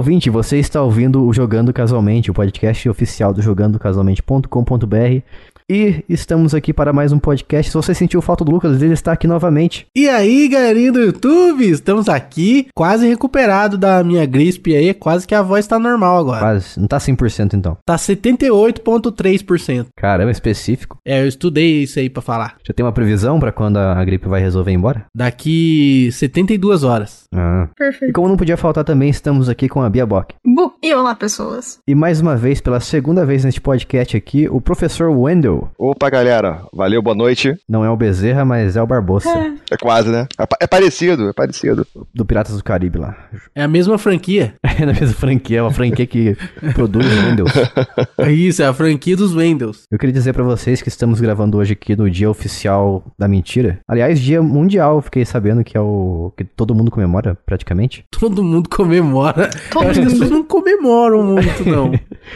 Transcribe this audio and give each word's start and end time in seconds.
ouvinte, 0.00 0.30
você 0.30 0.56
está 0.56 0.82
ouvindo 0.82 1.26
o 1.26 1.30
Jogando 1.30 1.74
Casualmente, 1.74 2.30
o 2.30 2.34
podcast 2.34 2.88
oficial 2.88 3.34
do 3.34 3.42
jogandocasualmente.com.br. 3.42 5.22
E 5.72 6.04
estamos 6.08 6.52
aqui 6.52 6.72
para 6.72 6.92
mais 6.92 7.12
um 7.12 7.20
podcast. 7.20 7.70
Se 7.70 7.76
você 7.76 7.94
sentiu 7.94 8.20
falta 8.20 8.44
do 8.44 8.50
Lucas, 8.50 8.82
ele 8.82 8.92
está 8.92 9.12
aqui 9.12 9.28
novamente. 9.28 9.86
E 9.94 10.08
aí, 10.08 10.48
galerinha 10.48 10.90
do 10.90 10.98
YouTube, 10.98 11.62
estamos 11.70 12.08
aqui, 12.08 12.66
quase 12.74 13.06
recuperado 13.06 13.78
da 13.78 14.02
minha 14.02 14.26
gripe 14.26 14.74
aí, 14.74 14.92
quase 14.92 15.28
que 15.28 15.34
a 15.34 15.42
voz 15.42 15.68
tá 15.68 15.78
normal 15.78 16.18
agora. 16.18 16.40
Quase, 16.40 16.80
não 16.80 16.88
tá 16.88 16.98
100% 16.98 17.54
então. 17.54 17.76
Tá 17.86 17.94
78.3%. 17.94 19.86
Caramba, 19.96 20.32
específico. 20.32 20.98
É, 21.06 21.22
eu 21.22 21.28
estudei 21.28 21.84
isso 21.84 22.00
aí 22.00 22.10
pra 22.10 22.20
falar. 22.20 22.56
Já 22.66 22.74
tem 22.74 22.84
uma 22.84 22.90
previsão 22.90 23.38
para 23.38 23.52
quando 23.52 23.76
a 23.76 24.04
gripe 24.04 24.26
vai 24.26 24.40
resolver 24.40 24.72
ir 24.72 24.74
embora? 24.74 25.04
Daqui 25.14 26.10
72 26.10 26.82
horas. 26.82 27.26
Ah. 27.32 27.68
E 27.70 27.74
Perfeito. 27.76 28.12
como 28.12 28.26
não 28.26 28.36
podia 28.36 28.56
faltar 28.56 28.82
também, 28.82 29.08
estamos 29.08 29.48
aqui 29.48 29.68
com 29.68 29.80
a 29.82 29.88
Bia 29.88 30.04
Bock. 30.04 30.34
Bu. 30.44 30.72
E 30.82 30.92
olá, 30.92 31.14
pessoas. 31.14 31.78
E 31.86 31.94
mais 31.94 32.20
uma 32.20 32.34
vez, 32.34 32.60
pela 32.60 32.80
segunda 32.80 33.24
vez 33.24 33.44
neste 33.44 33.60
podcast 33.60 34.16
aqui, 34.16 34.48
o 34.48 34.60
professor 34.60 35.10
Wendell. 35.10 35.59
Opa, 35.78 36.08
galera. 36.10 36.62
Valeu, 36.72 37.02
boa 37.02 37.14
noite. 37.14 37.54
Não 37.68 37.84
é 37.84 37.90
o 37.90 37.96
Bezerra, 37.96 38.44
mas 38.44 38.76
é 38.76 38.82
o 38.82 38.86
Barbosa, 38.86 39.28
É 39.70 39.76
quase, 39.76 40.08
né? 40.10 40.26
É, 40.38 40.44
é 40.64 40.66
parecido, 40.66 41.28
é 41.28 41.32
parecido. 41.32 41.86
do 42.14 42.24
Piratas 42.24 42.56
do 42.56 42.64
Caribe 42.64 42.98
lá. 42.98 43.16
É 43.54 43.62
a 43.62 43.68
mesma 43.68 43.98
franquia. 43.98 44.54
É 44.80 44.86
na 44.86 44.94
mesma 44.94 45.08
franquia, 45.14 45.58
é 45.58 45.62
uma 45.62 45.70
franquia 45.72 46.06
que 46.06 46.34
produz 46.72 47.04
Windows. 47.06 47.52
É 48.16 48.32
isso, 48.32 48.62
é 48.62 48.66
a 48.66 48.72
franquia 48.72 49.14
dos 49.16 49.34
Wendels. 49.34 49.82
Eu 49.90 49.98
queria 49.98 50.12
dizer 50.12 50.32
pra 50.32 50.42
vocês 50.42 50.80
que 50.80 50.88
estamos 50.88 51.20
gravando 51.20 51.58
hoje 51.58 51.72
aqui 51.74 51.94
no 51.96 52.08
dia 52.10 52.30
oficial 52.30 53.02
da 53.18 53.26
mentira. 53.28 53.78
Aliás, 53.88 54.18
dia 54.20 54.42
mundial, 54.42 55.02
fiquei 55.02 55.24
sabendo 55.24 55.62
que 55.64 55.76
é 55.76 55.80
o 55.80 56.32
que 56.36 56.44
todo 56.44 56.74
mundo 56.74 56.90
comemora, 56.90 57.36
praticamente. 57.46 58.04
Todo 58.10 58.42
mundo 58.42 58.68
comemora. 58.70 59.50
Todo 59.70 59.82
que 59.84 59.88
as 59.90 59.98
mundo. 59.98 60.10
pessoas 60.10 60.30
não 60.30 60.42
comemoram 60.44 61.22
muito, 61.22 61.64
não. 61.68 61.92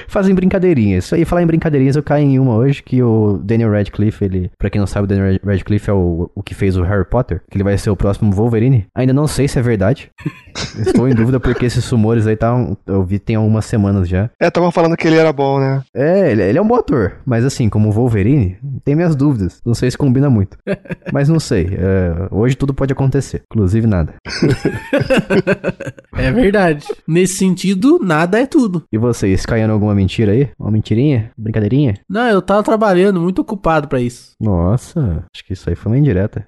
Fazem 0.09 0.35
brincadeirinhas. 0.35 1.05
Isso 1.05 1.15
aí, 1.15 1.25
falar 1.25 1.43
em 1.43 1.47
brincadeirinhas, 1.47 1.97
eu 1.97 2.03
caí 2.03 2.25
em 2.25 2.39
uma 2.39 2.55
hoje 2.55 2.83
que 2.83 3.03
o 3.03 3.39
Daniel 3.43 3.71
Radcliffe, 3.71 4.25
ele, 4.25 4.51
pra 4.59 4.71
quem 4.71 4.79
não 4.81 4.87
sabe, 4.87 5.05
o 5.05 5.09
Daniel 5.09 5.33
Rad- 5.33 5.41
Radcliffe 5.45 5.91
é 5.91 5.93
o, 5.93 6.31
o 6.35 6.43
que 6.43 6.55
fez 6.55 6.77
o 6.77 6.83
Harry 6.83 7.05
Potter, 7.05 7.43
que 7.51 7.57
ele 7.57 7.65
vai 7.65 7.77
ser 7.79 7.91
o 7.91 7.97
próximo 7.97 8.31
Wolverine. 8.33 8.87
Ainda 8.95 9.13
não 9.13 9.27
sei 9.27 9.49
se 9.49 9.59
é 9.59 9.63
verdade. 9.63 10.11
Estou 10.79 11.09
em 11.09 11.15
dúvida 11.15 11.39
porque 11.41 11.67
esses 11.67 11.89
rumores 11.89 12.27
aí 12.27 12.37
tá, 12.37 12.55
eu 12.87 13.03
vi 13.05 13.19
tem 13.19 13.37
algumas 13.37 13.65
semanas 13.65 14.09
já. 14.09 14.31
É, 14.41 14.49
estavam 14.49 14.71
falando 14.71 14.97
que 14.97 15.07
ele 15.07 15.17
era 15.17 15.33
bom, 15.33 15.59
né? 15.59 15.83
É, 15.95 16.31
ele, 16.31 16.43
ele 16.43 16.59
é 16.59 16.63
um 16.63 16.67
bom 16.67 16.77
ator, 16.77 17.15
mas 17.27 17.45
assim, 17.45 17.69
como 17.69 17.91
Wolverine, 17.91 18.57
tem 18.85 18.95
minhas 18.95 19.15
dúvidas. 19.17 19.61
Não 19.65 19.75
sei 19.75 19.91
se 19.91 19.99
combina 19.99 20.29
muito. 20.31 20.57
Mas 21.13 21.29
não 21.29 21.39
sei. 21.39 21.69
é, 21.73 22.29
hoje 22.31 22.57
tudo 22.57 22.73
pode 22.75 22.93
acontecer, 22.93 23.43
inclusive 23.53 23.87
nada. 23.87 24.15
É 26.17 26.31
verdade. 26.33 26.87
Nesse 27.07 27.35
sentido, 27.35 27.99
nada 28.03 28.41
é 28.41 28.47
tudo. 28.47 28.85
E 28.93 28.99
vocês, 28.99 29.45
caindo 29.45 29.71
em 29.71 29.73
alguma 29.85 29.95
mentira 29.95 30.33
aí? 30.33 30.49
Uma 30.59 30.71
mentirinha? 30.71 31.31
Brincadeirinha? 31.37 31.95
Não, 32.09 32.27
eu 32.29 32.43
tava 32.43 32.63
trabalhando, 32.63 33.21
muito 33.21 33.41
ocupado 33.41 33.89
pra 33.89 34.01
isso. 34.01 34.33
Nossa, 34.41 35.25
acho 35.35 35.45
que 35.45 35.53
isso 35.53 35.69
aí 35.69 35.77
foi 35.77 35.93
uma 35.93 35.99
indireta. 35.99 36.45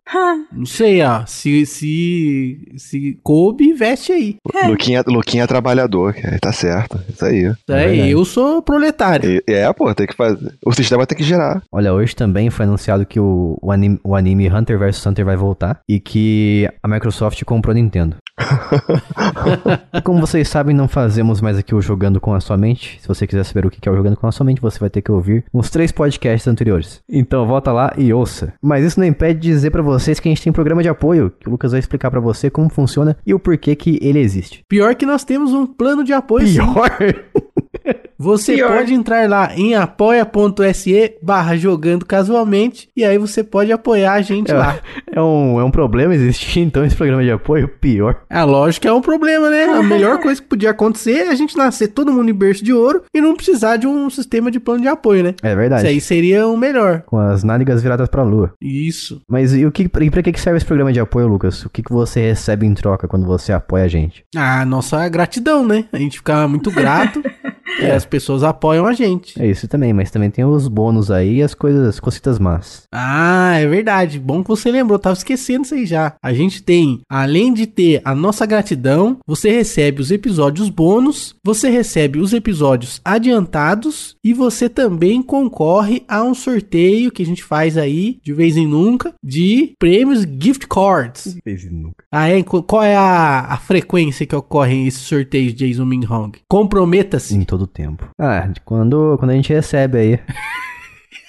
Não 0.52 0.64
sei, 0.64 1.02
ó. 1.02 1.24
Se, 1.26 1.66
se, 1.66 2.72
se 2.76 3.18
coube, 3.22 3.72
veste 3.72 4.12
aí. 4.12 4.36
Luquinha, 4.66 5.02
Luquinha 5.06 5.44
é 5.44 5.46
trabalhador, 5.46 6.14
cara. 6.14 6.38
Tá 6.38 6.52
certo. 6.52 6.98
Isso 7.08 7.24
aí. 7.24 7.44
É, 7.68 7.86
verdade. 7.88 8.10
eu 8.10 8.24
sou 8.24 8.62
proletário. 8.62 9.30
E- 9.30 9.42
é, 9.52 9.70
pô, 9.72 9.92
tem 9.94 10.06
que 10.06 10.14
fazer. 10.14 10.54
O 10.64 10.72
sistema 10.72 11.06
tem 11.06 11.16
que 11.18 11.24
gerar. 11.24 11.62
Olha, 11.72 11.92
hoje 11.92 12.14
também 12.14 12.48
foi 12.50 12.64
anunciado 12.64 13.04
que 13.04 13.18
o, 13.20 13.58
o, 13.60 13.70
anime, 13.72 13.98
o 14.04 14.14
anime 14.14 14.48
Hunter 14.48 14.78
vs 14.78 15.04
Hunter 15.04 15.24
vai 15.24 15.36
voltar 15.36 15.80
e 15.88 15.98
que 16.00 16.68
a 16.82 16.88
Microsoft 16.88 17.42
comprou 17.44 17.72
a 17.72 17.74
Nintendo. 17.74 18.16
Como 20.05 20.20
vocês 20.20 20.48
sabem, 20.48 20.75
não 20.75 20.89
fazemos 20.89 21.41
mais 21.41 21.58
aqui 21.58 21.75
o 21.75 21.80
Jogando 21.80 22.20
com 22.20 22.34
a 22.34 22.41
Sua 22.41 22.56
Mente. 22.56 22.98
Se 23.00 23.08
você 23.08 23.27
quiser 23.27 23.44
saber 23.44 23.66
o 23.66 23.70
que 23.70 23.88
é 23.88 23.92
o 23.92 23.97
Jogando 23.97 24.16
com 24.16 24.27
a 24.27 24.33
Sua 24.33 24.44
Mente, 24.44 24.61
você 24.61 24.78
vai 24.78 24.91
ter 24.91 25.03
que 25.03 25.11
ouvir 25.11 25.44
uns 25.53 25.70
três 25.70 25.92
podcasts 25.92 26.47
anteriores. 26.48 27.00
Então 27.09 27.47
volta 27.47 27.72
lá 27.72 27.93
e 27.97 28.12
ouça. 28.12 28.53
Mas 28.62 28.84
isso 28.84 29.00
não 29.00 29.06
impede 29.06 29.41
de 29.41 29.48
dizer 29.48 29.70
pra 29.70 29.82
vocês 29.82 30.20
que 30.20 30.28
a 30.28 30.31
gente 30.31 30.43
tem 30.43 30.50
um 30.50 30.54
programa 30.54 30.82
de 30.82 30.88
apoio, 30.88 31.32
que 31.38 31.48
o 31.48 31.50
Lucas 31.50 31.72
vai 31.72 31.81
explicar 31.81 32.10
pra 32.10 32.20
você 32.20 32.50
como 32.50 32.69
funciona 32.69 33.16
e 33.26 33.34
o 33.34 33.38
porquê 33.38 33.75
que 33.75 33.98
ele 34.03 34.19
existe. 34.19 34.65
Pior 34.69 34.94
que 34.94 35.06
nós 35.06 35.25
temos 35.25 35.53
um 35.53 35.66
plano 35.66 36.04
de 36.04 36.12
apoio. 36.12 36.47
Pior? 36.47 36.91
Você 38.19 38.54
Pior. 38.54 38.78
pode 38.78 38.94
entrar 38.94 39.28
lá 39.28 39.54
em 39.54 39.75
apoia.se 39.75 41.16
barra 41.22 41.56
jogando 41.56 42.04
casualmente 42.04 42.88
e 42.97 43.04
aí 43.04 43.19
você 43.19 43.44
pode 43.44 43.71
apoiar 43.71 44.15
a 44.15 44.22
gente 44.22 44.53
lá. 44.53 44.78
É 45.12 45.21
um, 45.21 45.60
é 45.60 45.65
um 45.65 45.71
problema 45.71 46.15
existir 46.15 46.60
então 46.60 46.84
esse 46.84 46.97
programa 46.97 47.22
de 47.22 47.31
apoio? 47.31 47.69
Pior. 47.69 48.22
É 48.28 48.43
lógico 48.43 48.82
que 48.82 48.88
é 48.88 48.93
um 48.93 49.00
problema, 49.00 49.50
né? 49.50 49.65
A 49.65 49.82
melhor 49.82 50.19
coisa 50.22 50.41
que 50.41 50.49
podia 50.49 50.71
acontecer 50.71 51.26
é 51.26 51.28
a 51.28 51.34
gente 51.34 51.56
nascer 51.56 51.88
todo 51.88 52.12
mundo 52.12 52.31
em 52.31 52.34
berço 52.34 52.65
de 52.65 52.72
ouro 52.72 53.03
e 53.15 53.21
não 53.21 53.34
precisar 53.34 53.76
de 53.76 53.87
um 53.87 54.09
sistema 54.10 54.50
de 54.50 54.60
plano 54.60 54.81
de 54.81 54.88
apoio, 54.88 55.22
né? 55.22 55.34
É 55.43 55.55
verdade. 55.55 55.82
Isso 55.82 55.91
aí 55.91 56.00
seria 56.00 56.47
o 56.47 56.56
melhor. 56.56 57.03
Com 57.06 57.19
as 57.19 57.44
nádegas 57.44 57.82
viradas 57.82 58.09
pra 58.09 58.22
lua. 58.22 58.53
Isso. 58.60 59.21
Mas 59.28 59.55
e, 59.55 59.66
o 59.66 59.72
que, 59.72 59.84
e 59.84 60.10
pra 60.10 60.22
que 60.22 60.32
que 60.32 60.41
serve 60.41 60.56
esse 60.56 60.66
programa 60.66 60.93
de 60.93 61.00
apoio, 61.00 61.26
Lucas? 61.26 61.65
O 61.65 61.71
que, 61.71 61.82
que 61.82 61.93
você 61.93 62.21
recebe 62.21 62.66
em 62.66 62.75
troca 62.75 63.09
quando 63.09 63.26
você 63.26 63.53
apoia 63.53 63.84
a 63.84 63.88
gente? 63.88 64.25
Ah, 64.34 64.65
nossa 64.65 65.09
gratidão, 65.09 65.66
né? 65.66 65.84
A 65.93 65.99
gente 65.99 66.19
fica 66.19 66.47
muito 66.49 66.71
grato 66.71 67.22
e 67.81 67.84
as 67.87 68.04
pessoas 68.04 68.43
apoiam 68.43 68.87
a 68.87 68.93
gente. 68.93 69.41
É 69.41 69.47
isso 69.47 69.66
também, 69.69 69.93
mas 69.93 70.10
também 70.10 70.31
tem 70.31 70.44
os 70.44 70.69
bônus 70.69 71.10
aí 71.10 71.37
e 71.37 71.43
as 71.43 71.54
coisas, 71.54 71.87
as 71.88 72.00
cositas 72.00 72.38
más. 72.38 72.84
Ah, 72.93 73.54
é 73.59 73.66
verdade. 73.66 74.19
Bom 74.19 74.43
que 74.43 74.49
você 74.49 74.71
lembrou, 74.71 74.99
tava 74.99 75.15
esquecendo 75.16 75.62
isso 75.65 75.75
aí 75.75 75.87
já. 75.87 76.15
A 76.22 76.32
gente 76.32 76.62
tem, 76.62 77.00
além 77.09 77.53
de 77.53 77.66
ter 77.66 78.00
a 78.05 78.15
nossa 78.15 78.47
gratidão, 78.47 79.19
você 79.26 79.50
recebe 79.50 80.00
os 80.00 80.10
episódios 80.10 80.69
bônus, 80.69 81.34
você 81.44 81.69
recebe 81.71 82.19
os 82.19 82.32
episódios 82.32 83.00
adiantados 83.05 84.16
e 84.25 84.32
você 84.32 84.69
também 84.69 85.22
concorre 85.22 86.03
a 86.09 86.22
um 86.22 86.34
sorteio 86.34 87.10
que 87.10 87.22
a 87.22 87.26
gente 87.26 87.43
faz 87.44 87.76
aí 87.76 88.19
de 88.22 88.32
vez 88.32 88.56
em 88.56 88.66
nunca 88.66 89.12
de 89.22 89.72
prêmios 89.78 90.22
gift 90.41 90.66
cards. 90.69 91.37
nunca. 91.71 92.05
Ah, 92.10 92.28
é? 92.28 92.43
Qu- 92.43 92.62
Qual 92.62 92.82
é 92.82 92.97
a, 92.97 93.41
a 93.49 93.56
frequência 93.56 94.26
que 94.26 94.34
ocorrem 94.34 94.87
esses 94.87 95.03
sorteios, 95.03 95.55
Jason 95.55 95.84
Minhong? 95.84 96.32
Comprometa-se. 96.49 97.34
Em 97.37 97.44
todo 97.44 97.56
tempo. 97.65 98.09
Ah, 98.19 98.53
quando, 98.65 99.17
quando 99.21 99.31
a 99.31 99.34
gente 99.34 99.53
recebe 99.53 99.99
aí. 99.99 100.21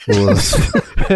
os- 0.10 0.56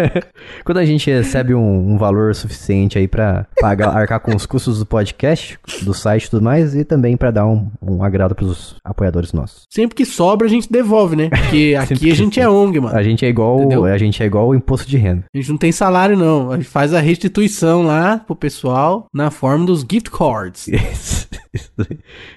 quando 0.64 0.78
a 0.78 0.84
gente 0.84 1.10
recebe 1.10 1.54
um, 1.54 1.92
um 1.92 1.98
valor 1.98 2.34
suficiente 2.34 2.98
aí 2.98 3.06
pra 3.08 3.46
pagar, 3.60 3.88
arcar 3.96 4.20
com 4.20 4.34
os 4.34 4.46
custos 4.46 4.78
do 4.78 4.86
podcast, 4.86 5.58
do 5.82 5.92
site 5.94 6.24
e 6.24 6.30
tudo 6.30 6.42
mais, 6.42 6.74
e 6.74 6.84
também 6.84 7.16
pra 7.16 7.30
dar 7.30 7.46
um, 7.46 7.70
um 7.80 8.02
agrado 8.02 8.34
pros 8.34 8.76
apoiadores 8.84 9.32
nossos. 9.32 9.64
Sempre 9.70 9.94
que 9.96 10.04
sobra, 10.04 10.46
a 10.46 10.50
gente 10.50 10.70
devolve, 10.70 11.16
né? 11.16 11.28
Porque 11.28 11.74
aqui 11.80 12.10
a 12.10 12.14
gente 12.14 12.40
é. 12.40 12.48
ONG, 12.48 12.80
mano. 12.80 12.96
A 12.96 13.02
gente 13.02 13.24
é 13.24 13.28
igual, 13.28 13.58
Entendeu? 13.60 13.84
a 13.84 13.98
gente 13.98 14.22
é 14.22 14.26
igual 14.26 14.48
o 14.48 14.54
imposto 14.54 14.88
de 14.88 14.96
renda. 14.96 15.24
A 15.34 15.38
gente 15.38 15.50
não 15.50 15.58
tem 15.58 15.72
salário, 15.72 16.16
não. 16.16 16.50
A 16.50 16.56
gente 16.56 16.68
faz 16.68 16.92
a 16.94 17.00
restituição 17.00 17.82
lá 17.82 18.18
pro 18.18 18.36
pessoal 18.36 19.06
na 19.12 19.30
forma 19.30 19.64
dos 19.66 19.80
gift 19.80 20.10
cards. 20.10 20.66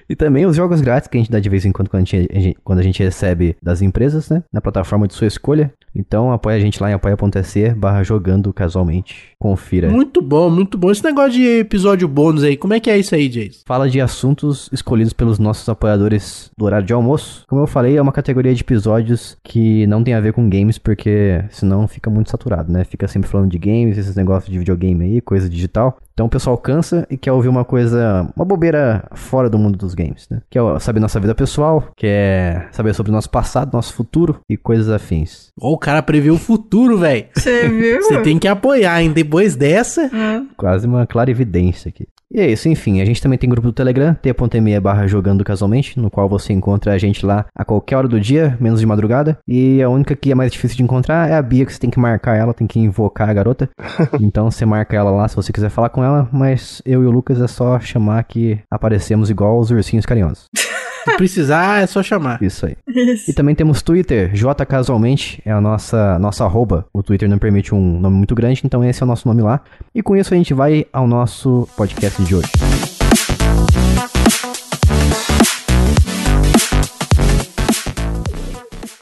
E 0.08 0.14
também 0.14 0.44
os 0.44 0.54
jogos 0.56 0.80
grátis 0.82 1.08
que 1.08 1.16
a 1.16 1.20
gente 1.20 1.30
dá 1.30 1.40
de 1.40 1.48
vez 1.48 1.64
em 1.64 1.72
quando 1.72 1.88
quando 1.88 2.02
a 2.02 2.04
gente, 2.04 2.28
a 2.30 2.38
gente- 2.38 2.58
quando 2.62 2.78
a 2.80 2.82
gente 2.82 3.02
recebe 3.02 3.56
das 3.62 3.80
empresas, 3.80 4.28
né? 4.28 4.42
Na 4.52 4.60
plataforma 4.60 5.08
de 5.08 5.14
sua 5.14 5.26
escolha. 5.26 5.72
Então 5.96 6.30
apoia 6.32 6.56
a 6.56 6.60
gente 6.60 6.80
lá 6.82 6.90
em 6.90 6.94
apoia.se 6.94 7.70
barra 7.70 8.02
jogando 8.02 8.52
casualmente. 8.52 9.30
Confira. 9.38 9.88
Muito 9.88 10.20
bom, 10.20 10.50
muito 10.50 10.76
bom. 10.76 10.90
Esse 10.90 11.04
negócio 11.04 11.32
de 11.32 11.60
episódio 11.60 12.06
bônus 12.06 12.42
aí, 12.42 12.56
como 12.56 12.74
é 12.74 12.80
que 12.80 12.90
é 12.90 12.98
isso 12.98 13.14
aí, 13.14 13.28
Jason? 13.28 13.60
Fala 13.66 13.88
de 13.88 14.00
assuntos 14.00 14.68
escolhidos 14.72 15.12
pelos 15.12 15.38
nossos 15.38 15.68
apoiadores 15.68 16.50
do 16.56 16.64
horário 16.64 16.86
de 16.86 16.92
almoço. 16.92 17.44
Como 17.48 17.62
eu 17.62 17.66
falei, 17.66 17.96
é 17.96 18.02
uma 18.02 18.12
categoria 18.12 18.54
de 18.54 18.62
episódios 18.62 19.36
que 19.42 19.86
não 19.86 20.02
tem 20.02 20.14
a 20.14 20.20
ver 20.20 20.32
com 20.32 20.48
games, 20.48 20.78
porque 20.78 21.44
senão 21.50 21.86
fica 21.88 22.10
muito 22.10 22.30
saturado, 22.30 22.72
né? 22.72 22.84
Fica 22.84 23.08
sempre 23.08 23.28
falando 23.28 23.50
de 23.50 23.58
games, 23.58 23.98
esses 23.98 24.16
negócios 24.16 24.52
de 24.52 24.58
videogame 24.58 25.04
aí, 25.04 25.20
coisa 25.20 25.48
digital. 25.48 25.98
Então 26.16 26.24
o 26.24 26.30
pessoal 26.30 26.56
cansa 26.56 27.06
e 27.10 27.16
quer 27.18 27.30
ouvir 27.30 27.48
uma 27.48 27.62
coisa, 27.62 28.26
uma 28.34 28.44
bobeira 28.44 29.04
fora 29.12 29.50
do 29.50 29.58
mundo 29.58 29.76
dos 29.76 29.92
games, 29.92 30.26
né? 30.30 30.40
Quer 30.48 30.62
saber 30.80 30.98
nossa 30.98 31.20
vida 31.20 31.34
pessoal, 31.34 31.90
quer 31.94 32.70
saber 32.72 32.94
sobre 32.94 33.12
o 33.12 33.14
nosso 33.14 33.28
passado, 33.28 33.74
nosso 33.74 33.92
futuro 33.92 34.40
e 34.48 34.56
coisas 34.56 34.88
afins. 34.88 35.50
Ó, 35.60 35.72
o 35.72 35.78
cara 35.78 36.02
prevê 36.02 36.30
o 36.30 36.38
futuro, 36.38 36.96
velho. 36.96 37.26
Você 37.34 37.68
viu? 37.68 38.00
Você 38.02 38.22
tem 38.22 38.38
que 38.38 38.48
apoiar, 38.48 39.02
hein? 39.02 39.12
Depois 39.12 39.56
dessa. 39.56 40.10
Ah, 40.10 40.42
Quase 40.56 40.86
uma 40.86 41.06
clara 41.06 41.30
evidência 41.30 41.90
aqui. 41.90 42.08
E 42.32 42.40
é 42.40 42.50
isso, 42.50 42.68
enfim, 42.68 43.00
a 43.00 43.04
gente 43.04 43.22
também 43.22 43.38
tem 43.38 43.48
grupo 43.48 43.68
do 43.68 43.72
Telegram, 43.72 44.14
t.me 44.14 44.80
barra 44.80 45.06
jogando 45.06 45.44
casualmente, 45.44 45.98
no 45.98 46.10
qual 46.10 46.28
você 46.28 46.52
encontra 46.52 46.92
a 46.92 46.98
gente 46.98 47.24
lá 47.24 47.46
a 47.54 47.64
qualquer 47.64 47.96
hora 47.96 48.08
do 48.08 48.20
dia, 48.20 48.56
menos 48.60 48.80
de 48.80 48.86
madrugada. 48.86 49.38
E 49.46 49.80
a 49.80 49.88
única 49.88 50.16
que 50.16 50.32
é 50.32 50.34
mais 50.34 50.50
difícil 50.50 50.76
de 50.76 50.82
encontrar 50.82 51.30
é 51.30 51.34
a 51.34 51.42
Bia, 51.42 51.64
que 51.64 51.72
você 51.72 51.78
tem 51.78 51.90
que 51.90 52.00
marcar 52.00 52.36
ela, 52.36 52.52
tem 52.52 52.66
que 52.66 52.80
invocar 52.80 53.28
a 53.28 53.34
garota. 53.34 53.70
então 54.20 54.50
você 54.50 54.66
marca 54.66 54.96
ela 54.96 55.10
lá 55.10 55.28
se 55.28 55.36
você 55.36 55.52
quiser 55.52 55.70
falar 55.70 55.90
com 55.90 56.02
ela, 56.02 56.28
mas 56.32 56.82
eu 56.84 57.02
e 57.02 57.06
o 57.06 57.10
Lucas 57.10 57.40
é 57.40 57.46
só 57.46 57.78
chamar 57.78 58.24
que 58.24 58.58
aparecemos 58.70 59.30
igual 59.30 59.58
os 59.58 59.70
ursinhos 59.70 60.04
carinhosos. 60.04 60.46
Se 61.10 61.16
precisar, 61.16 61.82
é 61.82 61.86
só 61.86 62.02
chamar. 62.02 62.42
Isso 62.42 62.66
aí. 62.66 62.76
isso. 62.86 63.30
E 63.30 63.34
também 63.34 63.54
temos 63.54 63.82
Twitter, 63.82 64.32
J 64.34 64.64
Casualmente, 64.66 65.40
é 65.44 65.52
a 65.52 65.60
nossa, 65.60 66.18
nossa 66.18 66.44
arroba. 66.44 66.86
O 66.92 67.02
Twitter 67.02 67.28
não 67.28 67.38
permite 67.38 67.74
um 67.74 68.00
nome 68.00 68.16
muito 68.16 68.34
grande, 68.34 68.60
então 68.64 68.84
esse 68.84 69.02
é 69.02 69.04
o 69.04 69.08
nosso 69.08 69.26
nome 69.26 69.42
lá. 69.42 69.60
E 69.94 70.02
com 70.02 70.16
isso 70.16 70.34
a 70.34 70.36
gente 70.36 70.52
vai 70.52 70.86
ao 70.92 71.06
nosso 71.06 71.68
podcast 71.76 72.22
de 72.22 72.34
hoje. 72.34 72.48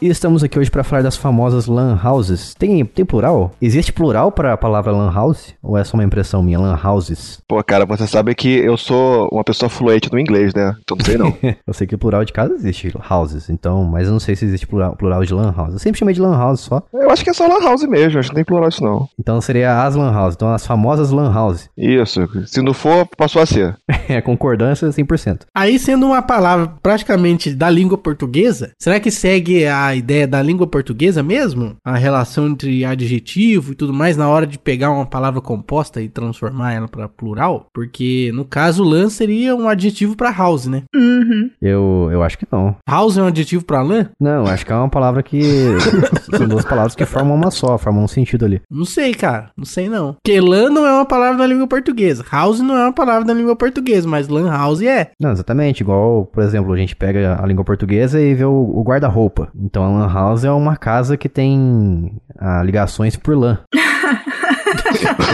E 0.05 0.09
estamos 0.09 0.45
aqui 0.45 0.59
hoje 0.59 0.71
para 0.71 0.85
falar 0.85 1.01
das 1.01 1.17
famosas 1.17 1.67
LAN 1.67 1.99
houses. 2.05 2.53
Tem, 2.53 2.85
tem 2.85 3.07
plural? 3.07 3.53
Existe 3.59 3.91
plural 3.91 4.31
para 4.31 4.53
a 4.53 4.57
palavra 4.59 4.93
LAN 4.93 5.11
house? 5.11 5.55
Ou 5.63 5.79
é 5.79 5.83
só 5.83 5.97
uma 5.97 6.05
impressão 6.05 6.43
minha? 6.43 6.61
LAN 6.61 6.79
houses? 6.85 7.41
Pô, 7.49 7.65
cara, 7.65 7.87
você 7.87 8.07
sabe 8.07 8.35
que 8.35 8.51
eu 8.51 8.77
sou 8.77 9.31
uma 9.33 9.43
pessoa 9.43 9.71
fluente 9.71 10.13
no 10.13 10.19
inglês, 10.19 10.53
né? 10.53 10.77
Então 10.83 10.95
não 10.95 11.07
sei 11.07 11.17
não. 11.17 11.35
eu 11.67 11.73
sei 11.73 11.87
que 11.87 11.97
plural 11.97 12.23
de 12.23 12.35
casa 12.35 12.53
existe 12.53 12.93
houses, 13.11 13.49
então, 13.49 13.83
mas 13.83 14.07
eu 14.07 14.13
não 14.13 14.21
sei 14.21 14.37
se 14.37 14.45
existe 14.45 14.67
plural, 14.67 14.95
plural 14.95 15.25
de 15.25 15.33
LAN 15.33 15.55
house. 15.57 15.73
Eu 15.73 15.79
sempre 15.79 15.99
chamei 15.99 16.15
de 16.15 16.21
LAN 16.21 16.37
house 16.37 16.61
só. 16.61 16.83
eu 16.93 17.11
acho 17.11 17.25
que 17.25 17.31
é 17.31 17.33
só 17.33 17.49
LAN 17.49 17.65
house 17.65 17.85
mesmo, 17.85 18.19
acho 18.19 18.29
que 18.29 18.35
não 18.35 18.43
tem 18.43 18.45
plural 18.45 18.69
isso 18.69 18.85
não. 18.85 19.09
Então 19.19 19.41
seria 19.41 19.85
as 19.85 19.97
LAN 19.97 20.13
house, 20.13 20.35
então 20.35 20.53
as 20.53 20.67
famosas 20.67 21.13
LAN 21.13 21.33
house. 21.33 21.71
Isso, 21.79 22.29
se 22.45 22.61
não 22.61 22.75
for, 22.75 23.09
passou 23.17 23.41
a 23.41 23.47
ser. 23.47 23.75
é, 24.07 24.21
concordância 24.21 24.87
100%. 24.87 25.47
Aí 25.55 25.79
sendo 25.79 26.05
uma 26.05 26.21
palavra 26.21 26.75
praticamente 26.83 27.55
da 27.55 27.71
língua 27.71 27.97
portuguesa, 27.97 28.73
será 28.79 29.01
que 29.01 29.11
segue 29.11 29.65
a 29.67 29.94
ideia 29.95 30.27
da 30.27 30.43
língua 30.43 30.67
portuguesa 30.67 31.23
mesmo? 31.23 31.77
A 31.85 31.97
relação 31.97 32.49
entre 32.49 32.85
adjetivo 32.85 33.73
e 33.73 33.75
tudo 33.75 33.93
mais 33.93 34.17
na 34.17 34.29
hora 34.29 34.47
de 34.47 34.59
pegar 34.59 34.91
uma 34.91 35.07
palavra 35.07 35.41
composta 35.41 36.01
e 36.01 36.09
transformar 36.09 36.73
ela 36.73 36.89
para 36.89 37.09
plural? 37.09 37.67
Porque 37.73 38.31
no 38.35 38.45
caso, 38.45 38.85
LAN 38.85 39.09
seria 39.09 39.55
um 39.55 39.69
adjetivo 39.69 40.17
para 40.17 40.31
house, 40.31 40.67
né? 40.67 40.83
Uhum. 40.95 41.51
Eu, 41.61 42.09
eu 42.11 42.23
acho 42.23 42.39
que 42.39 42.47
não. 42.51 42.77
House 42.89 43.17
é 43.19 43.23
um 43.23 43.27
adjetivo 43.27 43.65
para 43.65 43.83
LAN? 43.83 44.09
Não, 44.21 44.47
acho 44.47 44.65
que 44.65 44.73
é 44.73 44.77
uma 44.77 44.89
palavra 44.89 45.23
que. 45.23 45.43
são 46.37 46.49
duas 46.49 46.65
palavras 46.65 46.95
que 46.95 47.05
formam 47.05 47.37
uma 47.37 47.51
só, 47.51 47.77
formam 47.79 48.05
um 48.05 48.09
sentido 48.09 48.45
ali. 48.45 48.61
Não 48.71 48.85
sei, 48.85 49.15
cara. 49.15 49.51
Não 49.57 49.65
sei 49.65 49.89
não. 49.89 50.15
Porque 50.15 50.41
LAN 50.41 50.71
não 50.71 50.87
é 50.87 50.93
uma 50.93 51.07
palavra 51.07 51.39
da 51.39 51.47
língua 51.47 51.67
portuguesa. 51.67 52.25
House 52.31 52.61
não 52.61 52.77
é 52.77 52.85
uma 52.85 52.93
palavra 52.93 53.25
da 53.25 53.35
língua 53.35 53.57
portuguesa, 53.57 54.09
mas 54.09 54.29
LAN 54.29 54.51
house 54.51 54.83
é. 54.83 55.11
Não, 55.21 55.33
exatamente. 55.33 55.81
Igual, 55.81 56.27
por 56.27 56.43
exemplo, 56.43 56.73
a 56.73 56.77
gente 56.77 56.97
pega 56.97 57.43
a 57.43 57.47
língua 57.47 57.65
portuguesa 57.65 58.21
e 58.21 58.35
vê 58.35 58.45
o, 58.45 58.53
o 58.53 58.83
guarda-roupa. 58.83 59.49
Então 59.55 59.84
a 59.85 59.89
LAN 59.89 60.13
house 60.13 60.45
é 60.45 60.51
uma 60.51 60.77
casa 60.77 61.17
que 61.17 61.29
tem 61.29 62.21
ah, 62.39 62.63
ligações 62.63 63.17
por 63.17 63.37
LAN. 63.37 63.59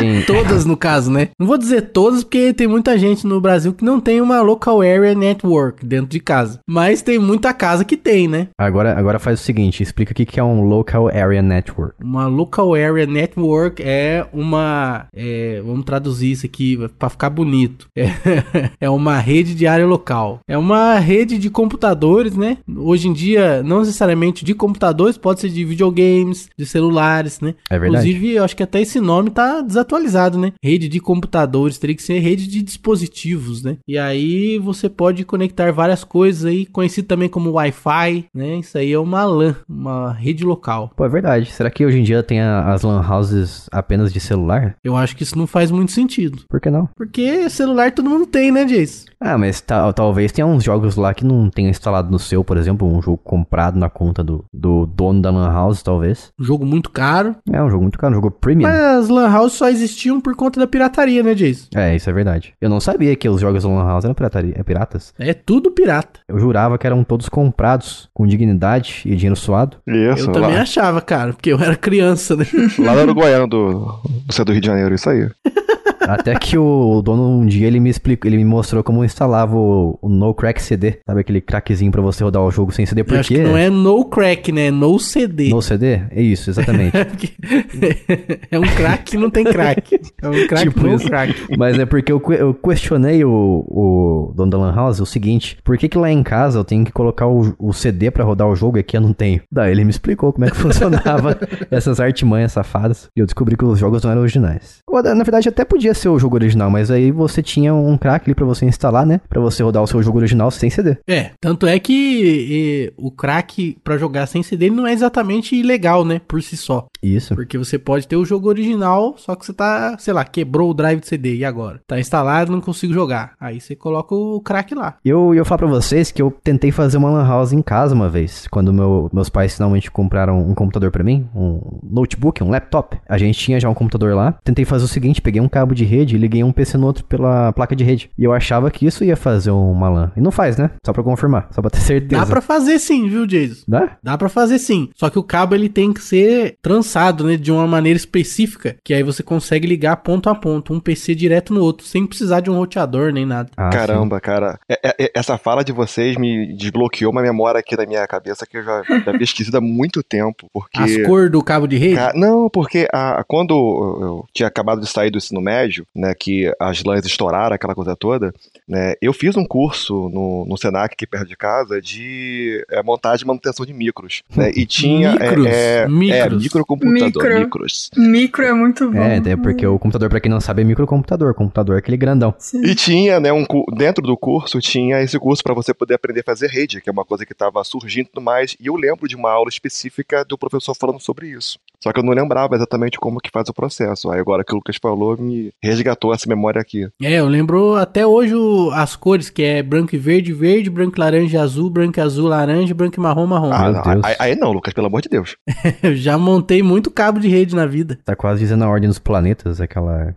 Tem... 0.01 0.23
Todas, 0.27 0.65
no 0.65 0.77
caso, 0.77 1.11
né? 1.11 1.29
Não 1.39 1.47
vou 1.47 1.59
dizer 1.59 1.91
todas, 1.93 2.23
porque 2.23 2.53
tem 2.53 2.67
muita 2.67 2.99
gente 2.99 3.27
no 3.27 3.41
Brasil 3.41 3.73
que 3.73 3.85
não 3.85 4.01
tem 4.01 4.21
uma 4.21 4.41
local 4.41 4.81
area 4.81 5.15
network 5.15 5.85
dentro 5.85 6.09
de 6.09 6.21
casa. 6.21 6.61
Mas 6.69 7.03
tem 7.03 7.19
muita 7.19 7.53
casa 7.53 7.85
que 7.85 7.97
tem, 7.97 8.29
né? 8.29 8.49
Agora, 8.59 8.99
agora 8.99 9.19
faz 9.19 9.41
o 9.41 9.43
seguinte, 9.43 9.83
explica 9.83 10.13
o 10.13 10.15
que 10.15 10.39
é 10.39 10.45
um 10.45 10.63
local 10.63 11.09
area 11.09 11.43
network. 11.43 11.95
Uma 12.03 12.27
local 12.27 12.75
area 12.75 13.07
network 13.07 13.83
é 13.83 14.27
uma... 14.33 15.07
É, 15.15 15.61
vamos 15.65 15.85
traduzir 15.85 16.33
isso 16.33 16.47
aqui 16.47 16.79
para 16.99 17.09
ficar 17.09 17.31
bonito. 17.31 17.89
É, 17.97 18.11
é 18.81 18.91
uma 18.91 19.19
rede 19.19 19.55
de 19.55 19.67
área 19.67 19.87
local. 19.87 20.41
É 20.49 20.57
uma 20.57 20.99
rede 20.99 21.39
de 21.39 21.51
computadores, 21.51 22.37
né? 22.37 22.59
Hoje 22.77 23.09
em 23.09 23.13
dia, 23.13 23.63
não 23.63 23.81
necessariamente 23.81 24.45
de 24.45 24.55
computadores, 24.55 25.19
pode 25.19 25.41
ser 25.41 25.49
de 25.49 25.65
videogames, 25.65 26.49
de 26.57 26.67
celulares, 26.67 27.41
né? 27.41 27.55
É 27.71 27.79
verdade. 27.79 28.09
Inclusive, 28.09 28.35
eu 28.37 28.45
acho 28.45 28.57
que 28.57 28.63
até 28.63 28.81
esse 28.81 29.01
nome 29.01 29.31
tá 29.31 29.61
desatualizado, 29.61 29.90
né? 30.39 30.53
Rede 30.63 30.89
de 30.89 31.01
computadores, 31.01 31.79
teria 31.79 31.97
que 31.97 32.03
ser 32.03 32.19
rede 32.19 32.47
de 32.47 32.63
dispositivos, 32.63 33.63
né? 33.63 33.79
E 33.87 33.99
aí 33.99 34.59
você 34.59 34.89
pode 34.89 35.25
conectar 35.25 35.73
várias 35.73 36.05
coisas 36.05 36.45
aí, 36.45 36.67
conhecido 36.67 37.09
também 37.09 37.29
como 37.29 37.53
Wi-Fi, 37.53 38.27
né? 38.35 38.57
Isso 38.57 38.77
aí 38.79 38.93
é 38.93 38.99
uma 38.99 39.25
LAN, 39.25 39.57
uma 39.69 40.13
rede 40.13 40.45
local. 40.45 40.91
Pô, 40.97 41.05
é 41.05 41.09
verdade. 41.09 41.51
Será 41.51 41.71
que 41.71 41.85
hoje 41.85 41.99
em 41.99 42.03
dia 42.03 42.23
tem 42.23 42.41
as 42.41 42.83
LAN 42.83 43.01
houses 43.07 43.69
apenas 43.73 44.13
de 44.13 44.21
celular? 44.21 44.77
Eu 44.85 44.97
acho 44.97 45.17
que 45.17 45.23
isso 45.23 45.39
não 45.39 45.47
faz 45.47 45.71
muito 45.71 45.93
sentido. 45.93 46.43
Por 46.49 46.61
que 46.61 46.71
não? 46.71 46.89
Porque 46.97 47.49
celular 47.51 47.93
todo 47.93 48.11
mundo 48.11 48.27
tem, 48.27 48.51
né, 48.51 48.65
Jace? 48.65 49.07
Ah, 49.21 49.37
mas 49.37 49.63
talvez 49.95 50.33
tenha 50.33 50.47
uns 50.47 50.65
jogos 50.65 50.97
lá 50.97 51.13
que 51.13 51.25
não 51.25 51.51
tenha 51.51 51.69
instalado 51.69 52.11
no 52.11 52.19
seu, 52.19 52.43
por 52.43 52.57
exemplo, 52.57 52.89
um 52.89 53.03
jogo 53.03 53.19
comprado 53.19 53.79
na 53.79 53.91
conta 53.91 54.25
do, 54.25 54.45
do 54.53 54.87
dono 54.87 55.21
da 55.21 55.31
Lan 55.31 55.53
House, 55.53 55.83
talvez. 55.83 56.33
Um 56.41 56.45
jogo 56.45 56.65
muito 56.65 56.91
caro. 56.91 57.37
É, 57.53 57.63
um 57.63 57.71
jogo 57.71 57.83
muito 57.83 57.99
caro, 57.99 58.13
um 58.13 58.17
jogo 58.17 58.31
premium. 58.31 58.69
Mas 58.69 58.81
as 58.81 59.09
Lan 59.09 59.31
House 59.31 59.53
só 59.53 59.70
existiam 59.71 60.21
por 60.21 60.35
conta 60.35 60.61
da 60.61 60.67
pirataria, 60.67 61.23
né, 61.23 61.35
Jason? 61.35 61.69
É, 61.75 61.95
isso 61.95 62.09
é 62.09 62.13
verdade. 62.13 62.55
Eu 62.61 62.69
não 62.69 62.81
sabia 62.81 63.15
que 63.17 63.29
os 63.29 63.41
jogos 63.41 63.65
Lan 63.65 63.85
House 63.85 64.05
eram 64.05 64.15
pirataria, 64.15 64.55
é 64.57 64.63
piratas. 64.63 65.15
É 65.19 65.33
tudo 65.33 65.71
pirata. 65.71 66.21
Eu 66.29 66.39
jurava 66.39 66.79
que 66.79 66.87
eram 66.87 67.03
todos 67.05 67.29
comprados 67.29 68.09
com 68.13 68.27
dignidade 68.27 69.03
e 69.05 69.15
dinheiro 69.15 69.37
suado. 69.37 69.79
Isso, 69.87 70.29
eu 70.29 70.33
também 70.33 70.55
lá. 70.55 70.63
achava, 70.63 71.01
cara, 71.01 71.33
porque 71.33 71.53
eu 71.53 71.61
era 71.61 71.77
criança, 71.77 72.37
né? 72.37 72.47
Lá 72.79 72.95
no 72.95 73.03
Uruguaiano 73.03 73.47
do, 73.47 74.01
do, 74.27 74.45
do 74.45 74.53
Rio 74.53 74.61
de 74.61 74.67
Janeiro, 74.67 74.95
isso 74.95 75.09
aí. 75.09 75.29
Até 76.01 76.35
que 76.35 76.57
o 76.57 77.03
dono 77.03 77.29
um 77.29 77.47
dia 77.47 77.67
ele 77.67 77.81
me 77.81 77.91
explicou, 77.91 78.29
ele 78.29 78.37
me 78.37 78.45
mostrou 78.45 78.83
como 78.83 79.05
instalava 79.05 79.57
o, 79.57 79.99
o 80.01 80.09
No 80.09 80.35
Crack 80.35 80.63
CD. 80.63 80.99
Sabe 81.07 81.21
aquele 81.21 81.41
crackzinho 81.41 81.93
pra 81.93 82.01
você 82.01 82.25
rodar 82.25 82.43
o 82.43 82.51
jogo 82.51 82.73
sem 82.73 82.87
CD? 82.87 83.05
Por 83.05 83.19
acho 83.19 83.29
que 83.29 83.39
não 83.39 83.57
é 83.57 83.69
No 83.69 84.05
Crack, 84.05 84.53
né? 84.53 84.67
É 84.67 84.71
no 84.71 84.99
CD. 84.99 85.51
No 85.51 85.63
CD? 85.63 86.01
É 86.11 86.23
isso, 86.23 86.51
exatamente. 86.51 86.97
é 88.51 88.59
um 88.59 88.63
crack 88.63 89.11
que 89.11 89.17
não 89.17 89.31
tem 89.31 89.45
crack. 89.45 90.01
É 90.23 90.29
um 90.29 90.47
crack 90.47 90.69
tipo 90.69 90.81
no 90.87 90.95
isso. 90.95 91.07
crack. 91.07 91.35
Mas 91.57 91.79
é 91.79 91.87
porque 91.87 92.13
eu, 92.13 92.23
eu 92.31 92.55
questionei 92.55 93.25
o, 93.25 93.65
o 93.67 94.33
dono 94.35 94.51
da 94.51 94.59
Lan 94.59 94.75
House 94.75 95.01
o 95.01 95.07
seguinte: 95.07 95.59
por 95.65 95.77
que 95.77 95.89
que 95.89 95.99
lá 95.99 96.11
em 96.11 96.23
casa 96.23 96.59
eu 96.59 96.65
tenho 96.65 96.85
que 96.85 96.93
colocar 96.93 97.27
o, 97.27 97.55
o 97.59 97.73
CD 97.73 98.11
pra 98.11 98.25
rodar 98.25 98.49
o 98.49 98.55
jogo 98.55 98.77
e 98.77 98.81
aqui 98.81 98.97
eu 98.97 99.01
não 99.01 99.13
tenho? 99.13 99.41
Daí 99.51 99.73
ele 99.73 99.85
me 99.85 99.91
explicou 99.91 100.33
como 100.33 100.45
é 100.45 100.51
que 100.51 100.57
funcionava 100.59 101.39
essas 101.71 102.01
artimanhas 102.01 102.53
safadas. 102.53 103.09
E 103.17 103.21
eu 103.21 103.27
descobri 103.27 103.57
que 103.57 103.65
os 103.65 103.79
jogos 103.79 104.03
não 104.03 104.11
eram 104.11 104.21
originais. 104.23 104.79
Na 105.17 105.25
verdade, 105.25 105.49
até 105.49 105.65
podia 105.65 105.90
ser 105.95 106.09
o 106.09 106.19
jogo 106.19 106.37
original, 106.37 106.71
mas 106.71 106.91
aí 106.91 107.11
você 107.11 107.43
tinha 107.43 107.75
um 107.75 107.97
crack 107.97 108.29
ali 108.29 108.35
pra 108.35 108.47
você 108.47 108.67
instalar, 108.67 109.07
né? 109.07 109.21
Pra 109.29 109.41
você 109.41 109.63
rodar 109.63 109.83
o 109.83 109.87
seu 109.87 110.03
jogo 110.03 110.19
original 110.19 110.51
sem 110.51 110.71
CD. 110.71 110.97
É, 111.09 111.31
tanto 111.41 111.67
é 111.67 111.79
que 111.79 111.93
e, 111.93 112.93
o 112.97 113.11
crack 113.11 113.79
pra 113.83 113.99
jogar 113.99 114.27
sem 114.27 114.43
CD 114.43 114.71
não 114.71 114.87
é 114.87 114.93
exatamente 114.93 115.57
ilegal, 115.57 116.05
né? 116.05 116.21
Por 116.27 116.43
si 116.43 116.57
só. 116.57 116.87
Isso. 117.03 117.35
Porque 117.35 117.57
você 117.57 117.79
pode 117.79 118.07
ter 118.07 118.17
o 118.17 118.25
jogo 118.25 118.49
original, 118.49 119.15
só 119.17 119.35
que 119.35 119.47
você 119.47 119.53
tá, 119.53 119.97
sei 119.99 120.13
lá, 120.13 120.25
quebrou 120.25 120.71
o 120.71 120.75
drive 120.75 121.01
de 121.01 121.09
CD 121.09 121.37
e 121.37 121.45
agora? 121.45 121.81
Tá 121.87 121.99
instalado, 121.99 122.53
não 122.53 122.61
consigo 122.61 122.93
jogar. 122.93 123.33
Aí 123.41 123.61
você 123.61 123.75
coloca 123.75 124.15
o 124.15 124.41
crack 124.41 124.75
lá. 124.75 124.97
Eu 125.05 125.35
ia 125.35 125.45
falar 125.45 125.59
pra 125.59 125.67
vocês 125.67 126.11
que 126.11 126.21
eu 126.21 126.31
tentei 126.43 126.71
fazer 126.71 126.97
uma 126.97 127.11
lan 127.11 127.27
house 127.27 127.53
em 127.53 127.63
casa 127.63 127.95
uma 127.95 128.09
vez, 128.09 128.47
quando 128.49 128.73
meu, 128.73 129.09
meus 129.13 129.29
pais 129.29 129.55
finalmente 129.55 129.91
compraram 129.91 130.41
um 130.41 130.55
computador 130.55 130.91
para 130.91 131.05
mim, 131.05 131.29
um 131.35 131.79
notebook, 131.83 132.43
um 132.43 132.51
laptop. 132.51 132.99
A 133.09 133.19
gente 133.19 133.39
tinha 133.39 133.61
já 133.61 133.69
um 133.69 133.75
computador 133.75 134.15
lá. 134.15 134.33
Tentei 134.45 134.65
fazer 134.65 134.85
o 134.85 134.89
seguinte, 134.89 135.23
peguei 135.23 135.41
um 135.41 135.49
cabo 135.49 135.75
de 135.75 135.80
rede 135.85 136.17
e 136.17 136.19
liguei 136.19 136.43
um 136.43 136.53
PC 136.53 136.77
no 136.77 136.87
outro 136.87 137.05
pela 137.05 137.53
placa 137.53 137.75
de 137.75 137.85
rede. 137.85 138.11
E 138.19 138.25
eu 138.25 138.33
achava 138.33 138.71
que 138.71 138.87
isso 138.87 139.05
ia 139.05 139.17
fazer 139.17 139.51
uma 139.51 139.89
LAN. 139.89 140.13
E 140.17 140.21
não 140.21 140.31
faz, 140.31 140.57
né? 140.57 140.71
Só 140.85 140.93
pra 140.93 141.03
confirmar, 141.03 141.49
só 141.51 141.61
pra 141.61 141.71
ter 141.71 141.81
certeza. 141.81 142.21
Dá 142.23 142.27
pra 142.27 142.41
fazer 142.41 142.79
sim, 142.79 143.09
viu, 143.09 143.27
Jason? 143.27 143.65
Dá? 143.67 143.97
Dá 144.03 144.19
pra 144.19 144.29
fazer 144.29 144.59
sim. 144.59 144.91
Só 144.95 145.11
que 145.11 145.19
o 145.19 145.23
cabo 145.23 145.55
ele 145.55 145.69
tem 145.69 145.93
que 145.93 146.03
ser 146.03 146.57
trançado, 146.63 147.25
né? 147.25 147.37
De 147.37 147.51
uma 147.53 147.67
maneira 147.67 147.97
específica. 147.97 148.77
Que 148.85 148.95
aí 148.95 149.03
você 149.03 149.23
consegue 149.23 149.67
ligar 149.67 149.97
ponto 149.97 150.29
a 150.29 150.35
ponto, 150.35 150.73
um 150.73 150.81
PC 150.81 151.15
direto 151.15 151.53
no 151.53 151.63
outro, 151.63 151.87
sem 151.87 152.07
precisar 152.07 152.41
de 152.41 152.51
um 152.51 152.57
roteador 152.57 153.13
nem 153.13 153.27
nada. 153.27 153.51
Ah, 153.57 153.71
Caramba, 153.71 154.17
sim. 154.17 154.23
cara. 154.23 154.59
É, 154.69 154.79
é, 154.83 155.05
é, 155.05 155.11
essa 155.15 155.39
fala 155.39 155.65
de 155.65 155.73
vocês 155.73 156.17
me 156.17 156.55
desbloqueou 156.57 157.13
uma 157.13 157.23
memória 157.23 157.61
aqui 157.61 157.77
da 157.77 157.87
minha 157.87 158.07
cabeça 158.07 158.47
que 158.47 158.59
eu 158.59 158.65
já, 158.65 158.83
já 158.83 159.11
havia 159.11 159.25
esquecido 159.25 159.57
há 159.57 159.61
muito 159.61 160.03
tempo. 160.03 160.49
Porque... 160.53 160.81
As 160.81 160.97
cores 161.07 161.31
do 161.31 161.43
cabo 161.43 161.67
de 161.67 161.77
rede? 161.77 162.01
Não, 162.15 162.49
porque 162.49 162.89
a, 162.93 163.23
quando 163.27 163.53
eu 164.01 164.25
tinha 164.33 164.49
acabado 164.49 164.81
de 164.81 164.89
sair 164.89 165.11
do 165.11 165.19
ensino 165.19 165.41
médio, 165.41 165.70
né? 165.95 166.15
Que 166.15 166.53
as 166.61 166.83
LANs 166.83 167.07
estouraram, 167.07 167.55
aquela 167.55 167.75
coisa 167.75 167.97
toda, 167.97 168.33
né? 168.69 168.95
Eu 169.01 169.13
fiz 169.13 169.37
um 169.37 169.45
curso 169.45 170.09
no, 170.09 170.47
no 170.47 170.57
Senac 170.57 170.95
aqui 170.95 171.07
perto 171.07 171.29
de 171.29 171.37
casa 171.37 171.81
de 171.81 172.65
é, 172.71 172.83
montagem 172.83 173.25
e 173.25 173.27
manutenção 173.27 173.65
de 173.65 173.73
micros, 173.73 174.23
né? 174.35 174.51
E 174.55 174.67
tinha 174.67 175.13
micros, 175.13 175.47
é, 175.47 175.83
é, 175.83 175.89
micros. 175.89 176.43
é 176.43 176.45
microcomputador, 176.45 177.23
micro. 177.23 177.41
micros. 177.41 177.91
Micro 177.97 178.45
é 178.45 178.53
muito 178.53 178.91
bom. 178.91 178.99
É, 178.99 179.19
até 179.19 179.37
porque 179.37 179.67
o 179.67 179.79
computador, 179.79 180.09
para 180.09 180.21
quem 180.21 180.31
não 180.31 180.41
sabe, 180.41 180.63
é 180.63 180.65
microcomputador, 180.65 181.35
computador 181.35 181.77
é 181.77 181.79
aquele 181.79 181.97
grandão. 181.97 182.35
Sim. 182.39 182.65
E 182.65 182.75
tinha, 182.75 183.21
né, 183.21 183.33
um 183.33 183.45
dentro 183.77 184.07
do 184.07 184.17
curso 184.17 184.61
tinha 184.61 185.01
esse 185.01 185.19
curso 185.19 185.43
para 185.43 185.55
você 185.55 185.75
poder 185.75 185.95
aprender 185.95 186.21
a 186.21 186.25
fazer 186.25 186.49
rede, 186.49 186.81
que 186.81 186.89
é 186.89 186.93
uma 186.93 187.05
coisa 187.05 187.27
que 187.27 187.33
estava 187.33 187.63
surgindo 187.65 188.07
e 188.07 188.11
tudo 188.11 188.23
mais, 188.23 188.57
e 188.61 188.67
eu 188.67 188.77
lembro 188.77 189.09
de 189.09 189.17
uma 189.17 189.31
aula 189.31 189.49
específica 189.49 190.25
do 190.25 190.39
professor 190.39 190.75
falando 190.75 191.01
sobre 191.01 191.29
isso. 191.29 191.59
Só 191.83 191.93
que 191.93 191.99
eu 191.99 192.05
não 192.05 192.13
lembrava 192.13 192.55
exatamente 192.55 192.99
como 192.99 193.21
que 193.21 193.31
faz 193.31 193.49
o 193.49 193.55
processo. 193.55 194.11
Aí 194.11 194.21
agora 194.21 194.45
que 194.45 194.53
o 194.53 194.57
Lucas 194.57 194.77
falou, 194.77 195.17
me 195.17 195.53
resgatou 195.63 196.13
essa 196.13 196.29
memória 196.29 196.61
aqui. 196.61 196.89
É, 197.03 197.15
eu 197.15 197.27
lembro 197.27 197.75
até 197.77 198.07
hoje 198.07 198.35
as 198.73 198.97
cores, 198.97 199.31
que 199.31 199.43
é 199.43 199.63
branco 199.63 199.95
e 199.95 199.99
verde, 199.99 200.33
verde, 200.33 200.71
branco 200.71 200.97
e 200.97 201.01
laranja 201.01 201.37
e 201.37 201.41
azul, 201.41 201.71
branco 201.71 201.99
e 201.99 202.03
azul, 202.03 202.29
laranja, 202.29 202.75
branco 202.75 202.99
e 202.99 203.01
marrom, 203.01 203.27
marrom. 203.27 203.53
Ah, 203.53 203.71
não, 203.71 204.01
aí, 204.05 204.17
aí, 204.19 204.37
não, 204.37 204.53
Lucas, 204.53 204.73
pelo 204.73 204.87
amor 204.87 205.03
de 205.03 205.09
Deus. 205.09 205.37
eu 205.83 205.95
já 205.95 206.17
montei 206.17 206.63
muito 206.63 206.91
cabo 206.91 207.21
de 207.21 207.29
rede 207.29 207.55
na 207.55 207.67
vida. 207.67 207.99
Tá 208.05 208.17
quase 208.17 208.41
dizendo 208.41 208.65
a 208.65 208.69
ordem 208.69 208.89
dos 208.89 208.99
planetas, 208.99 209.61
aquela, 209.61 210.15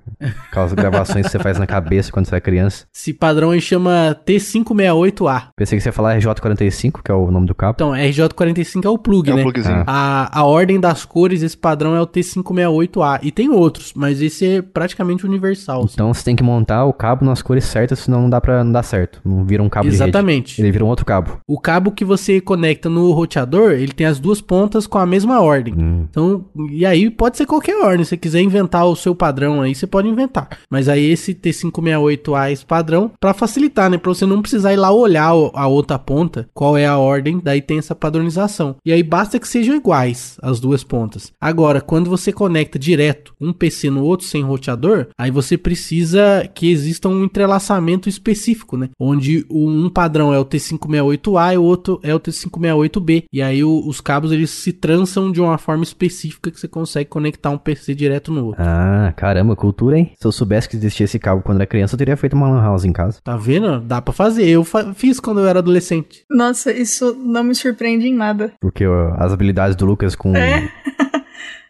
aquelas 0.50 0.74
gravações 0.74 1.26
que 1.26 1.32
você 1.32 1.40
faz 1.40 1.60
na 1.60 1.68
cabeça 1.68 2.12
quando 2.12 2.26
você 2.26 2.36
é 2.36 2.42
criança. 2.42 2.86
Esse 2.94 3.14
padrão 3.14 3.52
aí 3.52 3.62
chama 3.62 4.18
T568A. 4.26 5.50
Pensei 5.56 5.78
que 5.78 5.84
você 5.84 5.90
ia 5.90 5.94
falar 5.94 6.18
RJ45, 6.18 7.02
que 7.04 7.12
é 7.12 7.14
o 7.14 7.30
nome 7.32 7.48
do 7.48 7.56
cabo. 7.56 7.74
Então, 7.76 7.92
RJ45 7.92 8.86
é 8.86 8.90
o 8.90 8.98
plug, 8.98 9.30
É 9.30 9.34
né? 9.34 9.42
um 9.42 9.44
plugzinho. 9.44 9.84
A, 9.88 10.40
a 10.40 10.44
ordem 10.46 10.80
das 10.80 11.06
cores, 11.06 11.42
esse 11.42 11.58
padrão 11.58 11.96
é 11.96 12.02
o 12.02 12.08
T568A. 12.08 13.20
E 13.22 13.32
tem 13.32 13.50
outros, 13.50 13.94
mas 13.96 14.22
esse 14.22 14.46
é 14.46 14.62
praticamente 14.62 15.26
universal. 15.34 15.84
assim. 15.84 15.94
Então 15.94 16.14
você 16.14 16.24
tem 16.24 16.36
que 16.36 16.44
montar 16.44 16.86
o 16.86 16.94
cabo 16.94 17.26
nas 17.26 17.42
cores 17.42 17.66
certas, 17.66 18.00
senão 18.00 18.22
não 18.22 18.30
dá 18.30 18.40
pra 18.40 18.64
não 18.64 18.72
dar 18.72 18.84
certo. 18.84 19.20
Não 19.26 19.44
vira 19.44 19.62
um 19.62 19.70
cabo 19.70 19.90
de 19.90 19.96
Exatamente. 19.96 20.62
Ele 20.62 20.72
vira 20.72 20.86
um 20.86 20.88
outro 20.88 21.06
cabo. 21.06 21.40
O 21.48 21.60
cabo 21.60 21.92
que 21.92 22.06
você 22.06 22.40
conecta 22.40 22.90
no 22.90 23.12
roteador, 23.12 23.72
ele 23.72 23.92
tem 23.92 24.08
as 24.08 24.20
duas 24.20 24.42
pontas 24.42 24.88
com 24.88 24.98
a 24.98 25.06
mesma 25.06 25.42
ordem. 25.42 25.74
Hum. 25.78 26.06
Então, 26.10 26.46
e 26.70 26.86
aí 26.86 27.10
pode 27.10 27.38
ser 27.38 27.46
qualquer 27.46 27.76
ordem. 27.84 28.04
Se 28.04 28.10
você 28.10 28.18
quiser 28.18 28.42
inventar 28.42 28.86
o 28.86 28.96
seu 28.96 29.16
padrão 29.16 29.62
aí, 29.62 29.74
você 29.74 29.88
pode 29.88 30.08
inventar. 30.08 30.50
Mas 30.70 30.88
aí 30.88 31.04
esse 31.12 31.34
T568A, 31.34 32.52
esse 32.52 32.66
padrão, 32.66 33.12
pra 33.20 33.34
facilitar, 33.34 33.90
né? 33.90 33.98
Pra 33.98 34.14
você 34.14 34.26
não 34.26 34.42
precisar 34.42 34.74
ir 34.74 34.78
lá 34.78 34.92
olhar 34.92 35.30
a 35.30 35.68
outra 35.68 35.98
ponta, 35.98 36.48
qual 36.54 36.78
é 36.78 36.86
a 36.86 36.98
ordem, 36.98 37.40
daí 37.44 37.62
tem 37.62 37.78
essa 37.78 37.96
padronização. 37.96 38.76
E 38.86 38.92
aí 38.92 39.04
basta 39.04 39.40
que 39.40 39.48
sejam 39.48 39.76
iguais 39.76 40.38
as 40.42 40.60
duas 40.60 40.84
pontas. 40.84 41.32
Agora, 41.40 41.82
quando 41.82 42.10
você 42.10 42.32
conecta 42.32 42.78
direto 42.78 43.34
um 43.40 43.54
PC 43.54 43.90
no 43.90 44.04
outro 44.04 44.26
sem 44.26 44.44
roteador, 44.44 45.08
aí 45.24 45.32
você 45.32 45.58
precisa 45.58 46.50
que 46.54 46.72
exista 46.72 47.08
um 47.08 47.24
entrelaçamento 47.24 48.10
específico, 48.10 48.78
né? 48.78 48.90
Onde 49.00 49.46
um 49.50 49.90
padrão 49.90 50.34
é 50.34 50.40
o 50.40 50.46
T568A 50.46 51.54
e 51.54 51.58
o 51.58 51.64
outro 51.64 52.00
é 52.04 52.14
o 52.14 52.20
T568B. 52.20 53.24
E 53.32 53.42
aí 53.42 53.64
o- 53.64 53.88
os 53.88 54.02
cabos 54.02 54.32
eles 54.32 54.50
se 54.50 54.72
trançam 54.74 55.32
de 55.32 55.40
uma 55.42 55.58
forma 55.58 55.84
específica 55.84 56.52
que 56.52 56.60
você 56.60 56.68
consegue 56.68 57.10
conectar 57.10 57.50
um 57.50 57.58
PC 57.58 57.96
direto 57.96 58.32
no 58.32 58.48
outro. 58.48 58.62
Ah, 58.64 59.14
caramba, 59.16 59.56
cultura, 59.56 59.98
hein? 59.98 60.12
Se 60.20 60.26
eu 60.28 60.32
soubesse 60.32 60.68
que 60.70 60.76
existia 60.76 61.06
esse 61.06 61.20
cabo 61.20 61.42
quando 61.42 61.58
era 61.58 61.66
criança, 61.68 61.96
eu 61.96 61.98
teria 61.98 62.18
feito 62.18 62.34
uma 62.34 62.50
lan 62.50 62.62
house 62.62 62.86
em 62.86 62.92
casa. 62.92 63.20
Tá 63.24 63.38
vendo? 63.38 63.80
Dá 63.82 64.02
pra 64.02 64.14
fazer. 64.14 64.48
Eu 64.48 64.64
fa- 64.64 64.94
fiz 64.94 65.20
quando 65.20 65.40
eu 65.40 65.48
era 65.48 65.60
adolescente. 65.60 66.24
Nossa, 66.30 66.72
isso 66.72 67.16
não 67.24 67.44
me 67.44 67.56
surpreende 67.56 68.08
em 68.08 68.14
nada. 68.14 68.54
Porque 68.60 68.86
ó, 68.86 69.14
as 69.18 69.32
habilidades 69.32 69.76
do 69.76 69.86
Lucas 69.86 70.16
com... 70.16 70.36
É. 70.36 70.70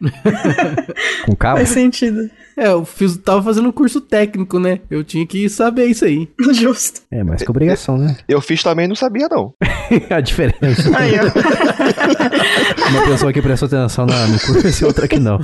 com 1.24 1.34
cabo... 1.36 1.58
Faz 1.58 1.68
sentido. 1.70 2.28
É, 2.56 2.68
eu 2.68 2.84
fiz, 2.84 3.16
tava 3.16 3.42
fazendo 3.42 3.68
um 3.68 3.72
curso 3.72 4.00
técnico, 4.00 4.58
né? 4.60 4.80
Eu 4.90 5.02
tinha 5.02 5.26
que 5.26 5.48
saber 5.48 5.86
isso 5.86 6.04
aí. 6.04 6.28
Justo. 6.52 7.00
É, 7.10 7.22
mais 7.24 7.42
que 7.42 7.50
obrigação, 7.50 7.96
né? 7.98 8.16
Eu 8.28 8.40
fiz 8.40 8.62
também 8.62 8.84
e 8.84 8.88
não 8.88 8.94
sabia, 8.96 9.28
não. 9.28 9.52
a 10.10 10.20
diferença. 10.20 10.90
Aí, 10.96 11.14
ó. 11.18 11.24
Uma 12.90 13.06
pessoa 13.06 13.32
que 13.32 13.42
prestou 13.42 13.66
atenção 13.66 14.06
na- 14.06 14.26
no 14.26 14.38
curso 14.38 14.82
e 14.82 14.86
outra 14.86 15.08
que 15.08 15.18
não. 15.18 15.38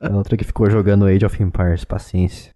A 0.00 0.10
outra 0.16 0.36
que 0.36 0.44
ficou 0.44 0.68
jogando 0.70 1.06
Age 1.06 1.24
of 1.24 1.42
Empires, 1.42 1.84
paciência. 1.84 2.52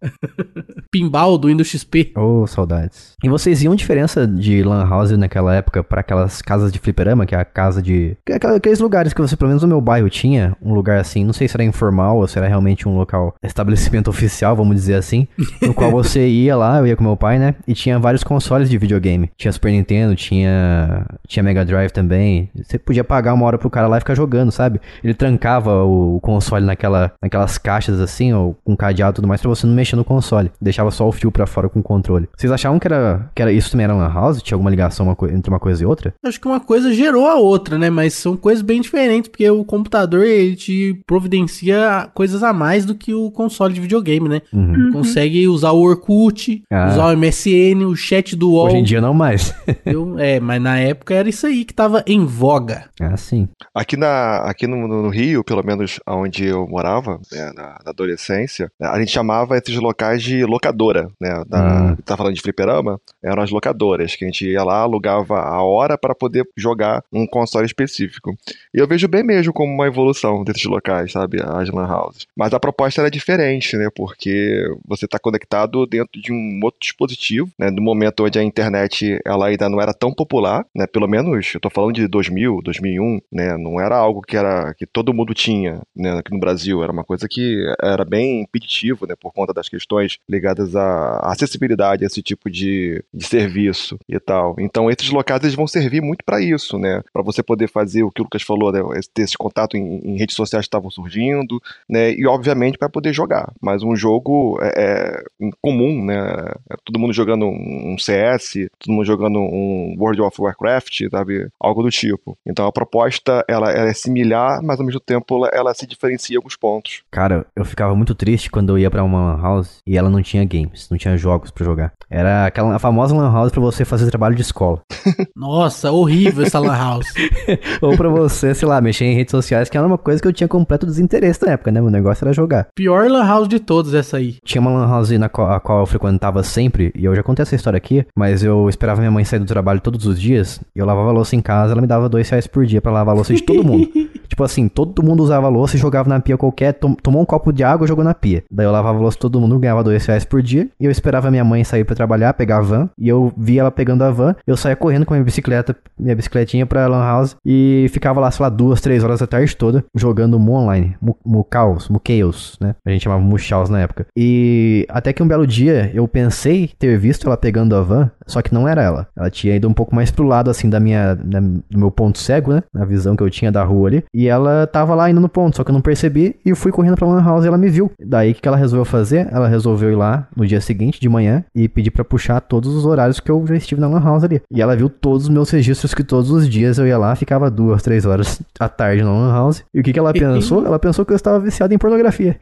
Pinball 0.91 1.39
do 1.39 1.49
Windows 1.49 1.69
XP. 1.69 2.13
Ô, 2.17 2.47
saudades. 2.47 3.13
E 3.23 3.29
vocês 3.29 3.61
viam 3.61 3.75
diferença 3.75 4.27
de 4.27 4.63
Lan 4.63 4.87
House 4.89 5.11
naquela 5.13 5.55
época 5.55 5.83
pra 5.83 6.01
aquelas 6.01 6.43
casas 6.43 6.73
de 6.73 6.79
fliperama, 6.79 7.25
que 7.27 7.35
é 7.35 7.39
a 7.39 7.45
casa 7.45 7.81
de. 7.83 8.17
é 8.29 8.35
Aqueles 8.57 8.81
lugares 8.81 9.13
que 9.13 9.21
você, 9.21 9.37
pelo 9.37 9.49
menos 9.49 9.63
no 9.63 9.69
meu 9.69 9.81
bairro, 9.81 10.09
tinha 10.11 10.57
um 10.63 10.75
lugar 10.75 10.99
assim, 10.99 11.25
não 11.25 11.33
sei 11.33 11.49
se 11.49 11.57
era 11.57 11.65
informal 11.65 12.19
ou 12.27 12.41
era 12.41 12.49
realmente 12.49 12.89
um 12.89 12.97
local, 12.97 13.35
estabelecimento 13.43 14.09
oficial, 14.09 14.55
vamos 14.57 14.77
dizer 14.77 14.95
assim, 14.95 15.27
no 15.63 15.73
qual 15.73 15.91
você 15.91 16.27
ia 16.29 16.57
lá, 16.57 16.79
eu 16.79 16.87
ia 16.87 16.97
com 16.97 17.05
meu 17.05 17.17
pai, 17.17 17.39
né? 17.39 17.55
E 17.67 17.75
tinha 17.75 17.99
vários 17.99 18.25
consoles 18.25 18.69
de 18.69 18.77
videogame. 18.79 19.31
Tinha 19.37 19.53
Super 19.53 19.73
Nintendo, 19.73 20.15
tinha. 20.15 21.07
tinha 21.27 21.43
Mega 21.43 21.65
Drive 21.65 21.91
também. 21.91 22.51
Você 22.55 22.79
podia 22.79 23.05
pagar 23.05 23.35
uma 23.35 23.47
hora 23.47 23.59
pro 23.59 23.71
cara 23.71 23.87
lá 23.87 23.97
e 23.97 24.01
ficar 24.01 24.15
jogando, 24.15 24.51
sabe? 24.51 24.81
Ele 25.03 25.15
trancava 25.15 25.85
o, 25.85 26.19
console 26.21 26.65
naquela, 26.65 27.13
naquelas 27.23 27.59
caixas 27.59 28.01
assim, 28.01 28.33
ou 28.33 28.57
com 28.65 28.77
cadeado 28.77 29.15
e 29.15 29.17
tudo 29.17 29.29
mais, 29.29 29.41
pra 29.41 29.49
você 29.49 29.67
não 29.67 29.75
mexer 29.75 29.97
no 29.97 30.05
console. 30.05 30.51
Deixava 30.61 30.91
só 30.91 31.07
o 31.09 31.13
fio 31.13 31.31
pra 31.31 31.47
fora 31.47 31.69
com 31.69 31.81
o 31.81 31.83
controle. 31.83 32.29
Vocês 32.37 32.53
achavam 32.53 32.79
que 32.79 32.87
era, 32.87 33.31
que 33.35 33.43
era 33.43 33.53
isso 33.53 33.71
também 33.71 33.85
era 33.85 33.95
Lan 33.95 34.13
House? 34.13 34.43
Tinha 34.43 34.57
alguma 34.57 34.71
ligação 34.71 35.07
uma 35.07 35.17
entre 35.31 35.51
uma 35.51 35.61
coisa 35.61 35.83
e 35.83 35.87
outra? 35.87 36.15
Acho 36.25 36.41
que 36.41 36.47
uma 36.47 36.61
coisa 36.61 36.93
gerou 36.93 37.27
a 37.27 37.37
outra, 37.37 37.79
né? 37.79 37.91
Mas 37.91 38.15
são 38.15 38.37
coisas 38.37 38.63
bem 38.63 38.81
diferentes, 38.81 39.29
porque 39.29 39.49
o 39.49 39.65
computador 39.65 40.25
ele 40.25 40.57
te 40.57 41.01
providencia 41.07 42.09
coisas 42.17 42.43
a 42.43 42.51
mais 42.53 42.87
do 42.87 42.95
que 42.95 43.13
o 43.13 43.31
console 43.31 43.75
de 43.75 43.81
videogame, 43.81 44.27
né? 44.29 44.41
Uhum. 44.53 44.91
Consegue 44.93 45.47
usar 45.47 45.73
o 45.73 45.81
Orkut, 45.83 46.63
Ah. 46.73 46.89
usar 46.89 47.07
o 47.09 47.13
MSN, 47.17 47.85
o 47.85 47.95
chat 47.95 48.35
do 48.35 48.51
UOL. 48.53 48.69
Hoje 48.69 48.77
em 48.79 48.83
dia 48.83 49.01
não 49.03 49.13
mais. 49.13 49.55
Eu- 49.85 50.19
é, 50.19 50.41
mas 50.41 50.61
na 50.63 50.79
época 50.79 51.15
era 51.15 51.29
isso 51.29 51.47
aí 51.47 51.65
que 51.65 51.75
tava 51.75 52.03
em 52.07 52.25
voga. 52.25 52.87
ah, 53.01 53.17
sim. 53.17 53.47
Aqui, 53.75 53.97
na, 53.97 54.39
aqui 54.49 54.67
no, 54.67 54.89
no 54.89 55.09
Rio, 55.11 55.45
pelo 55.45 55.63
menos 55.63 56.01
onde 56.09 56.47
eu 56.47 56.67
morava, 56.67 57.21
né, 57.31 57.53
na, 57.55 57.79
na 57.85 57.91
adolescência, 57.91 58.71
né, 58.81 58.89
a 58.89 58.99
gente 58.99 59.11
chamava 59.13 59.59
esses 59.59 59.77
locais 59.77 60.23
de 60.23 60.45
locadora, 60.47 61.09
né? 61.21 61.43
Da, 61.47 61.67
Hum. 61.67 61.97
Tá 62.05 62.17
falando 62.17 62.35
de 62.35 62.41
fliperama? 62.41 62.99
Eram 63.23 63.43
as 63.43 63.51
locadoras, 63.51 64.15
que 64.17 64.25
a 64.25 64.29
gente 64.29 64.47
ia 64.49 64.63
lá, 64.65 64.79
alugava 64.81 65.39
a 65.41 65.63
hora 65.63 65.99
para 65.99 66.15
poder 66.15 66.45
jogar 66.57 67.03
um 67.13 67.27
console 67.27 67.67
específico. 67.67 68.35
E 68.75 68.79
eu 68.79 68.87
vejo 68.87 69.07
bem 69.09 69.23
mesmo 69.25 69.53
como 69.53 69.73
uma 69.73 69.87
evolução 69.87 70.43
desses 70.45 70.65
locais, 70.65 71.13
sabe? 71.13 71.41
As 71.43 71.69
lan 71.71 71.87
houses. 72.07 72.27
Mas 72.37 72.53
a 72.53 72.61
proposta 72.61 73.01
era 73.01 73.11
diferente, 73.11 73.77
né? 73.77 73.89
Porque 73.95 74.65
você 74.87 75.05
está 75.05 75.19
conectado 75.19 75.87
dentro 75.87 76.21
de 76.21 76.33
um 76.33 76.61
outro 76.63 76.81
dispositivo, 76.81 77.51
né? 77.59 77.71
No 77.71 77.83
momento 77.83 78.25
onde 78.25 78.39
a 78.39 78.43
internet 78.43 79.19
ela 79.25 79.47
ainda 79.47 79.69
não 79.69 79.81
era 79.81 79.93
tão 79.93 80.13
popular, 80.13 80.65
né? 80.75 80.87
Pelo 80.87 81.09
menos, 81.09 81.53
eu 81.55 81.61
tô 81.61 81.71
falando 81.71 81.95
de 81.95 82.07
2000, 82.07 82.61
2001, 82.63 83.21
né? 83.31 83.57
Não 83.57 83.81
era 83.81 83.97
algo 83.97 84.23
que 84.23 84.37
era 84.37 84.75
que 84.75 84.87
todo 84.87 85.15
mundo 85.15 85.35
tinha, 85.35 85.83
né? 85.95 86.19
Aqui 86.19 86.33
no 86.33 86.41
Brasil 86.41 86.83
era 86.83 86.93
uma 86.93 87.05
coisa 87.05 87.29
que 87.29 87.65
era 87.83 88.05
bem 88.05 88.43
impeditivo, 88.43 89.07
né? 89.07 89.15
Por 89.19 89.33
conta 89.33 89.53
das 89.53 89.69
questões 89.69 90.19
ligadas 90.29 90.75
à 90.77 91.19
acessibilidade 91.33 92.05
a 92.05 92.07
esse 92.07 92.23
tipo 92.23 92.51
de, 92.51 93.03
de 93.13 93.25
serviço 93.25 93.99
e 94.09 94.19
tal. 94.19 94.55
Então, 94.59 94.91
esses 94.91 95.11
locais 95.11 95.43
eles 95.43 95.55
vão 95.55 95.67
servir 95.67 96.01
muito 96.01 96.25
para 96.25 96.41
isso, 96.41 96.79
né? 96.79 97.03
Para 97.13 97.23
você 97.23 97.43
poder 97.43 97.69
fazer 97.69 98.03
o 98.03 98.11
que 98.11 98.21
o 98.21 98.25
Lucas 98.25 98.43
falou, 98.43 98.73
né? 98.73 98.81
ter 99.15 99.23
esse 99.23 99.37
contato 99.37 99.77
em, 99.77 100.01
em 100.05 100.17
redes 100.17 100.37
sociais 100.37 100.65
que 100.65 100.69
estavam 100.69 100.91
surgindo, 100.91 101.61
né? 101.89 101.96
E 102.17 102.27
obviamente 102.27 102.79
para 102.79 102.89
poder 102.89 103.13
jogar. 103.13 103.53
Mas 103.61 103.83
um 103.83 103.95
jogo 103.95 104.59
é, 104.63 104.73
é 104.77 105.51
comum, 105.61 106.05
né? 106.05 106.53
É 106.71 106.77
todo 106.85 106.99
mundo 106.99 107.13
jogando 107.13 107.47
um 107.47 107.97
CS, 107.99 108.69
todo 108.79 108.95
mundo 108.95 109.05
jogando 109.05 109.39
um 109.39 109.95
World 109.99 110.21
of 110.23 110.41
Warcraft, 110.41 111.09
sabe? 111.11 111.49
Algo 111.61 111.83
do 111.83 111.91
tipo. 111.91 112.37
Então 112.47 112.67
a 112.67 112.73
proposta 112.73 113.45
ela, 113.49 113.71
ela 113.71 113.89
é 113.89 113.95
similar, 113.95 114.61
mas 114.63 114.79
ao 114.79 114.87
mesmo 114.87 115.01
tempo 115.01 115.37
ela, 115.37 115.51
ela 115.53 115.75
se 115.75 115.87
diferencia 115.87 116.35
em 116.35 116.39
alguns 116.39 116.57
pontos. 116.57 117.03
Cara, 117.11 117.47
eu 117.55 117.65
ficava 117.65 117.95
muito 117.95 118.15
triste 118.15 118.51
quando 118.51 118.71
eu 118.71 118.79
ia 118.79 118.91
pra 118.91 119.05
uma 119.05 119.33
lan 119.33 119.43
house 119.43 119.79
e 119.87 119.97
ela 119.97 120.11
não 120.11 120.23
tinha 120.23 120.45
games, 120.45 120.89
não 120.91 120.99
tinha 120.99 121.17
jogos 121.17 121.51
pra 121.51 121.65
jogar. 121.65 121.93
Era 122.11 122.47
aquela 122.47 122.75
a 122.75 122.79
famosa 122.79 123.15
lan 123.15 123.33
house 123.33 123.53
pra 123.53 123.61
você 123.61 123.85
fazer 123.85 124.09
trabalho 124.11 124.35
de 124.35 124.43
escola. 124.43 124.81
Nossa, 125.35 125.91
horrível 125.91 126.45
essa 126.45 126.59
lan 126.59 126.77
house. 126.77 127.13
Ou 127.81 127.97
pra 127.97 128.09
você, 128.09 128.55
sei 128.55 128.69
lá, 128.69 128.81
mexer 128.81 129.05
em 129.05 129.15
redes 129.15 129.31
sociais, 129.31 129.69
que 129.69 129.77
era 129.77 129.87
uma 129.87 129.99
coisa 129.99 130.21
que 130.21 130.29
eu 130.29 130.33
tinha 130.33 130.49
completo 130.49 130.87
desinteresse 130.87 131.45
na 131.45 131.53
época, 131.53 131.71
né? 131.71 131.81
Meu 131.87 131.93
negócio 131.93 132.25
era 132.25 132.33
jogar. 132.33 132.67
Pior 132.75 133.09
lan 133.09 133.25
house 133.25 133.47
de 133.47 133.61
todos 133.61 133.95
essa 133.95 134.17
aí. 134.17 134.39
Tinha 134.45 134.61
uma 134.61 134.73
lan 134.73 134.89
house 134.89 135.11
na 135.11 135.29
qual, 135.29 135.53
a 135.53 135.61
qual 135.61 135.81
eu 135.81 135.87
frequentava 135.87 136.43
sempre, 136.43 136.93
e 136.97 137.05
eu 137.05 137.15
já 137.15 137.23
contei 137.23 137.45
essa 137.45 137.55
história 137.55 137.77
aqui, 137.77 138.05
mas 138.17 138.43
eu 138.43 138.69
esperava 138.69 139.01
minha 139.01 139.11
mãe 139.11 139.25
sair 139.25 139.39
do 139.39 139.47
trabalho 139.47 139.81
todos 139.81 140.05
os 140.05 140.21
dias, 140.21 140.61
e 140.75 140.81
eu 140.81 140.85
lavava 140.85 141.11
a 141.11 141.13
louça 141.13 141.37
em 141.37 141.41
casa, 141.41 141.73
ela 141.73 141.81
me 141.81 141.87
dava 141.87 142.09
dois 142.09 142.29
reais 142.29 142.49
por 142.49 142.67
dia 142.67 142.83
pra 142.83 142.91
lavar 142.91 143.13
a 143.13 143.17
louça 143.17 143.33
de 143.33 143.43
todo 143.43 143.63
mundo. 143.63 143.89
tipo 144.29 144.43
assim, 144.45 144.69
todo 144.69 145.03
mundo 145.03 145.23
usava 145.23 145.49
louça 145.49 145.77
e 145.77 145.79
jogava 145.79 146.09
na 146.09 146.21
pia 146.21 146.37
qualquer, 146.37 146.73
tom- 146.75 146.95
tomou 146.95 147.23
um 147.23 147.25
copo 147.25 147.53
de 147.53 147.63
água 147.65 147.85
e 147.85 147.89
jogou 147.89 148.05
na 148.05 148.15
pia. 148.15 148.45
Daí 148.51 148.67
eu 148.67 148.73
lavava 148.73 148.99
louça 148.99 149.19
todo 149.19 149.41
mundo, 149.41 149.59
ganhava 149.59 149.83
dois 149.85 150.05
reais 150.07 150.25
por 150.25 150.43
dia, 150.43 150.69
e 150.81 150.85
eu 150.85 150.91
esperava 150.91 151.31
minha 151.31 151.45
mãe 151.45 151.65
sair 151.65 151.85
pra 151.85 151.95
trabalhar, 151.97 152.33
pegar 152.35 152.59
a 152.59 152.63
van, 152.63 152.89
e 152.99 153.09
eu 153.09 153.33
via 153.37 153.61
ela 153.61 153.71
pegando 153.71 154.03
a 154.03 154.11
van, 154.11 154.35
eu 154.47 154.57
saía 154.57 154.77
correndo 154.77 155.05
com 155.07 155.15
a 155.15 155.17
minha 155.17 155.25
bicicleta, 155.25 155.77
minha 155.99 156.15
bicicletinha 156.17 156.67
pra 156.67 156.87
lan 156.87 157.03
house, 157.03 157.37
e 157.45 157.87
ficava 157.93 158.21
lá, 158.21 158.31
sei 158.31 158.43
lá, 158.43 158.49
duas, 158.49 158.81
três 158.81 159.03
horas 159.05 159.21
da 159.21 159.27
tarde 159.27 159.57
toda, 159.57 159.85
jogando 159.95 160.39
Mu 160.39 160.53
Online, 160.53 160.97
Mu 161.25 161.47
Chaos, 161.53 161.89
Mu 161.89 162.01
Chaos, 162.07 162.57
né? 162.61 162.75
A 162.85 162.91
gente 162.91 163.03
chamava 163.05 163.23
Mu 163.23 163.39
Chaos 163.39 163.69
na 163.71 163.81
época. 163.81 164.07
E 164.17 164.87
até 164.89 165.13
que 165.13 165.23
um 165.23 165.29
belo 165.29 165.47
dia, 165.47 165.91
eu 165.95 166.07
pensei 166.09 166.71
ter 166.79 166.99
visto 166.99 167.27
ela 167.27 167.37
pegando 167.37 167.75
a 167.77 167.83
van, 167.83 168.11
só 168.27 168.43
que 168.43 168.53
não 168.55 168.67
era 168.67 168.83
ela. 168.83 169.07
Ela 169.17 169.31
tinha 169.31 169.55
ido 169.55 169.69
um 169.69 169.73
pouco 169.73 169.95
mais 169.95 170.11
pro 170.11 170.25
lado, 170.27 170.51
assim, 170.51 170.69
da 170.69 170.81
minha, 170.81 171.15
da- 171.15 171.41
do 171.41 171.79
meu 171.79 171.91
ponto 171.91 172.19
cego, 172.19 172.53
né? 172.53 172.63
Na 172.73 172.85
visão 172.85 173.15
que 173.17 173.23
eu 173.23 173.31
tinha 173.31 173.51
da 173.53 173.63
rua 173.63 173.89
ali. 173.89 174.05
E 174.19 174.29
ela 174.29 174.67
tava 174.67 174.95
lá 174.95 175.11
indo 175.11 175.21
no 175.21 175.29
ponto, 175.29 175.57
só 175.57 175.63
que 175.65 175.71
eu 175.71 175.75
não 175.75 175.83
percebi, 175.83 176.37
e 176.45 176.49
eu 176.49 176.57
fui 176.57 176.73
correndo 176.73 176.97
pra 176.97 177.07
lan 177.07 177.23
house 177.23 177.45
e 177.45 177.49
ela 177.49 177.59
me 177.59 177.69
viu. 177.69 177.91
Daí, 178.01 178.33
o 178.33 178.35
que 178.35 178.49
ela 178.49 178.57
resolveu 178.57 178.85
fazer? 178.87 179.29
Ela 179.31 179.47
resolveu 179.47 179.91
ir 179.93 179.95
lá 179.97 180.27
no 180.35 180.47
dia 180.47 180.61
seguinte, 180.61 180.99
de 180.99 181.09
manhã, 181.09 181.45
e 181.55 181.69
pedir 181.69 181.91
pra 181.91 182.03
puxar 182.03 182.41
todos 182.41 182.75
os 182.75 182.87
horários 182.87 183.21
que 183.21 183.31
eu 183.31 183.45
já 183.47 183.55
estive 183.57 183.79
na 183.81 183.89
lan 183.89 184.01
house 184.03 184.25
ali. 184.25 184.41
E 184.51 184.63
ela 184.63 184.75
viu 184.75 184.89
todos 184.89 185.25
os 185.25 185.29
meus 185.29 185.51
registros 185.51 185.93
que 185.93 186.03
todos 186.03 186.31
os 186.31 186.49
dias 186.49 186.79
eu 186.79 186.87
ia 186.87 186.97
lá, 186.97 187.15
ficava 187.15 187.51
duas, 187.51 187.83
três 187.83 188.07
horas 188.07 188.41
à 188.59 188.69
tarde 188.69 189.03
na 189.03 189.13
lan 189.13 189.33
house. 189.33 189.63
E 189.75 189.81
o 189.81 189.83
que 189.83 189.93
que 189.93 189.99
ela 189.99 190.13
pensou? 190.15 190.65
Ela 190.65 190.79
pensou 190.79 191.05
que 191.05 191.13
eu 191.13 191.17
estava 191.17 191.39
viciado 191.39 191.75
em 191.75 191.79
pornografia. 191.79 192.41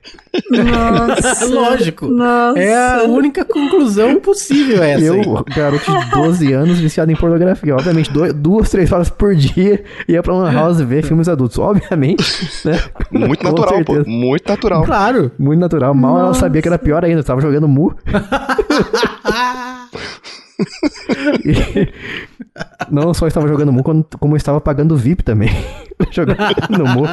Nossa. 0.51 1.47
Lógico. 1.53 2.07
Nossa. 2.07 2.59
É 2.59 3.01
a 3.01 3.03
única 3.05 3.45
conclusão 3.45 4.21
possível 4.21 4.83
essa 4.83 5.05
Eu, 5.05 5.15
aí. 5.15 5.55
garoto 5.55 5.85
de 5.99 6.11
12 6.11 6.53
anos, 6.53 6.79
viciado 6.79 7.11
em 7.11 7.17
pornografia. 7.17 7.75
Obviamente, 7.75 8.13
dois- 8.13 8.33
duas, 8.33 8.71
três 8.71 8.93
horas 8.93 9.09
por 9.11 9.35
dia 9.35 9.83
ia 10.09 10.23
pra 10.23 10.35
Lan 10.35 10.53
House 10.53 10.81
ver 10.81 11.03
filmes 11.05 11.29
adultos. 11.29 11.59
Obviamente. 11.65 12.25
Né? 12.65 12.81
Muito 13.11 13.41
Com 13.41 13.49
natural, 13.49 13.85
pô. 13.85 13.95
certeza. 13.95 14.05
Muito 14.07 14.49
natural. 14.49 14.85
Claro. 14.85 15.31
Muito 15.39 15.61
natural. 15.61 15.95
Mal 15.95 16.19
ela 16.19 16.35
sabia 16.35 16.63
que 16.63 16.69
era 16.69 16.79
pior 16.79 17.05
ainda. 17.05 17.21
Eu 17.21 17.25
tava 17.25 17.41
jogando 17.41 17.69
Mu. 17.69 17.95
E 21.45 21.89
não 22.91 23.13
só 23.15 23.27
estava 23.27 23.49
jogando 23.49 23.73
Mu, 23.73 23.83
como- 23.83 24.07
eu 24.23 24.37
estava 24.37 24.61
pagando 24.61 24.97
VIP 24.97 25.23
também. 25.23 25.51
jogando 26.11 26.39
no 26.71 26.87
Mu. 26.87 27.05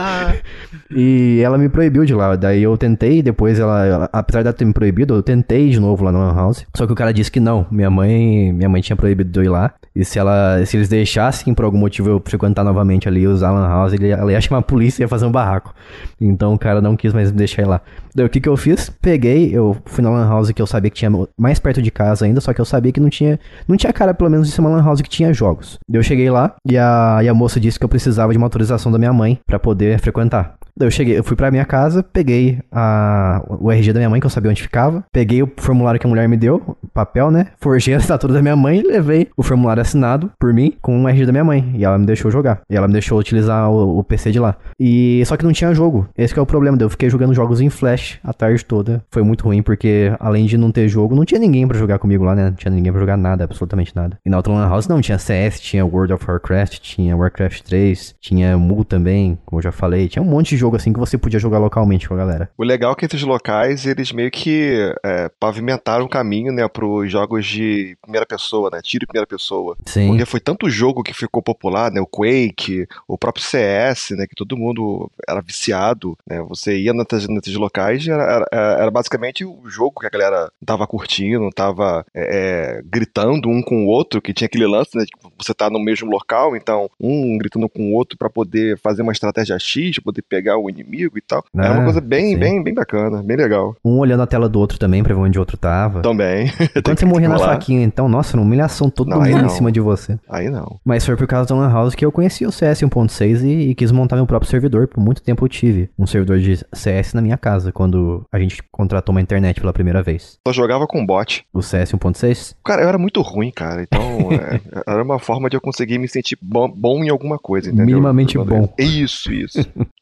E 0.93 1.41
ela 1.43 1.57
me 1.57 1.69
proibiu 1.69 2.05
de 2.05 2.13
lá. 2.13 2.35
Daí 2.35 2.63
eu 2.63 2.77
tentei, 2.77 3.21
depois 3.21 3.59
ela, 3.59 3.85
ela- 3.85 4.09
apesar 4.11 4.43
dela 4.43 4.53
ter 4.53 4.65
me 4.65 4.73
proibido, 4.73 5.13
eu 5.15 5.23
tentei 5.23 5.69
de 5.69 5.79
novo 5.79 6.03
lá 6.03 6.11
no 6.11 6.19
House. 6.33 6.65
Só 6.75 6.85
que 6.85 6.93
o 6.93 6.95
cara 6.95 7.13
disse 7.13 7.31
que 7.31 7.39
não. 7.39 7.65
Minha 7.71 7.89
mãe, 7.89 8.51
minha 8.53 8.69
mãe 8.69 8.81
tinha 8.81 8.95
proibido 8.95 9.29
de 9.31 9.39
eu 9.39 9.43
ir 9.43 9.49
lá. 9.49 9.73
E 9.95 10.05
se 10.05 10.17
ela, 10.19 10.63
se 10.65 10.77
eles 10.77 10.87
deixassem 10.87 11.53
por 11.53 11.65
algum 11.65 11.77
motivo 11.77 12.09
eu 12.09 12.21
frequentar 12.23 12.63
novamente 12.63 13.07
ali 13.09 13.27
usar 13.27 13.49
a 13.49 13.51
Lan 13.51 13.67
House, 13.67 13.93
ele, 13.93 14.07
ela 14.09 14.31
ia 14.31 14.39
chamar 14.39 14.59
a 14.59 14.61
polícia 14.61 15.01
e 15.01 15.03
ia 15.03 15.07
fazer 15.07 15.25
um 15.25 15.31
barraco. 15.31 15.73
Então 16.19 16.53
o 16.53 16.57
cara 16.59 16.81
não 16.81 16.95
quis 16.95 17.13
mais 17.13 17.29
me 17.31 17.37
deixar 17.37 17.61
ir 17.63 17.65
lá. 17.67 17.81
Daí 18.15 18.25
o 18.25 18.29
que 18.29 18.39
que 18.39 18.47
eu 18.47 18.55
fiz? 18.55 18.89
Peguei, 19.01 19.53
eu 19.53 19.75
fui 19.85 20.03
na 20.03 20.09
Lan 20.09 20.27
House 20.29 20.51
que 20.51 20.61
eu 20.61 20.67
sabia 20.67 20.89
que 20.89 20.97
tinha 20.97 21.11
mais 21.37 21.59
perto 21.59 21.81
de 21.81 21.91
casa 21.91 22.25
ainda, 22.25 22.39
só 22.39 22.53
que 22.53 22.61
eu 22.61 22.65
sabia 22.65 22.91
que 22.91 22.99
não 23.01 23.09
tinha, 23.09 23.30
não 23.67 23.77
tinha 23.77 23.93
cara 23.93 24.13
pelo 24.13 24.29
menos 24.29 24.47
de 24.47 24.53
ser 24.53 24.61
uma 24.61 24.69
Lan 24.69 24.83
House 24.83 25.01
que 25.01 25.09
tinha 25.09 25.33
jogos. 25.33 25.77
Eu 25.91 26.03
cheguei 26.03 26.29
lá 26.29 26.55
e 26.67 26.77
a, 26.77 27.19
e 27.23 27.29
a 27.29 27.33
moça 27.33 27.59
disse 27.59 27.77
que 27.77 27.85
eu 27.85 27.89
precisava 27.89 28.31
de 28.31 28.37
uma 28.37 28.45
autorização 28.45 28.91
da 28.91 28.97
minha 28.97 29.13
mãe 29.13 29.39
pra 29.45 29.59
poder 29.59 29.99
frequentar. 29.99 30.55
Daí 30.75 30.87
eu 30.87 30.91
cheguei, 30.91 31.17
eu 31.17 31.23
fui 31.23 31.35
pra 31.35 31.51
minha 31.51 31.65
casa, 31.65 32.03
peguei 32.03 32.59
a, 32.71 33.43
o 33.47 33.71
RG 33.71 33.93
da 33.93 33.99
minha 33.99 34.09
mãe, 34.09 34.19
que 34.19 34.25
eu 34.25 34.29
sabia 34.29 34.51
onde 34.51 34.61
ficava, 34.61 35.03
peguei 35.11 35.43
o 35.43 35.51
formulário 35.57 35.99
que 35.99 36.05
a 36.05 36.09
mulher 36.09 36.27
me 36.27 36.37
deu, 36.37 36.77
papel, 36.93 37.31
né? 37.31 37.47
Forjei 37.59 37.93
a 37.95 37.97
assinatura 37.97 38.33
da 38.33 38.41
minha 38.41 38.55
mãe 38.55 38.79
e 38.79 38.83
levei 38.83 39.29
o 39.35 39.43
formulário 39.43 39.81
assinado 39.81 40.31
por 40.39 40.53
mim 40.53 40.73
com 40.81 41.03
o 41.03 41.07
RG 41.07 41.25
da 41.25 41.31
minha 41.31 41.43
mãe. 41.43 41.71
E 41.75 41.83
ela 41.83 41.97
me 41.97 42.05
deixou 42.05 42.31
jogar. 42.31 42.61
E 42.69 42.75
ela 42.75 42.87
me 42.87 42.93
deixou 42.93 43.19
utilizar 43.19 43.69
o, 43.69 43.99
o 43.99 44.03
PC 44.03 44.31
de 44.31 44.39
lá. 44.39 44.55
E 44.79 45.23
só 45.25 45.37
que 45.37 45.45
não 45.45 45.51
tinha 45.51 45.73
jogo. 45.73 46.07
Esse 46.17 46.37
é 46.37 46.41
o 46.41 46.45
problema. 46.45 46.77
daí 46.77 46.85
Eu 46.85 46.89
fiquei 46.89 47.09
jogando 47.09 47.33
jogos 47.33 47.61
em 47.61 47.69
flash 47.69 48.19
a 48.23 48.33
tarde 48.33 48.63
toda. 48.65 49.03
Foi 49.11 49.23
muito 49.23 49.45
ruim, 49.45 49.61
porque 49.61 50.13
além 50.19 50.45
de 50.45 50.57
não 50.57 50.71
ter 50.71 50.87
jogo, 50.87 51.15
não 51.15 51.25
tinha 51.25 51.39
ninguém 51.39 51.67
pra 51.67 51.77
jogar 51.77 51.99
comigo 51.99 52.23
lá, 52.23 52.35
né? 52.35 52.45
Não 52.45 52.53
tinha 52.53 52.71
ninguém 52.71 52.91
pra 52.91 52.99
jogar 52.99 53.17
nada, 53.17 53.43
absolutamente 53.43 53.95
nada. 53.95 54.17
E 54.25 54.29
na 54.29 54.37
outra 54.37 54.53
Lan 54.53 54.67
House 54.67 54.87
não, 54.87 55.01
tinha 55.01 55.17
CS, 55.17 55.59
tinha 55.59 55.85
World 55.85 56.13
of 56.13 56.25
Warcraft, 56.27 56.79
tinha 56.79 57.15
Warcraft 57.15 57.61
3, 57.63 58.15
tinha 58.19 58.57
Mu 58.57 58.83
também, 58.83 59.37
como 59.45 59.59
eu 59.59 59.63
já 59.63 59.71
falei. 59.71 60.07
Tinha 60.07 60.23
um 60.23 60.25
monte 60.25 60.55
de 60.55 60.57
jogo 60.61 60.75
assim 60.75 60.93
que 60.93 60.99
você 60.99 61.17
podia 61.17 61.39
jogar 61.39 61.57
localmente 61.57 62.07
com 62.07 62.13
a 62.13 62.17
galera. 62.17 62.49
O 62.57 62.63
legal 62.63 62.93
é 62.93 62.95
que 62.95 63.05
esses 63.05 63.23
locais, 63.23 63.85
eles 63.85 64.11
meio 64.11 64.29
que 64.29 64.93
é, 65.03 65.29
pavimentaram 65.39 66.05
o 66.05 66.09
caminho, 66.09 66.53
né, 66.53 66.67
pros 66.67 67.11
jogos 67.11 67.45
de 67.45 67.97
primeira 68.01 68.25
pessoa, 68.25 68.69
né, 68.71 68.79
tiro 68.81 69.03
em 69.03 69.07
primeira 69.07 69.27
pessoa. 69.27 69.75
Sim. 69.85 70.07
Porque 70.07 70.25
foi 70.25 70.39
tanto 70.39 70.69
jogo 70.69 71.03
que 71.03 71.13
ficou 71.13 71.41
popular, 71.41 71.91
né, 71.91 71.99
o 71.99 72.05
Quake, 72.05 72.87
o 73.07 73.17
próprio 73.17 73.43
CS, 73.43 74.11
né, 74.11 74.27
que 74.27 74.35
todo 74.35 74.57
mundo 74.57 75.09
era 75.27 75.41
viciado, 75.41 76.17
né, 76.27 76.39
você 76.41 76.77
ia 76.77 76.93
nesses, 76.93 77.27
nesses 77.27 77.55
locais, 77.55 78.07
era, 78.07 78.47
era, 78.51 78.81
era 78.81 78.91
basicamente 78.91 79.43
o 79.43 79.67
jogo 79.67 79.99
que 79.99 80.07
a 80.07 80.09
galera 80.09 80.51
tava 80.65 80.85
curtindo, 80.85 81.49
tava 81.49 82.05
é, 82.13 82.77
é, 82.77 82.81
gritando 82.85 83.49
um 83.49 83.61
com 83.61 83.85
o 83.85 83.87
outro, 83.87 84.21
que 84.21 84.33
tinha 84.33 84.45
aquele 84.45 84.67
lance, 84.67 84.95
né, 84.95 85.05
que 85.05 85.29
você 85.37 85.53
tá 85.53 85.69
no 85.69 85.79
mesmo 85.79 86.09
local, 86.09 86.55
então 86.55 86.89
um 86.99 87.37
gritando 87.37 87.67
com 87.67 87.91
o 87.91 87.93
outro 87.93 88.17
pra 88.17 88.29
poder 88.29 88.77
fazer 88.77 89.01
uma 89.01 89.11
estratégia 89.11 89.57
X, 89.57 89.97
poder 89.99 90.21
pegar 90.21 90.50
o 90.57 90.69
inimigo 90.69 91.17
e 91.17 91.21
tal. 91.21 91.43
Era 91.55 91.73
uma 91.73 91.81
Ah, 91.81 91.83
coisa 91.85 92.01
bem, 92.01 92.33
sim. 92.33 92.37
bem, 92.37 92.63
bem 92.63 92.73
bacana, 92.73 93.21
bem 93.23 93.37
legal. 93.37 93.75
Um 93.83 93.97
olhando 93.99 94.23
a 94.23 94.27
tela 94.27 94.47
do 94.49 94.59
outro 94.59 94.77
também 94.79 95.03
pra 95.03 95.13
ver 95.13 95.21
onde 95.21 95.37
o 95.37 95.41
outro 95.41 95.57
tava. 95.57 96.01
Também. 96.01 96.51
Quando 96.83 96.99
você 96.99 97.05
morria 97.05 97.29
na 97.29 97.37
faquinha, 97.39 97.83
então, 97.83 98.07
nossa, 98.09 98.35
uma 98.37 98.43
humilhação 98.45 98.89
todo 98.89 99.09
Não, 99.09 99.19
mundo 99.21 99.45
em 99.45 99.49
cima 99.49 99.71
de 99.71 99.79
você. 99.79 100.17
Aí 100.29 100.49
não. 100.49 100.79
Mas 100.85 101.05
foi 101.05 101.15
por 101.15 101.27
causa 101.27 101.49
da 101.49 101.55
Lan 101.55 101.71
House 101.71 101.95
que 101.95 102.05
eu 102.05 102.11
conheci 102.11 102.45
o 102.45 102.51
CS 102.51 102.81
1.6 102.81 103.43
e, 103.43 103.69
e 103.69 103.75
quis 103.75 103.91
montar 103.91 104.15
meu 104.15 104.25
próprio 104.25 104.49
servidor. 104.49 104.87
Por 104.87 105.01
muito 105.03 105.21
tempo 105.21 105.43
eu 105.45 105.49
tive 105.49 105.89
um 105.97 106.05
servidor 106.07 106.39
de 106.39 106.59
CS 106.73 107.13
na 107.13 107.21
minha 107.21 107.37
casa, 107.37 107.71
quando 107.71 108.23
a 108.31 108.39
gente 108.39 108.61
contratou 108.71 109.13
uma 109.13 109.21
internet 109.21 109.59
pela 109.59 109.73
primeira 109.73 110.01
vez. 110.03 110.37
Só 110.47 110.53
jogava 110.53 110.85
com 110.87 111.05
bot. 111.05 111.43
O 111.53 111.61
CS 111.61 111.91
1.6? 111.93 112.55
Cara, 112.65 112.81
eu 112.83 112.89
era 112.89 112.97
muito 112.97 113.21
ruim, 113.21 113.51
cara. 113.51 113.83
Então, 113.83 114.01
é, 114.31 114.59
era 114.87 115.03
uma 115.03 115.19
forma 115.19 115.49
de 115.49 115.55
eu 115.57 115.61
conseguir 115.61 115.97
me 115.97 116.07
sentir 116.07 116.37
bom, 116.41 116.69
bom 116.69 117.03
em 117.03 117.09
alguma 117.09 117.37
coisa, 117.37 117.67
entendeu? 117.67 117.85
Minimamente 117.85 118.37
bom. 118.37 118.73
Isso, 118.77 119.31
isso. 119.33 119.59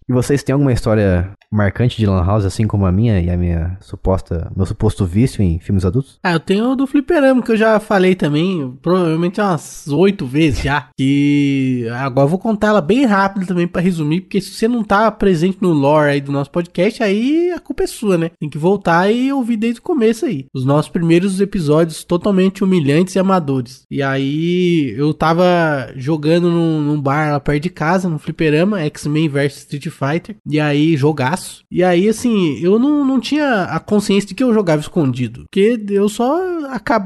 E 0.10 0.12
vocês 0.12 0.42
têm 0.42 0.54
alguma 0.54 0.74
história 0.74 1.32
marcante 1.52 1.98
de 1.98 2.06
Lan 2.06 2.24
House, 2.24 2.46
assim 2.46 2.68
como 2.68 2.86
a 2.86 2.92
minha 2.92 3.20
e 3.20 3.30
a 3.30 3.38
minha 3.38 3.78
suposta, 3.82 4.52
meu 4.56 4.66
suposto 4.66 5.06
vício 5.06 5.42
em 5.42 5.60
filmes 5.60 5.86
adultos? 5.86 6.20
Ah, 6.24 6.34
eu 6.34 6.40
tenho 6.40 6.72
o 6.72 6.76
do 6.76 6.88
fliperama, 6.88 7.42
que 7.42 7.52
eu 7.52 7.58
já 7.58 7.80
falei 7.80 8.16
também, 8.16 8.78
provavelmente 8.82 9.42
umas 9.42 9.88
oito 9.88 10.26
vezes 10.26 10.64
já. 10.64 10.90
Que 10.98 11.88
agora 11.94 12.26
eu 12.26 12.30
vou 12.30 12.40
contar 12.40 12.68
ela 12.68 12.82
bem 12.82 13.06
rápido 13.06 13.48
também 13.48 13.68
pra 13.68 13.82
resumir, 13.82 14.22
porque 14.22 14.42
se 14.42 14.52
você 14.52 14.68
não 14.68 14.84
tá 14.84 15.12
presente 15.12 15.58
no 15.62 15.72
lore 15.72 16.12
aí 16.12 16.22
do 16.22 16.32
nosso 16.32 16.52
podcast, 16.52 17.02
aí 17.02 17.52
a 17.52 17.60
culpa 17.60 17.84
é 17.84 17.88
sua, 17.88 18.18
né? 18.18 18.32
Tem 18.40 18.50
que 18.50 18.58
voltar 18.58 19.12
e 19.12 19.32
ouvir 19.32 19.58
desde 19.58 19.80
o 19.80 19.84
começo 19.84 20.26
aí. 20.26 20.46
Os 20.54 20.66
nossos 20.66 20.92
primeiros 20.92 21.42
episódios 21.42 22.04
totalmente 22.04 22.64
humilhantes 22.64 23.16
e 23.16 23.20
amadores. 23.20 23.84
E 23.90 24.02
aí 24.02 24.94
eu 24.98 25.14
tava 25.14 25.92
jogando 25.96 26.50
num, 26.50 26.82
num 26.82 27.02
bar 27.02 27.32
lá 27.32 27.40
perto 27.40 27.64
de 27.64 27.70
casa, 27.70 28.10
no 28.10 28.20
fliperama, 28.20 28.82
X-Men 28.82 29.30
vs 29.30 29.58
Street 29.58 29.88
Fighter. 29.90 30.36
E 30.48 30.60
aí, 30.60 30.96
jogaço. 31.40 31.64
E 31.72 31.84
aí, 31.84 32.10
assim, 32.10 32.60
eu 32.62 32.78
não, 32.78 33.06
não 33.06 33.20
tinha 33.20 33.64
a 33.64 33.80
consciência 33.80 34.28
de 34.28 34.36
que 34.36 34.44
eu 34.44 34.54
jogava 34.54 34.82
escondido. 34.82 35.44
Porque 35.44 35.80
eu 35.90 36.10
só 36.10 36.38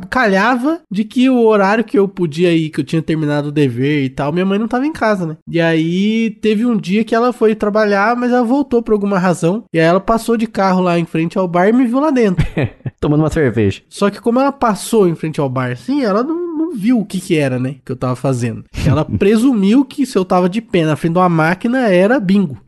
calhava 0.10 0.82
de 0.92 1.04
que 1.04 1.30
o 1.30 1.46
horário 1.46 1.84
que 1.84 1.98
eu 1.98 2.08
podia 2.08 2.54
ir, 2.54 2.70
que 2.70 2.80
eu 2.80 2.84
tinha 2.84 3.02
terminado 3.02 3.50
o 3.50 3.52
dever 3.52 4.04
e 4.04 4.10
tal, 4.10 4.32
minha 4.32 4.46
mãe 4.46 4.58
não 4.58 4.68
tava 4.68 4.88
em 4.88 4.94
casa, 4.94 5.26
né? 5.26 5.38
E 5.48 5.62
aí 5.62 6.32
teve 6.42 6.66
um 6.66 6.76
dia 6.76 7.04
que 7.04 7.14
ela 7.14 7.32
foi 7.32 7.56
trabalhar, 7.56 8.16
mas 8.16 8.32
ela 8.32 8.44
voltou 8.44 8.82
por 8.82 8.94
alguma 8.94 9.20
razão. 9.20 9.64
E 9.74 9.80
aí 9.80 9.86
ela 9.86 10.00
passou 10.00 10.36
de 10.36 10.48
carro 10.48 10.82
lá 10.82 10.98
em 10.98 11.06
frente 11.06 11.38
ao 11.38 11.48
bar 11.48 11.68
e 11.68 11.74
me 11.74 11.86
viu 11.86 12.00
lá 12.00 12.10
dentro. 12.10 12.46
Tomando 13.00 13.22
uma 13.22 13.30
cerveja. 13.30 13.82
Só 13.90 14.10
que 14.10 14.22
como 14.22 14.40
ela 14.40 14.52
passou 14.52 15.08
em 15.08 15.16
frente 15.16 15.40
ao 15.40 15.50
bar 15.50 15.72
assim, 15.72 16.04
ela 16.04 16.24
não, 16.24 16.43
não 16.74 16.80
viu 16.80 17.00
o 17.00 17.06
que 17.06 17.20
que 17.20 17.38
era, 17.38 17.60
né? 17.60 17.76
Que 17.86 17.92
eu 17.92 17.96
tava 17.96 18.16
fazendo. 18.16 18.64
Ela 18.86 19.06
presumiu 19.18 19.86
que 19.86 20.06
se 20.06 20.18
eu 20.18 20.26
tava 20.26 20.50
de 20.50 20.60
pé 20.62 20.84
na 20.84 20.96
frente 20.96 21.14
de 21.14 21.20
uma 21.20 21.30
máquina, 21.30 21.88
era 21.88 22.20
bingo. 22.20 22.58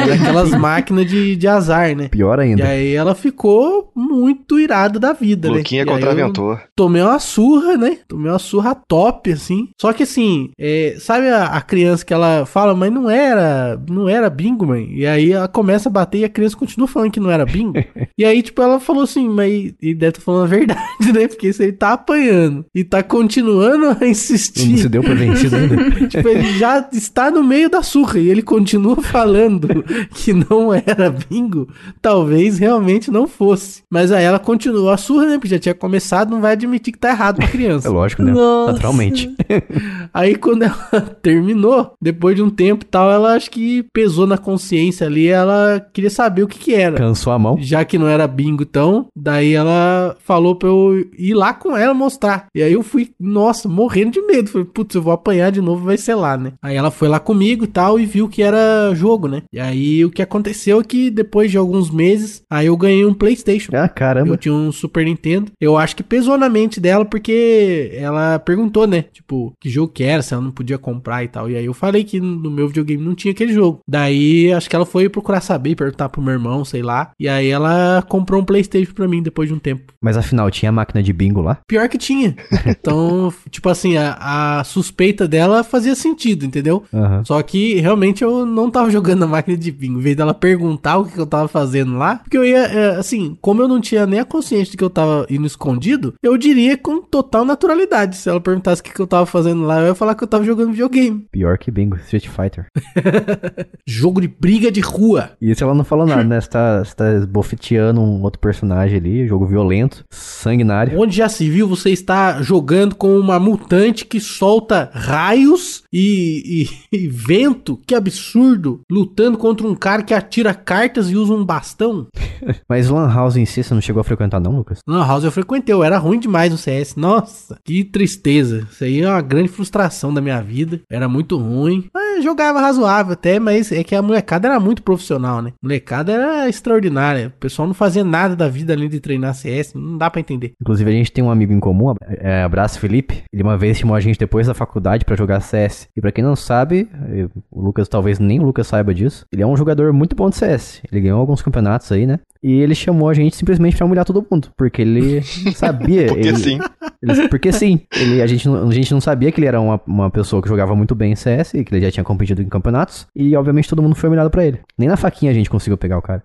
Era 0.00 0.14
aquelas 0.14 0.50
máquinas 0.52 1.04
de, 1.04 1.36
de 1.36 1.46
azar, 1.46 1.94
né? 1.94 2.08
Pior 2.08 2.38
E 2.38 2.42
ainda. 2.42 2.64
aí 2.66 2.94
ela 2.94 3.14
ficou 3.14 3.92
muito 3.94 4.58
irada 4.58 4.98
da 4.98 5.12
vida, 5.12 5.50
né? 5.50 5.58
Luquinha 5.58 5.82
E 5.82 5.88
aí 5.88 5.88
eu 5.88 5.92
contraventor. 5.94 6.62
Tomei 6.74 7.02
uma 7.02 7.18
surra, 7.18 7.76
né? 7.76 7.98
Tomei 8.08 8.30
uma 8.32 8.38
surra 8.38 8.74
top, 8.74 9.30
assim. 9.30 9.68
Só 9.78 9.92
que 9.92 10.04
assim, 10.04 10.50
é, 10.58 10.96
sabe 10.98 11.28
a, 11.28 11.44
a 11.44 11.60
criança 11.60 12.06
que 12.06 12.14
ela 12.14 12.46
fala, 12.46 12.74
mas 12.74 12.90
não 12.90 13.10
era, 13.10 13.78
não 13.90 14.08
era 14.08 14.30
bingo, 14.30 14.66
mãe. 14.66 14.88
E 14.90 15.06
aí 15.06 15.32
ela 15.32 15.46
começa 15.46 15.90
a 15.90 15.92
bater 15.92 16.20
e 16.20 16.24
a 16.24 16.30
criança 16.30 16.56
continua 16.56 16.88
falando 16.88 17.10
que 17.10 17.20
não 17.20 17.30
era 17.30 17.44
bingo. 17.44 17.74
e 18.16 18.24
aí, 18.24 18.40
tipo, 18.42 18.62
ela 18.62 18.80
falou 18.80 19.02
assim, 19.02 19.28
mas 19.28 19.74
ele 19.82 19.94
deve 19.94 20.12
estar 20.12 20.22
falando 20.22 20.44
a 20.44 20.46
verdade, 20.46 21.12
né? 21.12 21.28
Porque 21.28 21.52
se 21.52 21.62
ele 21.62 21.72
tá 21.72 21.92
apanhando 21.92 22.64
e 22.74 22.82
tá 22.82 23.02
continuando 23.02 23.39
a 23.40 23.76
Não 23.78 23.96
insistir. 24.06 24.78
se 24.78 24.88
deu 24.88 25.02
por 25.02 25.16
vencido 25.16 25.56
ainda. 25.56 25.90
Tipo, 26.08 26.28
ele 26.28 26.58
já 26.58 26.88
está 26.92 27.30
no 27.30 27.42
meio 27.42 27.68
da 27.70 27.82
surra 27.82 28.18
e 28.18 28.28
ele 28.28 28.42
continua 28.42 28.96
falando 29.02 29.68
que 30.14 30.32
não 30.32 30.72
era 30.74 31.10
bingo, 31.10 31.68
talvez 32.02 32.58
realmente 32.58 33.10
não 33.10 33.26
fosse. 33.26 33.82
Mas 33.90 34.10
aí 34.12 34.24
ela 34.24 34.38
continuou 34.38 34.90
a 34.90 34.96
surra, 34.96 35.26
né? 35.26 35.32
Porque 35.34 35.48
já 35.48 35.58
tinha 35.58 35.74
começado, 35.74 36.30
não 36.30 36.40
vai 36.40 36.52
admitir 36.52 36.92
que 36.92 36.98
tá 36.98 37.10
errado 37.10 37.36
pra 37.36 37.44
É 37.46 37.48
criança. 37.48 37.88
lógico, 37.90 38.22
né? 38.22 38.32
Nossa. 38.32 38.72
Naturalmente. 38.72 39.30
Aí 40.12 40.34
quando 40.34 40.62
ela 40.62 40.74
terminou, 41.22 41.92
depois 42.00 42.34
de 42.36 42.42
um 42.42 42.50
tempo 42.50 42.84
e 42.84 42.88
tal, 42.88 43.10
ela 43.10 43.34
acho 43.34 43.50
que 43.50 43.84
pesou 43.92 44.26
na 44.26 44.36
consciência 44.38 45.06
ali, 45.06 45.28
ela 45.28 45.84
queria 45.92 46.10
saber 46.10 46.42
o 46.42 46.48
que 46.48 46.58
que 46.58 46.74
era. 46.74 46.96
Cansou 46.96 47.32
a 47.32 47.38
mão. 47.38 47.56
Já 47.60 47.84
que 47.84 47.98
não 47.98 48.08
era 48.08 48.26
bingo, 48.26 48.62
então, 48.62 49.06
daí 49.16 49.54
ela 49.54 50.16
falou 50.24 50.56
pra 50.56 50.68
eu 50.68 51.04
ir 51.18 51.34
lá 51.34 51.52
com 51.52 51.76
ela 51.76 51.94
mostrar. 51.94 52.46
E 52.54 52.62
aí 52.62 52.72
eu 52.72 52.82
fui, 52.82 53.10
nossa, 53.30 53.68
morrendo 53.68 54.10
de 54.12 54.20
medo. 54.22 54.50
Falei, 54.50 54.66
putz, 54.66 54.94
eu 54.94 55.02
vou 55.02 55.12
apanhar 55.12 55.50
de 55.50 55.60
novo, 55.60 55.84
vai 55.84 55.96
ser 55.96 56.14
lá, 56.14 56.36
né? 56.36 56.52
Aí 56.62 56.76
ela 56.76 56.90
foi 56.90 57.08
lá 57.08 57.20
comigo 57.20 57.64
e 57.64 57.68
tal 57.68 57.98
e 57.98 58.06
viu 58.06 58.28
que 58.28 58.42
era 58.42 58.92
jogo, 58.94 59.28
né? 59.28 59.42
E 59.52 59.60
aí 59.60 60.04
o 60.04 60.10
que 60.10 60.22
aconteceu 60.22 60.80
é 60.80 60.84
que 60.84 61.10
depois 61.10 61.50
de 61.50 61.56
alguns 61.56 61.90
meses, 61.90 62.42
aí 62.50 62.66
eu 62.66 62.76
ganhei 62.76 63.04
um 63.04 63.14
PlayStation. 63.14 63.72
Ah, 63.74 63.88
caramba. 63.88 64.34
Eu 64.34 64.36
tinha 64.36 64.54
um 64.54 64.72
Super 64.72 65.04
Nintendo. 65.04 65.52
Eu 65.60 65.76
acho 65.76 65.96
que 65.96 66.02
pesou 66.02 66.36
na 66.36 66.48
mente 66.48 66.80
dela 66.80 67.04
porque 67.04 67.90
ela 67.94 68.38
perguntou, 68.38 68.86
né? 68.86 69.04
Tipo, 69.12 69.52
que 69.60 69.68
jogo 69.68 69.92
que 69.92 70.02
era, 70.02 70.22
se 70.22 70.34
ela 70.34 70.42
não 70.42 70.50
podia 70.50 70.78
comprar 70.78 71.24
e 71.24 71.28
tal. 71.28 71.50
E 71.50 71.56
aí 71.56 71.64
eu 71.64 71.74
falei 71.74 72.04
que 72.04 72.20
no 72.20 72.50
meu 72.50 72.68
videogame 72.68 73.04
não 73.04 73.14
tinha 73.14 73.32
aquele 73.32 73.52
jogo. 73.52 73.80
Daí 73.88 74.52
acho 74.52 74.68
que 74.68 74.76
ela 74.76 74.86
foi 74.86 75.08
procurar 75.08 75.40
saber, 75.40 75.74
perguntar 75.74 76.08
pro 76.08 76.22
meu 76.22 76.32
irmão, 76.32 76.64
sei 76.64 76.82
lá. 76.82 77.10
E 77.18 77.28
aí 77.28 77.48
ela 77.48 78.02
comprou 78.08 78.40
um 78.40 78.44
PlayStation 78.44 78.92
pra 78.92 79.08
mim 79.08 79.22
depois 79.22 79.48
de 79.48 79.54
um 79.54 79.58
tempo. 79.58 79.92
Mas 80.00 80.16
afinal, 80.16 80.50
tinha 80.50 80.72
máquina 80.72 81.02
de 81.02 81.12
bingo 81.12 81.40
lá? 81.40 81.58
Pior 81.66 81.88
que 81.88 81.98
tinha. 81.98 82.34
Então, 82.80 83.19
tipo 83.50 83.68
assim, 83.68 83.96
a, 83.96 84.58
a 84.60 84.64
suspeita 84.64 85.28
dela 85.28 85.62
fazia 85.62 85.94
sentido, 85.94 86.44
entendeu? 86.44 86.84
Aham. 86.92 87.24
Só 87.24 87.42
que 87.42 87.74
realmente 87.80 88.22
eu 88.22 88.46
não 88.46 88.70
tava 88.70 88.90
jogando 88.90 89.20
na 89.20 89.26
máquina 89.26 89.56
de 89.56 89.70
bingo. 89.70 89.98
Em 89.98 90.02
vez 90.02 90.16
dela 90.16 90.32
perguntar 90.32 90.98
o 90.98 91.04
que 91.04 91.18
eu 91.18 91.26
tava 91.26 91.48
fazendo 91.48 91.96
lá, 91.96 92.16
porque 92.16 92.36
eu 92.36 92.44
ia, 92.44 92.58
é, 92.58 92.96
assim, 92.96 93.36
como 93.40 93.62
eu 93.62 93.68
não 93.68 93.80
tinha 93.80 94.06
nem 94.06 94.20
a 94.20 94.24
consciência 94.24 94.72
de 94.72 94.76
que 94.76 94.84
eu 94.84 94.90
tava 94.90 95.26
indo 95.28 95.46
escondido, 95.46 96.14
eu 96.22 96.36
diria 96.36 96.76
com 96.76 97.02
total 97.02 97.44
naturalidade. 97.44 98.16
Se 98.16 98.28
ela 98.28 98.40
perguntasse 98.40 98.80
o 98.80 98.84
que 98.84 99.00
eu 99.00 99.06
tava 99.06 99.26
fazendo 99.26 99.62
lá, 99.62 99.80
eu 99.80 99.88
ia 99.88 99.94
falar 99.94 100.14
que 100.14 100.24
eu 100.24 100.28
tava 100.28 100.44
jogando 100.44 100.70
videogame. 100.70 101.26
Pior 101.30 101.58
que 101.58 101.70
bingo, 101.70 101.96
Street 101.96 102.28
Fighter. 102.28 102.66
Jogo 103.86 104.20
de 104.20 104.28
briga 104.28 104.70
de 104.70 104.80
rua. 104.80 105.30
E 105.40 105.50
isso 105.50 105.64
ela 105.64 105.74
não 105.74 105.84
falou 105.84 106.06
nada, 106.06 106.24
né? 106.24 106.40
Você 106.40 106.48
tá, 106.48 106.84
você 106.84 106.94
tá 106.94 107.12
esbofeteando 107.14 108.00
um 108.00 108.22
outro 108.22 108.40
personagem 108.40 108.98
ali, 108.98 109.26
jogo 109.26 109.46
violento, 109.46 110.04
sanguinário. 110.10 110.98
Onde 111.00 111.16
já 111.16 111.28
se 111.28 111.48
viu 111.48 111.68
você 111.68 111.90
está 111.90 112.40
jogando 112.42 112.94
com 113.00 113.18
uma 113.18 113.40
mutante 113.40 114.04
que 114.04 114.20
solta 114.20 114.90
raios 114.92 115.82
e, 115.90 116.68
e- 116.92 116.96
e 117.04 117.08
vento? 117.08 117.80
Que 117.86 117.94
absurdo! 117.94 118.82
Lutando 118.92 119.38
contra 119.38 119.66
um 119.66 119.74
cara 119.74 120.02
que 120.02 120.12
atira 120.12 120.52
cartas 120.52 121.10
e 121.10 121.16
usa 121.16 121.32
um 121.32 121.42
bastão? 121.42 122.08
Mas 122.68 122.90
Lan 122.90 123.10
House 123.10 123.36
em 123.36 123.46
si, 123.46 123.62
você 123.64 123.72
não 123.72 123.80
chegou 123.80 124.00
a 124.02 124.04
frequentar 124.04 124.38
não, 124.38 124.54
Lucas? 124.54 124.80
Não, 124.86 125.02
House 125.02 125.24
eu 125.24 125.32
frequentei, 125.32 125.74
eu 125.74 125.82
era 125.82 125.96
ruim 125.96 126.18
demais 126.20 126.52
no 126.52 126.58
CS. 126.58 126.94
Nossa, 126.94 127.56
que 127.64 127.82
tristeza. 127.84 128.66
Isso 128.70 128.84
aí 128.84 129.00
é 129.00 129.08
uma 129.08 129.22
grande 129.22 129.48
frustração 129.48 130.12
da 130.12 130.20
minha 130.20 130.42
vida. 130.42 130.80
Era 130.90 131.08
muito 131.08 131.38
ruim. 131.38 131.86
Mas 131.94 132.22
jogava 132.22 132.60
razoável 132.60 133.14
até, 133.14 133.38
mas 133.38 133.72
é 133.72 133.82
que 133.82 133.94
a 133.94 134.02
molecada 134.02 134.46
era 134.46 134.60
muito 134.60 134.82
profissional, 134.82 135.40
né? 135.40 135.52
molecada 135.62 136.12
era 136.12 136.48
extraordinária. 136.50 137.32
O 137.34 137.40
pessoal 137.40 137.66
não 137.66 137.74
fazia 137.74 138.04
nada 138.04 138.36
da 138.36 138.48
vida 138.48 138.74
além 138.74 138.90
de 138.90 139.00
treinar 139.00 139.34
CS. 139.34 139.72
Não 139.74 139.96
dá 139.96 140.10
pra 140.10 140.20
entender. 140.20 140.52
Inclusive, 140.60 140.90
a 140.90 140.94
gente 140.94 141.12
tem 141.12 141.24
um 141.24 141.30
amigo 141.30 141.52
em 141.54 141.60
comum, 141.60 141.94
é, 142.18 142.42
abraço 142.42 142.78
Felipe. 142.78 142.89
Ele 143.32 143.42
uma 143.42 143.56
vez 143.56 143.78
chamou 143.78 143.94
a 143.96 144.00
gente 144.00 144.18
depois 144.18 144.46
da 144.46 144.54
faculdade 144.54 145.04
pra 145.04 145.16
jogar 145.16 145.40
CS. 145.40 145.88
E 145.96 146.00
pra 146.00 146.12
quem 146.12 146.22
não 146.24 146.34
sabe, 146.36 146.88
eu- 147.12 147.30
o 147.50 147.60
Lucas 147.62 147.88
talvez 147.88 148.18
nem 148.18 148.40
o 148.40 148.42
Lucas 148.44 148.66
saiba 148.66 148.92
disso. 148.94 149.24
Ele 149.32 149.42
é 149.42 149.46
um 149.46 149.56
jogador 149.56 149.92
muito 149.92 150.14
bom 150.16 150.28
de 150.28 150.36
CS. 150.36 150.82
Ele 150.90 151.00
ganhou 151.02 151.20
alguns 151.20 151.40
campeonatos 151.42 151.90
aí, 151.92 152.06
né? 152.06 152.18
E 152.42 152.52
ele 152.60 152.74
chamou 152.74 153.08
a 153.08 153.14
gente 153.14 153.36
simplesmente 153.36 153.76
pra 153.76 153.86
humilhar 153.86 154.04
todo 154.04 154.26
mundo. 154.30 154.48
Porque 154.56 154.82
ele 154.82 155.22
sabia. 155.54 156.06
Porque 156.08 156.28
ele- 156.28 156.36
sim. 156.36 156.58
ele- 157.02 157.28
porque 157.28 157.52
sim. 157.52 157.80
Ele, 157.94 158.20
a, 158.22 158.26
gente, 158.26 158.48
não- 158.48 158.68
a 158.68 158.72
gente 158.72 158.92
não 158.92 159.00
sabia 159.00 159.30
que 159.30 159.38
ele 159.40 159.46
era 159.46 159.60
uma, 159.60 159.80
uma 159.86 160.10
pessoa 160.10 160.42
que 160.42 160.48
jogava 160.48 160.74
muito 160.74 160.94
bem 160.94 161.12
em 161.12 161.16
CS 161.16 161.54
e 161.54 161.64
que 161.64 161.74
ele 161.74 161.84
já 161.84 161.90
tinha 161.90 162.04
competido 162.04 162.42
em 162.42 162.48
campeonatos. 162.48 163.06
E 163.14 163.36
obviamente 163.36 163.68
todo 163.68 163.82
mundo 163.82 163.94
foi 163.94 164.08
humilhado 164.08 164.30
pra 164.30 164.44
ele. 164.44 164.60
Nem 164.78 164.88
na 164.88 164.96
faquinha 164.96 165.30
a 165.30 165.34
gente 165.34 165.50
conseguiu 165.50 165.76
pegar 165.78 165.98
o 165.98 166.02
cara. 166.02 166.22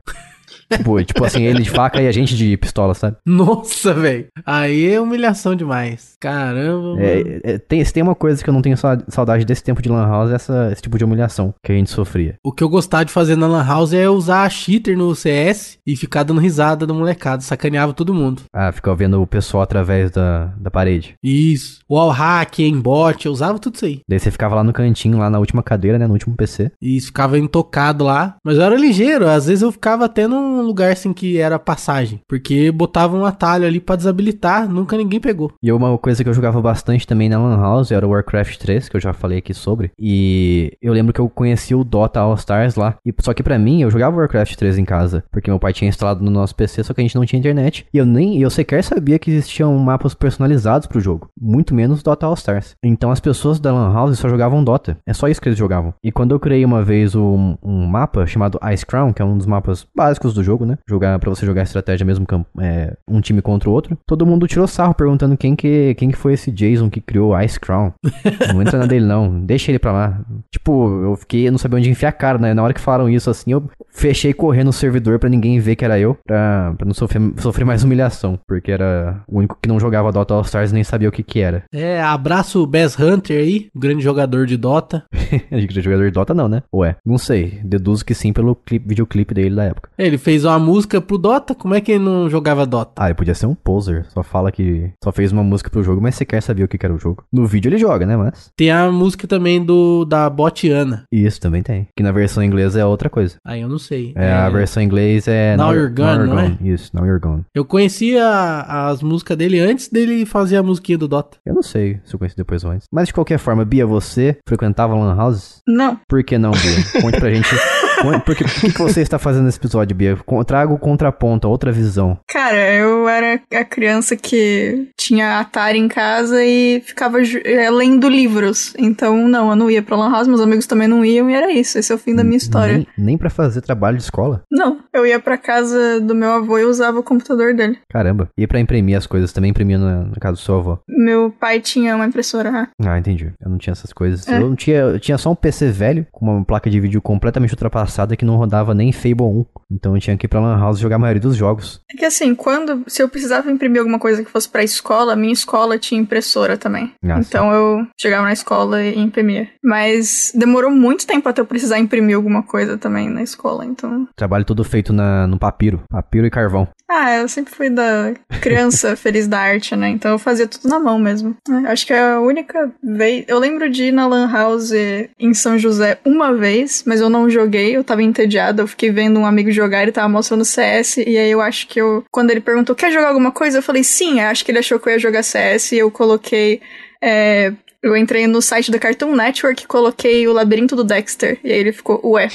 Tipo, 0.72 1.04
tipo 1.04 1.24
assim, 1.26 1.44
ele 1.44 1.62
de 1.64 1.70
faca 1.70 2.02
e 2.02 2.08
a 2.08 2.12
gente 2.12 2.36
de 2.36 2.56
pistola, 2.58 2.94
sabe? 2.94 3.18
Nossa, 3.26 3.94
velho. 3.94 4.28
Aí 4.46 4.92
é 4.92 5.00
humilhação 5.02 5.56
demais. 5.56 6.16
Caramba. 6.20 6.82
mano. 6.96 7.00
É, 7.02 7.40
é, 7.44 7.58
tem, 7.58 7.84
se 7.84 7.94
tem 7.94 8.04
uma 8.04 8.16
coisa 8.16 8.44
que 8.44 8.50
eu 8.50 8.54
não 8.54 8.62
tenho 8.62 8.78
sa- 8.78 9.02
saudade 9.08 9.46
desse 9.46 9.64
tempo 9.64 9.82
de 9.82 9.90
Lan 9.90 10.08
House, 10.08 10.32
é 10.32 10.36
essa, 10.36 10.70
esse 10.72 10.82
tipo 10.82 10.98
de 10.98 11.04
humilhação 11.06 11.54
que 11.64 11.72
a 11.72 11.76
gente 11.76 11.90
sofria. 11.90 12.36
O 12.44 12.52
que 12.52 12.64
eu 12.64 12.70
gostava 12.70 13.06
de 13.06 13.12
fazer 13.12 13.36
na 13.36 13.48
Lan 13.48 13.64
House 13.66 13.94
é 13.94 14.10
usar 14.10 14.50
cheater 14.50 14.98
no 14.98 15.14
CS 15.16 15.78
e 15.86 15.96
ficar 15.96 16.24
dando 16.24 16.42
risada 16.42 16.86
do 16.86 16.94
molecado. 16.96 17.44
Sacaneava 17.44 17.94
todo 17.94 18.14
mundo. 18.14 18.44
Ah, 18.54 18.72
ficar 18.72 18.94
vendo 18.96 19.22
o 19.22 19.28
pessoal 19.28 19.64
através 19.64 20.12
da, 20.12 20.46
da 20.58 20.72
parede. 20.72 21.16
Isso. 21.24 21.80
Wall 21.90 22.10
hack, 22.10 22.60
aimbot, 22.60 23.26
eu 23.26 23.32
usava 23.32 23.60
tudo 23.60 23.76
isso 23.76 23.86
aí. 23.86 24.00
Daí 24.08 24.20
você 24.20 24.32
ficava 24.32 24.56
lá 24.56 24.64
no 24.64 24.74
cantinho, 24.74 25.18
lá 25.18 25.30
na 25.30 25.40
última 25.40 25.62
cadeira, 25.64 25.98
né? 26.00 26.08
No 26.08 26.14
último 26.14 26.36
PC. 26.36 26.72
E 26.82 27.00
ficava 27.00 27.38
intocado 27.38 28.04
lá. 28.04 28.36
Mas 28.44 28.58
eu 28.58 28.64
era 28.64 28.76
ligeiro. 28.76 29.28
Às 29.28 29.46
vezes 29.48 29.62
eu 29.62 29.72
ficava 29.72 30.06
até 30.06 30.28
num 30.28 30.55
lugar 30.62 30.92
assim 30.92 31.14
que 31.14 31.38
era 31.38 31.60
passagem. 31.60 32.22
Porque 32.28 32.72
botava 32.72 33.16
um 33.16 33.26
atalho 33.26 33.66
ali 33.66 33.80
pra 33.80 33.96
desabilitar. 33.96 34.68
Nunca 34.70 34.98
ninguém 34.98 35.20
pegou. 35.20 35.54
E 35.62 35.72
uma 35.72 35.98
coisa 35.98 36.24
que 36.24 36.30
eu 36.30 36.34
jogava 36.34 36.62
bastante 36.62 37.08
também 37.08 37.30
na 37.30 37.40
Lan 37.40 37.58
House 37.58 37.92
era 37.92 38.06
o 38.06 38.12
Warcraft 38.12 38.58
3, 38.58 38.90
que 38.90 38.96
eu 38.96 39.02
já 39.02 39.14
falei 39.14 39.40
aqui 39.40 39.54
sobre. 39.54 39.92
E 40.00 40.78
eu 40.82 40.94
lembro 40.94 41.14
que 41.14 41.20
eu 41.20 41.30
conheci 41.30 41.74
o 41.74 41.84
Dota 41.84 42.20
All 42.20 42.36
Stars 42.36 42.76
lá. 42.76 42.96
E, 43.06 43.14
só 43.22 43.34
que 43.34 43.44
pra 43.44 43.60
mim, 43.60 43.82
eu 43.82 43.92
jogava 43.92 44.18
Warcraft 44.18 44.56
3 44.56 44.78
em 44.78 44.86
casa, 44.86 45.24
porque 45.32 45.50
meu 45.50 45.60
pai 45.60 45.74
tinha 45.74 45.90
instalado 45.90 46.24
no 46.24 46.32
nosso 46.32 46.56
PC, 46.56 46.84
só 46.84 46.94
que 46.94 47.02
a 47.02 47.04
gente 47.04 47.16
não 47.16 47.26
tinha 47.26 47.40
internet. 47.40 47.86
E 47.94 47.98
eu 47.98 48.06
nem, 48.06 48.42
eu 48.42 48.50
sequer 48.50 48.84
sabia 48.84 49.20
que 49.20 49.32
existiam 49.32 49.78
mapas 49.78 50.14
personalizados 50.14 50.88
pro 50.88 51.00
jogo. 51.00 51.30
Muito 51.40 51.74
menos 51.74 52.04
Dota 52.04 52.26
All 52.26 52.34
Stars. 52.34 52.76
Então 52.84 53.12
as 53.12 53.20
pessoas 53.20 53.60
da 53.60 53.74
Lan 53.74 53.94
House 53.94 54.18
só 54.18 54.30
jogavam 54.30 54.64
Dota. 54.64 54.98
É 55.06 55.14
só 55.14 55.28
isso 55.28 55.42
que 55.42 55.50
eles 55.50 55.60
jogavam. 55.60 55.94
E 56.04 56.12
quando 56.12 56.34
eu 56.34 56.40
criei 56.40 56.64
uma 56.64 56.84
vez 56.84 57.16
um, 57.16 57.56
um 57.64 57.86
mapa 57.86 58.26
chamado 58.26 58.60
Ice 58.74 58.86
Crown, 58.86 59.14
que 59.14 59.22
é 59.22 59.26
um 59.26 59.38
dos 59.38 59.46
mapas 59.46 59.86
básicos 59.96 60.34
do 60.34 60.44
jogo, 60.46 60.66
né? 60.66 60.78
Jogar 60.88 61.20
para 61.20 61.30
você 61.30 61.46
jogar 61.46 61.64
estratégia 61.64 62.06
mesmo, 62.06 62.26
é, 62.60 62.96
um 63.08 63.20
time 63.20 63.42
contra 63.42 63.70
o 63.70 63.74
outro. 63.74 63.98
Todo 64.06 64.26
mundo 64.26 64.48
tirou 64.48 64.68
sarro 64.68 64.94
perguntando 64.94 65.36
quem 65.36 65.56
que, 65.56 65.96
quem 65.96 66.10
que 66.10 66.18
foi 66.18 66.34
esse 66.34 66.52
Jason 66.52 66.90
que 66.90 67.02
criou 67.02 67.40
Ice 67.42 67.60
Crown. 67.60 67.92
Não 68.54 68.62
entra 68.62 68.80
na 68.80 68.86
dele 68.86 69.06
não, 69.06 69.40
deixa 69.42 69.72
ele 69.72 69.80
pra 69.80 69.92
lá. 69.92 70.22
Tipo, 70.52 71.04
eu 71.04 71.16
fiquei, 71.16 71.48
eu 71.48 71.52
não 71.52 71.58
sabia 71.58 71.78
onde 71.78 71.90
enfiar 71.90 72.10
a 72.10 72.14
cara, 72.14 72.38
né? 72.38 72.54
Na 72.54 72.64
hora 72.64 72.74
que 72.74 72.82
falaram 72.82 73.10
isso 73.10 73.30
assim, 73.30 73.52
eu 73.52 73.70
fechei 73.92 74.34
correndo 74.34 74.70
o 74.70 74.74
servidor 74.74 75.20
pra 75.20 75.30
ninguém 75.30 75.60
ver 75.60 75.76
que 75.76 75.86
era 75.86 76.00
eu, 76.00 76.18
pra, 76.26 76.74
pra 76.78 76.86
não 76.86 76.94
sofrer, 76.94 77.22
sofrer 77.38 77.66
mais 77.66 77.84
humilhação, 77.84 78.40
porque 78.48 78.72
era 78.72 79.24
o 79.28 79.38
único 79.38 79.58
que 79.62 79.70
não 79.70 79.80
jogava 79.80 80.12
Dota 80.12 80.34
All 80.34 80.42
Stars 80.42 80.72
e 80.72 80.74
nem 80.74 80.84
sabia 80.84 81.10
o 81.10 81.12
que 81.12 81.24
que 81.24 81.40
era. 81.40 81.64
É, 81.74 82.02
abraço 82.02 82.62
o 82.62 82.68
Bass 82.68 83.00
Hunter 83.00 83.40
aí, 83.40 83.68
grande 83.76 84.04
jogador 84.04 84.46
de 84.46 84.58
Dota. 84.58 85.04
Gente 85.52 85.80
é 85.80 85.82
jogador 85.82 86.06
de 86.06 86.12
Dota 86.12 86.34
não, 86.34 86.48
né? 86.48 86.64
Ué, 86.74 86.96
não 87.06 87.18
sei, 87.18 87.60
deduzo 87.64 88.06
que 88.06 88.14
sim 88.14 88.34
pelo 88.34 88.56
clipe, 88.56 88.88
videoclipe 88.88 89.34
dele 89.34 89.56
da 89.56 89.64
época. 89.66 89.90
Ele 89.98 90.18
fez 90.18 90.35
uma 90.44 90.60
música 90.60 91.00
pro 91.00 91.18
Dota, 91.18 91.56
como 91.56 91.74
é 91.74 91.82
que 91.82 91.94
ele 91.94 92.04
não 92.04 92.30
jogava 92.30 92.66
Dota? 92.66 92.92
Ah, 92.98 93.06
ele 93.06 93.16
podia 93.16 93.34
ser 93.34 93.46
um 93.46 93.56
poser, 93.56 94.06
só 94.10 94.24
fala 94.24 94.52
que 94.52 94.92
só 95.04 95.12
fez 95.12 95.32
uma 95.32 95.44
música 95.44 95.70
pro 95.70 95.84
jogo, 95.84 96.02
mas 96.02 96.16
sequer 96.16 96.42
sabia 96.42 96.66
o 96.66 96.68
que 96.68 96.84
era 96.84 96.94
o 96.94 97.00
jogo. 97.00 97.24
No 97.32 97.46
vídeo 97.46 97.70
ele 97.70 97.78
joga, 97.78 98.06
né, 98.06 98.18
mas... 98.18 98.52
Tem 98.58 98.72
a 98.72 98.92
música 98.92 99.28
também 99.28 99.64
do 99.64 100.06
da 100.06 100.30
Botiana. 100.30 101.04
Isso 101.12 101.40
também 101.40 101.64
tem. 101.64 101.88
Que 101.96 102.04
na 102.04 102.12
versão 102.12 102.44
inglesa 102.44 102.80
é 102.80 102.86
outra 102.86 103.10
coisa. 103.10 103.36
Aí 103.46 103.62
eu 103.62 103.70
não 103.70 103.80
sei. 103.80 104.14
É, 104.16 104.32
a 104.32 104.50
versão 104.50 104.82
em 104.82 104.86
inglês 104.86 105.28
é 105.28 105.56
Now 105.56 105.74
You're 105.74 105.94
Gone, 105.94 106.28
não 106.28 106.40
é? 106.40 106.58
Isso, 106.62 106.92
Now 106.94 107.06
You're 107.06 107.20
Gone. 107.20 107.44
Eu 107.54 107.66
conhecia 107.66 108.26
as 108.68 109.02
músicas 109.02 109.38
dele 109.38 109.60
antes 109.60 109.90
dele 109.90 110.26
fazer 110.26 110.58
a 110.58 110.64
musiquinha 110.64 110.98
do 110.98 111.08
Dota. 111.08 111.38
Eu 111.46 111.54
não 111.54 111.64
sei 111.64 112.00
se 112.04 112.14
eu 112.14 112.20
conheci 112.20 112.36
depois 112.36 112.64
ou 112.64 112.72
antes. 112.72 112.88
Mas 112.92 113.08
de 113.08 113.14
qualquer 113.14 113.38
forma, 113.38 113.64
Bia, 113.66 113.86
você 113.86 114.38
frequentava 114.48 114.96
Lan 114.96 115.16
House? 115.16 115.62
Não. 115.68 116.00
Por 116.08 116.24
que 116.24 116.38
não, 116.38 116.52
Bia? 116.52 117.02
Conte 117.02 117.20
pra 117.20 117.34
gente. 117.34 117.48
Con- 118.12 118.20
Por 118.20 118.36
que, 118.36 118.44
o 118.44 118.48
que 118.48 118.72
que 118.74 118.78
você 118.80 119.02
está 119.02 119.18
fazendo 119.20 119.46
nesse 119.46 119.58
episódio, 119.58 119.96
Bia? 119.96 120.18
Traga 120.46 120.74
o 120.74 120.78
contraponto, 120.80 121.48
a 121.48 121.50
outra 121.50 121.72
visão. 121.72 122.18
Cara, 122.28 122.58
eu 122.74 123.08
era 123.08 123.40
a 123.54 123.64
criança 123.66 124.16
que 124.16 124.90
tinha 124.98 125.40
Atari 125.40 125.80
em 125.80 125.88
casa 125.88 126.44
e 126.44 126.82
ficava 126.86 127.20
eh, 127.22 127.70
lendo 127.72 128.08
livros. 128.10 128.74
Então, 128.78 129.28
não, 129.28 129.50
eu 129.50 129.56
não 129.56 129.70
ia 129.72 129.82
pra 129.82 129.96
Lan 129.96 130.12
House, 130.12 130.28
meus 130.28 130.42
amigos 130.42 130.66
também 130.66 130.88
não 130.88 131.04
iam 131.04 131.30
e 131.30 131.34
era 131.34 131.52
isso. 131.52 131.78
Esse 131.78 131.92
é 131.92 131.96
o 131.96 132.00
fim 132.00 132.16
da 132.16 132.24
minha 132.24 132.38
história. 132.38 132.78
Nem, 132.78 132.88
nem 132.98 133.18
pra 133.18 133.30
fazer 133.30 133.62
trabalho 133.62 133.98
de 133.98 134.04
escola? 134.04 134.44
Não, 134.52 134.80
eu 134.94 135.06
ia 135.06 135.20
pra 135.20 135.38
casa 135.38 136.00
do 136.02 136.14
meu 136.16 136.32
avô 136.32 136.58
e 136.60 136.66
usava 136.66 137.00
o 137.00 137.04
computador 137.04 137.54
dele. 137.54 137.78
Caramba. 137.90 138.30
E 138.38 138.46
pra 138.48 138.60
imprimir 138.60 138.98
as 138.98 139.08
coisas, 139.08 139.32
também 139.34 139.52
imprimia 139.52 139.78
na, 139.78 140.06
na 140.06 140.16
casa 140.20 140.34
do 140.34 140.40
seu 140.40 140.56
avô. 140.56 140.80
Meu 140.88 141.32
pai 141.32 141.60
tinha 141.60 141.96
uma 141.96 142.06
impressora. 142.06 142.52
ah. 142.52 142.68
Ah, 142.86 143.00
entendi. 143.00 143.32
Eu 143.44 143.50
não 143.50 143.58
tinha 143.58 143.72
essas 143.74 143.92
coisas. 143.94 144.28
É. 144.28 144.36
Eu 144.38 144.42
não 144.50 144.56
tinha, 144.56 144.78
eu 144.78 145.00
tinha 145.00 145.18
só 145.18 145.32
um 145.32 145.36
PC 145.36 145.70
velho, 145.72 146.06
com 146.12 146.26
uma 146.26 146.44
placa 146.46 146.70
de 146.70 146.80
vídeo 146.80 147.02
completamente 147.02 147.52
ultrapassada 147.54 147.95
que 148.18 148.26
não 148.26 148.36
rodava 148.36 148.74
nem 148.74 148.92
Fable 148.92 149.24
1. 149.24 149.46
Então 149.72 149.96
eu 149.96 150.02
tinha 150.02 150.18
que 150.18 150.26
ir 150.26 150.30
pra 150.30 150.40
Lan 150.40 150.60
House 150.60 150.80
jogar 150.80 150.98
a 150.98 151.00
maioria 151.00 151.22
dos 151.22 151.36
jogos. 151.36 151.82
É 151.92 151.98
que 151.98 152.06
assim, 152.06 152.36
quando 152.36 152.84
se 152.88 153.02
eu 153.02 153.10
precisava 153.10 153.52
imprimir 153.52 153.80
alguma 153.80 154.00
coisa 154.00 154.24
que 154.24 154.30
fosse 154.30 154.50
pra 154.50 154.64
escola, 154.64 155.16
minha 155.16 155.34
escola 155.34 155.78
tinha 155.78 156.00
impressora 156.00 156.58
também. 156.58 156.92
Ah, 157.04 157.20
então 157.20 157.52
eu 157.52 157.88
chegava 158.00 158.24
na 158.24 158.34
escola 158.34 158.84
e 158.84 159.00
imprimia. 159.00 159.48
Mas 159.64 160.32
demorou 160.36 160.72
muito 160.72 161.08
tempo 161.08 161.28
até 161.28 161.42
eu 161.42 161.46
precisar 161.46 161.80
imprimir 161.80 162.16
alguma 162.16 162.44
coisa 162.44 162.78
também 162.78 163.10
na 163.10 163.24
escola, 163.24 163.66
então. 163.66 164.08
Trabalho 164.16 164.46
todo 164.46 164.64
feito 164.64 164.94
na, 164.94 165.26
no 165.28 165.40
papiro. 165.40 165.84
Papiro 165.90 166.26
e 166.26 166.30
carvão. 166.32 166.68
Ah, 166.90 167.16
eu 167.16 167.28
sempre 167.28 167.54
fui 167.54 167.70
da 167.70 168.14
criança 168.42 168.96
feliz 168.98 169.28
da 169.28 169.40
arte, 169.40 169.76
né? 169.76 169.90
Então 169.90 170.12
eu 170.12 170.20
fazia 170.20 170.48
tudo 170.48 170.70
na 170.70 170.80
mão 170.80 171.00
mesmo. 171.00 171.36
É, 171.50 171.72
acho 171.72 171.86
que 171.86 171.94
é 171.94 172.14
a 172.14 172.20
única 172.20 172.72
vez. 172.84 173.26
Eu 173.28 173.40
lembro 173.40 173.70
de 173.70 173.86
ir 173.86 173.92
na 173.92 174.08
Lan 174.08 174.32
House 174.32 174.72
em 175.20 175.34
São 175.34 175.58
José 175.58 175.98
uma 176.06 176.34
vez, 176.34 176.84
mas 176.86 177.02
eu 177.02 177.10
não 177.10 177.30
joguei, 177.30 177.75
eu 177.76 177.84
tava 177.84 178.04
entediada, 178.04 178.64
eu 178.64 178.68
fiquei 178.68 178.92
vendo 178.92 179.20
um 179.20 179.26
amigo 179.26 179.52
jogar, 179.52 179.84
ele 179.84 179.92
tava 179.92 180.10
mostrando 180.10 180.46
CS, 180.46 180.98
e 180.98 181.18
aí 181.18 181.32
eu 181.32 181.42
acho 181.42 181.68
que 181.68 181.80
eu. 181.80 182.04
Quando 182.12 182.32
ele 182.32 182.42
perguntou, 182.42 182.76
quer 182.76 182.92
jogar 182.92 183.10
alguma 183.10 183.32
coisa? 183.32 183.58
Eu 183.58 183.64
falei, 183.64 183.84
sim, 183.84 184.20
eu 184.20 184.28
acho 184.28 184.44
que 184.44 184.52
ele 184.52 184.60
achou 184.60 184.80
que 184.80 184.90
eu 184.90 184.94
ia 184.94 185.00
jogar 185.00 185.24
CS, 185.24 185.72
e 185.72 185.78
eu 185.78 185.92
coloquei. 185.92 186.62
é, 187.02 187.52
eu 187.84 187.96
entrei 187.96 188.26
no 188.26 188.42
site 188.42 188.72
da 188.72 188.80
Cartoon 188.80 189.16
Network 189.16 189.64
e 189.64 189.68
coloquei 189.68 190.28
o 190.28 190.34
labirinto 190.34 190.76
do 190.76 190.84
Dexter. 190.84 191.38
E 191.44 191.52
aí 191.52 191.60
ele 191.60 191.72
ficou, 191.72 192.02
ué. 192.04 192.30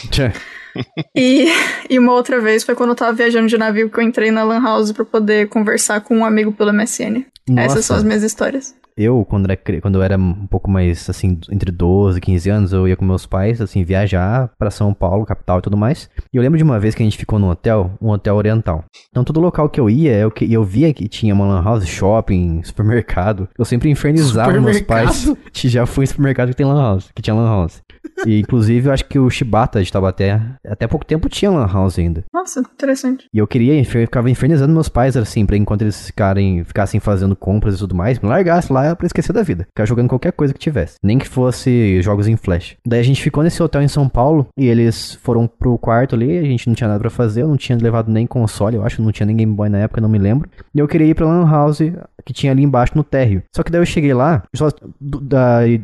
E, 1.17 1.47
e 1.89 1.99
uma 1.99 2.13
outra 2.13 2.41
vez 2.41 2.63
foi 2.63 2.77
quando 2.77 2.91
eu 2.91 2.95
tava 2.95 3.13
viajando 3.13 3.49
de 3.49 3.59
navio 3.59 3.91
que 3.91 3.99
eu 3.99 4.05
entrei 4.05 4.31
na 4.31 4.45
Lan 4.45 4.63
House 4.63 4.93
pra 4.93 5.05
poder 5.05 5.49
conversar 5.49 6.01
com 6.01 6.19
um 6.19 6.25
amigo 6.25 6.53
pelo 6.53 6.73
MSN. 6.73 7.25
Essas 7.57 7.85
são 7.85 7.97
as 7.97 8.05
minhas 8.05 8.23
histórias. 8.23 8.73
Eu, 9.01 9.25
quando 9.25 9.47
era, 9.51 9.57
quando 9.81 9.95
eu 9.95 10.03
era 10.03 10.19
um 10.19 10.47
pouco 10.47 10.71
mais, 10.71 11.09
assim, 11.09 11.39
entre 11.51 11.73
12 11.73 12.19
e 12.19 12.21
15 12.21 12.51
anos, 12.51 12.73
eu 12.73 12.87
ia 12.87 12.97
com 12.97 13.05
meus 13.05 13.25
pais, 13.25 13.61
assim, 13.61 13.83
viajar 13.83 14.51
pra 14.59 14.71
São 14.71 14.93
Paulo, 14.93 15.25
capital 15.25 15.59
e 15.59 15.63
tudo 15.63 15.77
mais. 15.77 16.11
E 16.33 16.37
eu 16.37 16.43
lembro 16.43 16.59
de 16.59 16.65
uma 16.65 16.79
vez 16.79 16.95
que 16.95 17.03
a 17.03 17.07
gente 17.07 17.17
ficou 17.17 17.39
num 17.39 17.49
hotel, 17.49 17.93
um 18.01 18.11
hotel 18.11 18.37
oriental. 18.37 18.85
Então, 19.11 19.25
todo 19.25 19.41
local 19.41 19.69
que 19.71 19.81
eu 19.81 19.89
ia, 19.89 20.17
eu, 20.17 20.33
eu 20.49 20.63
via 20.63 20.93
que 20.93 21.09
tinha 21.09 21.35
uma 21.35 21.47
lan 21.47 21.63
house, 21.63 21.87
shopping, 21.87 22.61
supermercado. 22.65 23.49
Eu 23.59 23.65
sempre 23.65 23.89
infernizava 23.89 24.61
meus 24.61 24.81
pais. 24.83 25.33
Já 25.55 25.87
fui 25.87 26.05
em 26.05 26.07
supermercado 26.07 26.49
que 26.51 26.57
tem 26.57 26.67
lan 26.67 26.81
house, 26.81 27.11
que 27.15 27.23
tinha 27.23 27.35
lan 27.35 27.49
house. 27.49 27.81
E, 28.27 28.41
inclusive, 28.41 28.89
eu 28.89 28.93
acho 28.93 29.05
que 29.07 29.19
o 29.19 29.31
Shibata 29.31 29.83
de 29.83 29.91
Taubaté, 29.91 30.41
até 30.67 30.87
pouco 30.87 31.07
tempo 31.07 31.29
tinha 31.29 31.51
lan 31.51 31.67
house 31.67 31.99
ainda. 31.99 32.25
Nossa, 32.33 32.61
interessante. 32.61 33.27
E 33.33 33.39
eu 33.39 33.47
queria, 33.47 33.79
eu 33.79 33.85
ficava 33.85 34.31
infernizando 34.31 34.73
meus 34.73 34.89
pais, 34.89 35.17
assim, 35.17 35.47
pra 35.47 35.57
enquanto 35.57 35.83
eles 35.83 36.07
ficarem, 36.07 36.65
ficassem 36.65 37.01
fazendo 37.01 37.35
compras 37.35 37.77
e 37.77 37.79
tudo 37.79 37.95
mais, 37.95 38.19
me 38.19 38.29
largasse 38.29 38.73
lá 38.73 38.90
pra 38.97 39.07
esquecer 39.07 39.33
da 39.33 39.43
vida. 39.43 39.67
Ficar 39.69 39.87
jogando 39.87 40.09
qualquer 40.09 40.33
coisa 40.33 40.53
que 40.53 40.61
tivesse. 40.61 40.97
Nem 41.03 41.19
que 41.19 41.29
fosse 41.29 42.01
jogos 42.03 42.29
em 42.29 42.37
flash. 42.37 42.77
Daí 42.87 43.01
a 43.01 43.05
gente 43.05 43.23
ficou 43.23 43.43
nesse 43.43 43.63
hotel 43.63 43.83
em 43.83 43.89
São 43.89 44.09
Paulo 44.09 44.47
e 44.57 44.67
eles 44.67 45.15
foram 45.23 45.47
pro 45.47 45.79
quarto 45.79 46.15
ali, 46.15 46.39
a 46.39 46.43
gente 46.43 46.67
não 46.67 46.75
tinha 46.75 46.89
nada 46.89 47.01
pra 47.01 47.11
fazer, 47.11 47.43
eu 47.43 47.49
não 47.49 47.57
tinha 47.57 47.79
levado 47.81 48.11
nem 48.11 48.27
console, 48.27 48.77
eu 48.77 48.85
acho, 48.85 49.03
não 49.03 49.13
tinha 49.13 49.27
nem 49.27 49.37
Game 49.37 49.55
Boy 49.55 49.69
na 49.69 49.79
época, 49.79 50.01
não 50.01 50.09
me 50.09 50.19
lembro. 50.19 50.49
E 50.75 50.79
eu 50.79 50.89
queria 50.89 51.07
ir 51.07 51.15
pra 51.15 51.27
Lan 51.27 51.49
House 51.49 51.81
que 52.31 52.35
tinha 52.35 52.53
ali 52.53 52.63
embaixo 52.63 52.93
no 52.95 53.03
térreo. 53.03 53.43
Só 53.55 53.63
que 53.65 53.71
daí 53.73 53.81
eu 53.81 53.87
cheguei 53.87 54.15
lá, 54.15 54.45
só 54.55 54.69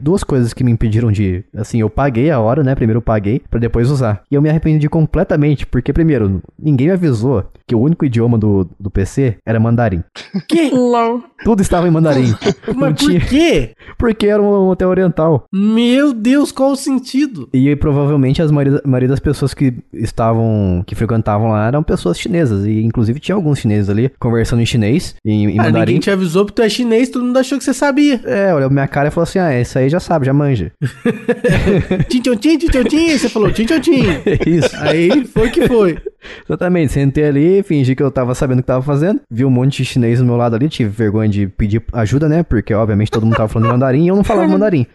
duas 0.00 0.22
coisas 0.22 0.52
que 0.54 0.62
me 0.62 0.70
impediram 0.70 1.10
de, 1.10 1.44
assim, 1.56 1.80
eu 1.80 1.90
paguei 1.90 2.30
a 2.30 2.38
hora, 2.38 2.62
né? 2.62 2.74
Primeiro 2.74 2.98
eu 2.98 3.02
paguei 3.02 3.42
pra 3.50 3.58
depois 3.58 3.90
usar. 3.90 4.22
E 4.30 4.34
eu 4.34 4.42
me 4.42 4.48
arrependi 4.48 4.88
completamente, 4.88 5.66
porque 5.66 5.92
primeiro, 5.92 6.40
ninguém 6.58 6.86
me 6.88 6.92
avisou 6.92 7.44
que 7.66 7.74
o 7.74 7.80
único 7.80 8.04
idioma 8.04 8.38
do, 8.38 8.68
do 8.78 8.90
PC 8.90 9.36
era 9.44 9.58
mandarim. 9.60 10.02
Que? 10.48 10.70
Tudo 11.44 11.62
estava 11.62 11.88
em 11.88 11.90
mandarim. 11.90 12.32
Não 12.68 12.74
Mas 12.74 12.98
tinha, 13.00 13.18
por 13.18 13.28
quê? 13.28 13.74
porque 13.98 14.26
era 14.26 14.40
um 14.40 14.68
hotel 14.68 14.88
oriental. 14.90 15.44
Meu 15.52 16.12
Deus, 16.12 16.52
qual 16.52 16.72
o 16.72 16.76
sentido? 16.76 17.48
E 17.52 17.74
provavelmente 17.76 18.42
as 18.42 18.50
maioria, 18.50 18.80
a 18.84 18.88
maioria 18.88 19.08
das 19.08 19.18
pessoas 19.18 19.54
que 19.54 19.74
estavam, 19.94 20.84
que 20.86 20.94
frequentavam 20.94 21.48
lá 21.48 21.66
eram 21.66 21.82
pessoas 21.82 22.18
chinesas. 22.18 22.64
E 22.66 22.82
inclusive 22.82 23.18
tinha 23.18 23.34
alguns 23.34 23.58
chineses 23.60 23.88
ali 23.88 24.10
conversando 24.20 24.60
em 24.62 24.66
chinês, 24.66 25.14
em, 25.24 25.46
em 25.46 25.58
Ah, 25.58 25.64
mandarim. 25.64 25.86
ninguém 25.94 26.00
te 26.00 26.10
avisou 26.10 26.35
porque 26.44 26.60
tu 26.60 26.64
é 26.64 26.68
chinês, 26.68 27.08
todo 27.08 27.24
mundo 27.24 27.38
achou 27.38 27.58
que 27.58 27.64
você 27.64 27.74
sabia. 27.74 28.20
É, 28.24 28.54
olhou 28.54 28.70
minha 28.70 28.86
cara 28.86 29.08
e 29.08 29.10
falou 29.10 29.24
assim: 29.24 29.38
Ah, 29.38 29.58
isso 29.60 29.78
aí 29.78 29.88
já 29.88 30.00
sabe, 30.00 30.26
já 30.26 30.32
manja. 30.32 30.72
Tim, 32.08 32.20
tchau, 32.20 32.36
tim. 32.36 32.58
Aí 33.10 33.18
você 33.18 33.28
falou 33.28 33.50
tim, 33.52 33.64
tchau, 33.64 33.80
tim. 33.80 34.02
Isso. 34.46 34.76
Aí 34.78 35.24
foi 35.24 35.50
que 35.50 35.66
foi. 35.66 35.98
Exatamente, 36.44 36.92
sentei 36.92 37.24
ali, 37.24 37.62
fingi 37.62 37.94
que 37.94 38.02
eu 38.02 38.10
tava 38.10 38.34
sabendo 38.34 38.58
o 38.58 38.62
que 38.62 38.66
tava 38.66 38.82
fazendo, 38.82 39.20
vi 39.30 39.44
um 39.44 39.50
monte 39.50 39.78
de 39.78 39.84
chinês 39.84 40.18
do 40.18 40.24
meu 40.24 40.36
lado 40.36 40.56
ali, 40.56 40.68
tive 40.68 40.90
vergonha 40.90 41.28
de 41.28 41.46
pedir 41.46 41.82
ajuda, 41.92 42.28
né? 42.28 42.42
Porque 42.42 42.74
obviamente 42.74 43.10
todo 43.10 43.24
mundo 43.24 43.36
tava 43.36 43.48
falando 43.48 43.70
mandarim 43.70 44.04
e 44.04 44.08
eu 44.08 44.16
não 44.16 44.24
falava 44.24 44.48
mandarim. 44.50 44.86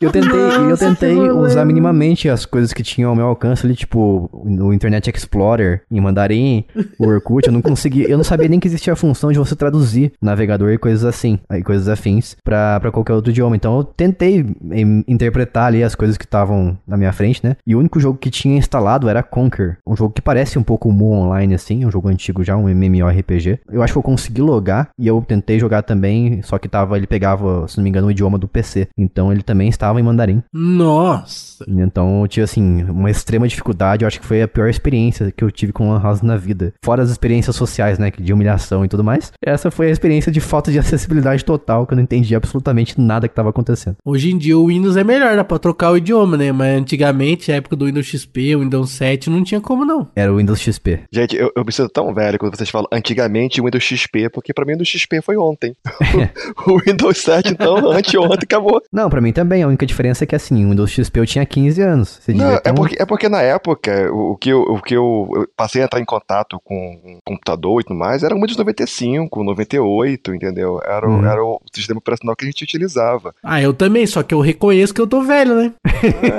Eu 0.00 0.10
tentei, 0.10 0.40
eu 0.40 0.70
Nossa, 0.70 0.86
tentei 0.86 1.14
que 1.14 1.28
rolê. 1.28 1.46
usar 1.46 1.62
minimamente 1.66 2.26
as 2.26 2.46
coisas 2.46 2.72
que 2.72 2.82
tinham 2.82 3.10
ao 3.10 3.16
meu 3.16 3.26
alcance 3.26 3.66
ali, 3.66 3.74
tipo 3.76 4.30
o 4.32 4.72
Internet 4.72 5.10
Explorer 5.14 5.82
em 5.90 6.00
mandarim, 6.00 6.64
o 6.98 7.06
Orkut, 7.06 7.46
eu 7.46 7.52
não 7.52 7.60
consegui, 7.60 8.10
eu 8.10 8.16
não 8.16 8.24
sabia 8.24 8.48
nem 8.48 8.58
que 8.58 8.66
existia 8.66 8.94
a 8.94 8.96
função 8.96 9.30
de 9.30 9.38
você 9.38 9.54
traduzir 9.54 10.12
navegador 10.20 10.70
e 10.70 10.78
coisas 10.78 11.04
assim, 11.04 11.38
aí 11.50 11.62
coisas 11.62 11.86
afins 11.86 12.34
pra, 12.42 12.80
pra 12.80 12.90
qualquer 12.90 13.12
outro 13.12 13.30
idioma. 13.30 13.54
Então 13.54 13.76
eu 13.76 13.84
tentei 13.84 14.46
em, 14.72 15.04
interpretar 15.06 15.66
ali 15.66 15.84
as 15.84 15.94
coisas 15.94 16.16
que 16.16 16.24
estavam 16.24 16.78
na 16.86 16.96
minha 16.96 17.12
frente, 17.12 17.44
né? 17.44 17.56
E 17.66 17.76
o 17.76 17.78
único 17.78 18.00
jogo 18.00 18.16
que 18.16 18.30
tinha 18.30 18.56
instalado 18.56 19.06
era 19.06 19.22
Conquer, 19.22 19.76
um 19.86 19.94
jogo 19.94 20.14
que 20.14 20.22
parece 20.22 20.58
um 20.58 20.62
pouco 20.62 20.88
o 20.88 20.92
Mu 20.92 21.12
Online 21.12 21.54
assim, 21.54 21.84
um 21.84 21.90
jogo 21.90 22.08
antigo 22.08 22.42
já, 22.42 22.56
um 22.56 22.70
MMORPG. 22.70 23.58
Eu 23.70 23.82
acho 23.82 23.92
que 23.92 23.98
eu 23.98 24.02
consegui 24.02 24.40
logar 24.40 24.88
e 24.98 25.06
eu 25.06 25.22
tentei 25.28 25.58
jogar 25.58 25.82
também, 25.82 26.40
só 26.40 26.56
que 26.56 26.68
tava, 26.70 26.96
ele 26.96 27.06
pegava, 27.06 27.68
se 27.68 27.76
não 27.76 27.84
me 27.84 27.90
engano, 27.90 28.06
o 28.06 28.10
idioma 28.10 28.38
do 28.38 28.48
PC. 28.48 28.88
Então 28.96 29.30
ele 29.30 29.42
também 29.42 29.68
estava 29.68 29.89
em 29.98 30.02
mandarim. 30.02 30.42
Nossa. 30.52 31.64
Então 31.68 32.22
eu 32.22 32.28
tive, 32.28 32.44
assim, 32.44 32.84
uma 32.84 33.10
extrema 33.10 33.48
dificuldade. 33.48 34.04
Eu 34.04 34.08
acho 34.08 34.20
que 34.20 34.26
foi 34.26 34.42
a 34.42 34.48
pior 34.48 34.68
experiência 34.68 35.30
que 35.30 35.42
eu 35.42 35.50
tive 35.50 35.72
com 35.72 35.90
Lan 35.90 36.00
House 36.00 36.22
na 36.22 36.36
vida. 36.36 36.72
Fora 36.84 37.02
as 37.02 37.10
experiências 37.10 37.56
sociais, 37.56 37.98
né? 37.98 38.10
De 38.10 38.32
humilhação 38.32 38.84
e 38.84 38.88
tudo 38.88 39.02
mais. 39.02 39.32
Essa 39.44 39.70
foi 39.70 39.88
a 39.88 39.90
experiência 39.90 40.30
de 40.30 40.40
falta 40.40 40.70
de 40.70 40.78
acessibilidade 40.78 41.44
total, 41.44 41.86
que 41.86 41.92
eu 41.92 41.96
não 41.96 42.02
entendi 42.02 42.34
absolutamente 42.34 43.00
nada 43.00 43.28
que 43.28 43.34
tava 43.34 43.50
acontecendo. 43.50 43.96
Hoje 44.04 44.30
em 44.30 44.38
dia 44.38 44.56
o 44.58 44.66
Windows 44.66 44.96
é 44.96 45.04
melhor, 45.04 45.36
dá 45.36 45.44
pra 45.44 45.58
trocar 45.58 45.90
o 45.90 45.96
idioma, 45.96 46.36
né? 46.36 46.52
Mas 46.52 46.78
antigamente, 46.78 47.50
a 47.52 47.56
época 47.56 47.76
do 47.76 47.86
Windows 47.86 48.06
XP, 48.06 48.56
o 48.56 48.60
Windows 48.60 48.90
7, 48.90 49.30
não 49.30 49.42
tinha 49.42 49.60
como 49.60 49.84
não. 49.84 50.08
Era 50.14 50.32
o 50.32 50.36
Windows 50.36 50.60
XP. 50.60 51.00
Gente, 51.12 51.36
eu, 51.36 51.50
eu 51.56 51.64
me 51.64 51.72
sinto 51.72 51.88
tão 51.90 52.12
velho 52.14 52.38
quando 52.38 52.56
vocês 52.56 52.68
falam 52.68 52.88
antigamente 52.92 53.60
o 53.60 53.64
Windows 53.64 53.84
XP, 53.84 54.30
porque 54.30 54.52
pra 54.52 54.64
mim 54.64 54.72
o 54.72 54.74
Windows 54.74 54.88
XP 54.88 55.20
foi 55.22 55.36
ontem. 55.36 55.74
o 56.66 56.78
Windows 56.78 57.18
7, 57.18 57.52
então, 57.52 57.90
anteontem 57.90 58.40
acabou. 58.44 58.82
Não, 58.92 59.08
pra 59.08 59.20
mim 59.20 59.32
também. 59.32 59.64
A 59.80 59.82
única 59.82 59.86
diferença 59.86 60.24
é 60.24 60.26
que, 60.26 60.36
assim, 60.36 60.66
o 60.66 60.68
Windows 60.70 60.90
XP 60.90 61.20
eu 61.20 61.26
tinha 61.26 61.46
15 61.46 61.80
anos. 61.80 62.18
Você 62.20 62.34
Não, 62.34 62.50
é 62.62 62.70
um- 62.70 62.74
porque, 62.74 62.96
é 63.02 63.06
porque 63.06 63.28
na 63.30 63.40
época, 63.40 64.12
o, 64.12 64.32
o 64.32 64.36
que, 64.36 64.50
eu, 64.50 64.60
o 64.60 64.82
que 64.82 64.92
eu, 64.94 65.26
eu 65.34 65.48
passei 65.56 65.80
a 65.80 65.86
entrar 65.86 65.98
em 66.00 66.04
contato 66.04 66.60
com 66.62 66.74
um 67.02 67.18
computador 67.24 67.80
e 67.80 67.84
tudo 67.84 67.96
mais, 67.98 68.22
era 68.22 68.34
o 68.34 68.38
Windows 68.38 68.58
95, 68.58 69.42
98, 69.42 70.34
entendeu? 70.34 70.78
Era, 70.84 71.08
o- 71.08 71.12
Hum. 71.12 71.24
era 71.26 71.42
o 71.42 71.58
sistema 71.72 71.96
operacional 71.98 72.36
que 72.36 72.44
a 72.44 72.48
gente 72.48 72.62
utilizava. 72.62 73.34
Ah, 73.42 73.62
eu 73.62 73.72
também, 73.72 74.06
só 74.06 74.22
que 74.22 74.34
eu 74.34 74.40
reconheço 74.40 74.92
que 74.92 75.00
eu 75.00 75.06
tô 75.06 75.22
velho, 75.22 75.54
né? 75.54 75.72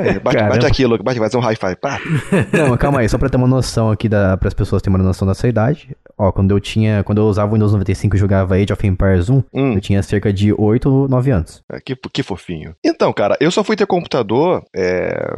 É, 0.05 0.19
bate, 0.19 0.37
bate 0.37 0.65
aquilo, 0.67 1.01
bate, 1.03 1.17
faz 1.19 1.33
um 1.33 1.39
hi-fi. 1.39 1.75
Pá. 1.77 1.99
Não, 2.53 2.77
calma 2.77 2.99
aí, 2.99 3.09
só 3.09 3.17
pra 3.17 3.27
ter 3.27 3.37
uma 3.37 3.47
noção 3.47 3.89
aqui 3.89 4.07
da, 4.07 4.37
para 4.37 4.49
as 4.49 4.53
pessoas 4.53 4.83
terem 4.83 4.95
uma 4.95 5.03
noção 5.03 5.27
da 5.27 5.33
sua 5.33 5.49
idade. 5.49 5.95
Ó, 6.15 6.31
quando 6.31 6.51
eu 6.51 6.59
tinha, 6.59 7.03
quando 7.03 7.17
eu 7.19 7.25
usava 7.25 7.49
o 7.49 7.53
Windows 7.55 7.71
95 7.73 8.15
e 8.15 8.19
jogava 8.19 8.53
Age 8.55 8.71
of 8.71 8.85
Empires 8.85 9.29
1, 9.31 9.43
Hum. 9.51 9.73
eu 9.73 9.81
tinha 9.81 10.03
cerca 10.03 10.31
de 10.31 10.53
8 10.55 10.87
ou 10.89 11.07
9 11.07 11.31
anos. 11.31 11.63
É, 11.71 11.79
Que, 11.79 11.95
que 11.95 12.21
fofinho. 12.21 12.75
Então, 12.85 13.11
cara, 13.13 13.30
eu 13.39 13.51
só 13.51 13.63
fui 13.63 13.75
ter 13.75 13.85
computador, 13.85 14.63
é, 14.75 15.33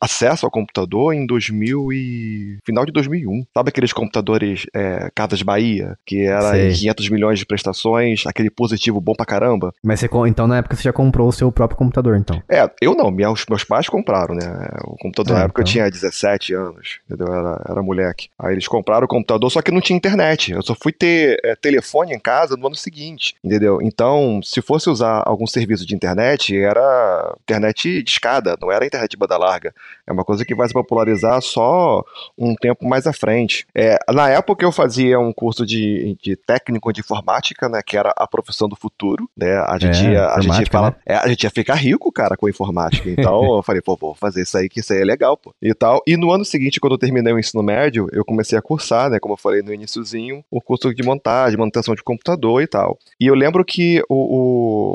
acesso 0.00 0.46
ao 0.46 0.50
computador 0.50 1.12
em 1.12 1.26
2000 1.26 1.92
e... 1.92 2.58
final 2.64 2.84
de 2.84 2.92
2001. 2.92 3.44
Sabe 3.54 3.68
aqueles 3.70 3.92
computadores 3.92 4.66
é, 4.74 5.10
Casas 5.14 5.42
Bahia, 5.42 5.96
que 6.06 6.22
era 6.22 6.50
Sei. 6.50 6.72
500 6.72 7.08
milhões 7.10 7.38
de 7.38 7.46
prestações, 7.46 8.26
aquele 8.26 8.50
positivo 8.50 9.00
bom 9.00 9.14
pra 9.14 9.26
caramba? 9.26 9.72
Mas 9.82 10.00
você, 10.00 10.08
então 10.26 10.46
na 10.46 10.58
época 10.58 10.76
você 10.76 10.82
já 10.82 10.92
comprou 10.92 11.28
o 11.28 11.32
seu 11.32 11.50
próprio 11.52 11.78
computador, 11.78 12.16
então. 12.16 12.42
É, 12.48 12.68
eu 12.80 12.94
não, 12.94 13.10
meus, 13.10 13.44
meus 13.48 13.64
pais 13.64 13.88
compraram, 13.88 14.34
né? 14.34 14.68
O 14.84 14.96
computador 14.96 15.36
Ah, 15.36 15.38
na 15.38 15.44
época 15.44 15.60
eu 15.60 15.62
então. 15.62 15.72
tinha 15.72 15.90
17 15.90 16.54
anos, 16.54 17.00
entendeu? 17.06 17.32
Era, 17.32 17.62
era 17.68 17.82
moleque. 17.82 18.28
Aí 18.38 18.54
eles 18.54 18.68
compraram 18.68 19.04
o 19.04 19.08
computador, 19.08 19.50
só 19.50 19.62
que 19.62 19.70
não 19.70 19.80
tinha 19.80 19.96
internet. 19.96 20.52
Eu 20.52 20.62
só 20.62 20.74
fui 20.74 20.92
ter 20.92 21.38
é, 21.44 21.54
telefone 21.56 22.12
em 22.12 22.18
casa 22.18 22.56
no 22.56 22.66
ano 22.66 22.76
seguinte, 22.76 23.34
entendeu? 23.42 23.78
Então, 23.82 24.40
se 24.42 24.60
fosse 24.60 24.88
usar 24.88 25.22
algum 25.26 25.46
serviço 25.46 25.86
de 25.86 25.94
internet, 25.94 26.56
era 26.56 27.27
internet 27.42 28.02
de 28.02 28.10
escada, 28.10 28.56
não 28.60 28.70
era 28.70 28.86
internet 28.86 29.10
de 29.10 29.16
banda 29.16 29.36
larga. 29.36 29.74
É 30.06 30.12
uma 30.12 30.24
coisa 30.24 30.44
que 30.44 30.54
vai 30.54 30.66
se 30.68 30.74
popularizar 30.74 31.40
só 31.42 32.02
um 32.36 32.54
tempo 32.54 32.86
mais 32.88 33.06
à 33.06 33.12
frente. 33.12 33.66
É, 33.74 33.98
na 34.12 34.28
época 34.28 34.64
eu 34.64 34.72
fazia 34.72 35.18
um 35.18 35.32
curso 35.32 35.64
de, 35.66 36.16
de 36.22 36.36
técnico 36.36 36.92
de 36.92 37.00
informática, 37.00 37.68
né? 37.68 37.80
Que 37.84 37.96
era 37.96 38.12
a 38.16 38.26
profissão 38.26 38.68
do 38.68 38.76
futuro, 38.76 39.28
né? 39.36 39.56
A 39.66 39.78
gente, 39.78 40.06
É, 40.06 40.12
ia, 40.12 40.26
a 40.28 40.40
gente 40.40 40.70
fala, 40.70 40.90
né? 40.90 40.96
é, 41.06 41.14
a 41.16 41.28
gente 41.28 41.42
ia 41.44 41.50
ficar 41.50 41.74
rico, 41.74 42.10
cara, 42.12 42.36
com 42.36 42.48
informática. 42.48 43.08
Então 43.10 43.56
eu 43.56 43.62
falei, 43.62 43.80
pô, 43.82 43.96
vou 43.96 44.14
fazer 44.14 44.42
isso 44.42 44.56
aí, 44.56 44.68
que 44.68 44.80
isso 44.80 44.92
aí 44.92 45.00
é 45.00 45.04
legal, 45.04 45.36
pô. 45.36 45.54
E 45.60 45.74
tal. 45.74 46.02
E 46.06 46.16
no 46.16 46.30
ano 46.30 46.44
seguinte, 46.44 46.80
quando 46.80 46.92
eu 46.92 46.98
terminei 46.98 47.32
o 47.32 47.38
ensino 47.38 47.62
médio, 47.62 48.08
eu 48.12 48.24
comecei 48.24 48.58
a 48.58 48.62
cursar, 48.62 49.10
né? 49.10 49.18
Como 49.18 49.34
eu 49.34 49.38
falei 49.38 49.62
no 49.62 49.72
iniciozinho, 49.72 50.44
o 50.50 50.60
curso 50.60 50.94
de 50.94 51.02
montagem, 51.02 51.58
manutenção 51.58 51.94
de 51.94 52.02
computador 52.02 52.62
e 52.62 52.66
tal. 52.66 52.98
E 53.20 53.26
eu 53.26 53.34
lembro 53.34 53.64
que 53.64 54.02
o, 54.08 54.14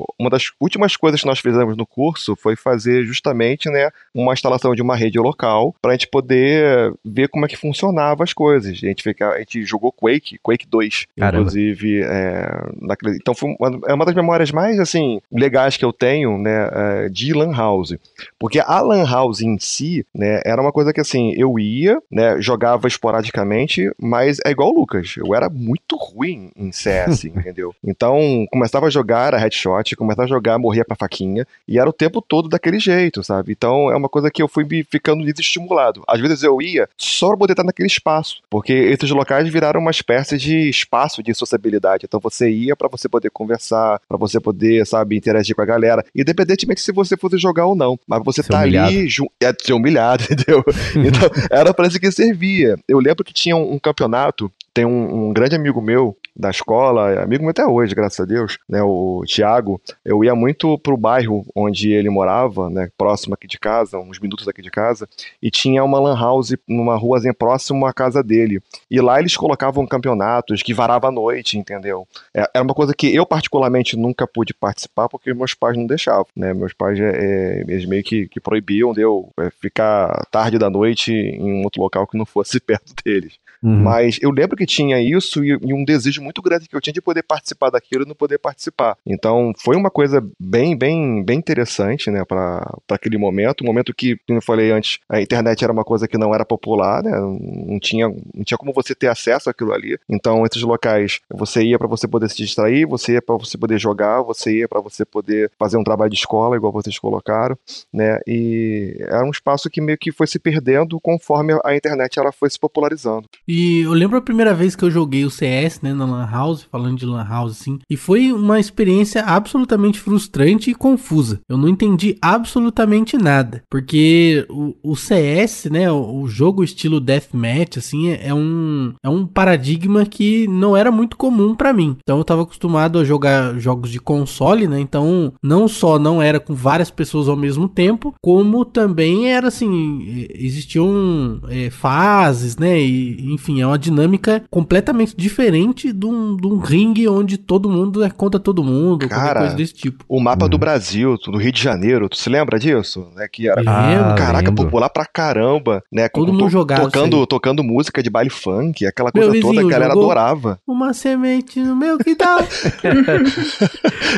o- 0.01 0.05
uma 0.19 0.29
das 0.29 0.43
últimas 0.59 0.95
coisas 0.95 1.19
que 1.21 1.27
nós 1.27 1.39
fizemos 1.39 1.75
no 1.75 1.85
curso 1.85 2.22
foi 2.37 2.55
fazer 2.55 3.03
justamente, 3.05 3.69
né, 3.69 3.89
uma 4.13 4.33
instalação 4.33 4.73
de 4.75 4.81
uma 4.81 4.95
rede 4.95 5.19
local 5.19 5.75
pra 5.81 5.91
gente 5.93 6.07
poder 6.07 6.93
ver 7.03 7.27
como 7.29 7.45
é 7.45 7.47
que 7.47 7.55
funcionava 7.57 8.23
as 8.23 8.33
coisas. 8.33 8.71
A 8.71 8.73
gente, 8.73 9.03
fica, 9.03 9.29
a 9.29 9.39
gente 9.39 9.63
jogou 9.63 9.91
Quake, 9.91 10.37
Quake 10.41 10.67
2, 10.67 11.05
Caramba. 11.17 11.37
inclusive. 11.41 12.01
é, 12.03 12.49
naquele- 12.81 13.17
então 13.17 13.33
foi 13.33 13.55
uma, 13.59 13.79
é 13.87 13.93
uma 13.93 14.05
das 14.05 14.15
memórias 14.15 14.51
mais, 14.51 14.79
assim, 14.79 15.19
legais 15.31 15.77
que 15.77 15.85
eu 15.85 15.91
tenho, 15.93 16.37
né, 16.37 16.69
é, 16.71 17.09
de 17.09 17.33
Lan 17.33 17.51
House. 17.55 17.95
Porque 18.39 18.59
a 18.59 18.81
Lan 18.81 19.05
House 19.09 19.41
em 19.41 19.57
si, 19.59 20.05
né, 20.13 20.41
era 20.45 20.61
uma 20.61 20.71
coisa 20.71 20.91
que, 20.93 21.01
assim, 21.01 21.33
eu 21.37 21.57
ia, 21.59 21.97
né, 22.11 22.39
jogava 22.41 22.87
esporadicamente, 22.87 23.89
mas 23.99 24.37
é 24.45 24.51
igual 24.51 24.69
o 24.69 24.79
Lucas, 24.79 25.15
eu 25.17 25.33
era 25.35 25.49
muito 25.49 25.95
ruim 25.95 26.51
em 26.55 26.71
CS, 26.71 27.25
entendeu? 27.27 27.73
Então, 27.85 28.45
começava 28.51 28.87
a 28.87 28.89
jogar, 28.89 29.27
era 29.27 29.37
headshot, 29.37 29.95
começava 29.95 30.25
a 30.25 30.29
jogar, 30.29 30.57
morria 30.59 30.85
pra 30.85 30.95
faquinha, 30.95 31.45
e 31.67 31.79
era 31.79 31.89
o 31.89 31.93
tempo 31.93 32.12
todo 32.21 32.49
daquele 32.49 32.79
jeito, 32.79 33.23
sabe? 33.23 33.51
Então, 33.51 33.91
é 33.91 33.95
uma 33.95 34.09
coisa 34.09 34.29
que 34.31 34.41
eu 34.41 34.47
fui 34.47 34.65
ficando 34.89 35.23
desestimulado. 35.25 36.03
Às 36.07 36.19
vezes 36.19 36.43
eu 36.43 36.61
ia 36.61 36.87
só 36.97 37.29
pra 37.29 37.37
poder 37.37 37.53
estar 37.53 37.63
naquele 37.63 37.87
espaço, 37.87 38.41
porque 38.49 38.73
esses 38.73 39.09
locais 39.09 39.47
viraram 39.49 39.79
uma 39.79 39.91
espécie 39.91 40.37
de 40.37 40.69
espaço 40.69 41.21
de 41.23 41.33
sociabilidade. 41.33 42.05
Então, 42.05 42.19
você 42.19 42.49
ia 42.49 42.75
pra 42.75 42.87
você 42.87 43.07
poder 43.09 43.29
conversar, 43.29 43.99
pra 44.07 44.17
você 44.17 44.39
poder, 44.39 44.85
sabe, 44.85 45.15
interagir 45.15 45.55
com 45.55 45.61
a 45.61 45.65
galera, 45.65 46.03
independentemente 46.15 46.81
se 46.81 46.91
você 46.91 47.15
fosse 47.17 47.37
jogar 47.37 47.65
ou 47.65 47.75
não. 47.75 47.99
Mas 48.07 48.21
você 48.23 48.41
Ser 48.43 48.51
tá 48.51 48.59
ali, 48.61 48.77
humilhado. 48.77 49.07
ju- 49.09 49.31
é 49.41 49.53
ser 49.61 49.73
humilhado, 49.73 50.23
entendeu? 50.29 50.63
Então, 50.95 51.29
era 51.49 51.73
pra 51.73 51.87
isso 51.87 51.99
que 51.99 52.11
servia. 52.11 52.77
Eu 52.87 52.99
lembro 52.99 53.23
que 53.23 53.33
tinha 53.33 53.55
um, 53.55 53.73
um 53.73 53.79
campeonato, 53.79 54.51
tem 54.73 54.85
um, 54.85 55.27
um 55.29 55.33
grande 55.33 55.55
amigo 55.55 55.81
meu 55.81 56.15
da 56.35 56.49
escola, 56.49 57.21
amigo 57.21 57.43
meu 57.43 57.51
até 57.51 57.65
hoje, 57.65 57.93
graças 57.93 58.19
a 58.19 58.25
Deus, 58.25 58.57
né, 58.67 58.81
o 58.81 59.23
Tiago, 59.25 59.79
eu 60.03 60.23
ia 60.23 60.33
muito 60.33 60.77
pro 60.79 60.97
bairro 60.97 61.45
onde 61.55 61.91
ele 61.91 62.09
morava, 62.09 62.69
né, 62.69 62.89
próximo 62.97 63.35
aqui 63.35 63.47
de 63.47 63.59
casa, 63.59 63.99
uns 63.99 64.19
minutos 64.19 64.47
aqui 64.47 64.61
de 64.61 64.71
casa, 64.71 65.07
e 65.41 65.51
tinha 65.51 65.83
uma 65.83 65.99
lan 65.99 66.17
house 66.17 66.55
numa 66.67 66.95
ruazinha 66.95 67.33
próxima 67.33 67.89
à 67.89 67.93
casa 67.93 68.23
dele. 68.23 68.61
E 68.89 68.99
lá 68.99 69.19
eles 69.19 69.37
colocavam 69.37 69.85
campeonatos 69.85 70.63
que 70.63 70.73
varava 70.73 71.07
a 71.07 71.11
noite, 71.11 71.57
entendeu? 71.57 72.07
É, 72.33 72.49
era 72.53 72.63
uma 72.63 72.73
coisa 72.73 72.93
que 72.93 73.13
eu 73.13 73.25
particularmente 73.25 73.95
nunca 73.95 74.27
pude 74.27 74.53
participar 74.53 75.07
porque 75.07 75.33
meus 75.33 75.53
pais 75.53 75.77
não 75.77 75.85
deixavam, 75.85 76.27
né? 76.35 76.53
Meus 76.53 76.73
pais 76.73 76.99
é, 76.99 77.11
é 77.11 77.61
eles 77.61 77.85
meio 77.85 78.03
que, 78.03 78.27
que 78.27 78.39
proibiam 78.39 78.93
de 78.93 79.01
eu 79.01 79.29
é, 79.39 79.49
ficar 79.51 80.25
tarde 80.31 80.57
da 80.57 80.69
noite 80.69 81.11
em 81.11 81.53
um 81.53 81.63
outro 81.63 81.81
local 81.81 82.07
que 82.07 82.17
não 82.17 82.25
fosse 82.25 82.59
perto 82.61 82.93
deles. 83.03 83.37
Uhum. 83.63 83.81
Mas 83.81 84.19
eu 84.21 84.29
lembro 84.29 84.57
que 84.57 84.65
tinha 84.65 85.01
isso 85.01 85.43
e, 85.43 85.57
e, 85.61 85.73
um 85.73 85.85
desejo 85.85 86.21
muito 86.23 86.41
grande 86.41 86.67
que 86.67 86.75
eu 86.75 86.81
tinha 86.81 86.93
de 86.93 87.01
poder 87.01 87.23
participar 87.23 87.69
daquilo 87.69 88.03
e 88.03 88.07
não 88.07 88.15
poder 88.15 88.37
participar. 88.37 88.97
Então 89.05 89.53
foi 89.59 89.75
uma 89.75 89.89
coisa 89.89 90.25
bem, 90.39 90.75
bem, 90.75 91.23
bem 91.23 91.37
interessante, 91.37 92.09
né, 92.09 92.23
para 92.25 92.79
aquele 92.89 93.17
momento. 93.17 93.63
Um 93.63 93.67
momento 93.67 93.93
que, 93.93 94.17
como 94.27 94.37
eu 94.37 94.41
falei 94.41 94.71
antes, 94.71 94.99
a 95.09 95.21
internet 95.21 95.63
era 95.63 95.73
uma 95.73 95.83
coisa 95.83 96.07
que 96.07 96.17
não 96.17 96.33
era 96.33 96.45
popular, 96.45 97.03
né, 97.03 97.11
não 97.11 97.79
tinha, 97.79 98.07
não 98.07 98.43
tinha 98.43 98.57
como 98.57 98.73
você 98.73 98.95
ter 98.95 99.07
acesso 99.07 99.49
àquilo 99.49 99.73
ali. 99.73 99.97
Então 100.09 100.45
esses 100.45 100.61
locais, 100.61 101.19
você 101.29 101.63
ia 101.63 101.77
para 101.77 101.87
você 101.87 102.07
poder 102.07 102.29
se 102.29 102.37
distrair, 102.37 102.85
você 102.85 103.13
ia 103.13 103.21
para 103.21 103.35
você 103.37 103.57
poder 103.57 103.79
jogar, 103.79 104.21
você 104.21 104.59
ia 104.59 104.67
para 104.67 104.81
você 104.81 105.05
poder 105.05 105.51
fazer 105.59 105.77
um 105.77 105.83
trabalho 105.83 106.09
de 106.11 106.17
escola, 106.17 106.55
igual 106.55 106.71
vocês 106.71 106.97
colocaram, 106.97 107.57
né, 107.91 108.19
e 108.27 108.95
era 109.01 109.25
um 109.25 109.31
espaço 109.31 109.69
que 109.69 109.81
meio 109.81 109.97
que 109.97 110.11
foi 110.11 110.27
se 110.27 110.39
perdendo 110.39 110.99
conforme 110.99 111.57
a 111.63 111.75
internet 111.75 112.19
ela 112.19 112.31
foi 112.31 112.49
se 112.49 112.59
popularizando. 112.59 113.27
E 113.47 113.81
eu 113.81 113.93
lembro 113.93 114.17
a 114.17 114.21
primeira 114.21 114.53
vez 114.53 114.75
que 114.75 114.83
eu 114.83 114.91
joguei 114.91 115.25
o 115.25 115.29
CS, 115.29 115.81
né, 115.81 115.93
na 115.93 116.05
Lan 116.13 116.29
House, 116.29 116.67
falando 116.71 116.97
de 116.97 117.05
Lan 117.05 117.23
House, 117.23 117.51
assim, 117.51 117.79
e 117.89 117.97
foi 117.97 118.31
uma 118.31 118.59
experiência 118.59 119.23
absolutamente 119.23 119.99
frustrante 119.99 120.69
e 120.69 120.75
confusa. 120.75 121.41
Eu 121.49 121.57
não 121.57 121.67
entendi 121.67 122.17
absolutamente 122.21 123.17
nada, 123.17 123.63
porque 123.69 124.45
o, 124.49 124.75
o 124.83 124.95
CS, 124.95 125.65
né, 125.71 125.91
o, 125.91 126.21
o, 126.21 126.27
jogo 126.27 126.63
estilo 126.63 126.99
Deathmatch, 126.99 127.77
assim, 127.77 128.09
é, 128.09 128.27
é, 128.27 128.33
um, 128.33 128.93
é 129.03 129.09
um 129.09 129.25
paradigma 129.25 130.05
que 130.05 130.47
não 130.47 130.75
era 130.75 130.91
muito 130.91 131.17
comum 131.17 131.55
para 131.55 131.73
mim. 131.73 131.97
Então 132.01 132.17
eu 132.17 132.23
tava 132.23 132.43
acostumado 132.43 132.99
a 132.99 133.03
jogar 133.03 133.57
jogos 133.59 133.89
de 133.89 133.99
console, 133.99 134.67
né, 134.67 134.79
então 134.79 135.33
não 135.43 135.67
só 135.67 135.97
não 135.97 136.21
era 136.21 136.39
com 136.39 136.53
várias 136.53 136.91
pessoas 136.91 137.27
ao 137.27 137.35
mesmo 137.35 137.67
tempo, 137.67 138.13
como 138.21 138.65
também 138.65 139.31
era 139.31 139.47
assim, 139.47 140.27
existiam 140.33 141.41
é, 141.49 141.69
fases, 141.69 142.57
né, 142.57 142.79
e, 142.79 143.33
enfim, 143.33 143.61
é 143.61 143.67
uma 143.67 143.79
dinâmica 143.79 144.43
completamente 144.49 145.15
diferente 145.15 145.91
de 146.03 146.05
um, 146.05 146.35
de 146.35 146.45
um 146.45 146.59
ringue 146.59 147.07
onde 147.07 147.37
todo 147.37 147.69
mundo 147.69 148.03
é 148.03 148.09
contra 148.09 148.37
todo 148.39 148.61
mundo, 148.63 149.07
Cara, 149.07 149.39
coisa 149.39 149.55
desse 149.55 149.73
tipo. 149.73 150.03
O 150.07 150.19
mapa 150.19 150.49
do 150.49 150.55
uhum. 150.55 150.59
Brasil, 150.59 151.17
do 151.25 151.37
Rio 151.37 151.51
de 151.51 151.61
Janeiro, 151.61 152.09
tu 152.09 152.17
se 152.17 152.29
lembra 152.29 152.59
disso? 152.59 153.07
Né, 153.15 153.27
que 153.31 153.47
era, 153.47 153.61
ah, 153.61 154.15
caraca, 154.17 154.49
lembro. 154.49 154.65
popular 154.65 154.89
pra 154.89 155.05
caramba, 155.05 155.81
né? 155.91 156.09
Todo 156.09 156.33
mundo 156.33 156.49
jogava 156.49 156.83
tocando, 156.83 157.25
tocando 157.25 157.63
música 157.63 158.03
de 158.03 158.09
baile 158.09 158.29
funk, 158.29 158.85
aquela 158.85 159.11
coisa 159.11 159.31
toda 159.39 159.61
que 159.61 159.65
a 159.65 159.69
galera 159.69 159.93
adorava. 159.93 160.59
Uma 160.67 160.93
semente 160.93 161.59
no 161.61 161.75
meu 161.75 161.97
quintal. 161.97 162.39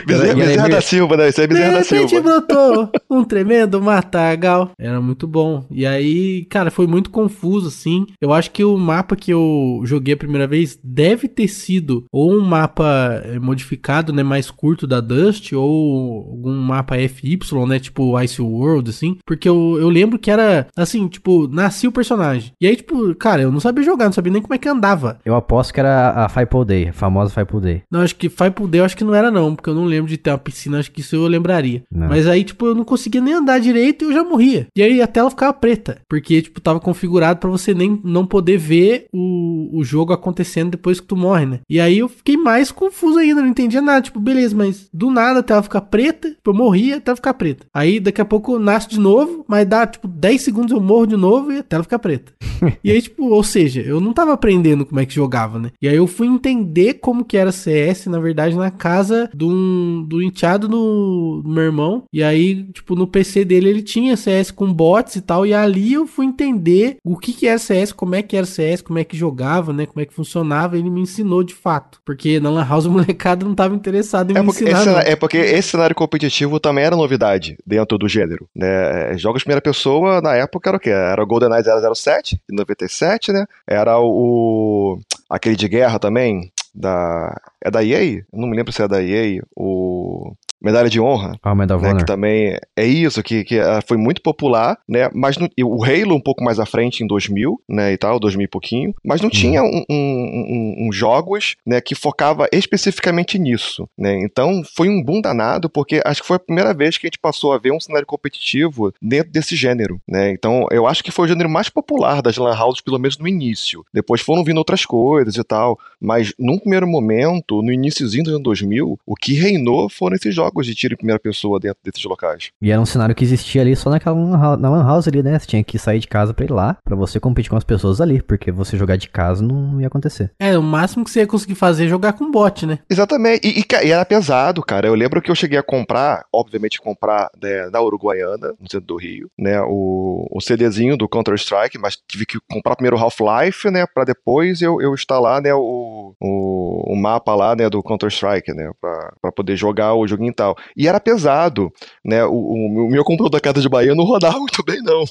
Bezerra, 0.06 0.34
Bezerra 0.34 0.70
da 0.70 0.82
Silva, 0.82 1.18
né? 1.18 1.30
Isso 1.30 1.42
é 1.42 1.48
Bezerra 1.48 1.74
da 1.74 1.84
Silva. 1.84 2.22
brotou 2.22 2.90
um 3.10 3.24
tremendo 3.24 3.80
matagal. 3.80 4.72
Era 4.80 5.00
muito 5.00 5.28
bom. 5.28 5.66
E 5.70 5.86
aí, 5.86 6.46
cara, 6.46 6.72
foi 6.72 6.88
muito 6.88 7.12
confuso, 7.12 7.68
assim. 7.68 8.08
Eu 8.20 8.34
acho 8.34 8.50
que 8.52 8.64
o 8.64 8.76
mapa 8.78 9.16
que 9.16 9.32
eu 9.32 9.82
joguei 9.84 10.16
a 10.16 10.18
primeira 10.18 10.48
vez 10.48 10.80
deve 10.84 11.28
ter 11.28 11.48
sido 11.48 11.75
ou 12.12 12.34
um 12.34 12.42
mapa 12.42 13.22
eh, 13.24 13.40
modificado, 13.40 14.14
né, 14.14 14.24
mais 14.24 14.52
curto 14.52 14.88
da 14.88 15.02
Dust, 15.02 15.54
ou 15.54 16.30
algum 16.32 16.56
mapa 16.56 16.96
FY, 16.98 17.40
né, 17.68 17.80
tipo 17.80 18.20
Ice 18.22 18.42
World, 18.42 18.90
assim, 18.90 19.18
porque 19.26 19.48
eu, 19.48 19.78
eu 19.80 19.90
lembro 19.90 20.20
que 20.20 20.32
era, 20.32 20.68
assim, 20.76 21.08
tipo, 21.08 21.48
nascia 21.48 21.90
o 21.90 21.92
personagem. 21.92 22.52
E 22.60 22.68
aí, 22.68 22.76
tipo, 22.76 23.14
cara, 23.16 23.42
eu 23.42 23.52
não 23.52 23.60
sabia 23.60 23.84
jogar, 23.84 24.06
não 24.06 24.14
sabia 24.14 24.34
nem 24.34 24.42
como 24.42 24.54
é 24.54 24.58
que 24.58 24.70
andava. 24.70 25.20
Eu 25.26 25.36
aposto 25.36 25.74
que 25.74 25.80
era 25.80 26.12
a 26.12 26.30
Five 26.30 26.66
Day, 26.66 26.90
a 26.90 26.94
famosa 26.94 27.34
Five 27.34 27.62
Day. 27.62 27.82
Não, 27.92 28.02
acho 28.02 28.16
que 28.16 28.30
Five 28.30 28.68
Day 28.68 28.82
eu 28.82 28.86
acho 28.86 28.98
que 28.98 29.04
não 29.04 29.16
era 29.16 29.32
não, 29.32 29.56
porque 29.56 29.70
eu 29.70 29.76
não 29.76 29.86
lembro 29.86 30.10
de 30.10 30.18
ter 30.18 30.32
uma 30.32 30.38
piscina, 30.38 30.80
acho 30.80 30.92
que 30.92 31.02
isso 31.02 31.16
eu 31.16 31.28
lembraria. 31.28 31.84
Não. 31.92 32.08
Mas 32.08 32.28
aí, 32.28 32.44
tipo, 32.44 32.66
eu 32.68 32.76
não 32.76 32.84
conseguia 32.84 33.22
nem 33.22 33.34
andar 33.34 33.60
direito 33.60 34.04
e 34.04 34.08
eu 34.08 34.14
já 34.14 34.24
morria. 34.24 34.68
E 34.76 34.82
aí 34.82 35.02
a 35.02 35.08
tela 35.08 35.30
ficava 35.30 35.54
preta, 35.54 36.00
porque, 36.10 36.42
tipo, 36.42 36.62
tava 36.62 36.80
configurado 36.80 37.40
para 37.40 37.50
você 37.50 37.74
nem 37.74 38.00
não 38.04 38.26
poder 38.26 38.58
ver 38.58 39.08
o, 39.14 39.80
o 39.80 39.84
jogo 39.84 40.14
acontecendo 40.14 40.72
depois 40.72 41.00
que 41.00 41.08
tu 41.08 41.16
morre, 41.16 41.46
né? 41.46 41.60
E 41.70 41.80
aí 41.80 42.00
eu 42.00 42.08
fiquei 42.08 42.38
mais 42.38 42.72
confuso 42.72 43.18
ainda, 43.18 43.42
não 43.42 43.50
entendia 43.50 43.82
nada. 43.82 44.02
Tipo, 44.02 44.20
beleza, 44.20 44.56
mas 44.56 44.88
do 44.94 45.10
nada 45.10 45.40
a 45.40 45.44
tela 45.44 45.64
fica 45.64 45.82
preta, 45.82 46.30
tipo, 46.30 46.50
eu 46.52 46.54
morria, 46.54 46.98
a 46.98 47.02
tela 47.02 47.16
fica 47.16 47.34
preta. 47.34 47.66
Aí 47.74 48.00
daqui 48.00 48.22
a 48.22 48.26
pouco 48.26 48.60
nasce 48.60 48.90
de 48.90 49.00
novo, 49.00 49.44
mas 49.48 49.68
dá 49.68 49.86
tipo 49.88 50.08
10 50.08 50.42
segundos 50.42 50.72
eu 50.72 50.80
morro 50.80 51.08
de 51.08 51.18
novo 51.18 51.52
e 51.52 51.60
a 51.60 51.64
tela 51.64 51.84
fica 51.84 51.98
preta. 51.98 52.34
e 52.84 52.92
aí, 52.92 53.02
tipo, 53.02 53.26
ou 53.30 53.44
seja, 53.44 53.82
eu 53.82 54.00
não 54.00 54.14
tava 54.14 54.34
aprendendo 54.34 54.86
como 54.86 55.00
é 55.00 55.06
que 55.06 55.14
jogava, 55.14 55.60
né? 55.60 55.72
E 55.82 55.88
aí 55.88 55.96
eu 55.96 56.08
fui 56.08 56.28
entender 56.28 56.96
como 56.96 57.26
que 57.26 57.38
era 57.38 57.52
CS, 57.52 58.08
na 58.08 58.20
verdade, 58.20 58.56
na 58.56 58.72
casa 58.72 59.30
do, 59.34 60.04
do 60.08 60.22
enteado 60.22 60.68
do, 60.68 61.42
do 61.44 61.50
meu 61.50 61.64
irmão. 61.64 62.04
E 62.14 62.24
aí, 62.24 62.64
tipo, 62.72 62.96
no 62.96 63.08
PC 63.08 63.44
dele 63.44 63.70
ele 63.70 63.82
tinha 63.82 64.16
CS 64.16 64.52
com 64.52 64.72
bots 64.72 65.16
e 65.16 65.22
tal. 65.22 65.46
E 65.46 65.54
ali 65.54 65.94
eu 65.94 66.06
fui 66.06 66.26
entender 66.26 66.98
o 67.04 67.18
que 67.18 67.34
que 67.34 67.48
era 67.48 67.58
CS, 67.58 67.92
como 67.92 68.16
é 68.16 68.22
que 68.22 68.38
era 68.38 68.46
CS, 68.46 68.82
como 68.82 69.00
é 69.00 69.04
que 69.04 69.18
jogava, 69.18 69.74
né? 69.74 69.86
Como 69.86 70.02
é 70.02 70.06
que 70.06 70.14
funcionava. 70.14 70.78
Ele 70.78 70.90
me 70.90 71.02
ensinou 71.02 71.44
de 71.44 71.55
fato. 71.56 72.00
Porque 72.06 72.40
na 72.40 72.50
Lan 72.50 72.66
House 72.68 72.86
o 72.86 72.92
molecada 72.92 73.46
não 73.46 73.56
tava 73.56 73.76
interessado 73.76 74.32
em 74.32 74.38
é 74.38 74.42
me 74.42 74.50
ensinar. 74.50 74.82
Esse, 74.82 75.12
é 75.12 75.16
porque 75.16 75.38
esse 75.38 75.70
cenário 75.70 75.96
competitivo 75.96 76.60
também 76.60 76.84
era 76.84 76.96
novidade 76.96 77.58
dentro 77.66 77.98
do 77.98 78.08
gênero, 78.08 78.48
né? 78.56 79.18
Jogos 79.18 79.40
de 79.40 79.46
primeira 79.46 79.62
pessoa, 79.62 80.22
na 80.22 80.36
época, 80.36 80.70
era 80.70 80.78
o 80.78 80.80
quê? 80.80 80.90
Era 80.90 81.24
o 81.24 81.28
GoldenEye 81.28 81.64
007, 81.64 82.42
de 82.50 82.56
97, 82.56 83.32
né? 83.32 83.46
Era 83.68 84.00
o... 84.00 85.00
aquele 85.30 85.56
de 85.56 85.68
guerra 85.68 86.00
também, 86.00 86.52
da... 86.74 87.36
É 87.62 87.72
da 87.72 87.84
EA? 87.84 88.04
Eu 88.04 88.24
não 88.34 88.48
me 88.48 88.56
lembro 88.56 88.72
se 88.72 88.82
é 88.82 88.88
da 88.88 89.02
EA. 89.02 89.42
O 89.56 90.34
medalha 90.66 90.90
de 90.90 91.00
honra. 91.00 91.38
Ah, 91.44 91.54
Medal 91.54 91.80
né, 91.80 91.96
Que 91.96 92.06
também 92.06 92.58
é 92.76 92.86
isso, 92.86 93.22
que, 93.22 93.44
que 93.44 93.60
ah, 93.60 93.82
foi 93.88 93.98
muito 93.98 94.20
popular, 94.22 94.80
né? 94.90 95.12
Mas 95.14 95.38
no, 95.38 95.48
o 95.64 95.86
Halo 95.86 96.16
um 96.16 96.20
pouco 96.20 96.44
mais 96.44 96.60
à 96.60 96.66
frente, 96.66 97.04
em 97.04 97.08
2000, 97.08 97.62
né, 97.70 97.94
e 97.94 97.98
tal, 97.98 98.20
2000 98.20 98.46
e 98.46 98.48
pouquinho. 98.48 98.96
Mas 99.04 99.22
não 99.22 99.28
hum. 99.28 99.32
tinha 99.32 99.62
um, 99.62 99.86
um, 99.88 99.96
um, 99.96 100.88
um, 100.88 100.92
jogos, 100.92 101.56
né, 101.64 101.80
que 101.80 101.94
focava 101.94 102.48
especificamente 102.52 103.38
nisso, 103.38 103.88
né? 103.96 104.20
Então 104.24 104.64
foi 104.76 104.90
um 104.90 105.04
boom 105.04 105.22
danado, 105.22 105.70
porque 105.70 106.02
acho 106.04 106.22
que 106.22 106.28
foi 106.28 106.38
a 106.38 106.40
primeira 106.40 106.74
vez 106.74 106.98
que 106.98 107.06
a 107.06 107.10
gente 107.10 107.20
passou 107.20 107.54
a 107.54 107.60
ver 107.60 107.72
um 107.72 107.80
cenário 107.80 108.08
competitivo 108.08 108.92
dentro 109.00 109.32
desse 109.32 109.56
gênero, 109.56 110.02
né? 110.08 110.32
Então 110.32 110.66
eu 110.72 110.88
acho 110.88 111.04
que 111.04 111.12
foi 111.12 111.26
o 111.26 111.28
gênero 111.28 111.50
mais 111.50 111.70
popular 111.70 112.24
das 112.24 112.38
lan 112.38 112.58
houses, 112.58 112.82
pelo 112.82 112.98
menos 112.98 113.20
no 113.20 113.28
início. 113.28 113.86
Depois 113.94 114.22
foram 114.22 114.44
vindo 114.44 114.58
outras 114.58 114.84
coisas 114.84 115.36
e 115.36 115.44
tal, 115.44 115.78
mas 116.02 116.34
num 116.40 116.58
primeiro 116.58 116.88
momento, 116.88 117.62
no 117.62 117.72
iníciozinho 117.72 118.24
do 118.24 118.30
ano 118.32 118.40
2000, 118.40 119.00
o 119.06 119.16
que 119.16 119.34
reinou 119.34 119.90
foram 119.90 120.16
esses 120.16 120.34
jogos 120.34 120.55
jogos 120.56 120.66
de 120.66 120.74
tiro 120.74 120.94
em 120.94 120.98
primeira 120.98 121.20
pessoa 121.20 121.60
dentro 121.60 121.80
desses 121.84 122.04
locais. 122.06 122.52
E 122.62 122.72
era 122.72 122.82
um 122.82 122.86
cenário 122.86 123.14
que 123.14 123.24
existia 123.24 123.62
ali 123.62 123.76
só 123.76 123.90
naquela 123.90 124.16
na 124.58 124.70
lan 124.70 124.86
house 124.86 125.08
ali, 125.08 125.22
né? 125.22 125.38
Você 125.38 125.48
tinha 125.48 125.64
que 125.64 125.78
sair 125.78 126.00
de 126.00 126.08
casa 126.08 126.34
pra 126.34 126.46
ir 126.46 126.52
lá, 126.52 126.78
pra 126.84 126.96
você 126.96 127.20
competir 127.20 127.50
com 127.50 127.58
as 127.58 127.64
pessoas 127.64 128.00
ali, 128.00 128.22
porque 128.22 128.52
você 128.52 128.78
jogar 128.78 128.96
de 128.96 129.10
casa 129.10 129.44
não 129.44 129.82
ia 129.82 129.88
acontecer. 129.88 130.32
É, 130.40 130.58
o 130.58 130.64
máximo 130.64 131.04
que 131.04 131.12
você 131.12 131.20
ia 131.20 131.28
conseguir 131.28 131.56
fazer 131.56 131.86
é 131.86 131.88
jogar 131.88 132.14
com 132.14 132.32
bot, 132.32 132.66
né? 132.66 132.80
Exatamente. 132.90 133.48
E, 133.48 133.60
e, 133.60 133.88
e 133.88 133.92
era 133.92 134.06
pesado, 134.06 134.64
cara. 134.64 134.88
Eu 134.88 134.96
lembro 134.96 135.22
que 135.22 135.30
eu 135.30 135.36
cheguei 135.36 135.60
a 135.60 135.64
comprar, 135.64 136.26
obviamente 136.34 136.80
comprar 136.80 137.30
né, 137.42 137.70
na 137.72 137.82
Uruguaiana, 137.82 138.54
no 138.60 138.70
centro 138.70 138.88
do 138.88 138.98
Rio, 138.98 139.30
né? 139.38 139.62
O, 139.62 140.28
o 140.32 140.42
CDzinho 140.42 140.98
do 140.98 141.10
Counter-Strike, 141.10 141.78
mas 141.78 141.98
tive 142.08 142.26
que 142.26 142.38
comprar 142.50 142.76
primeiro 142.76 142.98
Half-Life, 142.98 143.70
né? 143.70 143.86
Pra 143.94 144.04
depois 144.04 144.62
eu, 144.62 144.82
eu 144.82 144.94
instalar, 144.94 145.42
né? 145.42 145.54
O, 145.54 146.16
o, 146.22 146.94
o 146.94 146.96
mapa 146.96 147.36
lá, 147.36 147.56
né? 147.56 147.70
Do 147.70 147.84
Counter-Strike, 147.84 148.54
né? 148.54 148.72
Pra, 148.80 149.14
pra 149.22 149.32
poder 149.32 149.56
jogar 149.56 149.94
o 149.94 150.08
joguinho 150.08 150.34
e. 150.36 150.86
E 150.86 150.88
era 150.88 151.00
pesado, 151.00 151.72
né? 152.04 152.24
O, 152.26 152.34
o, 152.34 152.88
o 152.88 152.90
meu 152.90 153.04
computador 153.04 153.32
da 153.32 153.40
casa 153.40 153.62
de 153.62 153.70
Bahia 153.70 153.96
não 153.96 154.04
rodava 154.04 154.38
muito 154.40 154.64
bem, 154.64 154.82
não. 154.82 155.04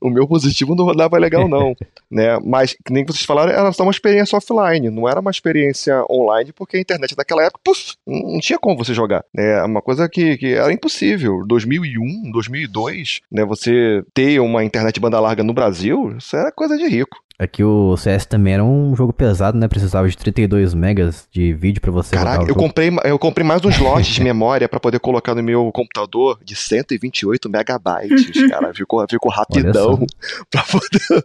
o 0.00 0.10
meu 0.10 0.26
positivo 0.26 0.74
não 0.74 0.84
rodava 0.84 1.18
legal, 1.18 1.48
não. 1.48 1.74
né? 2.10 2.38
Mas, 2.44 2.76
que 2.84 2.92
nem 2.92 3.04
vocês 3.04 3.24
falaram, 3.24 3.52
era 3.52 3.72
só 3.72 3.82
uma 3.82 3.92
experiência 3.92 4.36
offline, 4.36 4.90
não 4.90 5.08
era 5.08 5.20
uma 5.20 5.30
experiência 5.30 6.04
online, 6.10 6.52
porque 6.52 6.76
a 6.76 6.80
internet 6.80 7.14
naquela 7.16 7.44
época, 7.44 7.60
puf, 7.64 7.94
não 8.06 8.40
tinha 8.40 8.58
como 8.58 8.76
você 8.76 8.94
jogar. 8.94 9.24
É 9.36 9.62
uma 9.62 9.82
coisa 9.82 10.08
que, 10.08 10.36
que 10.36 10.54
era 10.54 10.72
impossível. 10.72 11.44
2001, 11.46 12.30
2002, 12.32 13.20
né? 13.30 13.44
Você 13.44 14.02
ter 14.14 14.40
uma 14.40 14.64
internet 14.64 14.98
banda 14.98 15.20
larga 15.20 15.42
no 15.42 15.54
Brasil, 15.54 16.16
isso 16.16 16.36
era 16.36 16.50
coisa 16.50 16.76
de 16.76 16.86
rico. 16.86 17.16
É 17.40 17.46
que 17.46 17.64
o 17.64 17.96
CS 17.96 18.26
também 18.26 18.52
era 18.52 18.62
um 18.62 18.94
jogo 18.94 19.14
pesado, 19.14 19.56
né? 19.56 19.66
Precisava 19.66 20.06
de 20.06 20.14
32 20.14 20.74
megas 20.74 21.26
de 21.32 21.54
vídeo 21.54 21.80
pra 21.80 21.90
você 21.90 22.14
Caraca, 22.14 22.44
eu 22.46 22.54
comprei, 22.54 22.90
eu 23.02 23.18
comprei 23.18 23.46
mais 23.46 23.64
um 23.64 23.70
slot 23.70 24.12
de 24.12 24.20
memória 24.22 24.68
pra 24.68 24.78
poder 24.78 25.00
colocar 25.00 25.34
no 25.34 25.42
meu 25.42 25.72
computador 25.72 26.38
de 26.44 26.54
128 26.54 27.48
megabytes, 27.48 28.30
cara. 28.46 28.74
Ficou, 28.74 29.06
ficou 29.08 29.32
rapidão 29.32 30.06
pra 30.52 30.62
poder, 30.64 31.22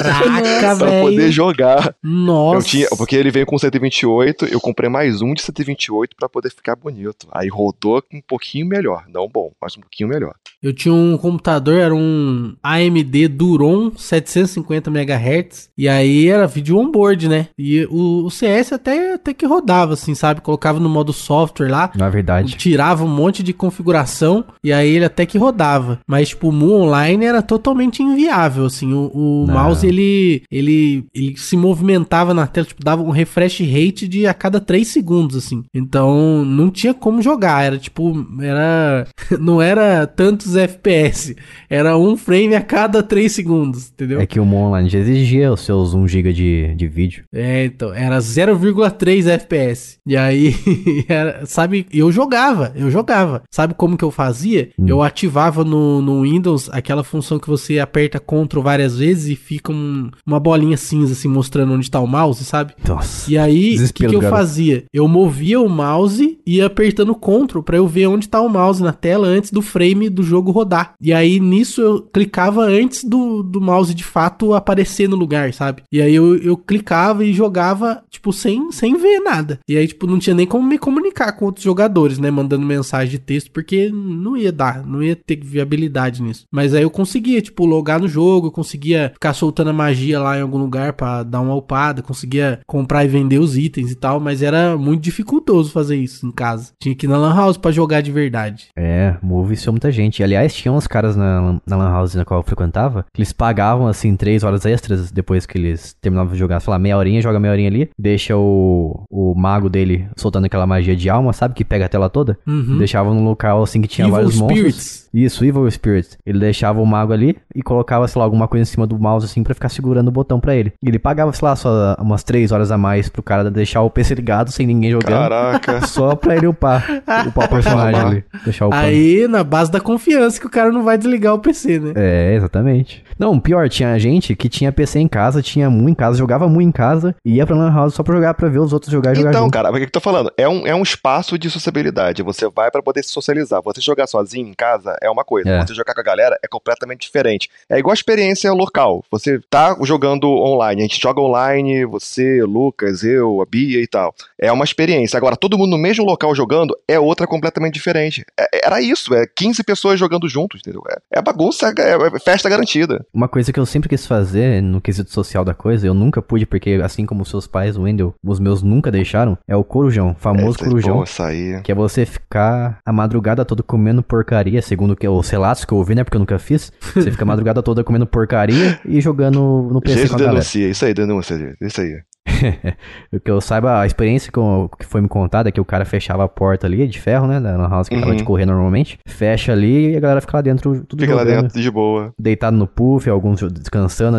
Caraca, 0.00 0.76
pra 0.78 1.00
poder 1.02 1.30
jogar. 1.30 1.94
Eu 2.02 2.10
Nossa. 2.10 2.66
tinha, 2.66 2.88
porque 2.96 3.14
ele 3.14 3.30
veio 3.30 3.44
com 3.44 3.58
128, 3.58 4.46
eu 4.46 4.58
comprei 4.58 4.88
mais 4.88 5.20
um 5.20 5.34
de 5.34 5.42
128 5.42 6.16
pra 6.16 6.30
poder 6.30 6.48
ficar 6.48 6.76
bonito. 6.76 7.28
Aí 7.30 7.50
rodou 7.50 8.02
um 8.10 8.22
pouquinho 8.22 8.66
melhor, 8.66 9.04
não 9.06 9.28
bom, 9.28 9.52
mas 9.60 9.76
um 9.76 9.82
pouquinho 9.82 10.08
melhor. 10.08 10.34
Eu 10.62 10.72
tinha 10.72 10.94
um 10.94 11.16
computador, 11.16 11.74
era 11.74 11.94
um 11.94 12.54
AMD 12.62 13.28
Duron 13.28 13.92
750 13.96 14.90
MHz, 14.90 15.68
e 15.76 15.88
aí 15.88 16.28
era 16.28 16.46
vídeo 16.46 16.78
on-board, 16.78 17.28
né? 17.28 17.48
E 17.58 17.84
o, 17.90 18.24
o 18.24 18.30
CS 18.30 18.72
até, 18.72 19.14
até 19.14 19.34
que 19.34 19.44
rodava, 19.46 19.94
assim, 19.94 20.14
sabe? 20.14 20.40
Colocava 20.40 20.78
no 20.78 20.88
modo 20.88 21.12
software 21.12 21.68
lá, 21.68 21.90
Na 21.96 22.08
verdade. 22.08 22.56
tirava 22.56 23.04
um 23.04 23.08
monte 23.08 23.42
de 23.42 23.52
configuração, 23.52 24.44
e 24.62 24.72
aí 24.72 24.88
ele 24.90 25.04
até 25.04 25.26
que 25.26 25.38
rodava. 25.38 25.98
Mas, 26.06 26.28
tipo, 26.30 26.48
o 26.48 26.52
Mu 26.52 26.72
Online 26.74 27.24
era 27.24 27.42
totalmente 27.42 28.02
inviável, 28.02 28.66
assim. 28.66 28.92
O, 28.92 29.10
o 29.12 29.46
mouse, 29.46 29.86
ele, 29.86 30.42
ele, 30.50 31.04
ele 31.14 31.36
se 31.36 31.56
movimentava 31.56 32.32
na 32.32 32.46
tela, 32.46 32.66
tipo, 32.66 32.84
dava 32.84 33.02
um 33.02 33.10
refresh 33.10 33.60
rate 33.60 34.06
de 34.06 34.26
a 34.26 34.34
cada 34.34 34.60
3 34.60 34.86
segundos, 34.86 35.36
assim. 35.36 35.64
Então, 35.74 36.44
não 36.44 36.70
tinha 36.70 36.94
como 36.94 37.20
jogar. 37.20 37.64
Era, 37.64 37.78
tipo, 37.78 38.14
era... 38.40 39.06
Não 39.42 39.60
era 39.60 40.06
tantos 40.06 40.51
FPS. 40.56 41.34
Era 41.68 41.96
um 41.96 42.16
frame 42.16 42.54
a 42.54 42.60
cada 42.60 43.02
3 43.02 43.30
segundos, 43.30 43.90
entendeu? 43.90 44.20
É 44.20 44.26
que 44.26 44.38
o 44.40 44.44
Mo 44.44 44.56
Online 44.68 44.88
já 44.88 44.98
exigia 44.98 45.52
os 45.52 45.60
seus 45.60 45.94
1 45.94 46.06
GB 46.08 46.32
de, 46.32 46.74
de 46.74 46.88
vídeo. 46.88 47.24
É, 47.32 47.64
então, 47.64 47.92
era 47.94 48.18
0,3 48.18 49.26
FPS. 49.28 49.98
E 50.06 50.16
aí, 50.16 50.54
era- 51.08 51.44
sabe, 51.46 51.86
eu 51.92 52.10
jogava, 52.10 52.72
eu 52.74 52.90
jogava. 52.90 53.42
Sabe 53.50 53.74
como 53.74 53.96
que 53.96 54.04
eu 54.04 54.10
fazia? 54.10 54.70
Hum. 54.78 54.86
Eu 54.88 55.02
ativava 55.02 55.64
no, 55.64 56.00
no 56.02 56.22
Windows 56.22 56.68
aquela 56.72 57.04
função 57.04 57.38
que 57.38 57.48
você 57.48 57.78
aperta 57.78 58.18
Ctrl 58.20 58.60
várias 58.60 58.98
vezes 58.98 59.28
e 59.28 59.36
fica 59.36 59.72
um- 59.72 60.10
uma 60.26 60.40
bolinha 60.40 60.76
cinza, 60.76 61.12
assim, 61.12 61.28
mostrando 61.28 61.72
onde 61.72 61.90
tá 61.90 62.00
o 62.00 62.06
mouse, 62.06 62.44
sabe? 62.44 62.74
Nossa. 62.86 63.30
E 63.30 63.38
aí, 63.38 63.76
o 63.76 63.92
que, 63.92 64.06
que 64.08 64.14
eu 64.16 64.20
garoto. 64.20 64.36
fazia? 64.36 64.84
Eu 64.92 65.06
movia 65.08 65.60
o 65.60 65.68
mouse 65.68 66.38
e 66.46 66.56
ia 66.56 66.66
apertando 66.66 67.14
Ctrl 67.14 67.60
pra 67.62 67.76
eu 67.76 67.86
ver 67.86 68.06
onde 68.06 68.28
tá 68.28 68.40
o 68.40 68.48
mouse 68.48 68.82
na 68.82 68.92
tela 68.92 69.26
antes 69.26 69.50
do 69.50 69.62
frame 69.62 70.08
do 70.08 70.22
jogo 70.22 70.41
rodar. 70.50 70.94
E 71.00 71.12
aí, 71.12 71.38
nisso, 71.40 71.80
eu 71.80 72.02
clicava 72.02 72.62
antes 72.62 73.04
do, 73.04 73.42
do 73.42 73.60
mouse 73.60 73.94
de 73.94 74.04
fato 74.04 74.54
aparecer 74.54 75.08
no 75.08 75.16
lugar, 75.16 75.52
sabe? 75.52 75.82
E 75.92 76.00
aí 76.00 76.14
eu, 76.14 76.36
eu 76.38 76.56
clicava 76.56 77.24
e 77.24 77.32
jogava, 77.32 78.02
tipo, 78.10 78.32
sem, 78.32 78.70
sem 78.72 78.96
ver 78.96 79.20
nada. 79.20 79.60
E 79.68 79.76
aí, 79.76 79.86
tipo, 79.86 80.06
não 80.06 80.18
tinha 80.18 80.34
nem 80.34 80.46
como 80.46 80.66
me 80.66 80.78
comunicar 80.78 81.32
com 81.32 81.46
outros 81.46 81.64
jogadores, 81.64 82.18
né? 82.18 82.30
Mandando 82.30 82.66
mensagem 82.66 83.10
de 83.10 83.18
texto, 83.18 83.50
porque 83.50 83.90
não 83.92 84.36
ia 84.36 84.52
dar, 84.52 84.84
não 84.86 85.02
ia 85.02 85.16
ter 85.16 85.38
viabilidade 85.42 86.22
nisso. 86.22 86.44
Mas 86.50 86.74
aí 86.74 86.82
eu 86.82 86.90
conseguia, 86.90 87.40
tipo, 87.40 87.64
logar 87.64 88.00
no 88.00 88.08
jogo, 88.08 88.48
eu 88.48 88.52
conseguia 88.52 89.10
ficar 89.14 89.34
soltando 89.34 89.70
a 89.70 89.72
magia 89.72 90.20
lá 90.20 90.38
em 90.38 90.42
algum 90.42 90.58
lugar 90.58 90.92
pra 90.94 91.22
dar 91.22 91.40
uma 91.40 91.54
upada, 91.54 92.02
conseguia 92.02 92.60
comprar 92.66 93.04
e 93.04 93.08
vender 93.08 93.38
os 93.38 93.56
itens 93.56 93.90
e 93.90 93.94
tal, 93.94 94.20
mas 94.20 94.42
era 94.42 94.76
muito 94.76 95.02
dificultoso 95.02 95.70
fazer 95.70 95.96
isso 95.96 96.26
em 96.26 96.30
casa. 96.30 96.72
Tinha 96.80 96.94
que 96.94 97.06
ir 97.06 97.08
na 97.08 97.16
Lan 97.16 97.34
House 97.34 97.56
pra 97.56 97.70
jogar 97.70 98.00
de 98.00 98.10
verdade. 98.10 98.68
É, 98.76 99.16
Move 99.22 99.50
viciou 99.50 99.72
muita 99.72 99.90
gente. 99.92 100.22
E, 100.32 100.36
aliás, 100.36 100.54
tinha 100.54 100.72
uns 100.72 100.86
caras 100.86 101.14
na, 101.14 101.58
na 101.66 101.76
Lan 101.76 101.90
House 101.90 102.14
na 102.14 102.24
qual 102.24 102.40
eu 102.40 102.44
frequentava 102.44 103.04
que 103.12 103.20
eles 103.20 103.32
pagavam, 103.32 103.86
assim, 103.86 104.16
3 104.16 104.42
horas 104.42 104.64
extras 104.64 105.10
depois 105.10 105.44
que 105.44 105.58
eles 105.58 105.94
terminavam 106.00 106.32
de 106.32 106.38
jogar. 106.38 106.60
Sei 106.60 106.70
lá, 106.70 106.78
meia 106.78 106.96
horinha, 106.96 107.20
joga 107.20 107.38
meia 107.38 107.52
horinha 107.52 107.68
ali, 107.68 107.90
deixa 107.98 108.36
o, 108.36 109.04
o 109.10 109.34
mago 109.34 109.68
dele 109.68 110.08
soltando 110.16 110.46
aquela 110.46 110.66
magia 110.66 110.96
de 110.96 111.10
alma, 111.10 111.32
sabe? 111.32 111.54
Que 111.54 111.64
pega 111.64 111.86
a 111.86 111.88
tela 111.88 112.08
toda. 112.08 112.38
Uhum. 112.46 112.78
Deixava 112.78 113.12
num 113.12 113.24
local, 113.24 113.62
assim, 113.62 113.80
que 113.82 113.88
tinha 113.88 114.06
Evil 114.06 114.14
vários 114.14 114.36
monstros. 114.36 115.01
Isso, 115.12 115.44
Evil 115.44 115.70
Spirits. 115.70 116.18
Ele 116.24 116.38
deixava 116.38 116.80
o 116.80 116.86
mago 116.86 117.12
ali 117.12 117.36
e 117.54 117.62
colocava, 117.62 118.08
sei 118.08 118.18
lá, 118.18 118.24
alguma 118.24 118.48
coisa 118.48 118.62
em 118.62 118.72
cima 118.72 118.86
do 118.86 118.98
mouse, 118.98 119.26
assim, 119.26 119.42
pra 119.42 119.54
ficar 119.54 119.68
segurando 119.68 120.08
o 120.08 120.12
botão 120.12 120.40
pra 120.40 120.54
ele. 120.54 120.72
E 120.82 120.88
ele 120.88 120.98
pagava, 120.98 121.32
sei 121.32 121.46
lá, 121.46 121.56
só 121.56 121.96
umas 121.98 122.22
3 122.22 122.52
horas 122.52 122.70
a 122.70 122.78
mais 122.78 123.08
pro 123.08 123.22
cara 123.22 123.50
deixar 123.50 123.82
o 123.82 123.90
PC 123.90 124.14
ligado, 124.14 124.50
sem 124.50 124.66
ninguém 124.66 124.90
jogando. 124.90 125.28
Caraca. 125.28 125.82
Só 125.86 126.14
pra 126.14 126.36
ele 126.36 126.46
upar. 126.46 126.86
Upar 127.26 127.46
o 127.46 127.48
personagem 127.48 128.00
ali. 128.00 128.24
Deixar 128.44 128.66
o 128.66 128.70
pano. 128.70 128.82
Aí, 128.82 129.26
na 129.28 129.44
base 129.44 129.70
da 129.70 129.80
confiança 129.80 130.40
que 130.40 130.46
o 130.46 130.50
cara 130.50 130.70
não 130.70 130.82
vai 130.82 130.96
desligar 130.96 131.34
o 131.34 131.38
PC, 131.38 131.78
né? 131.78 131.92
É, 131.96 132.34
exatamente. 132.34 133.04
Não, 133.22 133.38
pior, 133.38 133.68
tinha 133.68 133.96
gente 134.00 134.34
que 134.34 134.48
tinha 134.48 134.72
PC 134.72 134.98
em 134.98 135.06
casa, 135.06 135.40
tinha 135.40 135.70
Mu 135.70 135.88
em 135.88 135.94
casa, 135.94 136.18
jogava 136.18 136.48
Mu 136.48 136.60
em 136.60 136.72
casa 136.72 137.14
e 137.24 137.34
ia 137.34 137.46
pra 137.46 137.54
Lan 137.54 137.72
House 137.72 137.94
só 137.94 138.02
pra 138.02 138.16
jogar, 138.16 138.34
pra 138.34 138.48
ver 138.48 138.58
os 138.58 138.72
outros 138.72 138.90
jogar 138.90 139.12
e 139.12 139.14
jogar 139.14 139.30
Então, 139.30 139.48
cara, 139.48 139.70
o 139.70 139.74
que 139.74 139.84
eu 139.84 139.90
tô 139.90 140.00
falando? 140.00 140.32
É 140.36 140.48
um, 140.48 140.66
é 140.66 140.74
um 140.74 140.82
espaço 140.82 141.38
de 141.38 141.48
sociabilidade. 141.48 142.20
Você 142.20 142.48
vai 142.50 142.68
pra 142.68 142.82
poder 142.82 143.04
se 143.04 143.10
socializar. 143.10 143.62
Você 143.62 143.80
jogar 143.80 144.08
sozinho 144.08 144.48
em 144.48 144.54
casa 144.54 144.96
é 145.00 145.08
uma 145.08 145.22
coisa. 145.22 145.48
É. 145.48 145.64
Você 145.64 145.72
jogar 145.72 145.94
com 145.94 146.00
a 146.00 146.02
galera 146.02 146.36
é 146.42 146.48
completamente 146.48 147.02
diferente. 147.02 147.48
É 147.70 147.78
igual 147.78 147.92
a 147.92 147.94
experiência 147.94 148.52
local. 148.52 149.04
Você 149.08 149.38
tá 149.48 149.76
jogando 149.82 150.28
online, 150.28 150.80
a 150.82 150.84
gente 150.84 151.00
joga 151.00 151.20
online, 151.20 151.84
você, 151.84 152.42
Lucas, 152.42 153.04
eu, 153.04 153.40
a 153.40 153.46
Bia 153.46 153.80
e 153.80 153.86
tal. 153.86 154.12
É 154.36 154.50
uma 154.50 154.64
experiência. 154.64 155.16
Agora, 155.16 155.36
todo 155.36 155.56
mundo 155.56 155.70
no 155.70 155.78
mesmo 155.78 156.04
local 156.04 156.34
jogando 156.34 156.76
é 156.88 156.98
outra 156.98 157.28
completamente 157.28 157.74
diferente. 157.74 158.24
É- 158.36 158.66
era 158.66 158.80
isso, 158.80 159.14
é 159.14 159.26
15 159.26 159.62
pessoas 159.62 160.00
jogando 160.00 160.28
juntos, 160.28 160.60
entendeu? 160.60 160.82
É, 160.90 161.20
é 161.20 161.22
bagunça, 161.22 161.72
é, 161.78 162.16
é 162.16 162.18
festa 162.18 162.48
garantida. 162.48 163.06
Uma 163.14 163.28
coisa 163.28 163.52
que 163.52 163.60
eu 163.60 163.66
sempre 163.66 163.90
quis 163.90 164.06
fazer 164.06 164.62
no 164.62 164.80
quesito 164.80 165.12
social 165.12 165.44
da 165.44 165.52
coisa, 165.52 165.86
eu 165.86 165.92
nunca 165.92 166.22
pude, 166.22 166.46
porque 166.46 166.80
assim 166.82 167.04
como 167.04 167.26
seus 167.26 167.46
pais, 167.46 167.76
o 167.76 167.82
Wendel, 167.82 168.14
os 168.24 168.40
meus 168.40 168.62
nunca 168.62 168.90
deixaram, 168.90 169.36
é 169.46 169.54
o 169.54 169.62
corujão, 169.62 170.16
famoso 170.18 170.56
Essa- 170.56 170.64
corujão. 170.64 171.04
Aí. 171.20 171.60
Que 171.62 171.72
é 171.72 171.74
você 171.74 172.06
ficar 172.06 172.78
a 172.86 172.92
madrugada 172.92 173.44
toda 173.44 173.62
comendo 173.62 174.02
porcaria, 174.02 174.62
segundo 174.62 174.96
que 174.96 175.06
os 175.06 175.28
relatos 175.28 175.64
que 175.64 175.72
eu 175.74 175.78
ouvi, 175.78 175.94
né? 175.94 176.04
Porque 176.04 176.16
eu 176.16 176.20
nunca 176.20 176.38
fiz. 176.38 176.72
Você 176.94 177.10
fica 177.10 177.24
a 177.24 177.26
madrugada 177.26 177.62
toda 177.62 177.84
comendo 177.84 178.06
porcaria 178.06 178.80
e 178.84 179.00
jogando 179.00 179.68
no 179.70 179.80
PC 179.80 180.00
Jesus 180.06 180.16
denuncia, 180.20 180.68
isso 180.68 180.84
aí, 180.84 180.94
denúncia, 180.94 181.56
isso 181.60 181.80
aí. 181.80 182.00
O 183.12 183.20
que 183.20 183.30
eu 183.30 183.40
saiba, 183.40 183.80
a 183.80 183.86
experiência 183.86 184.32
que, 184.32 184.38
eu- 184.38 184.70
que 184.78 184.86
foi 184.86 185.00
me 185.00 185.08
contada 185.08 185.48
é 185.48 185.52
que 185.52 185.60
o 185.60 185.64
cara 185.64 185.84
fechava 185.84 186.24
a 186.24 186.28
porta 186.28 186.66
ali, 186.66 186.86
de 186.86 186.98
ferro, 186.98 187.26
né? 187.26 187.40
Da 187.40 187.56
lan 187.56 187.68
house 187.68 187.88
que 187.88 187.94
tava 187.98 188.10
Uhum. 188.10 188.16
de 188.16 188.24
correr 188.24 188.46
normalmente. 188.46 188.98
Fecha 189.06 189.52
ali 189.52 189.92
e 189.92 189.96
a 189.96 190.00
galera 190.00 190.20
fica 190.20 190.36
lá 190.36 190.40
dentro, 190.42 190.84
tudo 190.86 191.00
Fica 191.00 191.14
lá 191.14 191.24
jogando. 191.24 191.42
dentro 191.42 191.60
de 191.60 191.70
boa. 191.70 192.12
Deitado 192.18 192.56
no 192.56 192.66
puff, 192.66 193.08
alguns 193.10 193.40
descansando. 193.52 194.18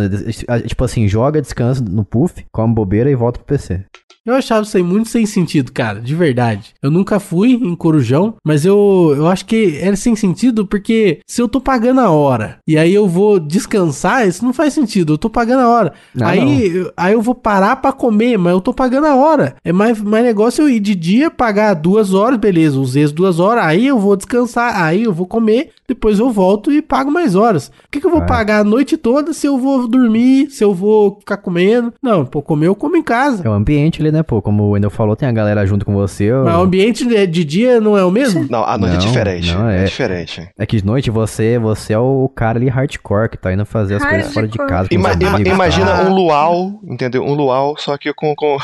Tipo 0.68 0.84
assim, 0.84 1.08
joga, 1.08 1.42
descansa 1.42 1.84
no 1.84 2.04
puff, 2.06 2.46
come 2.52 2.74
bobeira 2.74 3.10
e 3.10 3.16
volta 3.16 3.40
pro 3.40 3.48
PC. 3.48 3.84
Eu 4.26 4.36
achava 4.36 4.62
isso 4.62 4.78
aí 4.78 4.84
muito 4.84 5.10
sem 5.10 5.26
sentido, 5.26 5.70
cara, 5.74 6.00
de 6.00 6.16
verdade. 6.16 6.74
Eu 6.82 6.90
nunca 6.90 7.20
fui 7.20 7.52
em 7.56 7.76
Corujão, 7.76 8.36
mas 8.46 8.64
eu, 8.64 9.14
eu 9.18 9.28
acho 9.28 9.46
que 9.46 9.78
era 9.82 9.98
sem 9.98 10.16
sentido 10.16 10.66
porque 10.66 11.20
se 11.28 11.42
eu 11.42 11.48
tô 11.50 11.60
pagando 11.60 12.00
a 12.00 12.10
hora 12.10 12.58
e 12.66 12.78
aí 12.78 12.94
eu 12.94 13.06
vou 13.06 13.38
descansar, 13.38 14.26
isso 14.26 14.46
não 14.46 14.54
faz 14.54 14.74
sentido. 14.74 15.12
Eu 15.14 15.18
tô 15.18 15.30
pagando 15.30 15.60
a 15.64 15.68
hora. 15.68 15.94
Ah, 16.22 16.30
aí, 16.30 16.90
aí 16.96 17.12
eu 17.12 17.22
vou 17.22 17.36
parar 17.36 17.76
pra 17.78 17.92
comer, 17.92 18.13
mas 18.14 18.54
eu 18.54 18.62
tô 18.62 18.74
pagando 18.74 19.08
a 19.08 19.16
hora. 19.16 19.56
É 19.64 19.72
mais, 19.72 20.00
mais 20.02 20.24
negócio 20.24 20.64
eu 20.64 20.70
ir 20.70 20.80
de 20.80 20.96
dia, 20.96 21.30
pagar 21.32 21.74
duas 21.74 22.14
horas, 22.14 22.38
beleza, 22.40 22.80
usei 22.80 23.04
as 23.04 23.12
duas 23.12 23.40
horas, 23.40 23.66
aí 23.66 23.88
eu 23.88 24.00
vou 24.00 24.16
descansar, 24.16 24.82
aí 24.82 25.04
eu 25.04 25.14
vou 25.14 25.26
comer, 25.26 25.70
depois 25.88 26.20
eu 26.20 26.30
volto 26.30 26.72
e 26.72 26.82
pago 26.82 27.12
mais 27.12 27.36
horas. 27.36 27.70
Por 27.70 27.90
que, 27.92 28.00
que 28.00 28.06
eu 28.08 28.12
vou 28.12 28.22
Ah. 28.22 28.26
pagar 28.26 28.60
a 28.60 28.64
noite 28.64 28.96
toda 28.98 29.34
se 29.34 29.46
eu 29.48 29.58
vou 29.58 29.88
dormir, 29.88 30.50
se 30.50 30.64
eu 30.64 30.74
vou 30.74 31.18
ficar 31.20 31.38
comendo? 31.38 31.94
Não, 32.02 32.26
pô, 32.26 32.42
comer 32.42 32.68
eu 32.68 32.76
como 32.76 32.96
em 32.96 33.04
casa. 33.04 33.44
É 33.46 33.50
o 33.50 33.54
ambiente 33.54 34.02
ali, 34.02 34.12
né, 34.12 34.24
pô? 34.24 34.42
Como 34.42 34.64
o 34.64 34.70
Wendel 34.72 34.90
falou, 34.90 35.16
tem 35.16 35.28
a 35.28 35.32
galera 35.32 35.66
junto 35.66 35.86
com 35.86 35.94
você. 35.94 36.26
eu- 36.26 36.44
Mas 36.46 36.56
o 36.56 36.62
ambiente 36.62 37.06
de 37.06 37.24
de 37.28 37.44
dia 37.44 37.80
não 37.82 37.98
é 37.98 38.04
o 38.04 38.12
mesmo? 38.12 38.46
Não, 38.50 38.64
a 38.66 38.78
noite 38.78 38.94
é 38.94 38.98
Não, 39.00 39.06
diferente. 39.06 39.54
não, 39.54 39.70
é. 39.70 39.82
é- 39.82 39.84
diferente. 39.86 40.50
É 40.58 40.66
que 40.66 40.78
de 40.78 40.86
noite 40.86 41.10
você, 41.10 41.58
você 41.58 41.94
é 41.94 41.98
o 42.00 42.30
cara 42.36 42.58
ali 42.60 42.68
hardcore 42.70 43.30
que 43.30 43.38
tá 43.38 43.52
indo 43.54 43.66
fazer 43.66 43.96
as 43.96 44.04
coisas 44.06 44.34
fora 44.34 44.48
de 44.48 44.58
Hardcore. 44.58 44.70
casa. 44.70 44.90
Ima- 44.92 45.14
ima- 45.14 45.36
amigos, 45.36 45.54
imagina 45.54 45.88
tá? 45.98 46.04
um 46.04 46.14
luau, 46.14 46.80
entendeu? 46.88 47.24
Um 47.24 47.34
luau, 47.34 47.76
só 47.78 47.98
que 47.98 48.03
com, 48.12 48.36
com, 48.36 48.58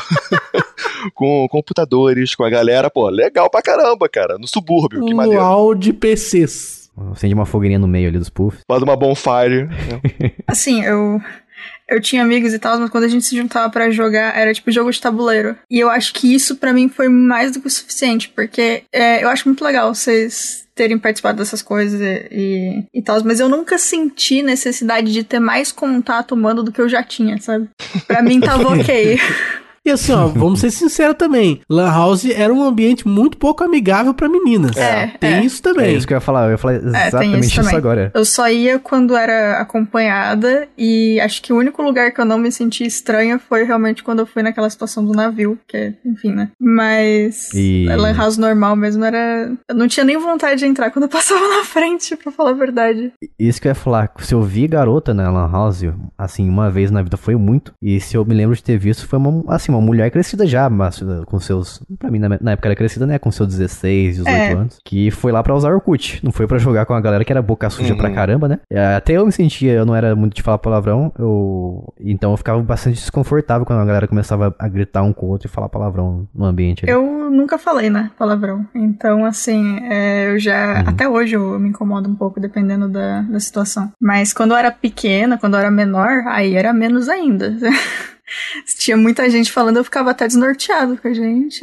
com 1.14 1.46
computadores, 1.48 2.34
com 2.34 2.42
a 2.44 2.50
galera, 2.50 2.90
pô, 2.90 3.08
legal 3.08 3.48
pra 3.48 3.62
caramba, 3.62 4.08
cara. 4.08 4.36
No 4.38 4.48
subúrbio, 4.48 5.04
que 5.04 5.12
Um 5.12 5.16
maneiro. 5.16 5.40
luau 5.40 5.74
de 5.74 5.92
PCs. 5.92 6.80
Acende 7.12 7.32
uma 7.32 7.46
fogueirinha 7.46 7.78
no 7.78 7.86
meio 7.86 8.08
ali 8.08 8.18
dos 8.18 8.28
puffs. 8.28 8.60
Faz 8.68 8.82
uma 8.82 8.94
bonfire. 8.96 9.64
né? 9.66 10.32
Assim, 10.46 10.82
eu. 10.84 11.20
Eu 11.90 12.00
tinha 12.00 12.22
amigos 12.22 12.54
e 12.54 12.58
tal, 12.58 12.78
mas 12.78 12.88
quando 12.88 13.04
a 13.04 13.08
gente 13.08 13.24
se 13.24 13.36
juntava 13.36 13.68
pra 13.68 13.90
jogar, 13.90 14.36
era 14.38 14.54
tipo 14.54 14.70
jogo 14.70 14.92
de 14.92 15.00
tabuleiro. 15.00 15.56
E 15.68 15.78
eu 15.80 15.90
acho 15.90 16.14
que 16.14 16.32
isso 16.32 16.56
pra 16.56 16.72
mim 16.72 16.88
foi 16.88 17.08
mais 17.08 17.52
do 17.52 17.60
que 17.60 17.66
o 17.66 17.70
suficiente, 17.70 18.28
porque 18.28 18.84
é, 18.92 19.24
eu 19.24 19.28
acho 19.28 19.48
muito 19.48 19.64
legal 19.64 19.92
vocês 19.92 20.68
terem 20.74 20.98
participado 20.98 21.36
dessas 21.36 21.60
coisas 21.60 22.00
e, 22.00 22.28
e, 22.30 22.84
e 22.94 23.02
tal, 23.02 23.22
mas 23.22 23.38
eu 23.38 23.48
nunca 23.50 23.76
senti 23.76 24.42
necessidade 24.42 25.12
de 25.12 25.22
ter 25.22 25.38
mais 25.38 25.70
contato 25.70 26.32
humano 26.32 26.62
do 26.62 26.72
que 26.72 26.80
eu 26.80 26.88
já 26.88 27.02
tinha, 27.02 27.38
sabe? 27.38 27.68
Pra 28.06 28.22
mim 28.22 28.40
tava 28.40 28.68
ok. 28.72 29.18
E 29.86 29.90
assim, 29.90 30.12
ó, 30.12 30.26
vamos 30.26 30.60
ser 30.60 30.70
sinceros 30.72 31.16
também. 31.16 31.60
Lan 31.68 31.88
House 31.90 32.24
era 32.26 32.52
um 32.52 32.62
ambiente 32.62 33.08
muito 33.08 33.38
pouco 33.38 33.64
amigável 33.64 34.12
pra 34.12 34.28
meninas. 34.28 34.76
É, 34.76 35.06
Tem 35.18 35.34
é. 35.34 35.44
isso 35.44 35.60
É 35.60 35.62
também. 35.72 35.96
isso 35.96 36.06
que 36.06 36.12
eu 36.12 36.16
ia 36.16 36.20
falar. 36.20 36.44
Eu 36.46 36.50
ia 36.52 36.58
falar 36.58 36.78
tem 36.78 36.88
exatamente 36.88 37.40
isso 37.40 37.46
isso, 37.48 37.60
também. 37.62 37.76
agora. 37.76 38.10
Eu 38.14 38.24
só 38.24 38.48
ia 38.48 38.78
quando 38.78 39.16
era 39.16 39.58
acompanhada 39.60 40.68
e 40.76 41.18
acho 41.20 41.42
que 41.42 41.52
o 41.52 41.56
único 41.56 41.82
lugar 41.82 42.12
que 42.12 42.20
eu 42.20 42.24
não 42.24 42.38
me 42.38 42.52
senti 42.52 42.84
estranha 42.84 43.38
foi 43.38 43.64
realmente 43.64 44.02
quando 44.04 44.20
eu 44.20 44.26
fui 44.26 44.42
naquela 44.42 44.68
situação 44.68 45.04
do 45.04 45.12
navio, 45.12 45.58
que 45.66 45.76
é, 45.76 45.94
enfim, 46.04 46.32
né? 46.32 46.50
Mas 46.60 47.50
E- 47.54 47.88
a 47.90 47.96
Lan 47.96 48.14
House 48.14 48.36
normal 48.36 48.76
mesmo 48.76 49.04
era. 49.04 49.50
Eu 49.68 49.74
não 49.74 49.88
tinha 49.88 50.04
nem 50.04 50.18
vontade 50.18 50.58
de 50.60 50.66
entrar 50.66 50.90
quando 50.90 51.04
eu 51.04 51.08
passava 51.10 51.40
na 51.48 51.64
frente, 51.64 52.16
pra 52.16 52.30
falar 52.30 52.50
a 52.50 52.54
verdade. 52.54 53.12
Isso 53.38 53.60
que 53.60 53.66
eu 53.68 53.70
ia 53.70 53.74
falar. 53.74 54.10
Se 54.18 54.34
eu 54.34 54.42
vi 54.42 54.66
garota 54.66 55.14
na 55.14 55.30
Lan 55.30 55.50
House, 55.50 55.82
assim, 56.18 56.48
uma 56.48 56.70
vez 56.70 56.90
na 56.90 57.02
vida 57.02 57.16
foi 57.16 57.34
muito. 57.36 57.72
E 57.82 57.98
se 58.00 58.16
eu 58.16 58.24
me 58.24 58.34
lembro 58.34 58.54
de 58.54 58.62
ter 58.62 58.78
visto, 58.78 59.06
foi 59.06 59.18
uma, 59.18 59.42
assim, 59.54 59.69
uma 59.70 59.80
mulher 59.80 60.10
crescida 60.10 60.46
já, 60.46 60.68
mas 60.68 61.00
uh, 61.00 61.24
com 61.26 61.38
seus. 61.40 61.82
Pra 61.98 62.10
mim, 62.10 62.18
na, 62.18 62.28
na 62.40 62.52
época 62.52 62.68
era 62.68 62.76
crescida, 62.76 63.06
né? 63.06 63.18
Com 63.18 63.30
seus 63.30 63.48
16, 63.48 64.16
18 64.16 64.28
É. 64.28 64.52
anos. 64.52 64.78
Que 64.84 65.10
foi 65.10 65.32
lá 65.32 65.42
pra 65.42 65.54
usar 65.54 65.70
Orkut. 65.72 66.20
Não 66.22 66.32
foi 66.32 66.46
pra 66.46 66.58
jogar 66.58 66.86
com 66.86 66.94
a 66.94 67.00
galera 67.00 67.24
que 67.24 67.32
era 67.32 67.40
boca 67.42 67.68
suja 67.70 67.92
Uhum. 67.92 67.98
pra 67.98 68.10
caramba, 68.10 68.48
né? 68.48 68.58
Até 68.96 69.14
eu 69.14 69.24
me 69.26 69.32
sentia, 69.32 69.72
eu 69.72 69.86
não 69.86 69.94
era 69.94 70.14
muito 70.14 70.34
de 70.34 70.42
falar 70.42 70.58
palavrão. 70.58 71.12
Eu, 71.18 71.92
então 72.00 72.30
eu 72.32 72.36
ficava 72.36 72.60
bastante 72.62 72.96
desconfortável 72.96 73.64
quando 73.66 73.80
a 73.80 73.84
galera 73.84 74.06
começava 74.08 74.54
a 74.58 74.68
gritar 74.68 75.02
um 75.02 75.12
com 75.12 75.26
o 75.26 75.28
outro 75.30 75.46
e 75.48 75.50
falar 75.50 75.68
palavrão 75.68 76.28
no 76.34 76.44
ambiente. 76.44 76.84
ali. 76.84 76.92
Eu 76.92 77.30
nunca 77.30 77.58
falei, 77.58 77.88
né? 77.90 78.10
Palavrão. 78.18 78.66
Então, 78.74 79.24
assim, 79.24 79.78
é, 79.90 80.30
eu 80.32 80.38
já. 80.38 80.82
Uhum. 80.82 80.88
Até 80.88 81.08
hoje 81.08 81.36
eu 81.36 81.58
me 81.58 81.68
incomodo 81.68 82.08
um 82.08 82.14
pouco, 82.14 82.40
dependendo 82.40 82.88
da, 82.88 83.22
da 83.22 83.40
situação. 83.40 83.92
Mas 84.00 84.32
quando 84.32 84.52
eu 84.52 84.56
era 84.56 84.70
pequena, 84.70 85.38
quando 85.38 85.54
eu 85.54 85.60
era 85.60 85.70
menor, 85.70 86.08
aí 86.26 86.54
era 86.54 86.72
menos 86.72 87.08
ainda. 87.08 87.54
Tinha 88.78 88.96
muita 88.96 89.28
gente 89.28 89.50
falando, 89.52 89.78
eu 89.78 89.84
ficava 89.84 90.10
até 90.10 90.26
desnorteado 90.26 90.96
com 90.98 91.08
a 91.08 91.14
gente. 91.14 91.60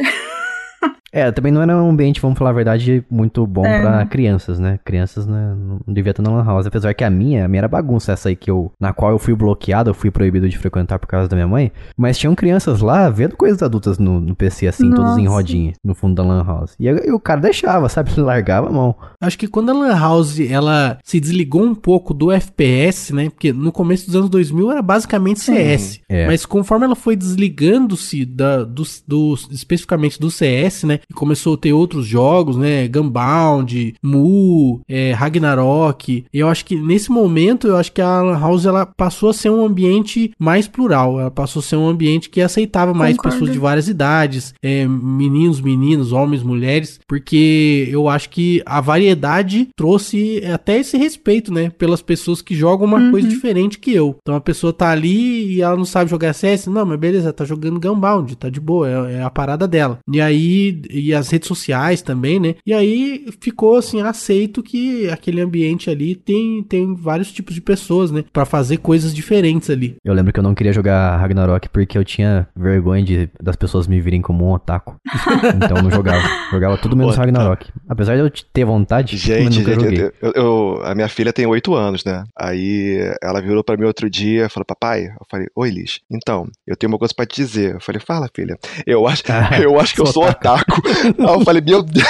É, 1.09 1.31
também 1.31 1.53
não 1.53 1.61
era 1.61 1.75
um 1.75 1.89
ambiente, 1.89 2.21
vamos 2.21 2.37
falar 2.37 2.49
a 2.49 2.53
verdade, 2.53 3.03
muito 3.09 3.47
bom 3.47 3.65
É, 3.65 3.79
pra 3.81 3.99
não. 3.99 4.07
crianças, 4.07 4.59
né? 4.59 4.77
Crianças 4.83 5.25
né, 5.25 5.55
não 5.57 5.79
devia 5.87 6.11
estar 6.11 6.21
na 6.21 6.29
lan 6.29 6.43
house. 6.43 6.67
Apesar 6.67 6.93
que 6.93 7.03
a 7.03 7.09
minha, 7.09 7.45
a 7.45 7.47
minha 7.47 7.61
era 7.61 7.67
bagunça 7.67 8.11
essa 8.11 8.27
aí 8.27 8.35
que 8.35 8.51
eu, 8.51 8.71
na 8.79 8.91
qual 8.91 9.11
eu 9.11 9.17
fui 9.17 9.33
bloqueado, 9.33 9.89
eu 9.89 9.93
fui 9.93 10.11
proibido 10.11 10.49
de 10.49 10.57
frequentar 10.57 10.99
por 10.99 11.07
causa 11.07 11.29
da 11.29 11.35
minha 11.35 11.47
mãe. 11.47 11.71
Mas 11.97 12.17
tinham 12.17 12.35
crianças 12.35 12.81
lá 12.81 13.09
vendo 13.09 13.37
coisas 13.37 13.63
adultas 13.63 13.97
no, 13.97 14.19
no 14.19 14.35
PC, 14.35 14.67
assim, 14.67 14.91
todos 14.93 15.17
em 15.17 15.23
Nossa. 15.23 15.37
rodinha, 15.37 15.73
no 15.81 15.95
fundo 15.95 16.13
da 16.13 16.23
lan 16.23 16.43
house. 16.45 16.75
E, 16.77 16.89
aí 16.89 17.09
o 17.11 17.19
cara 17.21 17.39
deixava, 17.39 17.87
sabe? 17.87 18.11
Largava 18.19 18.67
a 18.67 18.71
mão. 18.71 18.93
Acho 19.21 19.39
que 19.39 19.47
quando 19.47 19.69
a 19.69 19.73
Lan 19.73 19.97
House 19.97 20.37
ela 20.41 20.99
se 21.05 21.21
desligou 21.21 21.63
um 21.63 21.73
pouco 21.73 22.13
do 22.13 22.31
FPS, 22.33 23.13
né? 23.15 23.29
Porque 23.29 23.53
no 23.53 23.71
começo 23.71 24.05
dos 24.07 24.15
anos 24.17 24.29
2000 24.29 24.71
era 24.71 24.81
basicamente 24.81 25.39
CS. 25.39 26.01
É. 26.09 26.27
Mas 26.27 26.45
conforme 26.45 26.83
ela 26.85 26.95
foi 26.95 27.15
desligando-se 27.15 28.25
da, 28.25 28.63
do, 28.65 28.83
do- 29.07 29.35
especificamente 29.51 30.19
do 30.19 30.29
CS, 30.29 30.66
né? 30.85 30.99
E 31.09 31.13
começou 31.13 31.53
a 31.53 31.57
ter 31.57 31.73
outros 31.73 32.05
jogos, 32.05 32.57
né? 32.57 32.87
Gunbound, 32.87 33.95
Mu, 34.03 34.81
é, 34.87 35.11
Ragnarok. 35.13 36.25
E 36.33 36.39
eu 36.39 36.47
acho 36.47 36.65
que 36.65 36.75
nesse 36.75 37.09
momento, 37.11 37.67
eu 37.67 37.77
acho 37.77 37.91
que 37.91 38.01
a 38.01 38.21
Lan 38.21 38.39
House 38.39 38.65
ela 38.65 38.85
passou 38.85 39.29
a 39.29 39.33
ser 39.33 39.49
um 39.49 39.65
ambiente 39.65 40.31
mais 40.39 40.67
plural. 40.67 41.19
Ela 41.19 41.31
passou 41.31 41.59
a 41.59 41.63
ser 41.63 41.75
um 41.77 41.87
ambiente 41.87 42.29
que 42.29 42.41
aceitava 42.41 42.93
mais 42.93 43.15
Concordo. 43.15 43.35
pessoas 43.37 43.51
de 43.51 43.59
várias 43.59 43.87
idades, 43.87 44.53
é, 44.61 44.85
meninos, 44.87 45.61
meninos, 45.61 46.11
homens, 46.11 46.43
mulheres, 46.43 46.99
porque 47.07 47.87
eu 47.91 48.07
acho 48.09 48.29
que 48.29 48.61
a 48.65 48.81
variedade 48.81 49.69
trouxe 49.75 50.41
até 50.45 50.79
esse 50.79 50.97
respeito, 50.97 51.53
né, 51.53 51.69
pelas 51.77 52.01
pessoas 52.01 52.41
que 52.41 52.55
jogam 52.55 52.85
uma 52.87 52.97
Uhum. 52.97 53.11
coisa 53.11 53.27
diferente 53.27 53.77
que 53.79 53.91
eu. 53.93 54.15
Então 54.21 54.35
a 54.35 54.41
pessoa 54.41 54.73
tá 54.73 54.89
ali 54.89 55.55
e 55.55 55.61
ela 55.61 55.75
não 55.75 55.85
sabe 55.85 56.09
jogar 56.09 56.33
CS, 56.33 56.67
não, 56.67 56.85
mas 56.85 56.99
beleza, 56.99 57.31
tá 57.31 57.45
jogando 57.45 57.79
Gunbound, 57.79 58.35
tá 58.35 58.49
de 58.49 58.59
boa, 58.59 58.89
é, 59.09 59.13
é 59.15 59.23
a 59.23 59.29
parada 59.29 59.67
dela. 59.67 59.99
E 60.11 60.19
aí, 60.19 60.56
e 60.89 61.13
as 61.13 61.29
redes 61.29 61.47
sociais 61.47 62.01
também, 62.01 62.39
né, 62.39 62.55
e 62.65 62.73
aí 62.73 63.25
ficou 63.41 63.77
assim, 63.77 64.01
aceito 64.01 64.61
que 64.63 65.09
aquele 65.09 65.41
ambiente 65.41 65.89
ali 65.89 66.15
tem, 66.15 66.63
tem 66.63 66.95
vários 66.95 67.31
tipos 67.31 67.53
de 67.53 67.61
pessoas, 67.61 68.11
né, 68.11 68.23
Pra 68.33 68.45
fazer 68.45 68.77
coisas 68.77 69.13
diferentes 69.13 69.69
ali. 69.69 69.95
Eu 70.03 70.13
lembro 70.13 70.31
que 70.33 70.39
eu 70.39 70.43
não 70.43 70.53
queria 70.55 70.73
jogar 70.73 71.17
Ragnarok 71.17 71.69
porque 71.69 71.97
eu 71.97 72.03
tinha 72.05 72.47
vergonha 72.55 73.03
de, 73.03 73.29
das 73.41 73.55
pessoas 73.55 73.87
me 73.87 73.99
virem 73.99 74.21
como 74.21 74.45
um 74.45 74.51
otaku. 74.53 74.95
então 75.55 75.77
eu 75.77 75.83
não 75.83 75.91
jogava. 75.91 76.21
Jogava 76.51 76.77
tudo 76.77 76.95
menos 76.95 77.13
Otaku. 77.13 77.25
Ragnarok. 77.27 77.67
Apesar 77.89 78.15
de 78.15 78.21
eu 78.21 78.29
ter 78.53 78.65
vontade, 78.65 79.17
Gente, 79.17 79.57
nunca 79.59 79.71
gente, 79.73 79.83
joguei. 79.83 80.11
eu, 80.21 80.31
eu- 80.35 80.81
a 80.83 80.93
minha 80.95 81.07
filha 81.07 81.33
tem 81.33 81.45
oito 81.45 81.73
anos, 81.73 82.03
né? 82.05 82.23
Aí 82.37 82.97
ela 83.21 83.41
virou 83.41 83.63
pra 83.63 83.75
mim 83.77 83.85
outro 83.85 84.09
dia 84.09 84.45
e 84.45 84.49
falou, 84.49 84.65
papai, 84.65 85.05
eu 85.07 85.25
falei, 85.29 85.47
oi 85.55 85.69
Liz, 85.69 85.99
então, 86.09 86.47
eu 86.65 86.75
tenho 86.75 86.91
uma 86.91 86.99
coisa 86.99 87.13
pra 87.15 87.25
te 87.25 87.35
dizer. 87.37 87.75
Eu 87.75 87.81
falei, 87.81 88.01
fala, 88.05 88.29
filha. 88.33 88.57
Eu 88.85 89.07
acho, 89.07 89.23
eu 89.61 89.79
acho 89.79 89.93
que 89.95 90.01
eu 90.01 90.05
sou 90.05 90.23
sou 90.23 90.25
otaku. 90.53 90.81
Aí 90.87 91.33
eu 91.33 91.41
falei, 91.41 91.61
meu 91.61 91.83
Deus. 91.83 92.07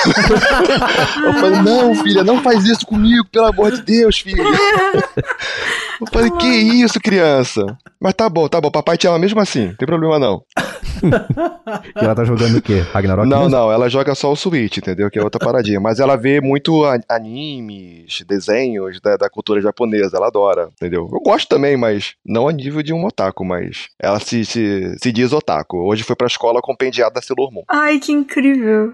Eu 1.23 1.33
falei, 1.33 1.61
não, 1.61 1.95
filha, 1.95 2.23
não 2.23 2.41
faz 2.41 2.63
isso 2.65 2.85
comigo, 2.85 3.25
pelo 3.31 3.47
amor 3.47 3.71
de 3.71 3.81
Deus, 3.81 4.19
filha. 4.19 4.43
Eu 5.99 6.07
falei, 6.11 6.31
que 6.31 6.47
isso, 6.47 6.99
criança? 6.99 7.65
Mas 7.99 8.13
tá 8.13 8.29
bom, 8.29 8.47
tá 8.47 8.61
bom, 8.61 8.69
papai 8.69 8.97
te 8.97 9.07
ama 9.07 9.17
mesmo 9.17 9.39
assim, 9.39 9.67
não 9.67 9.75
tem 9.75 9.87
problema 9.87 10.19
não. 10.19 10.43
E 11.95 12.03
ela 12.03 12.15
tá 12.15 12.23
jogando 12.23 12.57
o 12.57 12.61
quê? 12.61 12.79
Ragnarok? 12.91 13.27
Não, 13.27 13.43
mesmo? 13.43 13.51
não, 13.51 13.71
ela 13.71 13.89
joga 13.89 14.15
só 14.15 14.31
o 14.31 14.35
Switch, 14.35 14.77
entendeu? 14.77 15.09
Que 15.09 15.19
é 15.19 15.23
outra 15.23 15.39
paradinha. 15.39 15.79
Mas 15.79 15.99
ela 15.99 16.15
vê 16.15 16.41
muito 16.41 16.83
animes, 17.09 18.23
desenhos 18.27 18.99
da, 19.01 19.17
da 19.17 19.29
cultura 19.29 19.61
japonesa, 19.61 20.17
ela 20.17 20.27
adora, 20.27 20.69
entendeu? 20.73 21.07
Eu 21.11 21.19
gosto 21.19 21.47
também, 21.47 21.77
mas 21.77 22.13
não 22.25 22.47
a 22.47 22.53
nível 22.53 22.81
de 22.81 22.93
um 22.93 23.05
otaku, 23.05 23.43
mas 23.45 23.87
ela 23.99 24.19
se, 24.19 24.45
se, 24.45 24.95
se 25.01 25.11
diz 25.11 25.33
otaku. 25.33 25.77
Hoje 25.77 26.03
foi 26.03 26.15
pra 26.15 26.27
escola 26.27 26.61
compendiada 26.61 27.19
a 27.19 27.21
Sailor 27.21 27.51
Moon. 27.51 27.63
Ai, 27.69 27.99
que 27.99 28.11
incrível. 28.11 28.93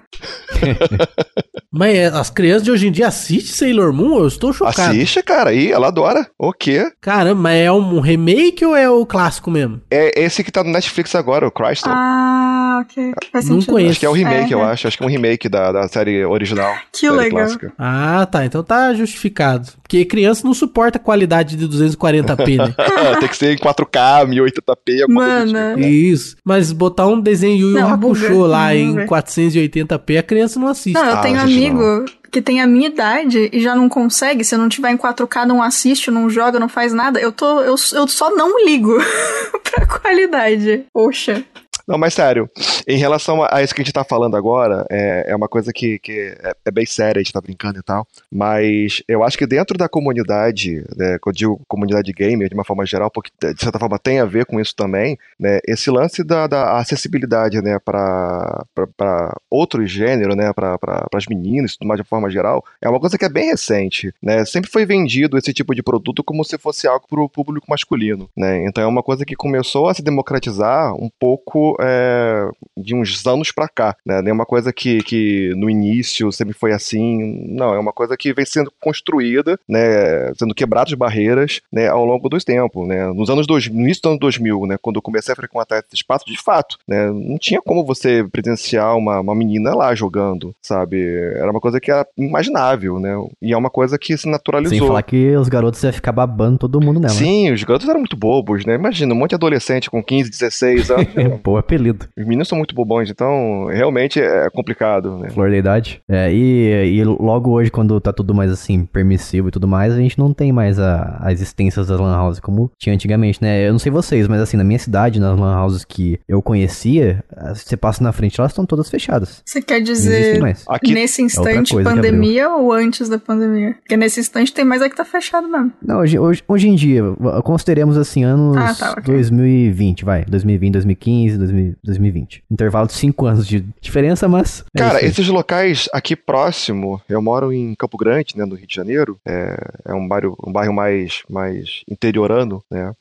Mas 1.76 1.96
é, 1.96 2.06
as 2.06 2.30
crianças 2.30 2.62
de 2.62 2.70
hoje 2.70 2.88
em 2.88 2.92
dia 2.92 3.08
assistem 3.08 3.52
Sailor 3.52 3.92
Moon? 3.92 4.20
Eu 4.20 4.28
estou 4.28 4.54
chocado. 4.54 4.92
Assiste, 4.92 5.24
cara, 5.24 5.50
aí 5.50 5.72
ela 5.72 5.88
adora. 5.88 6.30
O 6.38 6.54
quê? 6.54 6.93
Caramba, 7.04 7.36
mas 7.42 7.58
é 7.60 7.70
um 7.72 8.00
remake 8.00 8.66
ou 8.66 8.74
é 8.76 8.90
o 8.90 9.06
clássico 9.06 9.52
mesmo? 9.52 9.82
É 9.92 10.22
esse 10.24 10.42
que 10.42 10.50
tá 10.52 10.64
no 10.64 10.72
Netflix 10.72 11.14
agora, 11.16 11.46
o 11.46 11.52
Crystal. 11.52 11.92
Ah, 11.94 12.80
ok. 12.82 13.12
Faz 13.30 13.50
Não 13.50 13.56
sentido. 13.56 13.72
conheço. 13.74 13.92
Acho 13.92 14.00
que 14.00 14.06
é 14.06 14.10
o 14.10 14.14
remake, 14.14 14.54
É, 14.54 14.56
eu 14.56 14.62
é. 14.62 14.72
acho. 14.72 14.88
Acho 14.88 14.98
que 14.98 15.04
é 15.04 15.06
um 15.06 15.10
remake 15.10 15.50
da, 15.50 15.72
da 15.74 15.88
série 15.90 16.24
original. 16.26 16.74
Que 16.94 17.00
série 17.02 17.12
legal. 17.12 17.40
clássica. 17.42 17.74
Ah, 17.78 18.26
tá. 18.32 18.46
Então 18.46 18.64
tá 18.64 18.94
justificado. 18.94 19.68
Porque 19.82 20.06
criança 20.06 20.46
não 20.46 20.54
suporta 20.54 20.98
a 20.98 21.02
qualidade 21.02 21.58
de 21.58 21.68
240p, 21.68 22.58
né? 22.58 22.74
Tem 23.20 23.28
que 23.28 23.36
ser 23.38 23.54
em 23.54 23.58
4K, 23.58 24.26
1080p, 24.28 25.02
alguma 25.02 25.26
coisa 25.26 25.52
Mano. 25.54 25.76
tipo. 25.76 25.88
Isso. 25.90 26.36
Mas 26.44 26.72
botar 26.72 27.08
um 27.08 27.20
desenho 27.20 27.58
Yu 27.58 27.68
Yu 27.72 27.80
Não, 27.82 27.94
Hakusho 27.94 28.40
lá 28.46 28.68
Não, 28.70 28.76
em 28.76 28.90
buga. 28.92 29.08
480p, 29.08 30.18
a 30.20 30.24
criança 30.24 30.58
não 30.60 30.68
assiste. 30.70 30.94
Não, 30.96 31.06
eu 31.06 31.14
Ah, 31.16 31.22
tenho 31.22 31.38
assiste 31.38 31.68
amigo 31.68 32.06
que 32.34 32.42
tem 32.42 32.60
a 32.60 32.68
minha 32.68 32.88
idade 32.88 33.48
e 33.54 33.62
já 33.62 33.76
não 33.76 33.88
consegue. 33.88 34.44
Se 34.44 34.56
eu 34.56 34.60
não 34.60 34.68
tiver 34.68 34.90
em 34.90 34.98
4K, 34.98 35.46
não 35.46 35.62
assiste, 35.62 36.10
não 36.10 36.28
joga, 36.28 36.60
não 36.60 36.68
faz 36.68 36.92
nada. 36.92 37.20
Eu 37.20 37.32
tô. 37.32 37.62
Eu, 37.62 37.76
eu 37.94 38.08
só 38.08 38.36
não 38.36 38.66
ligo 38.66 38.98
pra 39.64 39.86
qualidade. 39.86 40.84
Poxa. 40.92 41.46
Não, 41.86 41.98
mas 41.98 42.14
sério, 42.14 42.50
em 42.88 42.98
relação 42.98 43.46
a 43.50 43.62
isso 43.62 43.76
que 43.76 43.82
a 43.82 43.84
gente 43.84 43.94
tá 43.94 44.06
falando 44.06 44.38
agora, 44.38 44.86
é, 44.90 45.26
é 45.28 45.36
uma 45.36 45.50
coisa 45.50 45.74
que, 45.74 46.00
que 46.00 46.34
é, 46.42 46.54
é 46.66 46.72
bem 46.72 46.86
séria, 46.86 47.20
a 47.20 47.24
gente 47.24 47.34
tá 47.34 47.42
brincando 47.42 47.80
e 47.80 47.84
tal, 47.84 48.08
mas 48.32 49.04
eu 49.06 49.22
acho 49.22 49.38
que 49.38 49.46
dentro 49.46 49.78
da 49.78 49.90
comunidade, 49.90 50.84
né, 50.96 51.18
quando 51.20 51.36
eu 51.36 51.40
digo 51.40 51.62
comunidade 51.68 52.14
gamer 52.14 52.48
de 52.48 52.56
uma 52.56 52.64
forma 52.64 52.86
geral, 52.86 53.12
porque 53.12 53.32
de 53.54 53.62
certa 53.62 53.78
forma 53.78 54.00
tem 54.00 54.20
a 54.22 54.26
ver 54.26 54.46
com 54.46 54.62
isso 54.62 54.74
também, 54.74 55.18
né, 55.38 55.60
esse 55.68 55.92
lance 55.92 56.24
da, 56.24 56.48
da 56.48 56.78
acessibilidade, 56.78 57.62
né, 57.62 57.78
para 57.80 59.36
outros 59.50 59.92
gêneros, 59.92 60.38
né, 60.38 60.54
para 60.54 60.78
as 61.14 61.26
meninas 61.28 61.72
e 61.72 61.78
tudo 61.78 61.88
mais 61.88 61.98
de 61.98 62.04
uma 62.04 62.10
forma 62.10 62.30
geral, 62.30 62.64
é 62.82 62.88
uma 62.88 63.00
coisa 63.00 63.18
que 63.18 63.26
é 63.26 63.30
bem 63.30 63.48
recente, 63.50 64.14
né, 64.22 64.46
sempre 64.46 64.72
foi 64.72 64.86
vendido 64.86 65.38
esse 65.38 65.54
tipo 65.54 65.76
de 65.76 65.84
produto 65.84 66.24
como 66.24 66.46
se 66.46 66.58
fosse 66.58 66.88
algo 66.88 67.06
para 67.10 67.22
o 67.22 67.28
público 67.28 67.68
masculino, 67.70 68.30
né, 68.38 68.66
então 68.66 68.82
é 68.82 68.88
uma 68.88 69.04
coisa 69.04 69.26
que 69.26 69.36
começou 69.36 69.90
a 69.90 69.94
se 69.94 70.02
democratizar 70.02 70.94
um 70.96 71.10
pouco 71.20 71.73
é, 71.80 72.48
de 72.78 72.96
uns 72.96 73.26
anos 73.26 73.52
pra 73.52 73.68
cá, 73.68 73.96
né? 74.06 74.22
Não 74.22 74.30
é 74.30 74.34
uma 74.34 74.46
coisa 74.46 74.72
que, 74.72 75.02
que 75.04 75.54
no 75.56 75.70
início 75.70 76.32
sempre 76.32 76.54
foi 76.54 76.72
assim, 76.72 77.46
não, 77.48 77.74
é 77.74 77.80
uma 77.80 77.94
coisa 77.94 78.16
que 78.18 78.34
vem 78.34 78.46
sendo 78.46 78.72
construída, 78.80 79.60
né? 79.68 80.34
Sendo 80.36 80.56
quebradas 80.56 80.94
barreiras, 80.94 81.62
né? 81.72 81.88
Ao 81.88 82.06
longo 82.06 82.30
dos 82.30 82.44
tempos, 82.44 82.88
né? 82.88 83.08
Nos 83.14 83.30
anos 83.30 83.48
dois, 83.48 83.68
no 83.68 83.82
início 83.82 84.04
do 84.04 84.10
ano 84.10 84.20
2000, 84.20 84.66
né? 84.68 84.78
Quando 84.82 84.98
eu 84.98 85.02
comecei 85.02 85.34
a 85.34 85.36
frequentar 85.36 85.80
esse 85.80 85.96
espaço, 85.96 86.26
de 86.26 86.42
fato, 86.42 86.78
né? 86.88 87.10
Não 87.12 87.38
tinha 87.38 87.62
como 87.62 87.86
você 87.86 88.26
presenciar 88.32 88.96
uma, 88.98 89.20
uma 89.20 89.36
menina 89.36 89.76
lá 89.76 89.94
jogando, 89.96 90.54
sabe? 90.62 91.02
Era 91.36 91.50
uma 91.50 91.60
coisa 91.60 91.80
que 91.80 91.92
era 91.92 92.06
imaginável, 92.18 93.00
né? 93.00 93.14
E 93.42 93.54
é 93.54 93.58
uma 93.58 93.70
coisa 93.70 93.98
que 93.98 94.18
se 94.18 94.28
naturalizou. 94.28 94.78
Sem 94.78 94.88
falar 94.88 95.04
que 95.04 95.36
os 95.36 95.50
garotos 95.50 95.84
iam 95.84 95.94
ficar 95.94 96.12
babando 96.12 96.58
todo 96.58 96.82
mundo 96.82 97.00
nela. 97.00 97.14
Sim, 97.14 97.52
os 97.52 97.64
garotos 97.64 97.88
eram 97.88 98.00
muito 98.00 98.18
bobos, 98.18 98.66
né? 98.66 98.76
Imagina, 98.76 99.14
um 99.14 99.18
monte 99.18 99.30
de 99.30 99.36
adolescente 99.36 99.90
com 99.90 100.04
15, 100.04 100.30
16 100.30 100.92
anos. 100.92 101.08
Pô, 101.42 101.62
apelido. 101.64 102.08
Os 102.18 102.26
meninos 102.26 102.48
são 102.48 102.58
muito 102.58 102.76
bobões, 102.76 103.10
então 103.10 103.68
realmente 103.68 104.20
é 104.20 104.50
complicado, 104.50 105.18
né? 105.18 105.30
Flor 105.30 105.50
da 105.50 105.58
idade. 105.58 106.02
É, 106.10 106.32
e, 106.32 107.00
e 107.00 107.04
logo 107.04 107.52
hoje, 107.52 107.72
quando 107.72 108.00
tá 108.00 108.14
tudo 108.14 108.34
mais 108.34 108.52
assim, 108.52 108.86
permissivo 108.86 109.48
e 109.48 109.52
tudo 109.52 109.68
mais, 109.68 109.94
a 109.94 109.98
gente 109.98 110.18
não 110.20 110.34
tem 110.34 110.52
mais 110.52 110.80
a, 110.80 111.20
a 111.22 111.32
existência 111.32 111.84
das 111.84 112.00
lan 112.00 112.22
houses 112.22 112.40
como 112.40 112.72
tinha 112.78 112.94
antigamente, 112.94 113.42
né? 113.42 113.68
Eu 113.68 113.72
não 113.72 113.80
sei 113.80 113.92
vocês, 113.92 114.28
mas 114.28 114.42
assim, 114.42 114.58
na 114.58 114.64
minha 114.64 114.80
cidade, 114.80 115.20
nas 115.20 115.38
lan 115.38 115.62
houses 115.62 115.84
que 115.86 116.20
eu 116.28 116.42
conhecia, 116.42 117.24
você 117.54 117.78
passa 117.78 118.04
na 118.04 118.12
frente, 118.12 118.40
elas 118.40 118.52
estão 118.52 118.66
todas 118.66 118.90
fechadas. 118.90 119.42
Você 119.46 119.62
quer 119.62 119.82
dizer. 119.82 120.42
Aqui, 120.68 120.94
nesse 120.94 121.22
outra 121.22 121.54
instante 121.54 121.76
que 121.76 121.84
pandemia 121.84 122.50
ou 122.50 122.72
antes 122.72 123.10
da 123.10 123.18
pandemia? 123.18 123.76
Porque 123.80 123.98
nesse 123.98 124.20
instante 124.20 124.54
tem 124.54 124.66
mais 124.66 124.82
é 124.82 124.90
que 124.90 124.96
tá 124.96 125.06
fechado 125.06 125.48
mesmo. 125.48 125.72
Não, 125.82 126.00
hoje, 126.00 126.20
hoje, 126.20 126.44
hoje 126.48 126.68
em 126.68 126.76
dia, 126.76 127.04
consideremos 127.44 127.98
assim, 127.98 128.24
anos 128.24 128.58
Ah, 128.58 128.74
tá, 128.74 128.92
ok. 128.92 129.14
2020, 129.14 130.06
vai. 130.06 130.26
2020, 130.26 130.74
2015, 130.74 131.38
2000, 131.54 131.76
2020. 131.84 132.44
Intervalo 132.52 132.88
de 132.88 132.94
5 132.94 133.26
anos 133.26 133.48
de 133.48 133.64
diferença, 133.80 134.28
mas. 134.28 134.64
é 134.76 134.80
Cara, 134.80 135.06
esses 135.06 135.28
locais 135.28 135.88
aqui 135.94 136.16
próximo, 136.16 137.02
eu 137.08 137.22
moro 137.22 137.54
em 137.54 137.76
Campo 137.76 137.98
Grande, 137.98 138.38
né, 138.38 138.46
no 138.46 138.56
Rio 138.56 138.68
de 138.68 138.76
Janeiro, 138.76 139.18
é, 139.26 139.56
é 139.86 139.94
um 139.94 140.08
bairro, 140.08 140.36
um 140.46 140.52
bairro 140.52 140.74
mais, 140.74 141.22
mais 141.30 141.82
interiorano, 141.90 142.64
né, 142.70 142.92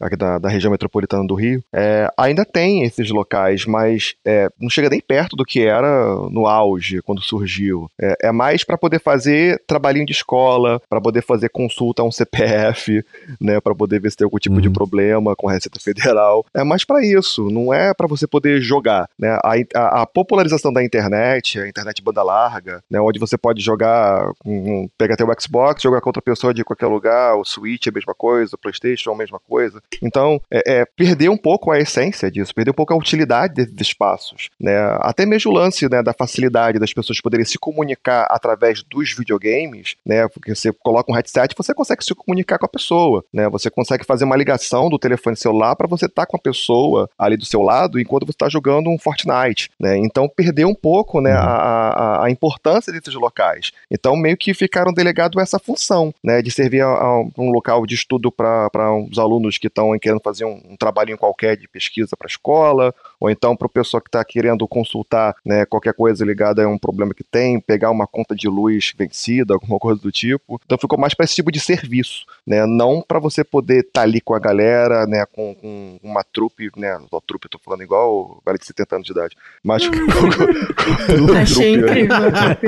aqui 0.00 0.16
da, 0.16 0.38
da 0.38 0.48
região 0.48 0.70
metropolitana 0.70 1.26
do 1.26 1.34
Rio. 1.34 1.62
É, 1.72 2.08
ainda 2.16 2.44
tem 2.44 2.82
esses 2.82 3.10
locais, 3.10 3.64
mas 3.66 4.14
é, 4.24 4.48
não 4.60 4.68
chega 4.68 4.88
nem 4.90 5.00
perto 5.00 5.36
do 5.36 5.44
que 5.44 5.60
era 5.62 6.14
no 6.30 6.46
auge, 6.46 7.00
quando 7.02 7.22
surgiu. 7.22 7.90
É, 8.00 8.28
é 8.28 8.32
mais 8.32 8.64
para 8.64 8.76
poder 8.78 9.00
fazer 9.00 9.62
trabalhinho 9.66 10.06
de 10.06 10.12
escola, 10.12 10.80
para 10.88 11.00
poder 11.00 11.22
fazer 11.22 11.48
consulta 11.48 12.02
a 12.02 12.04
um 12.04 12.10
CPF, 12.12 13.04
né, 13.40 13.60
para 13.60 13.74
poder 13.74 14.00
ver 14.00 14.10
se 14.10 14.16
tem 14.16 14.24
algum 14.24 14.38
tipo 14.38 14.60
de 14.60 14.68
Uhum. 14.68 14.72
problema 14.74 15.34
com 15.36 15.48
a 15.48 15.52
Receita 15.52 15.78
Federal. 15.80 16.44
É 16.54 16.62
mais 16.64 16.84
para 16.84 17.04
isso, 17.04 17.48
não 17.50 17.72
é 17.72 17.92
para 18.02 18.08
você 18.08 18.26
poder 18.26 18.60
jogar, 18.60 19.08
né? 19.16 19.38
A, 19.44 19.52
a- 19.76 20.02
a 20.02 20.06
popularização 20.06 20.72
da 20.72 20.82
internet, 20.82 21.60
a 21.60 21.68
internet 21.68 22.02
banda 22.02 22.22
larga, 22.22 22.82
né, 22.90 23.00
onde 23.00 23.18
você 23.20 23.38
pode 23.38 23.62
jogar, 23.62 24.28
com, 24.40 24.88
pegar 24.98 25.16
teu 25.16 25.28
Xbox, 25.40 25.80
jogar 25.82 26.00
com 26.00 26.08
outra 26.08 26.20
pessoa 26.22 26.52
de 26.52 26.64
qualquer 26.64 26.86
lugar, 26.88 27.36
o 27.36 27.44
Switch 27.44 27.86
é 27.86 27.90
a 27.90 27.92
mesma 27.92 28.12
coisa, 28.14 28.56
o 28.56 28.58
PlayStation 28.58 29.10
é 29.10 29.14
a 29.14 29.16
mesma 29.16 29.38
coisa. 29.38 29.80
Então, 30.02 30.40
é, 30.50 30.80
é 30.80 30.84
perder 30.84 31.28
um 31.28 31.36
pouco 31.36 31.70
a 31.70 31.78
essência 31.78 32.28
disso, 32.30 32.52
perder 32.54 32.72
um 32.72 32.74
pouco 32.74 32.92
a 32.92 32.96
utilidade 32.96 33.54
desses 33.54 33.80
espaços, 33.80 34.48
né? 34.58 34.76
Até 35.00 35.24
mesmo 35.24 35.52
o 35.52 35.54
lance, 35.54 35.88
né, 35.88 36.02
da 36.02 36.12
facilidade 36.12 36.78
das 36.80 36.92
pessoas 36.92 37.20
poderem 37.20 37.44
se 37.46 37.58
comunicar 37.58 38.26
através 38.30 38.82
dos 38.82 39.12
videogames, 39.14 39.94
né? 40.04 40.26
Porque 40.28 40.54
você 40.54 40.72
coloca 40.72 41.10
um 41.10 41.14
headset, 41.14 41.54
você 41.56 41.72
consegue 41.72 42.04
se 42.04 42.14
comunicar 42.14 42.58
com 42.58 42.66
a 42.66 42.68
pessoa, 42.68 43.24
né? 43.32 43.48
Você 43.50 43.70
consegue 43.70 44.04
fazer 44.04 44.24
uma 44.24 44.36
ligação 44.36 44.88
do 44.88 44.98
telefone 44.98 45.36
celular 45.36 45.76
para 45.76 45.86
você 45.86 46.06
estar 46.06 46.26
com 46.26 46.36
a 46.36 46.40
pessoa 46.40 47.08
ali 47.18 47.36
do 47.36 47.44
seu 47.44 47.62
lado 47.62 47.91
enquanto 47.98 48.26
você 48.26 48.32
está 48.32 48.48
jogando 48.48 48.88
um 48.90 48.98
Fortnite, 48.98 49.70
né? 49.78 49.96
Então 49.98 50.28
perdeu 50.28 50.68
um 50.68 50.74
pouco, 50.74 51.20
né, 51.20 51.32
Uhum. 51.32 51.38
a, 51.38 51.88
a, 52.22 52.26
a 52.26 52.30
importância 52.30 52.92
desses 52.92 53.14
locais. 53.14 53.72
Então 53.90 54.16
meio 54.16 54.36
que 54.36 54.54
ficaram 54.54 54.92
delegados 54.92 55.40
essa 55.42 55.58
função, 55.58 56.14
né, 56.22 56.40
de 56.42 56.50
servir 56.50 56.82
a, 56.82 56.86
a 56.88 57.20
um 57.38 57.50
local 57.50 57.86
de 57.86 57.94
estudo 57.94 58.30
para 58.30 58.70
os 59.10 59.18
alunos 59.18 59.58
que 59.58 59.66
estão 59.66 59.98
querendo 59.98 60.20
fazer 60.22 60.44
um, 60.44 60.60
um 60.70 60.76
trabalhinho 60.76 61.18
qualquer 61.18 61.56
de 61.56 61.68
pesquisa 61.68 62.16
para 62.16 62.26
a 62.26 62.30
escola, 62.30 62.94
ou 63.20 63.30
então 63.30 63.56
para 63.56 63.66
o 63.66 63.70
pessoal 63.70 64.00
que 64.00 64.08
está 64.08 64.24
querendo 64.24 64.66
consultar, 64.68 65.34
né, 65.44 65.64
qualquer 65.66 65.94
coisa 65.94 66.24
ligada 66.24 66.64
a 66.64 66.68
um 66.68 66.78
problema 66.78 67.14
que 67.14 67.24
tem, 67.24 67.60
pegar 67.60 67.90
uma 67.90 68.06
conta 68.06 68.34
de 68.34 68.48
luz 68.48 68.92
vencida, 68.96 69.54
alguma 69.54 69.78
coisa 69.78 70.00
do 70.00 70.10
tipo. 70.12 70.60
Então 70.64 70.78
ficou 70.78 70.98
mais 70.98 71.14
para 71.14 71.24
esse 71.24 71.34
tipo 71.34 71.50
de 71.52 71.60
serviço, 71.60 72.24
né, 72.46 72.64
não 72.66 73.02
para 73.02 73.18
você 73.18 73.44
poder 73.44 73.84
estar 73.84 74.02
ali 74.02 74.20
com 74.20 74.34
a 74.34 74.38
galera, 74.38 75.06
né, 75.06 75.24
com, 75.26 75.54
com 75.54 75.98
uma 76.02 76.22
trupe, 76.24 76.70
né, 76.76 76.98
ó, 77.10 77.20
trupe, 77.20 77.48
tô 77.48 77.58
falando 77.58 77.81
igual 77.82 78.10
o 78.12 78.42
velho 78.44 78.58
de 78.58 78.66
70 78.66 78.94
anos 78.96 79.06
de 79.06 79.12
idade, 79.12 79.36
mas 79.62 79.82
Achei 81.40 81.76
trupe, 81.78 82.00
incrível. 82.00 82.16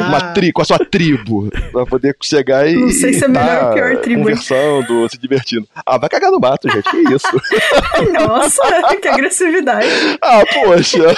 uma 0.06 0.32
tri, 0.32 0.52
com 0.52 0.62
a 0.62 0.64
sua 0.64 0.78
tribo, 0.78 1.48
pra 1.72 1.86
poder 1.86 2.16
chegar 2.22 2.68
e 2.68 2.74
Não 2.74 2.90
sei 2.90 3.12
se 3.12 3.24
é 3.24 3.28
e 3.28 3.30
melhor 3.30 3.58
tá 3.60 3.68
ou 3.68 3.74
pior 3.74 3.96
tribo, 3.98 4.18
hein? 4.20 4.24
conversando, 4.36 5.08
se 5.08 5.18
divertindo. 5.18 5.68
Ah, 5.86 5.98
vai 5.98 6.08
cagar 6.08 6.30
no 6.30 6.38
mato, 6.40 6.70
gente, 6.70 6.88
que 6.90 7.14
isso? 7.14 7.26
Nossa, 8.12 8.62
que 9.00 9.08
agressividade. 9.08 9.88
Ah, 10.22 10.42
poxa, 10.52 11.14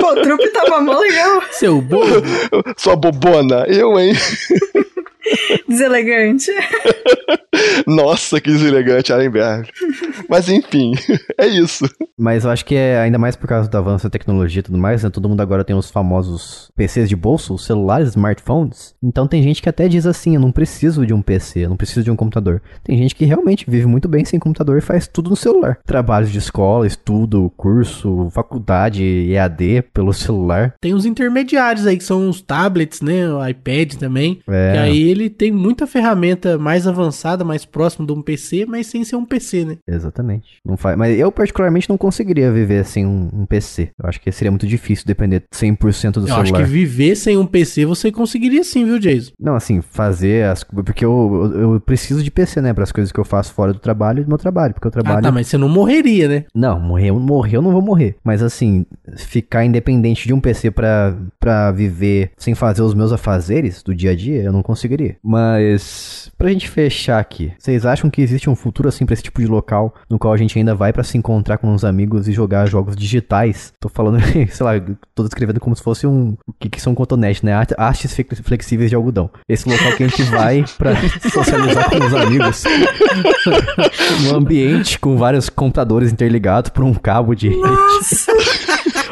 Pô, 0.00 0.12
o 0.12 0.22
trupe 0.22 0.48
tava 0.50 0.80
mó 0.80 0.98
legal. 0.98 1.42
Seu 1.52 1.80
bobo. 1.80 2.06
sua 2.76 2.96
bobona, 2.96 3.64
eu, 3.68 3.98
hein? 3.98 4.12
Deselegante. 5.68 6.50
Nossa, 7.86 8.40
que 8.40 8.50
deselegante, 8.50 9.12
Arenberg. 9.12 9.68
Mas 10.28 10.48
enfim, 10.48 10.92
é 11.38 11.46
isso. 11.46 11.84
Mas 12.18 12.44
eu 12.44 12.50
acho 12.50 12.64
que 12.64 12.74
é 12.74 12.98
ainda 12.98 13.18
mais 13.18 13.36
por 13.36 13.46
causa 13.46 13.68
do 13.68 13.78
avanço 13.78 14.04
da 14.04 14.10
tecnologia 14.10 14.60
e 14.60 14.62
tudo 14.62 14.78
mais, 14.78 15.02
né? 15.02 15.10
Todo 15.10 15.28
mundo 15.28 15.40
agora 15.40 15.64
tem 15.64 15.76
os 15.76 15.90
famosos 15.90 16.70
PCs 16.76 17.08
de 17.08 17.16
bolso, 17.16 17.54
os 17.54 17.64
celulares, 17.64 18.08
smartphones. 18.08 18.94
Então 19.02 19.26
tem 19.26 19.42
gente 19.42 19.62
que 19.62 19.68
até 19.68 19.88
diz 19.88 20.06
assim, 20.06 20.34
eu 20.34 20.40
não 20.40 20.52
preciso 20.52 21.06
de 21.06 21.14
um 21.14 21.22
PC, 21.22 21.60
eu 21.64 21.70
não 21.70 21.76
preciso 21.76 22.02
de 22.02 22.10
um 22.10 22.16
computador. 22.16 22.60
Tem 22.84 22.96
gente 22.96 23.14
que 23.14 23.24
realmente 23.24 23.64
vive 23.68 23.86
muito 23.86 24.08
bem 24.08 24.24
sem 24.24 24.38
computador 24.38 24.78
e 24.78 24.82
faz 24.82 25.06
tudo 25.06 25.30
no 25.30 25.36
celular. 25.36 25.78
Trabalhos 25.86 26.30
de 26.30 26.38
escola, 26.38 26.86
estudo, 26.86 27.52
curso, 27.56 28.28
faculdade, 28.30 29.02
EAD 29.32 29.82
pelo 29.94 30.12
celular. 30.12 30.74
Tem 30.80 30.94
os 30.94 31.06
intermediários 31.06 31.86
aí, 31.86 31.96
que 31.96 32.04
são 32.04 32.28
os 32.28 32.40
tablets, 32.40 33.00
né? 33.00 33.28
O 33.32 33.46
iPad 33.46 33.94
também. 33.94 34.40
É. 34.48 34.72
Que 34.72 34.78
aí 34.78 35.08
ele 35.18 35.30
tem 35.30 35.50
muita 35.52 35.86
ferramenta 35.86 36.58
mais 36.58 36.86
avançada, 36.86 37.44
mais 37.44 37.64
próximo 37.64 38.06
de 38.06 38.12
um 38.12 38.22
PC, 38.22 38.64
mas 38.66 38.86
sem 38.86 39.04
ser 39.04 39.16
um 39.16 39.24
PC, 39.24 39.64
né? 39.64 39.76
Exatamente. 39.86 40.58
Não 40.64 40.76
faz, 40.76 40.96
mas 40.96 41.18
eu 41.18 41.30
particularmente 41.32 41.88
não 41.88 41.98
conseguiria 41.98 42.52
viver 42.52 42.84
sem 42.84 43.06
um, 43.06 43.28
um 43.32 43.46
PC. 43.46 43.90
Eu 44.02 44.08
acho 44.08 44.20
que 44.20 44.30
seria 44.30 44.50
muito 44.50 44.66
difícil 44.66 45.04
depender 45.06 45.42
100% 45.52 46.12
do 46.12 46.20
Eu 46.20 46.26
celular. 46.26 46.42
acho 46.42 46.54
que 46.54 46.62
viver 46.64 47.14
sem 47.16 47.36
um 47.36 47.46
PC 47.46 47.84
você 47.84 48.10
conseguiria 48.12 48.62
sim, 48.64 48.84
viu, 48.84 48.98
Jason? 48.98 49.32
Não, 49.38 49.54
assim, 49.54 49.80
fazer 49.80 50.44
as 50.44 50.64
porque 50.64 51.04
eu, 51.04 51.52
eu, 51.54 51.72
eu 51.74 51.80
preciso 51.80 52.22
de 52.22 52.30
PC, 52.30 52.60
né, 52.60 52.72
para 52.72 52.84
as 52.84 52.92
coisas 52.92 53.10
que 53.12 53.18
eu 53.18 53.24
faço 53.24 53.52
fora 53.52 53.72
do 53.72 53.78
trabalho 53.78 54.20
e 54.20 54.24
do 54.24 54.28
meu 54.28 54.38
trabalho, 54.38 54.74
porque 54.74 54.86
eu 54.86 54.90
trabalho 54.90 55.18
Ah, 55.18 55.22
tá, 55.22 55.32
mas 55.32 55.46
você 55.46 55.56
não 55.58 55.68
morreria, 55.68 56.28
né? 56.28 56.44
Não, 56.54 56.78
morrer, 56.78 57.10
morrer 57.12 57.56
eu 57.56 57.62
não 57.62 57.72
vou 57.72 57.82
morrer. 57.82 58.16
Mas 58.24 58.42
assim, 58.42 58.84
ficar 59.16 59.64
independente 59.64 60.26
de 60.26 60.32
um 60.32 60.40
PC 60.40 60.70
pra, 60.70 61.14
pra 61.40 61.70
viver 61.72 62.30
sem 62.36 62.54
fazer 62.54 62.82
os 62.82 62.94
meus 62.94 63.12
afazeres 63.12 63.82
do 63.82 63.94
dia 63.94 64.10
a 64.12 64.16
dia, 64.16 64.42
eu 64.42 64.52
não 64.52 64.62
conseguiria. 64.62 65.16
Mas, 65.22 66.30
pra 66.36 66.48
gente 66.50 66.68
fechar 66.68 67.18
aqui, 67.18 67.52
vocês 67.58 67.84
acham 67.86 68.10
que 68.10 68.20
existe 68.22 68.48
um 68.50 68.54
futuro 68.56 68.88
assim 68.88 69.04
pra 69.06 69.14
esse 69.14 69.22
tipo 69.22 69.40
de 69.40 69.46
local 69.46 69.94
no 70.08 70.18
qual 70.18 70.32
a 70.32 70.36
gente 70.36 70.58
ainda 70.58 70.74
vai 70.74 70.92
pra 70.92 71.02
se 71.04 71.16
encontrar 71.18 71.58
com 71.58 71.72
os 71.74 71.84
amigos 71.84 72.28
e 72.28 72.32
jogar 72.32 72.66
jogos 72.66 72.96
digitais? 72.96 73.72
Tô 73.80 73.88
falando, 73.88 74.20
sei 74.50 74.64
lá, 74.66 74.72
tô 75.14 75.22
descrevendo 75.24 75.60
como 75.60 75.74
se 75.76 75.82
fosse 75.82 76.06
um. 76.06 76.36
O 76.46 76.52
que, 76.58 76.68
que 76.68 76.80
são 76.80 76.94
cotonetes, 76.94 77.42
né? 77.42 77.52
Hastes 77.76 78.14
flex- 78.14 78.40
flexíveis 78.40 78.90
de 78.90 78.96
algodão. 78.96 79.30
Esse 79.48 79.68
local 79.68 79.92
que 79.96 80.04
a 80.04 80.08
gente 80.08 80.22
vai 80.24 80.64
pra 80.76 80.92
socializar 81.30 81.90
com 81.90 82.04
os 82.04 82.14
amigos 82.14 82.64
no 84.24 84.36
ambiente 84.36 84.98
com 84.98 85.16
vários 85.16 85.48
computadores 85.48 86.12
interligados 86.12 86.70
por 86.70 86.84
um 86.84 86.94
cabo 86.94 87.34
de 87.34 87.48
rede. 87.48 87.62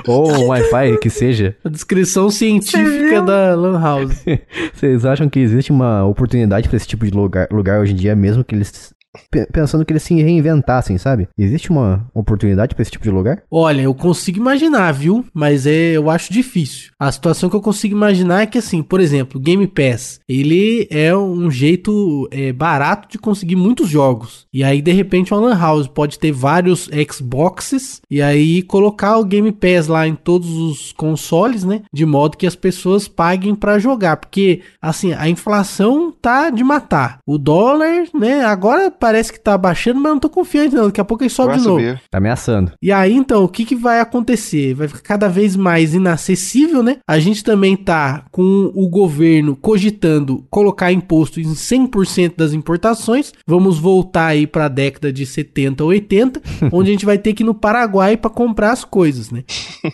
Ou 0.07 0.31
um 0.31 0.47
Wi-Fi 0.49 0.99
que 1.01 1.11
seja. 1.11 1.57
A 1.65 1.69
descrição 1.69 2.31
científica 2.31 3.21
da 3.23 3.55
Lan 3.55 3.81
House. 3.81 4.25
Vocês 4.73 5.05
acham 5.05 5.29
que 5.29 5.39
existe 5.39 5.71
uma 5.71 6.05
oportunidade 6.05 6.69
pra 6.69 6.77
esse 6.77 6.87
tipo 6.87 7.05
de 7.05 7.13
lugar, 7.13 7.49
lugar 7.51 7.81
hoje 7.81 7.93
em 7.93 7.97
dia, 7.97 8.15
mesmo 8.15 8.45
que 8.45 8.55
eles. 8.55 8.95
Pe- 9.31 9.47
Pensando 9.53 9.85
que 9.85 9.93
eles 9.93 10.03
se 10.03 10.15
reinventassem, 10.15 10.99
sabe? 10.99 11.29
Existe 11.39 11.71
uma 11.71 12.07
oportunidade 12.15 12.75
pra 12.75 12.83
esse 12.83 12.91
tipo 12.91 13.05
de 13.05 13.11
lugar? 13.11 13.43
Olha, 13.51 13.83
eu 13.83 13.95
consigo 13.95 14.39
imaginar, 14.39 14.93
viu? 14.93 15.25
Mas 15.33 15.67
é, 15.67 15.93
eu 15.93 16.11
acho 16.11 16.33
difícil. 16.33 16.91
A 16.99 17.11
situação 17.11 17.49
que 17.51 17.57
eu 17.57 17.61
consigo 17.61 17.95
imaginar 17.97 18.43
é 18.43 18.47
que, 18.47 18.59
assim, 18.59 18.83
por 18.83 19.01
exemplo, 19.01 19.41
Game 19.41 19.67
Pass, 19.67 20.21
ele 20.29 20.87
é 20.91 21.17
um 21.17 21.51
jeito 21.51 22.29
é, 22.31 22.53
barato 22.53 23.09
de 23.09 23.19
conseguir 23.19 23.57
muitos 23.57 23.89
jogos. 23.89 24.47
E 24.53 24.63
aí, 24.65 24.81
de 24.83 24.93
repente, 24.93 25.33
uma 25.33 25.41
Lan 25.41 25.59
House 25.59 25.87
pode 25.89 26.19
ter 26.19 26.33
vários 26.33 26.89
Xboxes 27.11 28.01
e 28.11 28.23
aí 28.23 28.63
colocar 28.63 29.19
o 29.19 29.25
Game 29.25 29.51
Pass 29.53 29.87
lá 29.89 30.07
em 30.07 30.15
todos 30.15 30.49
os 30.51 30.93
consoles, 30.93 31.65
né? 31.65 31.83
De 31.93 32.07
modo 32.07 32.37
que 32.37 32.47
as 32.47 32.57
pessoas 32.57 33.09
paguem 33.09 33.55
pra 33.55 33.79
jogar. 33.79 34.17
Porque, 34.17 34.61
assim, 34.81 35.13
a 35.13 35.29
inflação 35.29 36.13
tá 36.13 36.51
de 36.51 36.63
matar. 36.65 37.19
O 37.27 37.39
dólar, 37.39 38.05
né? 38.15 38.45
Agora 38.45 38.91
parece 39.07 39.33
que 39.33 39.39
tá 39.39 39.57
baixando, 39.57 40.01
mas 40.01 40.11
eu 40.11 40.15
não 40.15 40.21
tô 40.21 40.29
confiante, 40.29 40.75
não. 40.75 40.87
Daqui 40.87 41.01
a 41.01 41.05
pouco 41.05 41.23
ele 41.23 41.31
sobe 41.31 41.51
Vai 41.51 41.59
de 41.59 41.65
novo. 41.65 41.79
subir. 41.79 42.03
Tá 42.11 42.19
ameaçando. 42.19 42.73
E 42.83 42.91
aí, 42.91 43.13
então, 43.13 43.45
o 43.45 43.49
que, 43.49 43.65
que 43.65 43.77
vai 43.77 44.01
acontecer? 44.01 44.75
Vai 44.75 44.89
ficar 44.89 45.01
cada 45.01 45.29
vez 45.29 45.55
mais 45.55 45.95
inacessível, 45.95 46.83
né? 46.83 46.97
A 47.09 47.21
gente 47.21 47.45
também 47.45 47.77
tá 47.77 48.25
com 48.33 48.73
o 48.75 48.89
governo 48.89 49.55
cogitando 49.55 50.45
colocar 50.51 50.91
imposto 50.91 51.39
em 51.41 51.53
100% 51.55 52.35
das 52.37 52.53
importações. 52.53 53.33
Vamos 53.47 53.79
voltar 53.79 54.27
aí 54.27 54.45
para 54.45 54.65
a 54.65 54.69
década 54.69 55.13
de 55.13 55.25
70 55.25 55.85
ou 55.85 55.91
80, 55.91 56.43
onde 56.73 56.91
a 56.91 56.93
gente 56.93 57.07
vai 57.07 57.17
ter 57.17 57.33
que 57.33 57.45
ir 57.45 57.47
no 57.47 57.55
Paraguai 57.55 58.17
para 58.17 58.29
comprar 58.29 58.73
as 58.73 58.85
coisas, 58.85 59.31
né? 59.31 59.45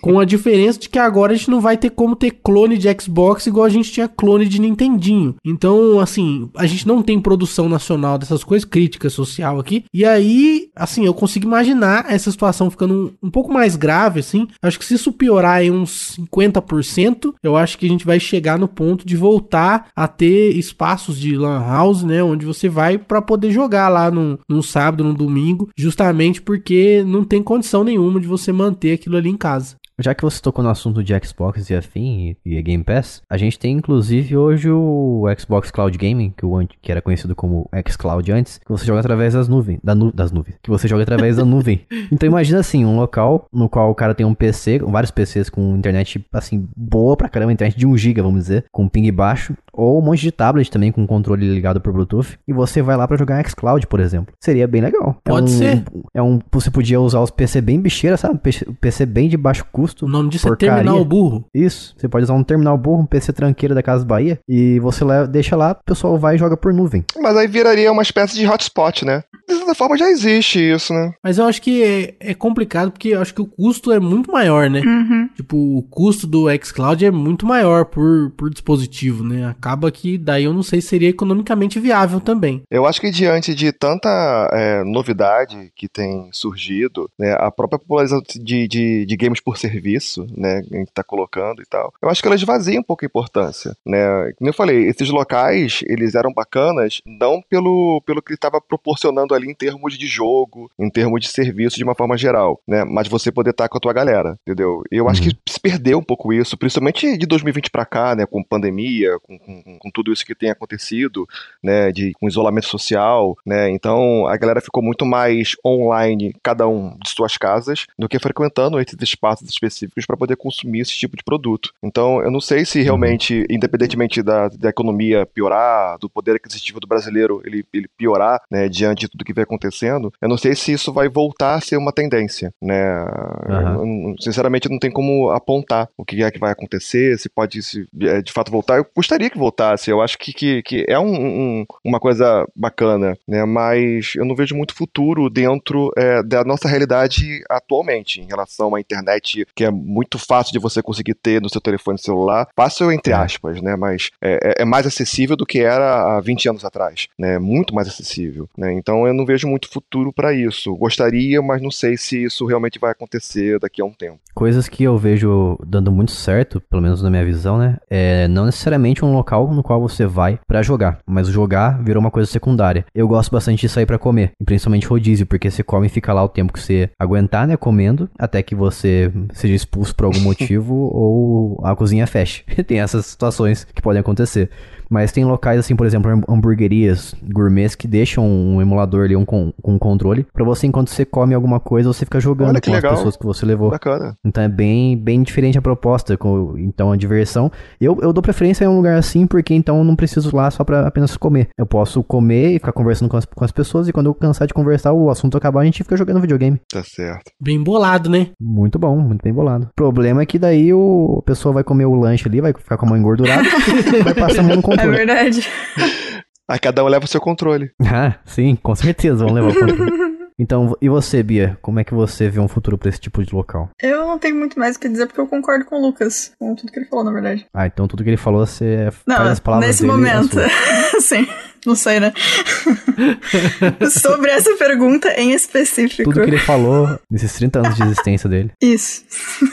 Com 0.00 0.18
a 0.18 0.24
diferença 0.24 0.78
de 0.78 0.88
que 0.88 0.98
agora 0.98 1.34
a 1.34 1.36
gente 1.36 1.50
não 1.50 1.60
vai 1.60 1.76
ter 1.76 1.90
como 1.90 2.16
ter 2.16 2.30
clone 2.42 2.78
de 2.78 2.88
Xbox 2.98 3.46
igual 3.46 3.66
a 3.66 3.68
gente 3.68 3.92
tinha 3.92 4.08
clone 4.08 4.46
de 4.48 4.58
Nintendinho. 4.58 5.34
Então, 5.44 6.00
assim, 6.00 6.48
a 6.56 6.64
gente 6.66 6.88
não 6.88 7.02
tem 7.02 7.20
produção 7.20 7.68
nacional 7.68 8.16
dessas 8.16 8.42
coisas 8.42 8.64
críticas 8.64 8.91
crítica 8.92 9.10
social 9.10 9.58
aqui. 9.58 9.84
E 9.92 10.04
aí, 10.04 10.68
assim, 10.76 11.04
eu 11.04 11.14
consigo 11.14 11.46
imaginar 11.46 12.06
essa 12.08 12.30
situação 12.30 12.70
ficando 12.70 13.16
um, 13.22 13.26
um 13.26 13.30
pouco 13.30 13.52
mais 13.52 13.76
grave, 13.76 14.20
assim. 14.20 14.46
Acho 14.60 14.78
que 14.78 14.84
se 14.84 14.94
isso 14.94 15.12
piorar 15.12 15.62
em 15.62 15.70
uns 15.70 16.16
50%, 16.18 17.34
eu 17.42 17.56
acho 17.56 17.78
que 17.78 17.86
a 17.86 17.88
gente 17.88 18.04
vai 18.04 18.20
chegar 18.20 18.58
no 18.58 18.68
ponto 18.68 19.06
de 19.06 19.16
voltar 19.16 19.88
a 19.96 20.06
ter 20.06 20.56
espaços 20.56 21.18
de 21.18 21.36
lan 21.36 21.60
house, 21.60 22.02
né? 22.02 22.22
Onde 22.22 22.44
você 22.44 22.68
vai 22.68 22.98
para 22.98 23.22
poder 23.22 23.50
jogar 23.50 23.88
lá 23.88 24.10
no, 24.10 24.38
no 24.48 24.62
sábado, 24.62 25.04
no 25.04 25.14
domingo, 25.14 25.68
justamente 25.76 26.42
porque 26.42 27.02
não 27.06 27.24
tem 27.24 27.42
condição 27.42 27.84
nenhuma 27.84 28.20
de 28.20 28.26
você 28.26 28.52
manter 28.52 28.92
aquilo 28.92 29.16
ali 29.16 29.30
em 29.30 29.36
casa. 29.36 29.76
Já 30.02 30.14
que 30.14 30.22
você 30.22 30.42
tocou 30.42 30.64
no 30.64 30.70
assunto 30.70 31.02
de 31.02 31.14
Xbox 31.24 31.70
e 31.70 31.76
afim 31.76 32.36
e, 32.44 32.56
e 32.56 32.62
Game 32.62 32.82
Pass, 32.82 33.22
a 33.30 33.36
gente 33.36 33.56
tem 33.56 33.72
inclusive 33.76 34.36
hoje 34.36 34.68
o 34.68 35.24
Xbox 35.38 35.70
Cloud 35.70 35.96
Gaming, 35.96 36.34
que, 36.36 36.44
o, 36.44 36.66
que 36.80 36.90
era 36.90 37.00
conhecido 37.00 37.36
como 37.36 37.70
xCloud 37.88 38.32
antes, 38.32 38.58
que 38.58 38.68
você 38.68 38.84
joga 38.84 38.98
através 38.98 39.34
das 39.34 39.46
nuvens, 39.46 39.78
da 39.82 39.94
nu, 39.94 40.10
das 40.12 40.32
nuvens, 40.32 40.56
que 40.60 40.70
você 40.70 40.88
joga 40.88 41.04
através 41.04 41.36
da 41.36 41.44
nuvem. 41.44 41.86
Então 42.10 42.26
imagina 42.26 42.60
assim, 42.60 42.84
um 42.84 42.96
local 42.96 43.46
no 43.52 43.68
qual 43.68 43.90
o 43.90 43.94
cara 43.94 44.14
tem 44.14 44.26
um 44.26 44.34
PC, 44.34 44.80
vários 44.80 45.10
PCs 45.10 45.48
com 45.48 45.76
internet 45.76 46.24
assim 46.32 46.68
boa 46.76 47.16
pra 47.16 47.28
caramba, 47.28 47.52
internet 47.52 47.78
de 47.78 47.86
1 47.86 47.96
GB, 47.96 48.20
vamos 48.20 48.40
dizer, 48.40 48.66
com 48.70 48.88
ping 48.88 49.10
baixo, 49.12 49.54
ou 49.72 49.98
um 49.98 50.02
monte 50.02 50.20
de 50.20 50.32
tablet 50.32 50.70
também 50.70 50.92
com 50.92 51.06
controle 51.06 51.52
ligado 51.52 51.80
por 51.80 51.92
Bluetooth, 51.92 52.38
e 52.46 52.52
você 52.52 52.82
vai 52.82 52.96
lá 52.96 53.06
para 53.06 53.16
jogar 53.16 53.42
xCloud, 53.48 53.86
por 53.86 54.00
exemplo. 54.00 54.34
Seria 54.40 54.66
bem 54.66 54.80
legal. 54.80 55.16
Pode 55.24 55.52
é 55.52 55.54
um, 55.54 55.58
ser. 55.58 55.84
É 56.14 56.22
um, 56.22 56.38
você 56.50 56.70
podia 56.70 57.00
usar 57.00 57.20
os 57.20 57.30
PC 57.30 57.60
bem 57.60 57.80
bicheira, 57.80 58.16
sabe? 58.16 58.38
PC 58.80 59.06
bem 59.06 59.28
de 59.28 59.36
baixo 59.36 59.64
custo. 59.72 60.06
O 60.06 60.08
nome 60.08 60.28
disso 60.28 60.46
porcaria. 60.46 60.72
é 60.72 60.76
terminal 60.76 61.04
burro. 61.04 61.44
Isso. 61.54 61.94
Você 61.96 62.08
pode 62.08 62.24
usar 62.24 62.34
um 62.34 62.44
terminal 62.44 62.76
burro, 62.76 63.02
um 63.02 63.06
PC 63.06 63.32
tranqueira 63.32 63.74
da 63.74 63.82
Casa 63.82 64.04
Bahia, 64.04 64.38
e 64.48 64.78
você 64.80 65.04
leva, 65.04 65.26
deixa 65.26 65.56
lá, 65.56 65.72
o 65.72 65.84
pessoal 65.84 66.18
vai 66.18 66.34
e 66.34 66.38
joga 66.38 66.56
por 66.56 66.72
nuvem. 66.72 67.04
Mas 67.20 67.36
aí 67.36 67.46
viraria 67.46 67.90
uma 67.90 68.02
espécie 68.02 68.34
de 68.34 68.46
hotspot, 68.46 69.04
né? 69.04 69.22
De 69.52 69.58
certa 69.58 69.74
forma 69.74 69.96
já 69.96 70.08
existe 70.08 70.58
isso, 70.58 70.92
né? 70.92 71.12
Mas 71.22 71.38
eu 71.38 71.44
acho 71.44 71.60
que 71.60 71.82
é, 71.82 72.14
é 72.20 72.34
complicado 72.34 72.90
porque 72.90 73.08
eu 73.08 73.20
acho 73.20 73.34
que 73.34 73.42
o 73.42 73.46
custo 73.46 73.92
é 73.92 74.00
muito 74.00 74.30
maior, 74.30 74.70
né? 74.70 74.80
Uhum. 74.80 75.28
Tipo, 75.34 75.56
o 75.78 75.82
custo 75.82 76.26
do 76.26 76.46
xCloud 76.62 77.04
é 77.04 77.10
muito 77.10 77.46
maior 77.46 77.84
por, 77.84 78.30
por 78.36 78.50
dispositivo, 78.50 79.22
né? 79.24 79.46
Acaba 79.46 79.90
que 79.90 80.16
daí 80.16 80.44
eu 80.44 80.54
não 80.54 80.62
sei 80.62 80.80
se 80.80 80.88
seria 80.88 81.08
economicamente 81.08 81.80
viável 81.80 82.20
também. 82.20 82.62
Eu 82.70 82.86
acho 82.86 83.00
que 83.00 83.10
diante 83.10 83.54
de 83.54 83.72
tanta 83.72 84.08
é, 84.52 84.84
novidade 84.84 85.72
que 85.74 85.88
tem 85.88 86.28
surgido, 86.32 87.10
né, 87.18 87.34
a 87.38 87.50
própria 87.50 87.78
popularização 87.78 88.22
de, 88.22 88.68
de, 88.68 89.06
de, 89.06 89.16
games 89.16 89.40
por 89.40 89.56
serviço, 89.56 90.26
né, 90.36 90.62
que 90.62 90.74
a 90.74 90.78
gente 90.78 90.92
tá 90.92 91.02
colocando 91.02 91.62
e 91.62 91.66
tal, 91.66 91.92
eu 92.02 92.08
acho 92.08 92.20
que 92.20 92.28
ela 92.28 92.34
esvazia 92.34 92.78
um 92.78 92.82
pouco 92.82 93.04
a 93.04 93.06
importância, 93.06 93.76
né? 93.86 94.32
Como 94.36 94.48
eu 94.48 94.54
falei, 94.54 94.86
esses 94.86 95.08
locais, 95.08 95.80
eles 95.86 96.14
eram 96.14 96.32
bacanas 96.32 97.00
não 97.06 97.42
pelo, 97.42 98.02
pelo 98.04 98.22
que 98.22 98.34
estava 98.34 98.60
proporcionando 98.60 99.34
ali 99.34 99.41
em 99.44 99.54
termos 99.54 99.96
de 99.98 100.06
jogo, 100.06 100.70
em 100.78 100.90
termos 100.90 101.20
de 101.20 101.28
serviço 101.28 101.76
de 101.76 101.84
uma 101.84 101.94
forma 101.94 102.16
geral, 102.16 102.60
né? 102.66 102.84
Mas 102.84 103.08
você 103.08 103.30
poder 103.32 103.50
estar 103.50 103.68
com 103.68 103.78
a 103.78 103.80
tua 103.80 103.92
galera, 103.92 104.36
entendeu? 104.46 104.82
Eu 104.90 105.08
acho 105.08 105.22
Uhum. 105.22 105.28
que 105.30 105.52
se 105.52 105.60
perdeu 105.60 105.98
um 105.98 106.02
pouco 106.02 106.32
isso, 106.32 106.56
principalmente 106.56 107.16
de 107.16 107.26
2020 107.26 107.70
para 107.70 107.84
cá, 107.84 108.14
né, 108.16 108.26
com 108.26 108.42
pandemia, 108.42 109.18
com, 109.22 109.38
com, 109.38 109.78
com 109.78 109.90
tudo 109.90 110.12
isso 110.12 110.24
que 110.24 110.34
tem 110.34 110.50
acontecido, 110.50 111.26
né, 111.62 111.92
de 111.92 112.12
com 112.14 112.26
isolamento 112.28 112.66
social, 112.66 113.36
né? 113.46 113.70
Então 113.70 114.26
a 114.26 114.36
galera 114.36 114.60
ficou 114.60 114.82
muito 114.82 115.04
mais 115.06 115.54
online, 115.64 116.34
cada 116.42 116.66
um 116.66 116.96
de 117.02 117.10
suas 117.10 117.36
casas, 117.36 117.86
do 117.98 118.08
que 118.08 118.18
frequentando 118.18 118.80
esses 118.80 118.96
espaços 119.00 119.48
específicos 119.48 120.06
para 120.06 120.16
poder 120.16 120.36
consumir 120.36 120.80
esse 120.80 120.92
tipo 120.92 121.16
de 121.16 121.22
produto. 121.22 121.72
Então 121.82 122.22
eu 122.22 122.30
não 122.30 122.40
sei 122.40 122.64
se 122.64 122.82
realmente, 122.82 123.44
independentemente 123.50 124.22
da, 124.22 124.48
da 124.48 124.68
economia 124.70 125.26
piorar, 125.26 125.98
do 125.98 126.08
poder 126.08 126.36
aquisitivo 126.36 126.80
do 126.80 126.86
brasileiro 126.86 127.42
ele, 127.44 127.64
ele 127.72 127.88
piorar, 127.96 128.40
né, 128.50 128.68
diante 128.68 129.00
de 129.02 129.08
tudo 129.08 129.24
que 129.24 129.31
vem 129.32 129.42
acontecendo, 129.44 130.12
eu 130.20 130.28
não 130.28 130.36
sei 130.38 130.54
se 130.54 130.72
isso 130.72 130.92
vai 130.92 131.08
voltar 131.08 131.54
a 131.54 131.60
ser 131.60 131.76
uma 131.76 131.92
tendência, 131.92 132.52
né? 132.60 133.04
Eu, 133.48 133.84
eu, 134.10 134.14
sinceramente 134.20 134.68
não 134.68 134.78
tem 134.78 134.90
como 134.90 135.30
apontar 135.30 135.88
o 135.96 136.04
que 136.04 136.22
é 136.22 136.30
que 136.30 136.38
vai 136.38 136.52
acontecer, 136.52 137.18
se 137.18 137.28
pode 137.28 137.62
se, 137.62 137.86
é, 138.00 138.20
de 138.22 138.32
fato 138.32 138.50
voltar. 138.50 138.78
Eu 138.78 138.86
gostaria 138.94 139.30
que 139.30 139.38
voltasse, 139.38 139.90
eu 139.90 140.00
acho 140.00 140.18
que, 140.18 140.32
que, 140.32 140.62
que 140.62 140.84
é 140.88 140.98
um, 140.98 141.12
um- 141.12 141.66
uma 141.84 141.98
coisa 142.00 142.46
bacana, 142.54 143.16
né? 143.26 143.44
Mas 143.44 144.12
eu 144.16 144.24
não 144.24 144.34
vejo 144.34 144.54
muito 144.54 144.74
futuro 144.74 145.28
dentro 145.30 145.90
é, 145.96 146.22
da 146.22 146.44
nossa 146.44 146.68
realidade 146.68 147.42
atualmente, 147.48 148.20
em 148.20 148.26
relação 148.26 148.74
à 148.74 148.80
internet, 148.80 149.46
que 149.54 149.64
é 149.64 149.70
muito 149.70 150.18
fácil 150.18 150.52
de 150.52 150.58
você 150.58 150.82
conseguir 150.82 151.14
ter 151.14 151.40
no 151.40 151.48
seu 151.48 151.60
telefone 151.60 151.98
celular. 151.98 152.48
Fácil 152.56 152.90
entre 152.92 153.12
É. 153.12 153.16
aspas, 153.16 153.60
né? 153.60 153.76
Mas 153.76 154.10
é, 154.20 154.38
é- 154.58 154.62
é 154.62 154.64
mais 154.64 154.86
acessível 154.86 155.36
do 155.36 155.46
que 155.46 155.60
era 155.60 156.16
há 156.16 156.20
20 156.20 156.48
anos 156.48 156.64
atrás, 156.64 157.08
né? 157.18 157.38
Muito 157.38 157.74
mais 157.74 157.88
acessível, 157.88 158.48
né? 158.56 158.72
Então 158.72 159.06
eu 159.06 159.14
não 159.14 159.21
vejo 159.24 159.48
muito 159.48 159.70
futuro 159.70 160.12
para 160.12 160.32
isso. 160.32 160.74
Gostaria, 160.76 161.40
mas 161.42 161.62
não 161.62 161.70
sei 161.70 161.96
se 161.96 162.24
isso 162.24 162.46
realmente 162.46 162.78
vai 162.78 162.90
acontecer 162.90 163.58
daqui 163.58 163.80
a 163.80 163.84
um 163.84 163.92
tempo. 163.92 164.18
Coisas 164.34 164.68
que 164.68 164.84
eu 164.84 164.96
vejo 164.96 165.58
dando 165.66 165.90
muito 165.90 166.12
certo, 166.12 166.60
pelo 166.60 166.82
menos 166.82 167.02
na 167.02 167.10
minha 167.10 167.24
visão, 167.24 167.58
né? 167.58 167.78
É 167.90 168.28
não 168.28 168.46
necessariamente 168.46 169.04
um 169.04 169.12
local 169.12 169.52
no 169.52 169.62
qual 169.62 169.80
você 169.80 170.06
vai 170.06 170.38
pra 170.46 170.62
jogar, 170.62 170.98
mas 171.06 171.28
jogar 171.28 171.82
virou 171.82 172.00
uma 172.00 172.10
coisa 172.10 172.30
secundária. 172.30 172.84
Eu 172.94 173.08
gosto 173.08 173.30
bastante 173.30 173.60
de 173.60 173.68
sair 173.68 173.86
pra 173.86 173.98
comer, 173.98 174.32
principalmente 174.44 174.86
rodízio, 174.86 175.26
porque 175.26 175.50
você 175.50 175.62
come 175.62 175.86
e 175.86 175.90
fica 175.90 176.12
lá 176.12 176.22
o 176.22 176.28
tempo 176.28 176.52
que 176.52 176.60
você 176.60 176.90
aguentar, 176.98 177.46
né, 177.46 177.56
comendo, 177.56 178.08
até 178.18 178.42
que 178.42 178.54
você 178.54 179.12
seja 179.32 179.54
expulso 179.54 179.94
por 179.94 180.06
algum 180.06 180.20
motivo 180.22 180.74
ou 180.74 181.60
a 181.64 181.74
cozinha 181.76 182.06
feche. 182.06 182.44
tem 182.66 182.80
essas 182.80 183.06
situações 183.06 183.64
que 183.74 183.82
podem 183.82 184.00
acontecer. 184.00 184.50
Mas 184.92 185.10
tem 185.10 185.24
locais 185.24 185.58
assim, 185.58 185.74
por 185.74 185.86
exemplo, 185.86 186.10
ham- 186.10 186.22
hamburguerias 186.28 187.14
gourmets 187.32 187.74
que 187.74 187.88
deixam 187.88 188.26
um 188.28 188.60
emulador 188.60 189.04
ali 189.04 189.16
um 189.16 189.24
com, 189.24 189.52
com 189.62 189.72
um 189.74 189.78
controle 189.78 190.26
pra 190.32 190.44
você 190.44 190.66
enquanto 190.66 190.88
você 190.90 191.04
come 191.04 191.34
alguma 191.34 191.58
coisa, 191.58 191.92
você 191.92 192.04
fica 192.04 192.20
jogando 192.20 192.50
Olha 192.50 192.60
com 192.60 192.70
legal. 192.70 192.92
as 192.92 192.98
pessoas 192.98 193.16
que 193.16 193.24
você 193.24 193.46
levou. 193.46 193.70
Bacana. 193.70 194.14
Então 194.24 194.42
é 194.44 194.48
bem, 194.48 194.96
bem 194.96 195.22
diferente 195.22 195.56
a 195.58 195.62
proposta. 195.62 196.16
com- 196.16 196.54
Então 196.58 196.92
a 196.92 196.96
diversão. 196.96 197.50
Eu, 197.80 197.98
eu 198.02 198.12
dou 198.12 198.22
preferência 198.22 198.64
em 198.64 198.68
um 198.68 198.76
lugar 198.76 198.96
assim, 198.98 199.26
porque 199.26 199.54
então 199.54 199.78
eu 199.78 199.84
não 199.84 199.96
preciso 199.96 200.28
ir 200.30 200.34
lá 200.34 200.50
só 200.50 200.62
pra 200.64 200.86
apenas 200.86 201.16
comer. 201.16 201.48
Eu 201.58 201.66
posso 201.66 202.02
comer 202.02 202.50
e 202.50 202.58
ficar 202.58 202.72
conversando 202.72 203.08
com 203.08 203.16
as, 203.16 203.24
com 203.24 203.44
as 203.44 203.52
pessoas, 203.52 203.88
e 203.88 203.92
quando 203.92 204.06
eu 204.06 204.14
cansar 204.14 204.46
de 204.46 204.54
conversar, 204.54 204.92
o 204.92 205.08
assunto 205.10 205.36
acabar, 205.36 205.60
a 205.60 205.64
gente 205.64 205.82
fica 205.82 205.96
jogando 205.96 206.20
videogame. 206.20 206.60
Tá 206.70 206.82
certo. 206.84 207.30
Bem 207.40 207.62
bolado, 207.62 208.10
né? 208.10 208.28
Muito 208.40 208.78
bom, 208.78 208.98
muito 208.98 209.22
bem 209.22 209.32
bolado. 209.32 209.66
O 209.70 209.74
problema 209.74 210.22
é 210.22 210.26
que 210.26 210.38
daí 210.38 210.72
o 210.74 211.18
a 211.20 211.22
pessoa 211.24 211.52
vai 211.54 211.64
comer 211.64 211.84
o 211.86 211.94
lanche 211.94 212.28
ali, 212.28 212.40
vai 212.40 212.52
ficar 212.52 212.76
com 212.76 212.86
a 212.86 212.88
mão 212.90 212.98
engordurada, 212.98 213.42
vai 214.04 214.14
passar 214.14 214.40
a 214.40 214.42
mão 214.42 214.56
no 214.56 214.62
É 214.82 214.86
verdade. 214.88 215.48
Aí 216.48 216.58
cada 216.58 216.84
um 216.84 216.88
leva 216.88 217.04
o 217.04 217.08
seu 217.08 217.20
controle. 217.20 217.70
Ah, 217.86 218.14
sim, 218.24 218.56
com 218.56 218.74
certeza, 218.74 219.24
vamos 219.24 219.32
levar 219.34 219.50
o 219.50 219.54
controle. 219.58 220.12
Então, 220.38 220.74
e 220.80 220.88
você, 220.88 221.22
Bia? 221.22 221.56
Como 221.62 221.78
é 221.78 221.84
que 221.84 221.94
você 221.94 222.28
vê 222.28 222.40
um 222.40 222.48
futuro 222.48 222.76
pra 222.76 222.88
esse 222.88 222.98
tipo 222.98 223.22
de 223.22 223.32
local? 223.32 223.68
Eu 223.80 224.06
não 224.08 224.18
tenho 224.18 224.34
muito 224.34 224.58
mais 224.58 224.74
o 224.74 224.80
que 224.80 224.88
dizer 224.88 225.06
porque 225.06 225.20
eu 225.20 225.26
concordo 225.26 225.64
com 225.66 225.76
o 225.78 225.86
Lucas, 225.86 226.32
com 226.38 226.54
tudo 226.56 226.72
que 226.72 226.78
ele 226.80 226.86
falou, 226.86 227.04
na 227.04 227.12
verdade. 227.12 227.46
Ah, 227.54 227.66
então 227.66 227.86
tudo 227.86 228.02
que 228.02 228.10
ele 228.10 228.16
falou, 228.16 228.44
você 228.44 228.88
Não, 229.06 229.16
faz 229.18 229.28
as 229.32 229.40
palavras 229.40 229.68
nesse 229.68 229.82
dele. 229.82 229.92
momento. 229.92 230.40
as 230.40 230.50
suas. 230.94 231.04
Sim, 231.04 231.28
não 231.66 231.74
sei, 231.74 232.00
né? 232.00 232.12
Sobre 233.90 234.30
essa 234.30 234.54
pergunta 234.56 235.08
em 235.18 235.32
específico. 235.32 236.10
Tudo 236.10 236.24
que 236.24 236.30
ele 236.30 236.38
falou 236.38 236.98
nesses 237.10 237.32
30 237.34 237.58
anos 237.60 237.76
de 237.76 237.82
existência 237.82 238.28
dele. 238.28 238.50
Isso. 238.60 239.04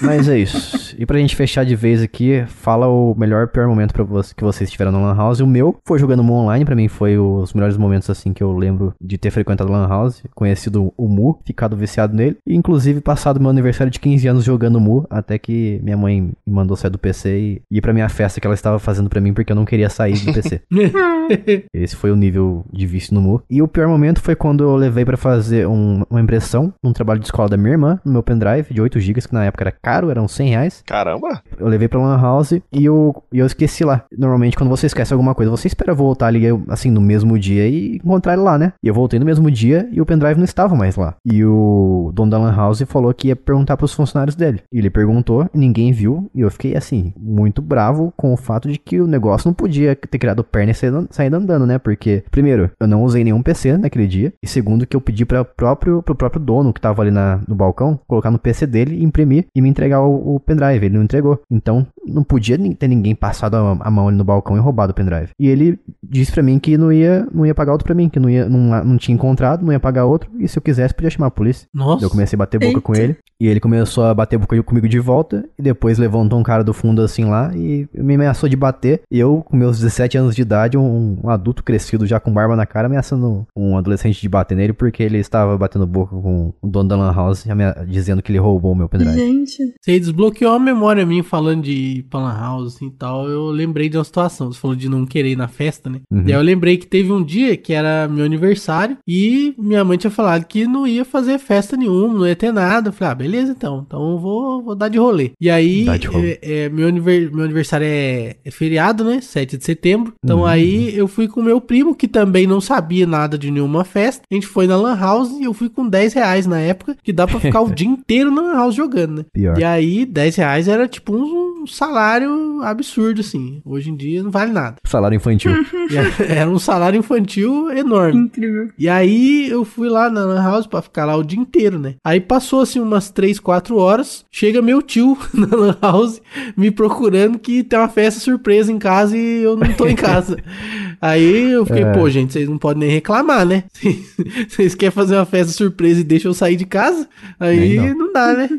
Mas 0.01 0.27
é 0.27 0.37
isso. 0.37 0.95
E 0.97 1.05
pra 1.05 1.19
gente 1.19 1.35
fechar 1.35 1.63
de 1.63 1.75
vez 1.75 2.01
aqui, 2.01 2.43
fala 2.47 2.87
o 2.87 3.15
melhor 3.15 3.43
e 3.43 3.47
pior 3.47 3.67
momento 3.67 3.93
pra 3.93 4.03
você, 4.03 4.33
que 4.33 4.43
vocês 4.43 4.69
tiveram 4.71 4.91
na 4.91 4.99
Lan 4.99 5.15
House. 5.15 5.39
O 5.39 5.47
meu 5.47 5.77
foi 5.85 5.99
jogando 5.99 6.23
Mu 6.23 6.33
Online, 6.33 6.65
pra 6.65 6.75
mim 6.75 6.87
foi 6.87 7.17
os 7.17 7.53
melhores 7.53 7.77
momentos 7.77 8.09
assim 8.09 8.33
que 8.33 8.43
eu 8.43 8.51
lembro 8.57 8.93
de 8.99 9.17
ter 9.17 9.31
frequentado 9.31 9.71
Lan 9.71 9.87
House, 9.87 10.23
conhecido 10.33 10.93
o 10.97 11.07
Mu, 11.07 11.39
ficado 11.45 11.75
viciado 11.75 12.15
nele, 12.15 12.37
e 12.45 12.55
inclusive 12.55 13.01
passado 13.01 13.39
meu 13.39 13.49
aniversário 13.49 13.91
de 13.91 13.99
15 13.99 14.27
anos 14.27 14.43
jogando 14.43 14.79
Mu, 14.79 15.05
até 15.09 15.37
que 15.37 15.79
minha 15.83 15.97
mãe 15.97 16.21
me 16.21 16.33
mandou 16.47 16.75
sair 16.75 16.91
do 16.91 16.97
PC 16.97 17.37
e 17.37 17.61
ir 17.71 17.81
pra 17.81 17.93
minha 17.93 18.09
festa 18.09 18.39
que 18.39 18.47
ela 18.47 18.55
estava 18.55 18.79
fazendo 18.79 19.09
pra 19.09 19.21
mim 19.21 19.33
porque 19.33 19.51
eu 19.51 19.55
não 19.55 19.65
queria 19.65 19.89
sair 19.89 20.17
do 20.19 20.33
PC. 20.33 20.61
Esse 21.73 21.95
foi 21.95 22.11
o 22.11 22.15
nível 22.15 22.65
de 22.71 22.85
vício 22.85 23.13
no 23.13 23.21
Mu. 23.21 23.41
E 23.49 23.61
o 23.61 23.67
pior 23.67 23.87
momento 23.87 24.21
foi 24.21 24.35
quando 24.35 24.63
eu 24.63 24.75
levei 24.75 25.05
pra 25.05 25.17
fazer 25.17 25.67
um- 25.67 26.03
uma 26.09 26.21
impressão 26.21 26.73
num 26.83 26.93
trabalho 26.93 27.19
de 27.19 27.25
escola 27.27 27.49
da 27.49 27.57
minha 27.57 27.71
irmã, 27.71 27.99
no 28.05 28.11
meu 28.13 28.23
pendrive 28.23 28.73
de 28.73 28.81
8 28.81 28.99
GB, 28.99 29.21
que 29.21 29.33
na 29.33 29.45
época 29.45 29.63
era 29.63 29.71
caro, 29.71 30.09
eram 30.09 30.27
100 30.27 30.49
reais. 30.49 30.83
Caramba! 30.85 31.41
Eu 31.57 31.67
levei 31.67 31.87
pra 31.87 31.99
Lan 31.99 32.19
House 32.19 32.51
e 32.53 32.85
eu, 32.85 33.23
eu 33.31 33.45
esqueci 33.45 33.83
lá. 33.83 34.05
Normalmente, 34.17 34.57
quando 34.57 34.69
você 34.69 34.85
esquece 34.87 35.13
alguma 35.13 35.35
coisa, 35.35 35.51
você 35.51 35.67
espera 35.67 35.93
voltar 35.93 36.27
ali, 36.27 36.43
assim, 36.67 36.89
no 36.91 37.01
mesmo 37.01 37.37
dia 37.37 37.67
e 37.67 37.95
encontrar 37.97 38.33
ele 38.33 38.41
lá, 38.41 38.57
né? 38.57 38.73
E 38.83 38.87
eu 38.87 38.93
voltei 38.93 39.19
no 39.19 39.25
mesmo 39.25 39.49
dia 39.51 39.87
e 39.91 40.01
o 40.01 40.05
pendrive 40.05 40.37
não 40.37 40.45
estava 40.45 40.75
mais 40.75 40.95
lá. 40.95 41.15
E 41.25 41.43
o 41.45 42.11
dono 42.13 42.31
da 42.31 42.37
Lan 42.37 42.55
House 42.55 42.81
falou 42.87 43.13
que 43.13 43.27
ia 43.29 43.35
perguntar 43.35 43.77
pros 43.77 43.93
funcionários 43.93 44.35
dele. 44.35 44.61
E 44.71 44.77
ele 44.79 44.89
perguntou, 44.89 45.47
ninguém 45.53 45.91
viu, 45.91 46.29
e 46.33 46.41
eu 46.41 46.49
fiquei, 46.51 46.75
assim, 46.75 47.13
muito 47.17 47.61
bravo 47.61 48.13
com 48.15 48.33
o 48.33 48.37
fato 48.37 48.69
de 48.69 48.77
que 48.77 48.99
o 48.99 49.07
negócio 49.07 49.47
não 49.47 49.53
podia 49.53 49.95
ter 49.95 50.17
criado 50.17 50.43
perna 50.43 50.71
e 50.71 50.75
saído 51.19 51.35
andando, 51.35 51.65
né? 51.65 51.77
Porque, 51.77 52.23
primeiro, 52.31 52.71
eu 52.79 52.87
não 52.87 53.03
usei 53.03 53.23
nenhum 53.23 53.43
PC 53.43 53.77
naquele 53.77 54.07
dia. 54.07 54.33
E 54.41 54.47
segundo, 54.47 54.87
que 54.87 54.95
eu 54.95 55.01
pedi 55.01 55.25
para 55.25 55.43
próprio, 55.43 56.01
pro 56.01 56.15
próprio 56.15 56.41
dono 56.41 56.73
que 56.73 56.79
tava 56.79 57.01
ali 57.01 57.11
na, 57.11 57.41
no 57.47 57.55
balcão 57.55 57.99
colocar 58.07 58.31
no 58.31 58.39
PC 58.39 58.65
dele, 58.65 59.03
imprimir 59.03 59.47
e 59.53 59.61
me 59.61 59.69
entregar 59.69 60.01
o, 60.01 60.35
o 60.35 60.39
pendrive. 60.39 60.85
Ele 60.85 60.95
não 60.95 61.03
entregou. 61.03 61.41
Então, 61.51 61.85
não 62.05 62.23
podia 62.23 62.57
ter 62.75 62.87
ninguém 62.87 63.13
passado 63.13 63.55
a, 63.55 63.77
a 63.81 63.91
mão 63.91 64.07
ali 64.07 64.17
no 64.17 64.23
balcão 64.23 64.55
e 64.55 64.59
roubado 64.59 64.91
o 64.91 64.95
pendrive. 64.95 65.31
E 65.39 65.47
ele 65.47 65.79
disse 66.09 66.31
pra 66.31 66.43
mim 66.43 66.59
que 66.59 66.77
não 66.77 66.91
ia, 66.91 67.27
não 67.31 67.45
ia 67.45 67.53
pagar 67.53 67.71
outro 67.71 67.85
pra 67.85 67.95
mim, 67.95 68.09
que 68.09 68.19
não, 68.19 68.29
ia, 68.29 68.47
não, 68.49 68.83
não 68.83 68.97
tinha 68.97 69.13
encontrado, 69.15 69.63
não 69.63 69.71
ia 69.71 69.79
pagar 69.79 70.05
outro, 70.05 70.29
e 70.39 70.47
se 70.47 70.57
eu 70.57 70.61
quisesse, 70.61 70.93
podia 70.93 71.09
chamar 71.09 71.27
a 71.27 71.31
polícia. 71.31 71.67
Nossa. 71.73 72.03
Eu 72.03 72.09
comecei 72.09 72.35
a 72.35 72.39
bater 72.39 72.59
boca 72.59 72.69
Eita. 72.69 72.81
com 72.81 72.95
ele. 72.95 73.17
E 73.41 73.47
ele 73.47 73.61
começou 73.61 74.03
a 74.03 74.13
bater 74.13 74.37
boca 74.37 74.61
comigo 74.63 74.89
de 74.89 74.99
volta. 74.99 75.47
E 75.57 75.61
depois 75.61 75.97
levantou 75.97 76.37
um 76.37 76.43
cara 76.43 76.61
do 76.61 76.73
fundo 76.73 77.01
assim 77.01 77.23
lá 77.23 77.55
e 77.55 77.87
me 77.93 78.15
ameaçou 78.15 78.49
de 78.49 78.57
bater. 78.57 79.01
E 79.09 79.17
eu, 79.17 79.41
com 79.45 79.55
meus 79.55 79.79
17 79.79 80.17
anos 80.17 80.35
de 80.35 80.41
idade, 80.41 80.77
um, 80.77 81.17
um 81.23 81.29
adulto 81.29 81.63
crescido 81.63 82.05
já 82.05 82.19
com 82.19 82.33
barba 82.33 82.55
na 82.57 82.65
cara, 82.65 82.87
ameaçando 82.87 83.47
um 83.55 83.77
adolescente 83.77 84.19
de 84.19 84.27
bater 84.27 84.55
nele 84.55 84.73
porque 84.73 85.01
ele 85.01 85.19
estava 85.19 85.57
batendo 85.57 85.87
boca 85.87 86.13
com 86.15 86.53
o 86.61 86.67
dono 86.67 86.89
da 86.89 86.97
Lan 86.97 87.13
House, 87.13 87.45
dizendo 87.87 88.21
que 88.21 88.29
ele 88.29 88.39
roubou 88.39 88.73
o 88.73 88.75
meu 88.75 88.89
pendrive. 88.89 89.15
Gente, 89.15 89.73
Você 89.79 89.97
desbloqueou 89.97 90.53
a 90.53 90.59
memória 90.59 91.05
minha 91.05 91.23
falando 91.23 91.63
de 91.63 92.05
Plan 92.09 92.33
House 92.33 92.75
assim, 92.75 92.87
e 92.87 92.91
tal. 92.91 93.29
Eu 93.29 93.51
lembrei 93.51 93.87
de 93.87 93.97
uma 93.97 94.03
situação. 94.03 94.51
Você 94.51 94.59
falou 94.59 94.75
de 94.75 94.89
não 94.89 95.05
querer 95.05 95.31
ir 95.31 95.37
na 95.37 95.47
festa, 95.47 95.89
né? 95.89 95.98
Uhum. 96.11 96.23
E 96.25 96.33
aí 96.33 96.39
eu 96.39 96.41
lembrei 96.41 96.77
que 96.77 96.87
teve 96.87 97.11
um 97.11 97.23
dia 97.23 97.55
que 97.57 97.73
era 97.73 98.07
meu 98.07 98.25
aniversário 98.25 98.97
e 99.07 99.53
minha 99.57 99.83
mãe 99.83 99.97
tinha 99.97 100.11
falado 100.11 100.45
que 100.45 100.65
não 100.65 100.85
ia 100.87 101.03
fazer 101.05 101.37
festa 101.39 101.75
nenhuma, 101.77 102.13
não 102.19 102.27
ia 102.27 102.35
ter 102.35 102.51
nada. 102.51 102.89
Eu 102.89 102.93
falei, 102.93 103.11
ah, 103.11 103.15
beleza 103.15 103.51
então. 103.51 103.83
Então 103.85 104.11
eu 104.11 104.19
vou, 104.19 104.63
vou 104.63 104.75
dar 104.75 104.89
de 104.89 104.97
rolê. 104.97 105.31
E 105.39 105.49
aí, 105.49 105.85
rolê. 106.07 106.39
é, 106.41 106.63
é, 106.65 106.69
meu, 106.69 106.87
aniver- 106.87 107.31
meu 107.33 107.43
aniversário 107.45 107.85
é, 107.87 108.35
é 108.43 108.51
feriado, 108.51 109.03
né? 109.03 109.19
7 109.21 109.57
de 109.57 109.63
setembro. 109.65 110.13
Então 110.23 110.39
Uhum. 110.39 110.45
aí 110.45 110.95
eu 110.95 111.07
fui 111.07 111.27
com 111.27 111.41
meu 111.41 111.59
primo, 111.61 111.95
que 111.95 112.07
também 112.07 112.45
não 112.47 112.61
sabia 112.61 113.05
nada 113.05 113.37
de 113.37 113.51
nenhuma 113.51 113.83
festa. 113.83 114.23
A 114.31 114.33
gente 114.33 114.47
foi 114.47 114.67
na 114.67 114.75
Lan 114.77 114.97
House 114.97 115.31
e 115.39 115.43
eu 115.43 115.53
fui 115.53 115.69
com 115.69 115.87
10 115.87 116.13
reais 116.13 116.45
na 116.45 116.59
época, 116.59 116.95
que 117.03 117.11
dá 117.13 117.25
pra 117.27 117.39
ficar 117.39 117.61
o 117.61 117.69
dia 117.73 117.87
inteiro 117.87 118.31
na 118.31 118.41
Lan 118.41 118.53
House 118.55 118.75
jogando, 118.75 119.17
né? 119.19 119.25
Pior. 119.33 119.57
E 119.59 119.63
aí, 119.63 120.05
10 120.05 120.35
reais 120.35 120.67
era 120.67 120.87
tipo 120.87 121.15
um 121.15 121.58
salário 121.71 122.61
absurdo, 122.63 123.21
assim. 123.21 123.61
Hoje 123.65 123.89
em 123.89 123.95
dia 123.95 124.21
não 124.23 124.31
vale 124.31 124.51
nada. 124.51 124.75
Salário 124.85 125.15
infantil. 125.15 125.51
Era- 125.91 126.33
era 126.33 126.49
um 126.49 126.59
salário 126.59 126.97
infantil 126.99 127.69
enorme. 127.71 128.19
incrível. 128.25 128.69
E 128.77 128.87
aí 128.87 129.49
eu 129.49 129.65
fui 129.65 129.89
lá 129.89 130.09
na 130.09 130.23
Lan 130.23 130.41
House 130.43 130.67
pra 130.67 130.81
ficar 130.81 131.05
lá 131.05 131.15
o 131.15 131.23
dia 131.23 131.39
inteiro, 131.39 131.79
né? 131.79 131.95
Aí 132.03 132.19
passou 132.19 132.61
assim 132.61 132.79
umas 132.79 133.09
3, 133.09 133.39
4 133.39 133.75
horas, 133.77 134.23
chega 134.31 134.61
meu 134.61 134.81
tio 134.81 135.17
na 135.33 135.55
Lan 135.55 135.77
House 135.81 136.21
me 136.55 136.69
procurando 136.71 137.39
que 137.39 137.63
tem 137.63 137.77
uma 137.79 137.89
festa 137.89 138.19
surpresa 138.19 138.71
em 138.71 138.77
casa 138.79 139.17
e 139.17 139.41
eu 139.43 139.55
não 139.55 139.71
tô 139.73 139.87
em 139.87 139.95
casa. 139.95 140.37
Aí 141.01 141.51
eu 141.51 141.65
fiquei, 141.65 141.83
É. 141.83 141.91
pô, 141.93 142.09
gente, 142.09 142.33
vocês 142.33 142.47
não 142.49 142.57
podem 142.57 142.81
nem 142.87 142.91
reclamar, 142.91 143.45
né? 143.45 143.63
Vocês 144.49 144.75
querem 144.75 144.91
fazer 144.91 145.15
uma 145.15 145.25
festa 145.25 145.53
surpresa 145.53 146.01
e 146.01 146.03
deixam 146.03 146.29
eu 146.31 146.33
sair 146.33 146.55
de 146.55 146.65
casa? 146.65 147.07
Aí 147.39 147.79
Nem 147.79 147.93
não 147.93 148.11
dá, 148.11 148.33
né? 148.33 148.49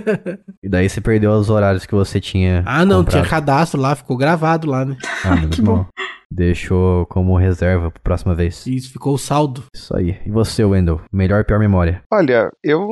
E 0.62 0.68
daí 0.68 0.88
você 0.88 1.00
perdeu 1.00 1.30
os 1.32 1.48
horários 1.48 1.86
que 1.86 1.94
você 1.94 2.20
tinha. 2.20 2.62
Ah, 2.66 2.84
não, 2.84 2.98
comprado. 3.04 3.22
tinha 3.22 3.30
cadastro 3.30 3.80
lá, 3.80 3.94
ficou 3.94 4.16
gravado 4.16 4.68
lá, 4.68 4.84
né? 4.84 4.96
Ah, 5.24 5.36
menos 5.36 5.56
Que 5.56 5.62
bom. 5.62 5.76
mal. 5.76 5.88
Deixou 6.30 7.06
como 7.06 7.36
reserva 7.36 7.90
pra 7.90 8.00
próxima 8.02 8.34
vez. 8.34 8.66
Isso, 8.66 8.92
ficou 8.92 9.14
o 9.14 9.18
saldo. 9.18 9.64
Isso 9.74 9.96
aí. 9.96 10.18
E 10.26 10.30
você, 10.30 10.64
Wendell? 10.64 11.00
Melhor 11.12 11.40
e 11.40 11.44
pior 11.44 11.58
memória? 11.58 12.02
Olha, 12.12 12.50
eu. 12.62 12.86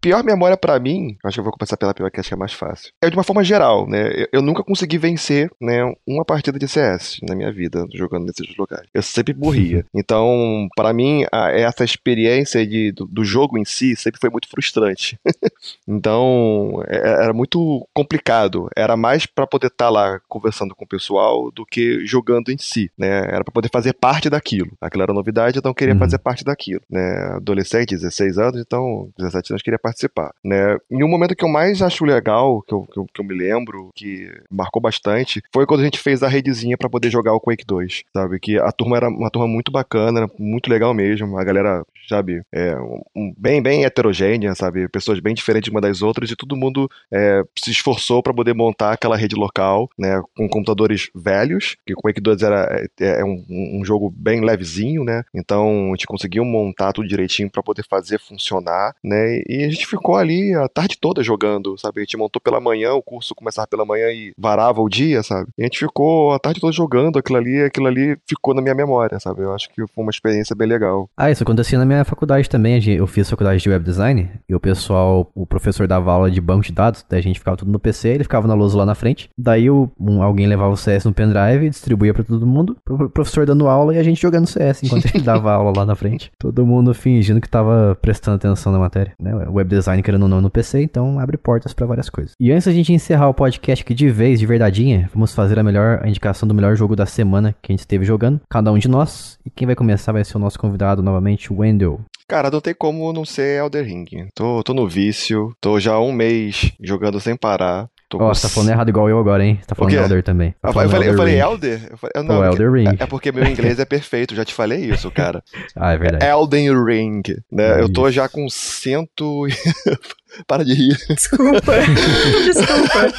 Pior 0.00 0.24
memória 0.24 0.56
pra 0.56 0.78
mim, 0.80 1.16
acho 1.24 1.34
que 1.34 1.40
eu 1.40 1.44
vou 1.44 1.52
começar 1.52 1.76
pela 1.76 1.92
pior 1.94 2.10
que 2.10 2.18
acho 2.20 2.28
que 2.30 2.34
é 2.34 2.38
mais 2.38 2.52
fácil. 2.52 2.90
É 3.02 3.10
de 3.10 3.16
uma 3.16 3.22
forma 3.22 3.44
geral, 3.44 3.86
né? 3.86 4.24
Eu, 4.32 4.40
nunca 4.42 4.64
consegui 4.64 4.96
vencer, 4.98 5.50
né, 5.60 5.80
uma 6.06 6.24
partida 6.24 6.58
de 6.58 6.66
CS 6.66 7.18
na 7.28 7.34
minha 7.34 7.52
vida, 7.52 7.86
jogando 7.94 8.24
nesses 8.26 8.56
lugares. 8.56 8.88
Eu 8.94 9.02
sempre 9.02 9.34
morria. 9.34 9.84
Então, 9.94 10.66
pra 10.74 10.92
mim, 10.92 11.24
a- 11.32 11.50
essa 11.50 11.84
experiência 11.84 12.66
de, 12.66 12.90
do, 12.92 13.06
do 13.06 13.22
jogo 13.24 13.58
em 13.58 13.64
si 13.64 13.94
sempre 13.96 14.18
foi 14.20 14.30
muito 14.30 14.48
frustrante. 14.48 15.18
então, 15.86 16.82
é- 16.88 17.24
era 17.24 17.32
muito 17.32 17.86
complicado. 17.94 18.68
Era 18.76 18.96
mais 18.96 19.26
pra 19.26 19.46
poder 19.46 19.66
estar 19.68 19.90
lá 19.90 20.20
conversando 20.28 20.74
com 20.74 20.84
o 20.84 20.88
pessoal 20.88 21.50
do 21.50 21.64
que 21.66 22.04
jogando 22.06 22.50
em 22.50 22.58
si, 22.58 22.79
né? 22.96 23.18
Era 23.26 23.44
pra 23.44 23.52
poder 23.52 23.68
fazer 23.72 23.92
parte 23.94 24.30
daquilo. 24.30 24.70
Aquilo 24.80 25.02
era 25.02 25.12
novidade, 25.12 25.58
então 25.58 25.74
queria 25.74 25.94
Uhum. 25.94 26.00
fazer 26.00 26.18
parte 26.18 26.44
daquilo, 26.44 26.80
né? 26.90 27.32
Adolescente, 27.36 27.96
16 27.96 28.38
anos, 28.38 28.60
então 28.60 29.10
17 29.18 29.52
anos 29.52 29.62
queria 29.62 29.78
participar, 29.78 30.32
né? 30.44 30.76
E 30.90 31.02
um 31.04 31.08
momento 31.08 31.34
que 31.34 31.44
eu 31.44 31.48
mais 31.48 31.82
acho 31.82 32.04
legal, 32.04 32.62
que 32.62 32.72
eu, 32.74 32.82
que 32.82 32.98
eu, 32.98 33.06
que 33.14 33.20
eu 33.20 33.24
me 33.24 33.34
lembro, 33.34 33.90
que 33.94 34.30
marcou 34.50 34.80
bastante, 34.80 35.42
foi 35.52 35.66
quando 35.66 35.80
a 35.80 35.84
gente 35.84 35.98
fez 35.98 36.22
a 36.22 36.28
redezinha 36.28 36.76
pra 36.76 36.88
poder 36.88 37.10
jogar 37.10 37.32
o 37.34 37.40
Quake 37.40 37.64
2, 37.66 38.02
sabe? 38.14 38.38
Que 38.38 38.58
a 38.58 38.70
turma 38.72 38.96
era 38.96 39.08
uma 39.08 39.30
turma 39.30 39.48
muito 39.48 39.70
bacana, 39.72 40.28
muito 40.38 40.70
legal 40.70 40.92
mesmo, 40.94 41.38
a 41.38 41.44
galera, 41.44 41.82
sabe, 42.08 42.42
é 42.52 42.76
um- 43.16 43.32
bem, 43.38 43.62
bem 43.62 43.84
heterogênea, 43.84 44.54
sabe? 44.54 44.88
Pessoas 44.88 45.20
bem 45.20 45.34
diferentes 45.34 45.70
uma 45.70 45.80
das 45.80 46.02
outras 46.02 46.30
e 46.30 46.36
todo 46.36 46.56
mundo 46.56 46.88
é, 47.12 47.42
se 47.58 47.70
esforçou 47.70 48.22
pra 48.22 48.34
poder 48.34 48.54
montar 48.54 48.92
aquela 48.92 49.16
rede 49.16 49.34
local, 49.36 49.88
né? 49.98 50.20
Com 50.36 50.48
computadores 50.48 51.08
velhos, 51.14 51.76
que 51.86 51.92
o 51.94 51.96
Quake 51.96 52.20
2 52.20 52.42
era 52.42 52.59
é, 52.70 53.20
é 53.20 53.24
um, 53.24 53.44
um 53.48 53.84
jogo 53.84 54.12
bem 54.16 54.40
levezinho, 54.40 55.04
né? 55.04 55.22
Então 55.34 55.88
a 55.88 55.90
gente 55.90 56.06
conseguiu 56.06 56.44
montar 56.44 56.92
tudo 56.92 57.08
direitinho 57.08 57.50
pra 57.50 57.62
poder 57.62 57.84
fazer 57.88 58.18
funcionar, 58.18 58.94
né? 59.04 59.40
E 59.48 59.64
a 59.64 59.70
gente 59.70 59.86
ficou 59.86 60.16
ali 60.16 60.54
a 60.54 60.68
tarde 60.68 60.96
toda 61.00 61.22
jogando, 61.22 61.76
sabe? 61.78 62.00
A 62.00 62.04
gente 62.04 62.16
montou 62.16 62.40
pela 62.40 62.60
manhã, 62.60 62.92
o 62.94 63.02
curso 63.02 63.34
começava 63.34 63.66
pela 63.66 63.84
manhã 63.84 64.08
e 64.10 64.32
varava 64.38 64.80
o 64.80 64.88
dia, 64.88 65.22
sabe? 65.22 65.48
E 65.58 65.62
a 65.62 65.64
gente 65.66 65.78
ficou 65.78 66.32
a 66.32 66.38
tarde 66.38 66.60
toda 66.60 66.72
jogando 66.72 67.18
aquilo 67.18 67.38
ali, 67.38 67.62
aquilo 67.62 67.86
ali 67.86 68.16
ficou 68.26 68.54
na 68.54 68.62
minha 68.62 68.74
memória, 68.74 69.18
sabe? 69.20 69.42
Eu 69.42 69.54
acho 69.54 69.68
que 69.70 69.86
foi 69.86 70.02
uma 70.04 70.10
experiência 70.10 70.54
bem 70.56 70.66
legal. 70.68 71.08
Ah, 71.16 71.30
isso 71.30 71.42
acontecia 71.42 71.78
na 71.78 71.84
minha 71.84 72.04
faculdade 72.04 72.48
também. 72.48 72.80
Eu 72.90 73.06
fiz 73.06 73.28
faculdade 73.28 73.62
de 73.62 73.68
web 73.68 73.84
design 73.84 74.30
e 74.48 74.54
o 74.54 74.60
pessoal, 74.60 75.30
o 75.34 75.46
professor 75.46 75.86
dava 75.86 76.12
aula 76.12 76.30
de 76.30 76.40
banco 76.40 76.64
de 76.64 76.72
dados, 76.72 77.04
daí 77.08 77.18
a 77.20 77.22
gente 77.22 77.38
ficava 77.38 77.56
tudo 77.56 77.70
no 77.70 77.78
PC, 77.78 78.08
ele 78.08 78.24
ficava 78.24 78.46
na 78.46 78.54
lousa 78.54 78.76
lá 78.78 78.86
na 78.86 78.94
frente. 78.94 79.28
Daí 79.36 79.68
o- 79.70 79.90
um- 79.98 80.22
alguém 80.22 80.46
levava 80.46 80.72
o 80.72 80.76
CS 80.76 81.04
no 81.04 81.12
pendrive, 81.12 81.68
distribuía 81.68 82.14
pra 82.14 82.22
todo 82.24 82.46
mundo, 82.46 82.49
o 82.58 83.08
professor 83.08 83.46
dando 83.46 83.68
aula 83.68 83.94
e 83.94 83.98
a 83.98 84.02
gente 84.02 84.20
jogando 84.20 84.46
CS 84.46 84.82
enquanto 84.84 85.06
ele 85.06 85.22
dava 85.22 85.52
aula 85.52 85.72
lá 85.76 85.86
na 85.86 85.94
frente. 85.94 86.30
Todo 86.38 86.66
mundo 86.66 86.94
fingindo 86.94 87.40
que 87.40 87.48
tava 87.48 87.96
prestando 88.00 88.36
atenção 88.36 88.72
na 88.72 88.78
matéria. 88.78 89.12
Né? 89.18 89.34
O 89.48 89.54
Web 89.54 89.70
design 89.70 90.02
querendo 90.02 90.22
ou 90.22 90.28
não 90.28 90.40
no 90.40 90.50
PC, 90.50 90.82
então 90.82 91.18
abre 91.18 91.36
portas 91.36 91.72
pra 91.72 91.86
várias 91.86 92.10
coisas. 92.10 92.34
E 92.38 92.50
antes 92.52 92.66
da 92.66 92.72
gente 92.72 92.92
encerrar 92.92 93.28
o 93.28 93.34
podcast 93.34 93.84
aqui 93.84 93.94
de 93.94 94.08
vez, 94.08 94.38
de 94.40 94.46
verdadeinha, 94.46 95.08
vamos 95.12 95.34
fazer 95.34 95.58
a 95.58 95.62
melhor 95.62 96.00
a 96.02 96.08
indicação 96.08 96.48
do 96.48 96.54
melhor 96.54 96.76
jogo 96.76 96.96
da 96.96 97.06
semana 97.06 97.54
que 97.62 97.70
a 97.70 97.74
gente 97.74 97.80
esteve 97.80 98.04
jogando, 98.04 98.40
cada 98.48 98.72
um 98.72 98.78
de 98.78 98.88
nós. 98.88 99.38
E 99.44 99.50
quem 99.50 99.66
vai 99.66 99.76
começar 99.76 100.12
vai 100.12 100.24
ser 100.24 100.36
o 100.36 100.40
nosso 100.40 100.58
convidado 100.58 101.02
novamente, 101.02 101.52
o 101.52 101.58
Wendell. 101.58 102.00
Cara, 102.30 102.48
não 102.48 102.60
tem 102.60 102.72
como 102.72 103.12
não 103.12 103.24
ser 103.24 103.58
Elder 103.58 103.84
Ring. 103.84 104.06
Tô, 104.36 104.62
tô 104.62 104.72
no 104.72 104.86
vício, 104.86 105.52
tô 105.60 105.80
já 105.80 105.94
há 105.94 106.00
um 106.00 106.12
mês 106.12 106.72
jogando 106.80 107.18
sem 107.18 107.36
parar. 107.36 107.89
Tô 108.10 108.18
com 108.18 108.26
você 108.26 108.42
tá 108.42 108.48
falando 108.48 108.70
errado 108.70 108.88
igual 108.88 109.08
eu 109.08 109.20
agora, 109.20 109.44
hein? 109.44 109.58
Você 109.60 109.66
tá 109.68 109.74
falando? 109.76 109.94
Elder 109.94 110.22
também. 110.24 110.50
Tá 110.50 110.56
Ah, 110.64 110.68
eu 110.68 110.72
falando 110.72 110.90
falei, 110.90 111.08
eu 111.08 111.12
Elder 111.12 111.16
falei 111.16 111.34
Ring. 111.34 111.40
Elder? 111.42 111.88
Eu 111.92 111.96
falei, 111.96 112.26
Pô, 112.26 112.44
Elder 112.44 112.72
Ring. 112.72 112.88
É, 112.98 113.04
é 113.04 113.06
porque 113.06 113.30
meu 113.30 113.46
inglês 113.46 113.78
é 113.78 113.84
perfeito, 113.84 114.34
já 114.34 114.44
te 114.44 114.52
falei 114.52 114.80
isso, 114.80 115.08
cara. 115.12 115.40
Ah, 115.76 115.92
é 115.92 115.96
verdade. 115.96 116.24
Elden 116.26 116.84
Ring, 116.84 117.22
né? 117.52 117.80
Eu 117.80 117.90
tô 117.92 118.10
já 118.10 118.28
com 118.28 118.48
cento... 118.48 119.46
Para 120.46 120.64
de 120.64 120.74
rir. 120.74 120.96
Desculpa. 121.08 121.72
Desculpa. 122.44 123.12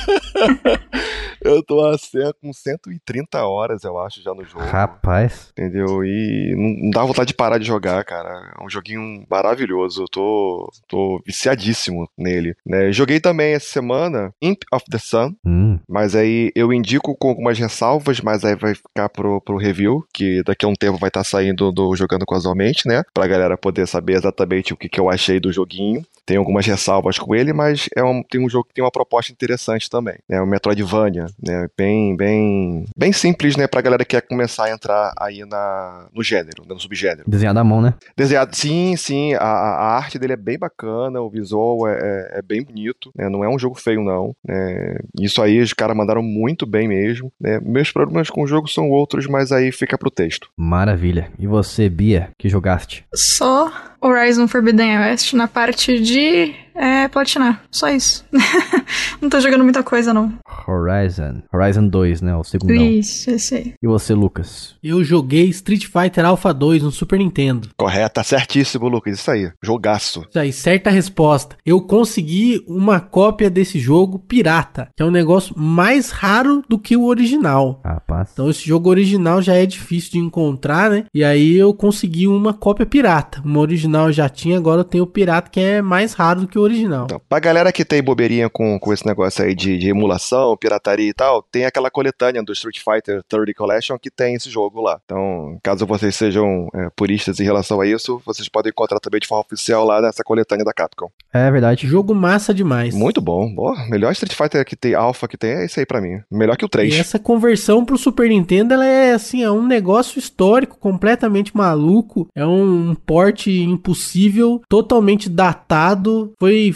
Eu 1.44 1.64
tô 1.64 1.84
a 1.84 1.98
cem- 1.98 2.32
com 2.40 2.54
130 2.54 3.44
horas, 3.46 3.84
eu 3.84 3.98
acho, 4.00 4.22
já 4.22 4.32
no 4.34 4.44
jogo. 4.46 4.64
Rapaz. 4.64 5.50
Entendeu? 5.58 6.04
E 6.06 6.54
não, 6.56 6.86
não 6.86 6.90
dá 6.92 7.04
vontade 7.04 7.30
de 7.30 7.34
parar 7.34 7.58
de 7.58 7.66
jogar, 7.66 8.04
cara. 8.06 8.54
É 8.60 8.64
um 8.64 8.70
joguinho 8.70 9.26
maravilhoso. 9.30 10.04
Eu 10.04 10.08
tô, 10.08 10.72
tô 10.88 11.22
viciadíssimo 11.26 12.08
nele. 12.18 12.56
Né? 12.66 12.92
Joguei 12.92 13.20
também 13.20 13.54
essa 13.54 13.66
semana 13.72 14.32
Imp 14.42 14.62
of 14.72 14.86
the 14.90 15.00
Sun, 15.00 15.34
Hum, 15.46 15.80
mas 15.90 16.16
aí 16.16 16.52
eu 16.56 16.72
indico 16.72 17.16
com 17.18 17.30
algumas 17.30 17.58
ressalvas, 17.58 18.22
mas 18.22 18.44
aí 18.46 18.56
vai 18.56 18.76
ficar 18.76 19.10
pro, 19.10 19.42
pro 19.42 19.58
review, 19.58 20.06
que 20.14 20.44
daqui 20.44 20.66
a 20.66 20.68
um 20.68 20.74
tempo 20.76 20.98
vai 21.00 21.08
estar 21.08 21.24
saindo 21.24 21.72
do 21.72 21.96
Jogando 21.96 22.26
Casualmente, 22.26 22.88
né? 22.88 23.02
Pra 23.14 23.26
galera 23.28 23.58
poder 23.58 23.88
saber 23.88 24.14
exatamente 24.14 24.74
o 24.74 24.78
que, 24.78 24.88
que 24.90 25.00
eu 25.00 25.10
achei 25.10 25.40
do 25.40 25.52
joguinho. 25.52 26.04
Tem 26.26 26.38
algumas 26.38 26.66
ressalvas 26.66 27.01
com 27.02 27.36
ele, 27.36 27.54
mas 27.54 27.88
é 27.96 28.04
um, 28.04 28.24
tem 28.24 28.44
um 28.44 28.50
jogo 28.50 28.66
que 28.68 28.74
tem 28.74 28.84
uma 28.84 28.92
proposta 28.92 29.32
interessante 29.32 29.90
também. 29.90 30.16
É 30.30 30.42
o 30.42 30.48
Metroidvania, 30.48 31.26
né? 31.42 31.68
Bem, 31.78 32.16
bem, 32.16 32.86
bem 32.98 33.12
simples, 33.14 33.56
né? 33.56 33.68
Pra 33.68 33.82
galera 33.82 34.06
que 34.06 34.12
quer 34.12 34.22
começar 34.22 34.66
a 34.66 34.72
entrar 34.72 35.12
aí 35.20 35.46
na, 35.46 36.08
no 36.14 36.22
gênero, 36.24 36.64
né, 36.64 36.74
no 36.74 36.80
subgênero. 36.80 37.24
desenhado 37.28 37.60
à 37.60 37.64
mão, 37.64 37.82
né? 37.82 37.94
Desenhado, 38.18 38.56
sim, 38.56 38.96
sim, 38.98 39.34
a, 39.36 39.40
a 39.44 39.96
arte 39.96 40.20
dele 40.20 40.34
é 40.34 40.38
bem 40.38 40.58
bacana, 40.60 41.22
o 41.22 41.30
visual 41.30 41.88
é, 41.88 41.94
é- 41.94 42.40
é 42.40 42.42
bem 42.42 42.64
bonito, 42.64 43.12
né? 43.16 43.30
Não 43.30 43.44
é 43.44 43.50
um 43.50 43.58
jogo 43.60 43.76
feio, 43.80 44.02
não. 44.04 44.36
né? 44.46 44.98
Isso 45.20 45.42
aí 45.42 45.60
os 45.62 45.74
caras 45.74 45.96
mandaram 45.96 46.22
muito 46.22 46.66
bem 46.66 46.88
mesmo. 46.88 47.32
Né? 47.40 47.60
Meus 47.64 47.92
problemas 47.92 48.30
com 48.30 48.42
o 48.44 48.48
jogo 48.48 48.68
são 48.68 48.90
outros, 48.90 49.28
mas 49.28 49.52
aí 49.52 49.72
fica 49.72 49.98
pro 49.98 50.12
texto. 50.12 50.50
Maravilha. 50.58 51.32
E 51.40 51.48
você, 51.48 51.90
Bia, 51.90 52.30
que 52.38 52.50
jogaste? 52.50 53.06
Só 53.14 53.72
Horizon 54.02 54.48
Forbidden 54.48 54.98
West 54.98 55.34
na 55.34 55.48
parte 55.48 56.00
de 56.00 56.54
é, 56.76 57.08
platinar. 57.08 57.64
Só 57.70 57.90
isso. 57.90 58.26
não 59.22 59.30
tô 59.30 59.40
jogando 59.40 59.64
muita 59.64 59.84
coisa, 59.84 60.14
não. 60.14 60.34
Horizon. 60.68 61.42
Horizon 61.54 61.88
2, 61.88 62.22
né? 62.22 62.36
O 62.36 62.44
segundo. 62.44 62.74
Isso, 62.74 63.30
esse 63.30 63.56
aí. 63.56 63.74
E 63.82 63.88
você, 63.88 64.14
Lucas? 64.14 64.76
Eu 64.84 65.04
joguei 65.04 65.46
Street 65.50 65.86
Fighter 65.86 66.26
Alpha 66.26 66.54
2 66.54 66.84
no 66.84 66.92
Super 66.92 67.20
Nintendo. 67.20 67.70
Correto, 67.78 68.16
tá 68.16 68.24
certíssimo, 68.24 68.88
Lucas. 68.88 69.20
Isso 69.20 69.30
aí. 69.30 69.52
Jogaço. 69.62 70.26
Isso 70.30 70.40
aí, 70.40 70.52
certa 70.52 70.90
resposta. 70.90 71.56
Eu 71.66 71.82
consegui 71.82 72.64
uma 72.68 73.00
cópia 73.00 73.50
desse 73.50 73.80
jogo 73.80 74.20
pirata, 74.20 74.90
que 74.96 75.04
é 75.04 75.06
um 75.06 75.12
negócio 75.12 75.58
mais 75.58 76.10
raro 76.10 76.64
do 76.68 76.80
que 76.80 76.96
o 76.96 77.06
original. 77.06 77.82
Rapaz. 77.84 78.30
Então 78.34 78.50
esse 78.50 78.66
jogo 78.66 78.90
original 78.90 79.42
já 79.42 79.56
é 79.56 79.66
difícil 79.66 80.12
de 80.14 80.20
encontrar, 80.20 80.90
né? 80.90 81.06
E 81.14 81.24
aí 81.24 81.56
eu 81.58 81.74
consegui 81.74 82.28
uma 82.28 82.54
cópia 82.54 82.86
pirata. 82.86 83.42
Uma 83.44 83.60
original 83.60 83.91
eu 84.00 84.14
já 84.14 84.30
tinha, 84.30 84.58
agora 84.58 84.82
eu 84.82 84.86
tenho 84.86 85.04
o 85.04 85.08
pirata 85.08 85.50
que 85.50 85.60
é 85.60 85.82
mais 85.82 86.14
raro 86.14 86.42
do 86.42 86.48
que 86.48 86.58
o 86.58 86.62
original. 86.62 87.06
Então, 87.06 87.22
pra 87.28 87.40
galera 87.40 87.72
que 87.72 87.86
tem 87.86 88.02
bobeirinha 88.02 88.50
com, 88.50 88.80
com 88.80 88.94
esse 88.94 89.06
negócio 89.06 89.44
aí 89.44 89.56
de, 89.56 89.78
de 89.78 89.90
emulação, 89.90 90.58
pirataria 90.58 91.10
e 91.10 91.14
tal, 91.14 91.42
tem 91.44 91.66
aquela 91.66 91.90
coletânea 91.90 92.44
do 92.44 92.54
Street 92.54 92.80
Fighter 92.80 93.22
30 93.28 93.54
Collection 93.54 93.98
que 93.98 94.10
tem 94.10 94.36
esse 94.36 94.50
jogo 94.50 94.82
lá. 94.82 95.00
Então, 95.06 95.58
caso 95.64 95.86
vocês 95.86 96.16
sejam 96.16 96.68
é, 96.74 96.90
puristas 96.96 97.40
em 97.40 97.44
relação 97.44 97.82
a 97.82 97.88
isso, 97.88 98.22
vocês 98.26 98.48
podem 98.50 98.70
encontrar 98.70 99.00
também 99.00 99.20
de 99.20 99.28
forma 99.28 99.44
oficial 99.46 99.86
lá 99.86 100.02
nessa 100.02 100.24
coletânea 100.24 100.66
da 100.66 100.74
Capcom. 100.74 101.10
É 101.34 101.50
verdade. 101.50 101.88
Jogo 101.88 102.14
massa 102.14 102.54
demais. 102.54 102.94
Muito 102.94 103.22
bom. 103.22 103.54
Boa, 103.54 103.76
melhor 103.90 104.12
Street 104.12 104.34
Fighter 104.34 104.66
que 104.66 104.76
tem, 104.76 104.94
Alpha 104.94 105.28
que 105.28 105.38
tem, 105.38 105.52
é 105.52 105.66
esse 105.66 105.80
aí 105.80 105.86
pra 105.86 106.02
mim. 106.02 106.20
Melhor 106.30 106.58
que 106.58 106.66
o 106.66 106.70
3. 106.70 106.94
E 106.94 107.00
essa 107.00 107.20
conversão 107.20 107.86
pro 107.86 107.98
Super 107.98 108.30
Nintendo, 108.30 108.74
ela 108.74 108.86
é 108.86 109.14
assim, 109.14 109.44
é 109.44 109.52
um 109.52 109.66
negócio 109.66 110.20
histórico, 110.20 110.78
completamente 110.78 111.56
maluco. 111.56 112.28
É 112.36 112.46
um 112.46 112.96
porte 112.96 113.52
impossível, 113.82 114.62
totalmente 114.70 115.30
datado. 115.30 116.34
Foi 116.40 116.74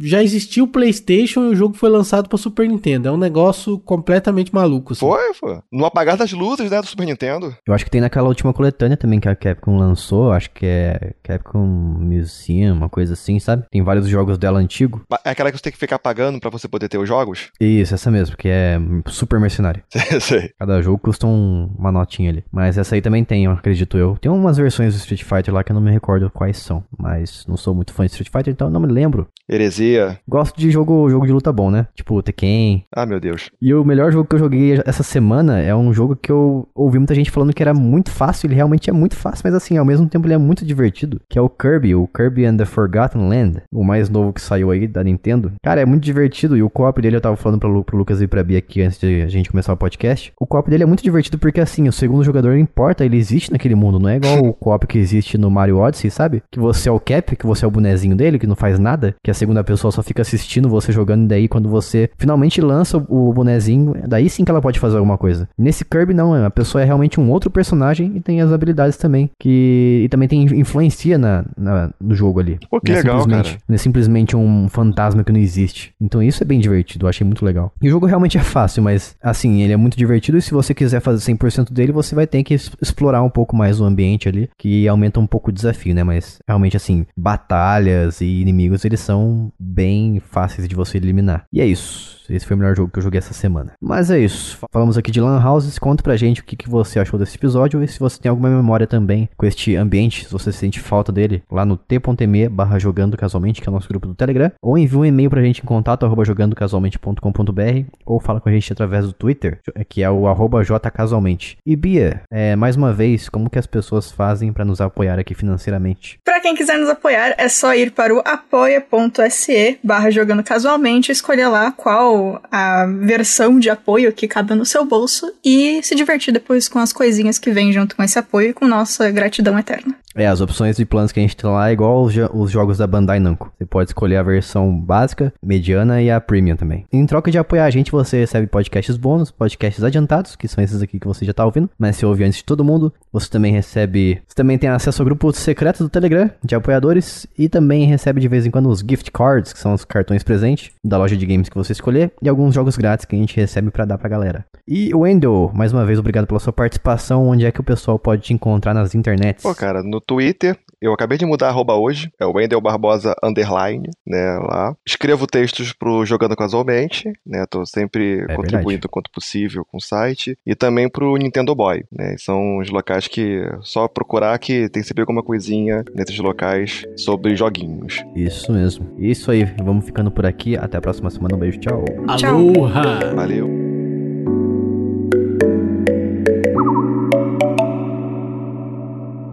já 0.00 0.22
existia 0.22 0.62
o 0.62 0.68
PlayStation 0.68 1.44
e 1.44 1.48
o 1.48 1.56
jogo 1.56 1.74
foi 1.74 1.90
lançado 1.90 2.28
para 2.28 2.38
Super 2.38 2.68
Nintendo. 2.68 3.08
É 3.08 3.12
um 3.12 3.16
negócio 3.16 3.78
completamente 3.80 4.54
maluco. 4.54 4.92
Assim. 4.92 5.00
Foi, 5.00 5.34
foi. 5.34 5.58
No 5.72 5.84
apagar 5.84 6.16
das 6.16 6.32
luzes, 6.32 6.70
né, 6.70 6.80
do 6.80 6.86
Super 6.86 7.06
Nintendo. 7.06 7.54
Eu 7.66 7.74
acho 7.74 7.84
que 7.84 7.90
tem 7.90 8.00
naquela 8.00 8.28
última 8.28 8.52
coletânea 8.52 8.96
também 8.96 9.20
que 9.20 9.28
a 9.28 9.34
Capcom 9.34 9.76
lançou, 9.76 10.32
acho 10.32 10.50
que 10.50 10.66
é 10.66 11.12
Capcom 11.22 11.66
Museum, 11.66 12.74
uma 12.74 12.88
coisa 12.88 13.14
assim, 13.14 13.38
sabe? 13.38 13.64
Tem 13.70 13.82
vários 13.82 14.06
jogos 14.06 14.38
dela 14.38 14.58
antigo. 14.58 15.02
É 15.24 15.30
aquela 15.30 15.50
que 15.50 15.58
você 15.58 15.64
tem 15.64 15.72
que 15.72 15.78
ficar 15.78 15.98
pagando 15.98 16.38
para 16.38 16.50
você 16.50 16.68
poder 16.68 16.88
ter 16.88 16.98
os 16.98 17.08
jogos? 17.08 17.48
Isso, 17.60 17.94
essa 17.94 18.10
mesmo, 18.10 18.36
que 18.36 18.48
é 18.48 18.78
super 19.06 19.40
mercenário. 19.40 19.82
Sei. 20.20 20.50
Cada 20.58 20.80
jogo 20.80 20.98
custa 20.98 21.26
um, 21.26 21.70
uma 21.78 21.90
notinha 21.90 22.30
ali. 22.30 22.44
Mas 22.52 22.78
essa 22.78 22.94
aí 22.94 23.02
também 23.02 23.24
tem, 23.24 23.44
eu 23.44 23.52
acredito 23.52 23.98
eu. 23.98 24.16
Tem 24.20 24.30
umas 24.30 24.56
versões 24.56 24.94
do 24.94 24.98
Street 24.98 25.22
Fighter 25.22 25.52
lá 25.52 25.64
que 25.64 25.72
eu 25.72 25.74
não 25.74 25.82
me 25.82 25.90
recordo 25.90 26.30
quais 26.44 26.58
são. 26.58 26.84
Mas 26.98 27.44
não 27.48 27.56
sou 27.56 27.74
muito 27.74 27.92
fã 27.92 28.04
de 28.04 28.10
Street 28.10 28.30
Fighter, 28.30 28.52
então 28.52 28.68
eu 28.68 28.72
não 28.72 28.80
me 28.80 28.86
lembro. 28.86 29.26
Heresia. 29.50 30.18
Gosto 30.28 30.58
de 30.58 30.70
jogo, 30.70 31.08
jogo 31.08 31.26
de 31.26 31.32
luta 31.32 31.52
bom, 31.52 31.70
né? 31.70 31.86
Tipo 31.94 32.22
Tekken. 32.22 32.84
Ah, 32.94 33.06
meu 33.06 33.20
Deus. 33.20 33.50
E 33.60 33.74
o 33.74 33.84
melhor 33.84 34.12
jogo 34.12 34.28
que 34.28 34.34
eu 34.34 34.38
joguei 34.38 34.80
essa 34.84 35.02
semana 35.02 35.60
é 35.60 35.74
um 35.74 35.92
jogo 35.92 36.16
que 36.16 36.30
eu 36.30 36.68
ouvi 36.74 36.98
muita 36.98 37.14
gente 37.14 37.30
falando 37.30 37.52
que 37.52 37.62
era 37.62 37.74
muito 37.74 38.10
fácil. 38.10 38.46
Ele 38.46 38.54
realmente 38.54 38.88
é 38.88 38.92
muito 38.92 39.16
fácil, 39.16 39.42
mas 39.44 39.54
assim, 39.54 39.76
ao 39.76 39.84
mesmo 39.84 40.08
tempo 40.08 40.26
ele 40.26 40.34
é 40.34 40.38
muito 40.38 40.64
divertido. 40.64 41.20
Que 41.28 41.38
é 41.38 41.42
o 41.42 41.48
Kirby, 41.48 41.94
o 41.94 42.06
Kirby 42.06 42.44
and 42.44 42.56
the 42.56 42.64
Forgotten 42.64 43.28
Land. 43.28 43.62
O 43.72 43.84
mais 43.84 44.08
novo 44.08 44.32
que 44.32 44.40
saiu 44.40 44.70
aí 44.70 44.86
da 44.86 45.04
Nintendo. 45.04 45.52
Cara, 45.62 45.80
é 45.80 45.86
muito 45.86 46.04
divertido. 46.04 46.56
E 46.56 46.62
o 46.62 46.70
co-op 46.70 47.00
dele, 47.00 47.16
eu 47.16 47.20
tava 47.20 47.36
falando 47.36 47.60
pro, 47.60 47.84
pro 47.84 47.96
Lucas 47.96 48.20
e 48.20 48.26
pra 48.26 48.42
Bia 48.42 48.58
aqui 48.58 48.82
antes 48.82 48.98
de 48.98 49.22
a 49.22 49.28
gente 49.28 49.50
começar 49.50 49.72
o 49.72 49.76
podcast. 49.76 50.32
O 50.40 50.46
co-op 50.46 50.70
dele 50.70 50.82
é 50.82 50.86
muito 50.86 51.02
divertido 51.02 51.38
porque 51.38 51.60
assim, 51.60 51.88
o 51.88 51.92
segundo 51.92 52.24
jogador 52.24 52.56
importa, 52.56 53.04
ele 53.04 53.16
existe 53.16 53.52
naquele 53.52 53.74
mundo. 53.74 53.98
Não 53.98 54.08
é 54.08 54.16
igual 54.16 54.40
o 54.40 54.54
co-op 54.54 54.86
que 54.86 54.98
existe 54.98 55.36
no 55.36 55.50
Mario 55.50 55.78
Odyssey, 55.78 56.10
sabe? 56.10 56.33
Que 56.50 56.58
você 56.58 56.88
é 56.88 56.92
o 56.92 57.00
Cap, 57.00 57.36
que 57.36 57.46
você 57.46 57.64
é 57.64 57.68
o 57.68 57.70
bonezinho 57.70 58.16
dele, 58.16 58.38
que 58.38 58.46
não 58.46 58.56
faz 58.56 58.78
nada. 58.78 59.14
Que 59.22 59.30
a 59.30 59.34
segunda 59.34 59.62
pessoa 59.64 59.90
só 59.90 60.02
fica 60.02 60.22
assistindo 60.22 60.68
você 60.68 60.92
jogando. 60.92 61.24
E 61.24 61.28
daí, 61.28 61.48
quando 61.48 61.68
você 61.68 62.10
finalmente 62.16 62.60
lança 62.60 62.98
o, 63.08 63.32
bonezinho, 63.32 63.94
daí 64.06 64.28
sim 64.28 64.44
que 64.44 64.50
ela 64.50 64.60
pode 64.60 64.78
fazer 64.78 64.96
alguma 64.96 65.18
coisa. 65.18 65.48
Nesse 65.58 65.84
Kirby, 65.84 66.14
não. 66.14 66.34
A 66.34 66.50
pessoa 66.50 66.82
é 66.82 66.84
realmente 66.84 67.20
um 67.20 67.30
outro 67.30 67.50
personagem 67.50 68.12
e 68.16 68.20
tem 68.20 68.40
as 68.40 68.52
habilidades 68.52 68.96
também. 68.96 69.30
Que 69.38 70.02
e 70.04 70.08
também 70.08 70.28
tem 70.28 70.42
influencia 70.42 71.18
na, 71.18 71.44
na 71.56 71.90
no 72.00 72.14
jogo 72.14 72.40
ali. 72.40 72.58
Pô, 72.70 72.80
que 72.80 72.90
não 72.90 72.98
é 72.98 73.02
legal, 73.02 73.20
simplesmente, 73.20 73.50
cara. 73.50 73.62
Não 73.68 73.74
é 73.74 73.78
simplesmente 73.78 74.36
um 74.36 74.68
fantasma 74.68 75.24
que 75.24 75.32
não 75.32 75.40
existe. 75.40 75.92
Então 76.00 76.22
isso 76.22 76.42
é 76.42 76.46
bem 76.46 76.60
divertido, 76.60 77.06
eu 77.06 77.08
achei 77.08 77.26
muito 77.26 77.44
legal. 77.44 77.72
E 77.80 77.88
o 77.88 77.90
jogo 77.90 78.06
realmente 78.06 78.38
é 78.38 78.42
fácil, 78.42 78.82
mas 78.82 79.16
assim, 79.22 79.62
ele 79.62 79.72
é 79.72 79.76
muito 79.76 79.96
divertido 79.96 80.38
e 80.38 80.42
se 80.42 80.52
você 80.52 80.74
quiser 80.74 81.00
fazer 81.00 81.32
100% 81.32 81.72
dele, 81.72 81.92
você 81.92 82.14
vai 82.14 82.26
ter 82.26 82.42
que 82.42 82.54
explorar 82.54 83.22
um 83.22 83.30
pouco 83.30 83.56
mais 83.56 83.80
o 83.80 83.84
ambiente 83.84 84.28
ali, 84.28 84.48
que 84.58 84.86
aumenta 84.88 85.20
um 85.20 85.26
pouco 85.26 85.50
o 85.50 85.52
desafio, 85.52 85.94
né? 85.94 86.02
Mas 86.02 86.23
realmente 86.46 86.76
assim, 86.76 87.06
batalhas 87.16 88.20
e 88.20 88.40
inimigos, 88.40 88.84
eles 88.84 89.00
são 89.00 89.52
bem 89.58 90.20
fáceis 90.20 90.68
de 90.68 90.74
você 90.74 90.98
eliminar. 90.98 91.46
E 91.52 91.60
é 91.60 91.66
isso. 91.66 92.14
Esse 92.28 92.46
foi 92.46 92.56
o 92.56 92.58
melhor 92.58 92.74
jogo 92.74 92.90
que 92.90 92.98
eu 92.98 93.02
joguei 93.02 93.18
essa 93.18 93.34
semana. 93.34 93.72
Mas 93.80 94.10
é 94.10 94.18
isso. 94.18 94.58
Falamos 94.72 94.96
aqui 94.96 95.10
de 95.10 95.20
Lan 95.20 95.42
Houses. 95.44 95.78
Conta 95.78 96.02
pra 96.02 96.16
gente 96.16 96.40
o 96.40 96.44
que, 96.44 96.56
que 96.56 96.68
você 96.68 96.98
achou 96.98 97.18
desse 97.18 97.36
episódio 97.36 97.82
e 97.82 97.88
se 97.88 97.98
você 97.98 98.20
tem 98.20 98.30
alguma 98.30 98.48
memória 98.48 98.86
também 98.86 99.28
com 99.36 99.46
este 99.46 99.76
ambiente, 99.76 100.24
se 100.24 100.32
você 100.32 100.50
sente 100.50 100.80
falta 100.80 101.12
dele, 101.12 101.42
lá 101.50 101.64
no 101.64 101.76
t.me 101.76 102.48
barra 102.48 102.78
jogando 102.78 103.16
casualmente, 103.16 103.60
que 103.60 103.68
é 103.68 103.70
o 103.70 103.74
nosso 103.74 103.88
grupo 103.88 104.06
do 104.06 104.14
Telegram. 104.14 104.50
Ou 104.62 104.78
envia 104.78 104.98
um 104.98 105.04
e-mail 105.04 105.28
pra 105.28 105.42
gente 105.42 105.60
em 105.62 105.66
contato 105.66 106.06
arroba 106.06 106.24
jogandocasualmente.com.br 106.24 107.90
ou 108.06 108.20
fala 108.20 108.40
com 108.40 108.48
a 108.48 108.52
gente 108.52 108.72
através 108.72 109.06
do 109.06 109.12
Twitter, 109.12 109.60
que 109.88 110.02
é 110.02 110.10
o 110.10 110.26
arroba 110.26 110.62
jcasualmente. 110.64 111.58
E 111.66 111.76
Bia, 111.76 112.22
é, 112.30 112.56
mais 112.56 112.76
uma 112.76 112.92
vez, 112.92 113.28
como 113.28 113.50
que 113.50 113.58
as 113.58 113.66
pessoas 113.66 114.10
fazem 114.10 114.52
pra 114.52 114.64
nos 114.64 114.80
apoiar 114.80 115.18
aqui 115.18 115.34
financeiramente? 115.34 116.03
Pra 116.24 116.40
quem 116.40 116.54
quiser 116.54 116.78
nos 116.78 116.88
apoiar, 116.88 117.34
é 117.38 117.48
só 117.48 117.74
ir 117.74 117.90
para 117.90 118.14
o 118.14 118.22
apoia.se 118.24 119.78
barra 119.82 120.10
jogando 120.10 120.42
casualmente, 120.42 121.12
escolher 121.12 121.48
lá 121.48 121.72
qual 121.72 122.42
a 122.50 122.86
versão 122.86 123.58
de 123.58 123.70
apoio 123.70 124.12
que 124.12 124.28
cabe 124.28 124.54
no 124.54 124.64
seu 124.64 124.84
bolso 124.84 125.32
e 125.44 125.82
se 125.82 125.94
divertir 125.94 126.32
depois 126.32 126.68
com 126.68 126.78
as 126.78 126.92
coisinhas 126.92 127.38
que 127.38 127.50
vêm 127.50 127.72
junto 127.72 127.96
com 127.96 128.02
esse 128.02 128.18
apoio 128.18 128.50
e 128.50 128.54
com 128.54 128.66
nossa 128.66 129.10
gratidão 129.10 129.58
eterna. 129.58 129.94
É, 130.14 130.26
as 130.26 130.40
opções 130.40 130.76
de 130.76 130.84
planos 130.84 131.10
que 131.10 131.18
a 131.18 131.22
gente 131.22 131.36
tem 131.36 131.50
lá 131.50 131.68
é 131.68 131.72
igual 131.72 132.02
os, 132.02 132.14
os 132.32 132.50
jogos 132.50 132.78
da 132.78 132.86
Bandai 132.86 133.18
Namco. 133.18 133.52
Você 133.58 133.66
pode 133.66 133.90
escolher 133.90 134.16
a 134.16 134.22
versão 134.22 134.72
básica, 134.78 135.32
mediana 135.42 136.00
e 136.00 136.10
a 136.10 136.20
premium 136.20 136.54
também. 136.54 136.86
Em 136.92 137.04
troca 137.04 137.30
de 137.30 137.38
apoiar 137.38 137.64
a 137.64 137.70
gente, 137.70 137.90
você 137.90 138.20
recebe 138.20 138.46
podcasts 138.46 138.96
bônus, 138.96 139.32
podcasts 139.32 139.82
adiantados, 139.82 140.36
que 140.36 140.46
são 140.46 140.62
esses 140.62 140.80
aqui 140.80 141.00
que 141.00 141.06
você 141.06 141.24
já 141.24 141.32
tá 141.32 141.44
ouvindo, 141.44 141.68
mas 141.76 141.96
você 141.96 142.06
ouve 142.06 142.22
antes 142.22 142.38
de 142.38 142.44
todo 142.44 142.64
mundo. 142.64 142.92
Você 143.12 143.28
também 143.28 143.52
recebe... 143.52 144.22
Você 144.26 144.36
também 144.36 144.56
tem 144.56 144.70
acesso 144.70 145.02
ao 145.02 145.06
grupo 145.06 145.32
secreto 145.32 145.82
do 145.82 145.90
Telegram, 145.90 146.30
de 146.44 146.54
apoiadores, 146.54 147.26
e 147.36 147.48
também 147.48 147.86
recebe 147.86 148.20
de 148.20 148.28
vez 148.28 148.46
em 148.46 148.50
quando 148.50 148.68
os 148.68 148.80
gift 148.80 149.10
cards, 149.10 149.52
que 149.52 149.58
são 149.58 149.74
os 149.74 149.84
cartões 149.84 150.22
presentes 150.22 150.70
da 150.84 150.96
loja 150.96 151.16
de 151.16 151.26
games 151.26 151.48
que 151.48 151.56
você 151.56 151.72
escolher, 151.72 152.12
e 152.22 152.28
alguns 152.28 152.54
jogos 152.54 152.76
grátis 152.76 153.04
que 153.04 153.16
a 153.16 153.18
gente 153.18 153.36
recebe 153.36 153.70
pra 153.70 153.84
dar 153.84 153.98
pra 153.98 154.08
galera. 154.08 154.44
E 154.66 154.94
Wendell, 154.94 155.50
mais 155.54 155.72
uma 155.72 155.84
vez, 155.84 155.98
obrigado 155.98 156.26
pela 156.26 156.40
sua 156.40 156.52
participação. 156.52 157.28
Onde 157.28 157.44
é 157.44 157.52
que 157.52 157.60
o 157.60 157.64
pessoal 157.64 157.98
pode 157.98 158.22
te 158.22 158.32
encontrar 158.32 158.72
nas 158.72 158.94
internets? 158.94 159.42
Pô, 159.42 159.54
cara, 159.54 159.82
no 159.82 160.00
Twitter, 160.00 160.56
eu 160.80 160.92
acabei 160.92 161.18
de 161.18 161.26
mudar 161.26 161.46
a 161.46 161.50
arroba 161.50 161.74
hoje, 161.74 162.10
é 162.18 162.24
o 162.24 162.32
Wendel 162.32 162.60
Barbosa 162.62 163.14
Underline, 163.22 163.90
né, 164.06 164.38
lá. 164.42 164.74
Escrevo 164.86 165.26
textos 165.26 165.72
pro 165.72 166.04
Jogando 166.06 166.34
Casualmente, 166.34 167.12
né, 167.26 167.44
tô 167.48 167.66
sempre 167.66 168.20
É 168.28 168.34
contribuindo 168.34 168.68
verdade. 168.68 168.88
quanto 168.88 169.10
possível 169.10 169.64
com 169.64 169.76
o 169.76 169.82
site. 169.82 170.38
E 170.46 170.54
também 170.54 170.88
pro 170.88 171.16
Nintendo 171.16 171.54
Boy, 171.54 171.84
né, 171.92 172.16
são 172.18 172.58
os 172.58 172.70
locais 172.70 173.06
que 173.06 173.42
é 173.42 173.58
só 173.60 173.86
procurar 173.86 174.38
que 174.38 174.68
tem 174.70 174.82
sempre 174.82 175.02
alguma 175.02 175.22
coisinha 175.22 175.84
nesses 175.94 176.18
locais 176.18 176.84
sobre 176.96 177.36
joguinhos. 177.36 178.02
Isso 178.16 178.50
mesmo. 178.50 178.94
Isso 178.98 179.30
aí, 179.30 179.44
vamos 179.62 179.84
ficando 179.84 180.10
por 180.10 180.24
aqui. 180.24 180.56
Até 180.56 180.78
a 180.78 180.80
próxima 180.80 181.10
semana. 181.10 181.34
Um 181.34 181.38
beijo, 181.38 181.58
tchau. 181.58 181.84
Tchau. 182.16 182.34
Aloha! 182.36 183.14
Valeu! 183.14 183.73